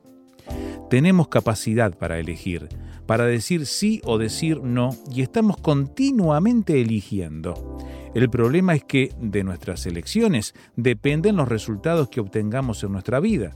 Tenemos 0.90 1.28
capacidad 1.28 1.97
para 1.97 2.19
elegir, 2.19 2.69
para 3.07 3.24
decir 3.27 3.66
sí 3.66 4.01
o 4.05 4.19
decir 4.19 4.61
no, 4.62 4.90
y 5.12 5.23
estamos 5.23 5.57
continuamente 5.57 6.81
eligiendo. 6.81 7.78
El 8.15 8.31
problema 8.31 8.74
es 8.74 8.85
que 8.85 9.12
de 9.20 9.44
nuestras 9.44 9.86
elecciones 9.86 10.55
dependen 10.74 11.36
los 11.36 11.48
resultados 11.48 12.09
que 12.09 12.20
obtengamos 12.20 12.82
en 12.82 12.93
nuestra 12.93 13.20
vida. 13.20 13.55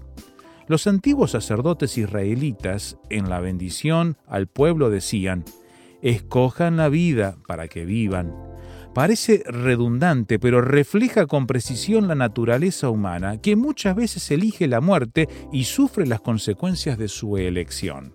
Los 0.68 0.86
antiguos 0.86 1.32
sacerdotes 1.32 1.98
israelitas 1.98 2.98
en 3.08 3.28
la 3.28 3.40
bendición 3.40 4.16
al 4.26 4.46
pueblo 4.46 4.90
decían, 4.90 5.44
escojan 6.02 6.76
la 6.76 6.88
vida 6.88 7.36
para 7.46 7.68
que 7.68 7.84
vivan. 7.84 8.49
Parece 8.94 9.44
redundante, 9.46 10.40
pero 10.40 10.60
refleja 10.62 11.26
con 11.26 11.46
precisión 11.46 12.08
la 12.08 12.16
naturaleza 12.16 12.90
humana, 12.90 13.40
que 13.40 13.54
muchas 13.54 13.94
veces 13.94 14.28
elige 14.32 14.66
la 14.66 14.80
muerte 14.80 15.28
y 15.52 15.64
sufre 15.64 16.06
las 16.06 16.20
consecuencias 16.20 16.98
de 16.98 17.06
su 17.06 17.36
elección. 17.36 18.14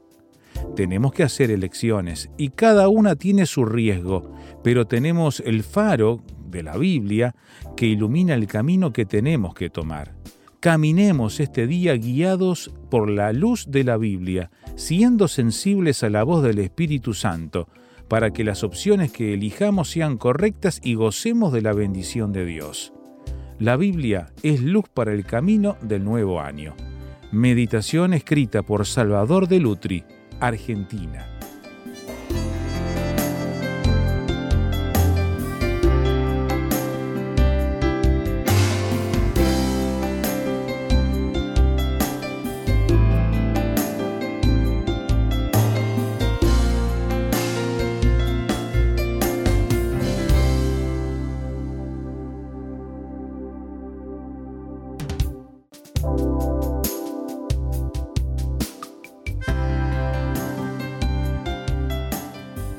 Tenemos 0.75 1.13
que 1.13 1.23
hacer 1.23 1.51
elecciones 1.51 2.29
y 2.37 2.49
cada 2.49 2.89
una 2.89 3.15
tiene 3.15 3.45
su 3.45 3.65
riesgo, 3.65 4.33
pero 4.63 4.85
tenemos 4.85 5.39
el 5.39 5.63
faro 5.63 6.21
de 6.49 6.63
la 6.63 6.77
Biblia 6.77 7.35
que 7.77 7.85
ilumina 7.85 8.33
el 8.33 8.47
camino 8.47 8.91
que 8.91 9.05
tenemos 9.05 9.53
que 9.53 9.69
tomar. 9.69 10.13
Caminemos 10.59 11.39
este 11.39 11.67
día 11.67 11.95
guiados 11.95 12.73
por 12.89 13.09
la 13.09 13.31
luz 13.31 13.67
de 13.69 13.83
la 13.83 13.97
Biblia, 13.97 14.51
siendo 14.75 15.27
sensibles 15.27 16.03
a 16.03 16.09
la 16.09 16.23
voz 16.23 16.43
del 16.43 16.59
Espíritu 16.59 17.13
Santo, 17.13 17.69
para 18.07 18.31
que 18.31 18.43
las 18.43 18.63
opciones 18.63 19.11
que 19.11 19.33
elijamos 19.33 19.89
sean 19.89 20.17
correctas 20.17 20.79
y 20.83 20.95
gocemos 20.95 21.51
de 21.51 21.61
la 21.61 21.73
bendición 21.73 22.31
de 22.31 22.45
Dios. 22.45 22.93
La 23.59 23.77
Biblia 23.77 24.27
es 24.43 24.61
luz 24.61 24.85
para 24.93 25.13
el 25.13 25.25
camino 25.25 25.77
del 25.81 26.03
nuevo 26.03 26.41
año. 26.41 26.75
Meditación 27.31 28.13
escrita 28.13 28.63
por 28.63 28.85
Salvador 28.85 29.47
de 29.47 29.59
Lutri 29.59 30.03
Argentina. 30.39 31.34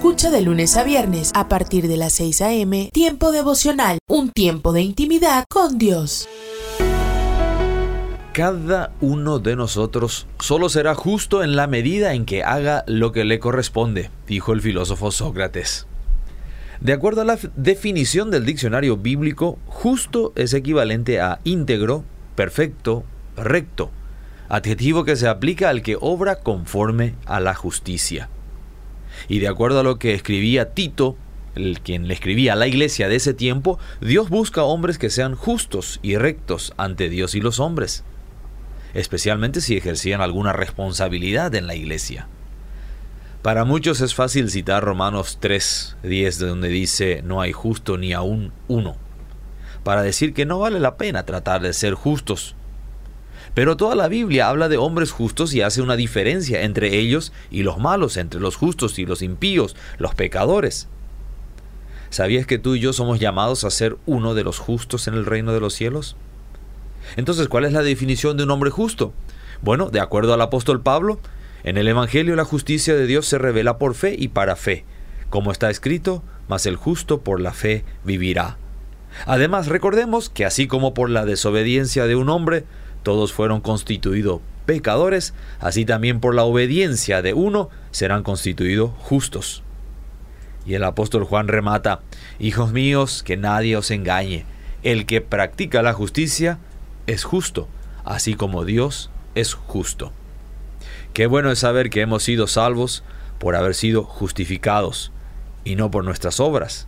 Escucha 0.00 0.30
de 0.30 0.40
lunes 0.40 0.78
a 0.78 0.82
viernes 0.82 1.30
a 1.34 1.48
partir 1.48 1.86
de 1.86 1.98
las 1.98 2.14
6 2.14 2.40
a.m. 2.40 2.88
Tiempo 2.90 3.32
devocional, 3.32 3.98
un 4.08 4.30
tiempo 4.30 4.72
de 4.72 4.80
intimidad 4.80 5.44
con 5.50 5.76
Dios. 5.76 6.26
Cada 8.32 8.94
uno 9.02 9.40
de 9.40 9.56
nosotros 9.56 10.26
solo 10.38 10.70
será 10.70 10.94
justo 10.94 11.44
en 11.44 11.54
la 11.54 11.66
medida 11.66 12.14
en 12.14 12.24
que 12.24 12.42
haga 12.42 12.82
lo 12.86 13.12
que 13.12 13.26
le 13.26 13.40
corresponde, 13.40 14.10
dijo 14.26 14.54
el 14.54 14.62
filósofo 14.62 15.10
Sócrates. 15.10 15.86
De 16.80 16.94
acuerdo 16.94 17.20
a 17.20 17.26
la 17.26 17.38
definición 17.56 18.30
del 18.30 18.46
diccionario 18.46 18.96
bíblico, 18.96 19.58
justo 19.66 20.32
es 20.34 20.54
equivalente 20.54 21.20
a 21.20 21.40
íntegro, 21.44 22.04
perfecto, 22.36 23.04
recto, 23.36 23.90
adjetivo 24.48 25.04
que 25.04 25.16
se 25.16 25.28
aplica 25.28 25.68
al 25.68 25.82
que 25.82 25.98
obra 26.00 26.36
conforme 26.36 27.16
a 27.26 27.38
la 27.38 27.52
justicia. 27.52 28.30
Y 29.30 29.38
de 29.38 29.46
acuerdo 29.46 29.78
a 29.78 29.84
lo 29.84 29.96
que 30.00 30.12
escribía 30.12 30.74
Tito, 30.74 31.16
el 31.54 31.78
quien 31.78 32.08
le 32.08 32.14
escribía 32.14 32.54
a 32.54 32.56
la 32.56 32.66
iglesia 32.66 33.08
de 33.08 33.14
ese 33.14 33.32
tiempo, 33.32 33.78
Dios 34.00 34.28
busca 34.28 34.64
hombres 34.64 34.98
que 34.98 35.08
sean 35.08 35.36
justos 35.36 36.00
y 36.02 36.16
rectos 36.16 36.74
ante 36.76 37.08
Dios 37.08 37.36
y 37.36 37.40
los 37.40 37.60
hombres, 37.60 38.02
especialmente 38.92 39.60
si 39.60 39.76
ejercían 39.76 40.20
alguna 40.20 40.52
responsabilidad 40.52 41.54
en 41.54 41.68
la 41.68 41.76
iglesia. 41.76 42.26
Para 43.40 43.64
muchos 43.64 44.00
es 44.00 44.16
fácil 44.16 44.50
citar 44.50 44.82
Romanos 44.82 45.38
3, 45.38 45.98
10, 46.02 46.38
de 46.40 46.46
donde 46.48 46.68
dice, 46.68 47.22
no 47.22 47.40
hay 47.40 47.52
justo 47.52 47.98
ni 47.98 48.12
aún 48.12 48.52
uno, 48.66 48.96
para 49.84 50.02
decir 50.02 50.34
que 50.34 50.44
no 50.44 50.58
vale 50.58 50.80
la 50.80 50.96
pena 50.96 51.24
tratar 51.24 51.62
de 51.62 51.72
ser 51.72 51.94
justos. 51.94 52.56
Pero 53.54 53.76
toda 53.76 53.94
la 53.94 54.08
Biblia 54.08 54.48
habla 54.48 54.68
de 54.68 54.76
hombres 54.76 55.10
justos 55.10 55.54
y 55.54 55.62
hace 55.62 55.82
una 55.82 55.96
diferencia 55.96 56.62
entre 56.62 56.98
ellos 56.98 57.32
y 57.50 57.62
los 57.62 57.78
malos, 57.78 58.16
entre 58.16 58.40
los 58.40 58.56
justos 58.56 58.98
y 58.98 59.06
los 59.06 59.22
impíos, 59.22 59.76
los 59.98 60.14
pecadores. 60.14 60.88
¿Sabías 62.10 62.46
que 62.46 62.58
tú 62.58 62.74
y 62.74 62.80
yo 62.80 62.92
somos 62.92 63.20
llamados 63.20 63.64
a 63.64 63.70
ser 63.70 63.96
uno 64.06 64.34
de 64.34 64.44
los 64.44 64.58
justos 64.58 65.08
en 65.08 65.14
el 65.14 65.26
reino 65.26 65.52
de 65.52 65.60
los 65.60 65.74
cielos? 65.74 66.16
Entonces, 67.16 67.48
¿cuál 67.48 67.64
es 67.64 67.72
la 67.72 67.82
definición 67.82 68.36
de 68.36 68.44
un 68.44 68.50
hombre 68.50 68.70
justo? 68.70 69.12
Bueno, 69.62 69.90
de 69.90 70.00
acuerdo 70.00 70.34
al 70.34 70.40
apóstol 70.40 70.80
Pablo, 70.80 71.20
en 71.62 71.76
el 71.76 71.88
Evangelio 71.88 72.36
la 72.36 72.44
justicia 72.44 72.94
de 72.94 73.06
Dios 73.06 73.26
se 73.26 73.38
revela 73.38 73.78
por 73.78 73.94
fe 73.94 74.14
y 74.18 74.28
para 74.28 74.56
fe, 74.56 74.84
como 75.28 75.52
está 75.52 75.70
escrito, 75.70 76.22
mas 76.48 76.66
el 76.66 76.76
justo 76.76 77.20
por 77.20 77.40
la 77.40 77.52
fe 77.52 77.84
vivirá. 78.04 78.56
Además, 79.26 79.66
recordemos 79.66 80.30
que 80.30 80.44
así 80.44 80.66
como 80.66 80.94
por 80.94 81.10
la 81.10 81.24
desobediencia 81.24 82.06
de 82.06 82.16
un 82.16 82.28
hombre, 82.28 82.64
todos 83.02 83.32
fueron 83.32 83.60
constituidos 83.60 84.40
pecadores, 84.66 85.34
así 85.58 85.84
también 85.84 86.20
por 86.20 86.34
la 86.34 86.44
obediencia 86.44 87.22
de 87.22 87.34
uno 87.34 87.70
serán 87.90 88.22
constituidos 88.22 88.90
justos. 88.98 89.62
Y 90.66 90.74
el 90.74 90.84
apóstol 90.84 91.24
Juan 91.24 91.48
remata, 91.48 92.00
Hijos 92.38 92.72
míos, 92.72 93.22
que 93.24 93.36
nadie 93.36 93.76
os 93.76 93.90
engañe, 93.90 94.44
el 94.82 95.06
que 95.06 95.20
practica 95.20 95.82
la 95.82 95.92
justicia 95.92 96.58
es 97.06 97.24
justo, 97.24 97.68
así 98.04 98.34
como 98.34 98.64
Dios 98.64 99.10
es 99.34 99.54
justo. 99.54 100.12
Qué 101.12 101.26
bueno 101.26 101.50
es 101.50 101.58
saber 101.58 101.90
que 101.90 102.02
hemos 102.02 102.22
sido 102.22 102.46
salvos 102.46 103.02
por 103.38 103.56
haber 103.56 103.74
sido 103.74 104.04
justificados 104.04 105.10
y 105.64 105.76
no 105.76 105.90
por 105.90 106.04
nuestras 106.04 106.40
obras. 106.40 106.86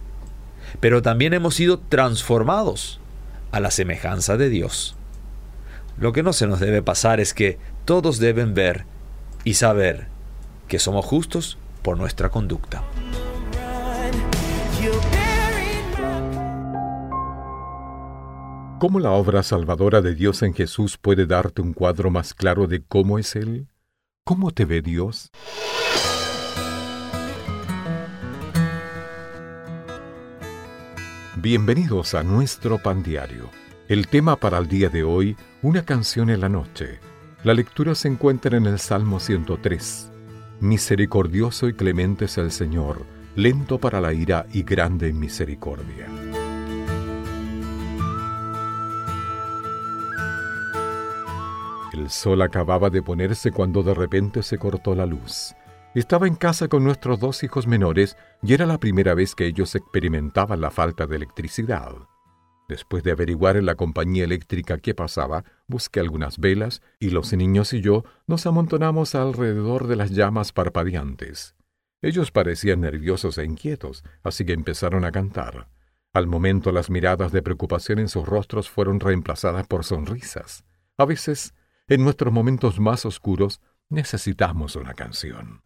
Pero 0.80 1.02
también 1.02 1.34
hemos 1.34 1.54
sido 1.54 1.78
transformados 1.80 3.00
a 3.50 3.60
la 3.60 3.70
semejanza 3.70 4.36
de 4.36 4.48
Dios. 4.48 4.96
Lo 6.02 6.12
que 6.12 6.24
no 6.24 6.32
se 6.32 6.48
nos 6.48 6.58
debe 6.58 6.82
pasar 6.82 7.20
es 7.20 7.32
que 7.32 7.60
todos 7.84 8.18
deben 8.18 8.54
ver 8.54 8.86
y 9.44 9.54
saber 9.54 10.08
que 10.66 10.80
somos 10.80 11.06
justos 11.06 11.58
por 11.80 11.96
nuestra 11.96 12.28
conducta. 12.28 12.82
¿Cómo 18.80 18.98
la 18.98 19.12
obra 19.12 19.44
salvadora 19.44 20.00
de 20.00 20.16
Dios 20.16 20.42
en 20.42 20.54
Jesús 20.54 20.98
puede 20.98 21.24
darte 21.24 21.62
un 21.62 21.72
cuadro 21.72 22.10
más 22.10 22.34
claro 22.34 22.66
de 22.66 22.82
cómo 22.82 23.20
es 23.20 23.36
Él? 23.36 23.68
¿Cómo 24.24 24.50
te 24.50 24.64
ve 24.64 24.82
Dios? 24.82 25.30
Bienvenidos 31.36 32.14
a 32.14 32.24
nuestro 32.24 32.78
pan 32.78 33.04
diario. 33.04 33.61
El 33.92 34.08
tema 34.08 34.36
para 34.36 34.56
el 34.56 34.68
día 34.68 34.88
de 34.88 35.04
hoy, 35.04 35.36
una 35.60 35.84
canción 35.84 36.30
en 36.30 36.40
la 36.40 36.48
noche. 36.48 36.98
La 37.44 37.52
lectura 37.52 37.94
se 37.94 38.08
encuentra 38.08 38.56
en 38.56 38.64
el 38.64 38.78
Salmo 38.78 39.20
103. 39.20 40.10
Misericordioso 40.60 41.68
y 41.68 41.74
clemente 41.74 42.24
es 42.24 42.38
el 42.38 42.52
Señor, 42.52 43.04
lento 43.36 43.76
para 43.76 44.00
la 44.00 44.14
ira 44.14 44.46
y 44.50 44.62
grande 44.62 45.08
en 45.08 45.20
misericordia. 45.20 46.06
El 51.92 52.08
sol 52.08 52.40
acababa 52.40 52.88
de 52.88 53.02
ponerse 53.02 53.52
cuando 53.52 53.82
de 53.82 53.92
repente 53.92 54.42
se 54.42 54.56
cortó 54.56 54.94
la 54.94 55.04
luz. 55.04 55.54
Estaba 55.94 56.26
en 56.26 56.36
casa 56.36 56.68
con 56.68 56.82
nuestros 56.82 57.20
dos 57.20 57.42
hijos 57.42 57.66
menores 57.66 58.16
y 58.42 58.54
era 58.54 58.64
la 58.64 58.78
primera 58.78 59.12
vez 59.12 59.34
que 59.34 59.44
ellos 59.44 59.74
experimentaban 59.74 60.62
la 60.62 60.70
falta 60.70 61.06
de 61.06 61.16
electricidad. 61.16 61.92
Después 62.72 63.02
de 63.02 63.10
averiguar 63.10 63.58
en 63.58 63.66
la 63.66 63.74
compañía 63.74 64.24
eléctrica 64.24 64.78
qué 64.78 64.94
pasaba, 64.94 65.44
busqué 65.66 66.00
algunas 66.00 66.38
velas 66.38 66.80
y 66.98 67.10
los 67.10 67.30
niños 67.34 67.74
y 67.74 67.82
yo 67.82 68.02
nos 68.26 68.46
amontonamos 68.46 69.14
alrededor 69.14 69.88
de 69.88 69.96
las 69.96 70.10
llamas 70.12 70.52
parpadeantes. 70.52 71.54
Ellos 72.00 72.30
parecían 72.30 72.80
nerviosos 72.80 73.36
e 73.36 73.44
inquietos, 73.44 74.04
así 74.22 74.46
que 74.46 74.54
empezaron 74.54 75.04
a 75.04 75.12
cantar. 75.12 75.68
Al 76.14 76.26
momento 76.26 76.72
las 76.72 76.88
miradas 76.88 77.30
de 77.30 77.42
preocupación 77.42 77.98
en 77.98 78.08
sus 78.08 78.26
rostros 78.26 78.70
fueron 78.70 79.00
reemplazadas 79.00 79.66
por 79.66 79.84
sonrisas. 79.84 80.64
A 80.96 81.04
veces 81.04 81.52
en 81.88 82.02
nuestros 82.02 82.32
momentos 82.32 82.80
más 82.80 83.04
oscuros 83.04 83.60
necesitamos 83.90 84.76
una 84.76 84.94
canción. 84.94 85.60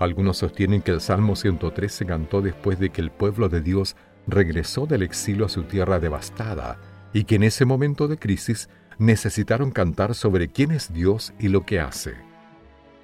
Algunos 0.00 0.38
sostienen 0.38 0.80
que 0.80 0.92
el 0.92 1.02
Salmo 1.02 1.36
103 1.36 1.92
se 1.92 2.06
cantó 2.06 2.40
después 2.40 2.78
de 2.80 2.88
que 2.88 3.02
el 3.02 3.10
pueblo 3.10 3.50
de 3.50 3.60
Dios 3.60 3.96
regresó 4.26 4.86
del 4.86 5.02
exilio 5.02 5.44
a 5.44 5.50
su 5.50 5.64
tierra 5.64 6.00
devastada 6.00 6.78
y 7.12 7.24
que 7.24 7.34
en 7.34 7.42
ese 7.42 7.66
momento 7.66 8.08
de 8.08 8.16
crisis 8.16 8.70
necesitaron 8.98 9.70
cantar 9.70 10.14
sobre 10.14 10.48
quién 10.48 10.70
es 10.70 10.90
Dios 10.90 11.34
y 11.38 11.48
lo 11.48 11.66
que 11.66 11.80
hace. 11.80 12.14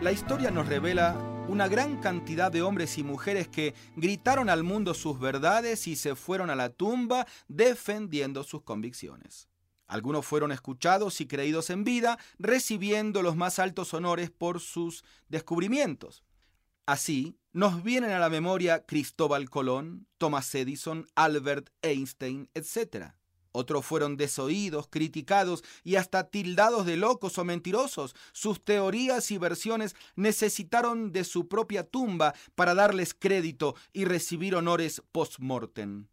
La 0.00 0.10
historia 0.10 0.50
nos 0.50 0.66
revela 0.66 1.16
una 1.46 1.68
gran 1.68 2.00
cantidad 2.00 2.50
de 2.50 2.60
hombres 2.60 2.98
y 2.98 3.04
mujeres 3.04 3.46
que 3.46 3.72
gritaron 3.94 4.48
al 4.48 4.64
mundo 4.64 4.94
sus 4.94 5.20
verdades 5.20 5.86
y 5.86 5.94
se 5.94 6.16
fueron 6.16 6.50
a 6.50 6.56
la 6.56 6.70
tumba 6.70 7.24
defendiendo 7.46 8.42
sus 8.42 8.62
convicciones. 8.62 9.48
Algunos 9.86 10.26
fueron 10.26 10.50
escuchados 10.50 11.20
y 11.20 11.28
creídos 11.28 11.70
en 11.70 11.84
vida, 11.84 12.18
recibiendo 12.40 13.22
los 13.22 13.36
más 13.36 13.60
altos 13.60 13.94
honores 13.94 14.32
por 14.32 14.58
sus 14.58 15.04
descubrimientos. 15.28 16.24
Así, 16.84 17.36
nos 17.52 17.84
vienen 17.84 18.10
a 18.10 18.18
la 18.18 18.28
memoria 18.28 18.86
Cristóbal 18.86 19.48
Colón, 19.50 20.08
Thomas 20.18 20.52
Edison, 20.52 21.06
Albert 21.14 21.70
Einstein, 21.82 22.50
etc. 22.54 23.12
Otros 23.52 23.84
fueron 23.84 24.16
desoídos, 24.16 24.88
criticados 24.88 25.62
y 25.84 25.96
hasta 25.96 26.30
tildados 26.30 26.86
de 26.86 26.96
locos 26.96 27.38
o 27.38 27.44
mentirosos. 27.44 28.14
Sus 28.32 28.64
teorías 28.64 29.30
y 29.30 29.38
versiones 29.38 29.94
necesitaron 30.16 31.12
de 31.12 31.24
su 31.24 31.48
propia 31.48 31.84
tumba 31.84 32.34
para 32.54 32.74
darles 32.74 33.14
crédito 33.14 33.76
y 33.92 34.06
recibir 34.06 34.54
honores 34.54 35.02
post-mortem. 35.12 36.06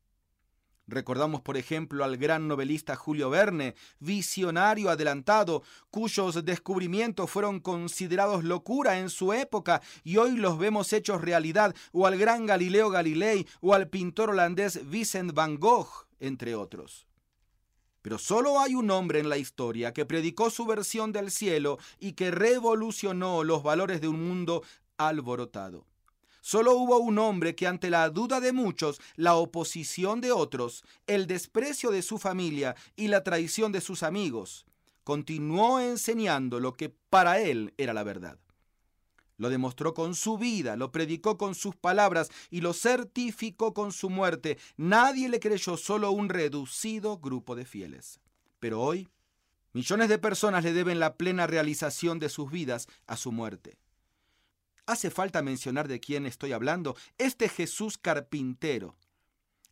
Recordamos, 0.90 1.42
por 1.42 1.56
ejemplo, 1.56 2.04
al 2.04 2.18
gran 2.18 2.48
novelista 2.48 2.96
Julio 2.96 3.30
Verne, 3.30 3.76
visionario 4.00 4.90
adelantado, 4.90 5.62
cuyos 5.92 6.44
descubrimientos 6.44 7.30
fueron 7.30 7.60
considerados 7.60 8.44
locura 8.44 8.98
en 8.98 9.12
su 9.12 9.32
época 9.32 9.82
y 10.04 10.18
hoy 10.18 10.36
los 10.36 10.58
vemos 10.58 10.92
hechos 10.92 11.22
realidad, 11.22 11.76
o 11.92 12.08
al 12.08 12.18
gran 12.18 12.48
Galileo 12.48 12.90
Galilei, 12.90 13.46
o 13.62 13.76
al 13.76 13.88
pintor 13.88 14.32
holandés 14.32 14.90
Vincent 14.90 15.32
van 15.34 15.60
Gogh, 15.60 16.08
entre 16.20 16.56
otros. 16.56 17.09
Pero 18.02 18.18
solo 18.18 18.60
hay 18.60 18.76
un 18.76 18.92
hombre 18.92 19.20
en 19.20 19.30
la 19.30 19.38
historia 19.38 19.94
que 19.94 20.06
predicó 20.06 20.50
su 20.50 20.66
versión 20.66 21.12
del 21.12 21.32
cielo 21.32 21.78
y 22.00 22.14
que 22.14 22.32
revolucionó 22.32 23.44
los 23.44 23.64
valores 23.64 24.02
de 24.02 24.08
un 24.08 24.28
mundo 24.28 24.64
alborotado. 24.98 25.86
Solo 26.42 26.76
hubo 26.76 26.98
un 26.98 27.20
hombre 27.20 27.56
que 27.56 27.68
ante 27.68 27.90
la 27.90 28.10
duda 28.10 28.40
de 28.40 28.54
muchos, 28.54 29.02
la 29.16 29.36
oposición 29.36 30.22
de 30.22 30.32
otros, 30.32 30.84
el 31.06 31.28
desprecio 31.28 31.92
de 31.92 32.02
su 32.02 32.18
familia 32.18 32.76
y 32.96 33.10
la 33.10 33.24
traición 33.24 33.72
de 33.72 33.82
sus 33.82 34.04
amigos, 34.04 34.66
continuó 35.04 35.80
enseñando 35.80 36.60
lo 36.60 36.74
que 36.74 36.90
para 36.90 37.40
él 37.40 37.74
era 37.78 37.94
la 37.94 38.04
verdad. 38.04 38.40
Lo 39.40 39.50
demostró 39.50 39.94
con 39.94 40.16
su 40.16 40.38
vida, 40.38 40.76
lo 40.76 40.92
predicó 40.92 41.38
con 41.38 41.56
sus 41.56 41.74
palabras 41.74 42.30
y 42.52 42.60
lo 42.60 42.74
certificó 42.74 43.74
con 43.74 43.94
su 43.94 44.10
muerte. 44.10 44.60
Nadie 44.76 45.30
le 45.30 45.40
creyó, 45.40 45.78
solo 45.78 46.12
un 46.12 46.28
reducido 46.28 47.20
grupo 47.20 47.56
de 47.56 47.64
fieles. 47.66 48.20
Pero 48.60 48.82
hoy, 48.82 49.08
millones 49.72 50.10
de 50.10 50.20
personas 50.20 50.66
le 50.66 50.74
deben 50.74 51.00
la 51.00 51.16
plena 51.16 51.48
realización 51.48 52.20
de 52.20 52.28
sus 52.28 52.52
vidas 52.52 52.88
a 53.08 53.16
su 53.16 53.32
muerte. 53.32 53.78
Hace 54.86 55.10
falta 55.10 55.42
mencionar 55.42 55.88
de 55.88 56.02
quién 56.02 56.26
estoy 56.26 56.52
hablando. 56.52 56.98
Este 57.18 57.48
Jesús 57.48 57.98
carpintero, 57.98 58.98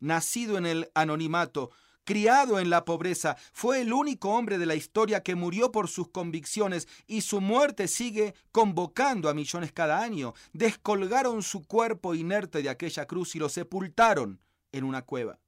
nacido 0.00 0.56
en 0.56 0.64
el 0.64 0.90
anonimato, 0.94 1.72
criado 2.08 2.58
en 2.58 2.70
la 2.70 2.86
pobreza, 2.86 3.36
fue 3.52 3.82
el 3.82 3.92
único 3.92 4.30
hombre 4.30 4.56
de 4.56 4.64
la 4.64 4.74
historia 4.74 5.22
que 5.22 5.34
murió 5.34 5.70
por 5.70 5.88
sus 5.88 6.08
convicciones 6.08 6.88
y 7.06 7.20
su 7.20 7.42
muerte 7.42 7.86
sigue 7.86 8.34
convocando 8.50 9.28
a 9.28 9.34
millones 9.34 9.72
cada 9.72 10.02
año. 10.02 10.32
Descolgaron 10.54 11.42
su 11.42 11.66
cuerpo 11.66 12.14
inerte 12.14 12.62
de 12.62 12.70
aquella 12.70 13.04
cruz 13.04 13.36
y 13.36 13.38
lo 13.38 13.50
sepultaron 13.50 14.40
en 14.72 14.84
una 14.84 15.02
cueva. 15.02 15.38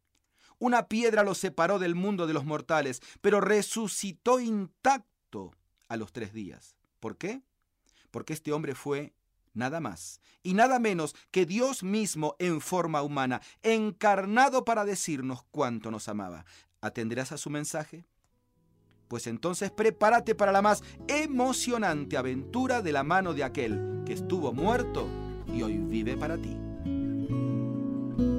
Una 0.59 0.87
piedra 0.87 1.23
lo 1.23 1.35
separó 1.35 1.79
del 1.79 1.95
mundo 1.95 2.27
de 2.27 2.35
los 2.35 2.45
mortales, 2.45 3.01
pero 3.23 3.41
resucitó 3.41 4.39
intacto 4.39 5.53
a 5.89 5.97
los 5.97 6.13
tres 6.13 6.35
días. 6.35 6.77
¿Por 7.01 7.17
qué? 7.17 7.41
Porque 8.11 8.35
este 8.35 8.53
hombre 8.53 8.75
fue 8.75 9.15
nada 9.55 9.81
más 9.81 10.21
y 10.43 10.55
nada 10.55 10.79
menos 10.79 11.15
que 11.31 11.47
Dios 11.47 11.83
mismo 11.83 12.37
en 12.39 12.61
forma 12.61 13.03
humana, 13.03 13.41
encarnado 13.63 14.65
para 14.65 14.85
decirnos 14.85 15.43
cuánto 15.51 15.91
nos 15.91 16.09
amaba. 16.09 16.45
¿Atenderás 16.81 17.33
a 17.33 17.39
su 17.39 17.51
mensaje? 17.51 18.05
Pues 19.09 19.27
entonces 19.27 19.71
prepárate 19.71 20.35
para 20.35 20.53
la 20.53 20.63
más 20.63 20.83
emocionante 21.09 22.17
aventura 22.17 22.81
de 22.81 22.93
la 22.93 23.03
mano 23.03 23.35
de 23.35 23.45
aquel 23.45 24.03
que 24.07 24.13
estuvo 24.13 24.53
muerto 24.53 25.09
y 25.53 25.63
hoy 25.63 25.79
vive 25.79 26.17
para 26.17 26.39
ti. 26.39 26.70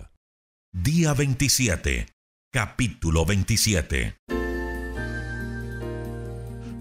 Día 0.72 1.14
27, 1.14 2.08
capítulo 2.52 3.26
27. 3.26 4.18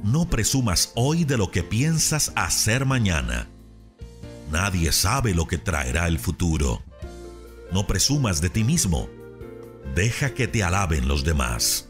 No 0.04 0.30
presumas 0.30 0.92
hoy 0.94 1.24
de 1.24 1.36
lo 1.36 1.50
que 1.50 1.62
piensas 1.62 2.32
hacer 2.36 2.86
mañana. 2.86 3.48
Nadie 4.50 4.92
sabe 4.92 5.34
lo 5.34 5.46
que 5.46 5.58
traerá 5.58 6.08
el 6.08 6.18
futuro. 6.18 6.82
No 7.72 7.86
presumas 7.86 8.40
de 8.40 8.50
ti 8.50 8.64
mismo. 8.64 9.08
Deja 9.94 10.34
que 10.34 10.48
te 10.48 10.64
alaben 10.64 11.06
los 11.06 11.24
demás. 11.24 11.89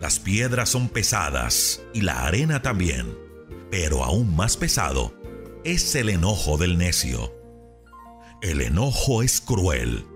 Las 0.00 0.18
piedras 0.18 0.70
son 0.70 0.88
pesadas 0.88 1.82
y 1.92 2.00
la 2.00 2.24
arena 2.24 2.62
también, 2.62 3.14
pero 3.70 4.02
aún 4.02 4.34
más 4.34 4.56
pesado 4.56 5.14
es 5.62 5.94
el 5.94 6.08
enojo 6.08 6.56
del 6.56 6.78
necio. 6.78 7.34
El 8.40 8.62
enojo 8.62 9.22
es 9.22 9.42
cruel, 9.42 10.06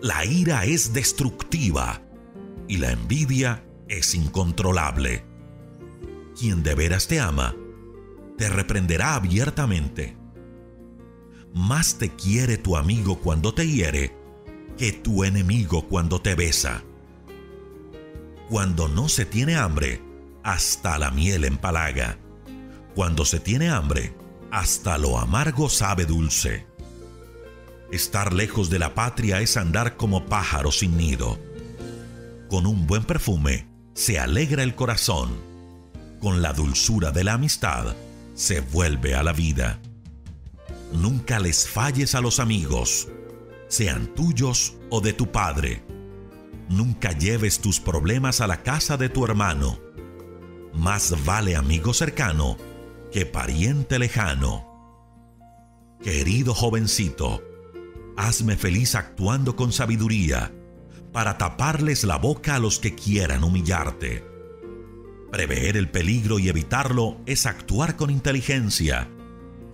La 0.00 0.24
ira 0.24 0.64
es 0.64 0.94
destructiva 0.94 2.02
y 2.66 2.78
la 2.78 2.92
envidia 2.92 3.62
es 3.88 4.14
incontrolable. 4.14 5.24
Quien 6.38 6.62
de 6.62 6.74
veras 6.74 7.06
te 7.06 7.20
ama, 7.20 7.54
te 8.38 8.48
reprenderá 8.48 9.14
abiertamente. 9.14 10.16
Más 11.52 11.98
te 11.98 12.10
quiere 12.10 12.56
tu 12.56 12.76
amigo 12.76 13.20
cuando 13.20 13.52
te 13.52 13.66
hiere 13.66 14.14
que 14.78 14.92
tu 14.92 15.24
enemigo 15.24 15.88
cuando 15.88 16.20
te 16.20 16.34
besa. 16.34 16.82
Cuando 18.48 18.86
no 18.86 19.08
se 19.08 19.24
tiene 19.24 19.56
hambre, 19.56 20.00
hasta 20.44 20.98
la 20.98 21.10
miel 21.10 21.44
empalaga. 21.44 22.16
Cuando 22.94 23.24
se 23.24 23.40
tiene 23.40 23.68
hambre, 23.68 24.14
hasta 24.52 24.98
lo 24.98 25.18
amargo 25.18 25.68
sabe 25.68 26.06
dulce. 26.06 26.66
Estar 27.90 28.32
lejos 28.32 28.70
de 28.70 28.78
la 28.78 28.94
patria 28.94 29.40
es 29.40 29.56
andar 29.56 29.96
como 29.96 30.26
pájaro 30.26 30.70
sin 30.70 30.96
nido. 30.96 31.38
Con 32.48 32.66
un 32.66 32.86
buen 32.86 33.04
perfume 33.04 33.68
se 33.94 34.20
alegra 34.20 34.62
el 34.62 34.76
corazón. 34.76 35.30
Con 36.20 36.40
la 36.40 36.52
dulzura 36.52 37.10
de 37.10 37.24
la 37.24 37.34
amistad 37.34 37.96
se 38.34 38.60
vuelve 38.60 39.14
a 39.14 39.24
la 39.24 39.32
vida. 39.32 39.80
Nunca 40.92 41.40
les 41.40 41.68
falles 41.68 42.14
a 42.14 42.20
los 42.20 42.38
amigos, 42.38 43.08
sean 43.68 44.14
tuyos 44.14 44.74
o 44.90 45.00
de 45.00 45.12
tu 45.12 45.32
padre. 45.32 45.82
Nunca 46.68 47.12
lleves 47.12 47.60
tus 47.60 47.80
problemas 47.80 48.40
a 48.40 48.46
la 48.46 48.62
casa 48.62 48.96
de 48.96 49.08
tu 49.08 49.24
hermano. 49.24 49.78
Más 50.72 51.24
vale 51.24 51.56
amigo 51.56 51.94
cercano 51.94 52.56
que 53.12 53.24
pariente 53.24 53.98
lejano. 53.98 54.66
Querido 56.02 56.54
jovencito, 56.54 57.42
hazme 58.16 58.56
feliz 58.56 58.94
actuando 58.94 59.56
con 59.56 59.72
sabiduría 59.72 60.52
para 61.12 61.38
taparles 61.38 62.04
la 62.04 62.18
boca 62.18 62.56
a 62.56 62.58
los 62.58 62.78
que 62.78 62.94
quieran 62.94 63.44
humillarte. 63.44 64.24
Prever 65.30 65.76
el 65.76 65.88
peligro 65.88 66.38
y 66.38 66.48
evitarlo 66.48 67.20
es 67.26 67.46
actuar 67.46 67.96
con 67.96 68.10
inteligencia. 68.10 69.08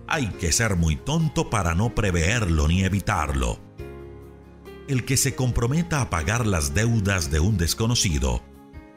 Hay 0.07 0.27
que 0.27 0.51
ser 0.51 0.75
muy 0.75 0.95
tonto 0.95 1.49
para 1.49 1.75
no 1.75 1.95
preverlo 1.95 2.67
ni 2.67 2.83
evitarlo. 2.83 3.59
El 4.87 5.05
que 5.05 5.15
se 5.15 5.35
comprometa 5.35 6.01
a 6.01 6.09
pagar 6.09 6.45
las 6.45 6.73
deudas 6.73 7.31
de 7.31 7.39
un 7.39 7.57
desconocido 7.57 8.43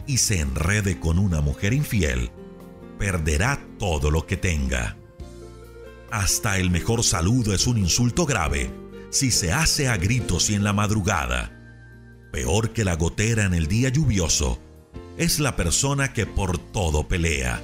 y 0.06 0.18
se 0.18 0.40
enrede 0.40 0.98
con 0.98 1.18
una 1.18 1.40
mujer 1.40 1.72
infiel, 1.72 2.30
perderá 2.98 3.60
todo 3.78 4.10
lo 4.10 4.26
que 4.26 4.36
tenga. 4.36 4.96
Hasta 6.10 6.58
el 6.58 6.70
mejor 6.70 7.04
saludo 7.04 7.54
es 7.54 7.66
un 7.66 7.78
insulto 7.78 8.26
grave 8.26 8.70
si 9.10 9.30
se 9.30 9.52
hace 9.52 9.88
a 9.88 9.96
gritos 9.96 10.50
y 10.50 10.54
en 10.54 10.64
la 10.64 10.72
madrugada. 10.72 11.52
Peor 12.32 12.70
que 12.70 12.84
la 12.84 12.96
gotera 12.96 13.44
en 13.44 13.54
el 13.54 13.66
día 13.66 13.88
lluvioso 13.88 14.58
es 15.16 15.40
la 15.40 15.56
persona 15.56 16.12
que 16.12 16.26
por 16.26 16.58
todo 16.58 17.08
pelea. 17.08 17.62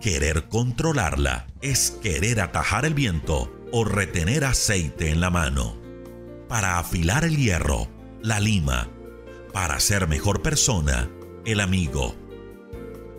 Querer 0.00 0.48
controlarla 0.48 1.46
es 1.60 1.92
querer 2.02 2.40
atajar 2.40 2.84
el 2.84 2.94
viento 2.94 3.52
o 3.70 3.84
retener 3.84 4.44
aceite 4.44 5.10
en 5.10 5.20
la 5.20 5.30
mano. 5.30 5.81
Para 6.52 6.78
afilar 6.78 7.24
el 7.24 7.38
hierro, 7.38 7.88
la 8.20 8.38
lima. 8.38 8.86
Para 9.54 9.80
ser 9.80 10.06
mejor 10.06 10.42
persona, 10.42 11.10
el 11.46 11.60
amigo. 11.60 12.14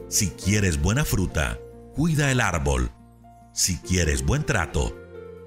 Si 0.07 0.30
quieres 0.30 0.80
buena 0.80 1.03
fruta, 1.03 1.60
cuida 1.95 2.30
el 2.30 2.39
árbol. 2.39 2.91
Si 3.51 3.80
quieres 3.80 4.23
buen 4.23 4.45
trato, 4.45 4.95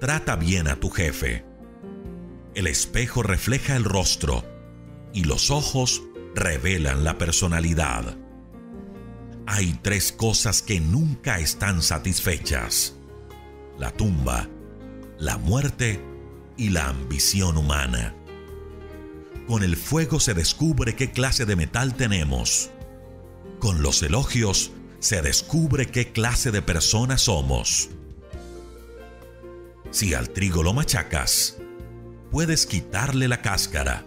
trata 0.01 0.35
bien 0.35 0.67
a 0.67 0.75
tu 0.75 0.89
jefe. 0.89 1.45
El 2.55 2.67
espejo 2.67 3.23
refleja 3.23 3.77
el 3.77 3.85
rostro 3.85 4.43
y 5.13 5.23
los 5.23 5.49
ojos 5.49 6.03
revelan 6.35 7.05
la 7.05 7.17
personalidad. 7.17 8.17
Hay 9.45 9.79
tres 9.81 10.11
cosas 10.11 10.61
que 10.61 10.81
nunca 10.81 11.39
están 11.39 11.81
satisfechas. 11.81 12.97
La 13.79 13.91
tumba, 13.91 14.49
la 15.17 15.37
muerte 15.37 16.16
y 16.57 16.69
la 16.69 16.87
ambición 16.87 17.57
humana. 17.57 18.15
Con 19.47 19.63
el 19.63 19.77
fuego 19.77 20.19
se 20.19 20.33
descubre 20.33 20.95
qué 20.95 21.11
clase 21.11 21.45
de 21.45 21.55
metal 21.55 21.95
tenemos. 21.95 22.69
Con 23.59 23.81
los 23.81 24.03
elogios 24.03 24.71
se 24.99 25.21
descubre 25.21 25.85
qué 25.85 26.11
clase 26.11 26.51
de 26.51 26.61
personas 26.61 27.21
somos. 27.21 27.89
Si 29.91 30.13
al 30.13 30.31
trigo 30.31 30.63
lo 30.63 30.73
machacas, 30.73 31.57
puedes 32.29 32.65
quitarle 32.65 33.27
la 33.27 33.41
cáscara, 33.41 34.05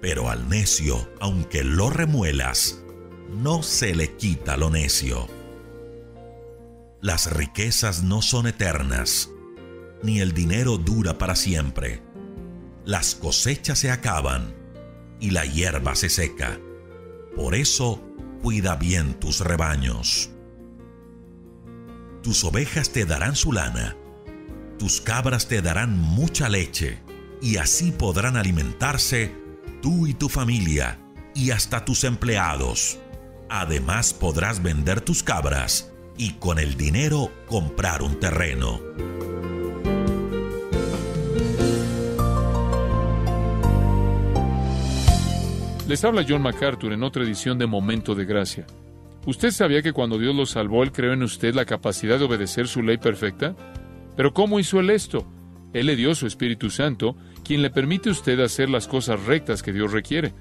pero 0.00 0.28
al 0.28 0.48
necio, 0.48 1.08
aunque 1.20 1.64
lo 1.64 1.88
remuelas, 1.88 2.82
no 3.30 3.62
se 3.62 3.94
le 3.94 4.16
quita 4.16 4.56
lo 4.56 4.68
necio. 4.68 5.28
Las 7.00 7.32
riquezas 7.32 8.02
no 8.02 8.20
son 8.20 8.46
eternas, 8.46 9.30
ni 10.02 10.20
el 10.20 10.32
dinero 10.32 10.78
dura 10.78 11.18
para 11.18 11.36
siempre. 11.36 12.02
Las 12.84 13.14
cosechas 13.14 13.78
se 13.78 13.90
acaban 13.90 14.54
y 15.20 15.30
la 15.30 15.44
hierba 15.44 15.94
se 15.94 16.08
seca. 16.08 16.58
Por 17.36 17.54
eso, 17.54 18.02
cuida 18.42 18.76
bien 18.76 19.14
tus 19.14 19.40
rebaños. 19.40 20.30
Tus 22.22 22.44
ovejas 22.44 22.90
te 22.90 23.04
darán 23.04 23.36
su 23.36 23.52
lana, 23.52 23.96
tus 24.78 25.00
cabras 25.00 25.48
te 25.48 25.62
darán 25.62 25.96
mucha 25.98 26.48
leche, 26.48 26.98
y 27.40 27.56
así 27.56 27.90
podrán 27.92 28.36
alimentarse 28.36 29.34
tú 29.80 30.06
y 30.06 30.14
tu 30.14 30.28
familia, 30.28 31.00
y 31.34 31.50
hasta 31.50 31.84
tus 31.84 32.04
empleados. 32.04 32.98
Además 33.48 34.12
podrás 34.14 34.62
vender 34.62 35.00
tus 35.00 35.22
cabras 35.22 35.92
y 36.16 36.34
con 36.34 36.58
el 36.58 36.76
dinero 36.76 37.32
comprar 37.46 38.02
un 38.02 38.18
terreno. 38.18 38.80
Les 45.88 46.04
habla 46.04 46.24
John 46.26 46.42
MacArthur 46.42 46.92
en 46.92 47.02
otra 47.02 47.24
edición 47.24 47.58
de 47.58 47.66
Momento 47.66 48.14
de 48.14 48.24
Gracia. 48.24 48.66
¿Usted 49.26 49.50
sabía 49.50 49.82
que 49.82 49.92
cuando 49.92 50.16
Dios 50.16 50.34
lo 50.34 50.46
salvó, 50.46 50.84
Él 50.84 50.92
creó 50.92 51.12
en 51.12 51.24
usted 51.24 51.54
la 51.54 51.64
capacidad 51.64 52.18
de 52.18 52.24
obedecer 52.24 52.68
su 52.68 52.82
ley 52.82 52.98
perfecta? 52.98 53.56
Pero 54.16 54.32
¿cómo 54.32 54.60
hizo 54.60 54.78
Él 54.78 54.90
esto? 54.90 55.26
Él 55.72 55.86
le 55.86 55.96
dio 55.96 56.14
su 56.14 56.28
Espíritu 56.28 56.70
Santo, 56.70 57.16
quien 57.44 57.62
le 57.62 57.70
permite 57.70 58.10
a 58.10 58.12
usted 58.12 58.38
hacer 58.40 58.70
las 58.70 58.86
cosas 58.86 59.24
rectas 59.24 59.62
que 59.62 59.72
Dios 59.72 59.90
requiere. 59.90 60.32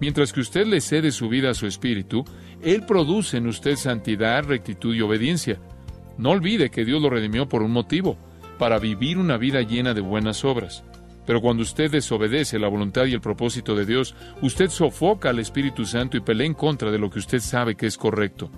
Mientras 0.00 0.32
que 0.32 0.40
usted 0.40 0.64
le 0.66 0.80
cede 0.80 1.10
su 1.10 1.28
vida 1.28 1.50
a 1.50 1.54
su 1.54 1.66
Espíritu, 1.66 2.24
Él 2.62 2.86
produce 2.86 3.38
en 3.38 3.48
usted 3.48 3.74
santidad, 3.74 4.44
rectitud 4.44 4.94
y 4.94 5.00
obediencia. 5.00 5.58
No 6.18 6.30
olvide 6.30 6.70
que 6.70 6.84
Dios 6.84 7.02
lo 7.02 7.10
redimió 7.10 7.48
por 7.48 7.62
un 7.62 7.72
motivo, 7.72 8.16
para 8.58 8.78
vivir 8.78 9.18
una 9.18 9.38
vida 9.38 9.60
llena 9.62 9.92
de 9.92 10.00
buenas 10.00 10.44
obras. 10.44 10.84
Pero 11.26 11.40
cuando 11.40 11.62
usted 11.62 11.90
desobedece 11.90 12.58
la 12.58 12.68
voluntad 12.68 13.06
y 13.06 13.14
el 13.14 13.20
propósito 13.20 13.74
de 13.74 13.86
Dios, 13.86 14.14
usted 14.42 14.68
sofoca 14.68 15.30
al 15.30 15.38
Espíritu 15.38 15.84
Santo 15.84 16.16
y 16.16 16.20
pelea 16.20 16.46
en 16.46 16.54
contra 16.54 16.90
de 16.90 16.98
lo 16.98 17.10
que 17.10 17.18
usted 17.18 17.40
sabe 17.40 17.76
que 17.76 17.86
es 17.86 17.96
correcto. 17.96 18.50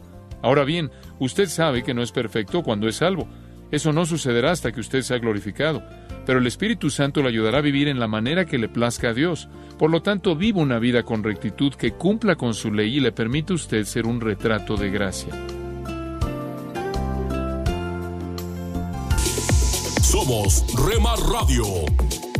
Ahora 0.42 0.64
bien, 0.64 0.90
usted 1.18 1.48
sabe 1.48 1.82
que 1.82 1.94
no 1.94 2.02
es 2.02 2.12
perfecto 2.12 2.62
cuando 2.62 2.88
es 2.88 2.96
salvo. 2.96 3.28
Eso 3.70 3.92
no 3.92 4.06
sucederá 4.06 4.52
hasta 4.52 4.72
que 4.72 4.80
usted 4.80 5.02
sea 5.02 5.18
glorificado. 5.18 5.82
Pero 6.24 6.38
el 6.38 6.46
Espíritu 6.46 6.90
Santo 6.90 7.22
le 7.22 7.28
ayudará 7.28 7.58
a 7.58 7.62
vivir 7.62 7.88
en 7.88 8.00
la 8.00 8.08
manera 8.08 8.46
que 8.46 8.58
le 8.58 8.68
plazca 8.68 9.10
a 9.10 9.14
Dios. 9.14 9.48
Por 9.78 9.90
lo 9.90 10.02
tanto, 10.02 10.36
viva 10.36 10.60
una 10.60 10.78
vida 10.78 11.02
con 11.02 11.22
rectitud 11.22 11.74
que 11.74 11.92
cumpla 11.92 12.36
con 12.36 12.54
su 12.54 12.72
ley 12.72 12.96
y 12.96 13.00
le 13.00 13.12
permite 13.12 13.52
a 13.52 13.56
usted 13.56 13.84
ser 13.84 14.06
un 14.06 14.20
retrato 14.20 14.76
de 14.76 14.90
gracia. 14.90 15.32
Somos 20.02 20.64
Rema 20.74 21.14
Radio. 21.30 22.25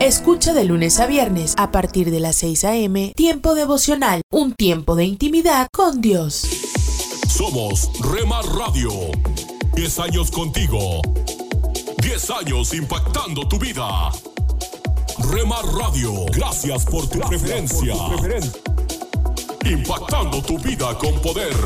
Escucha 0.00 0.54
de 0.54 0.64
lunes 0.64 1.00
a 1.00 1.08
viernes 1.08 1.54
a 1.58 1.72
partir 1.72 2.12
de 2.12 2.20
las 2.20 2.36
6 2.36 2.64
a.m. 2.64 3.12
Tiempo 3.16 3.56
devocional, 3.56 4.22
un 4.30 4.54
tiempo 4.54 4.94
de 4.94 5.04
intimidad 5.04 5.66
con 5.72 6.00
Dios. 6.00 6.46
Somos 7.28 7.90
Remar 8.12 8.44
Radio. 8.46 8.90
10 9.74 9.98
años 9.98 10.30
contigo. 10.30 11.02
10 12.00 12.30
años 12.30 12.74
impactando 12.74 13.48
tu 13.48 13.58
vida. 13.58 14.12
Remar 15.32 15.64
Radio, 15.66 16.12
gracias 16.26 16.84
por 16.84 17.08
tu 17.08 17.18
preferencia. 17.18 17.94
Impactando 19.64 20.40
tu 20.42 20.58
vida 20.60 20.96
con 20.96 21.20
poder. 21.20 21.56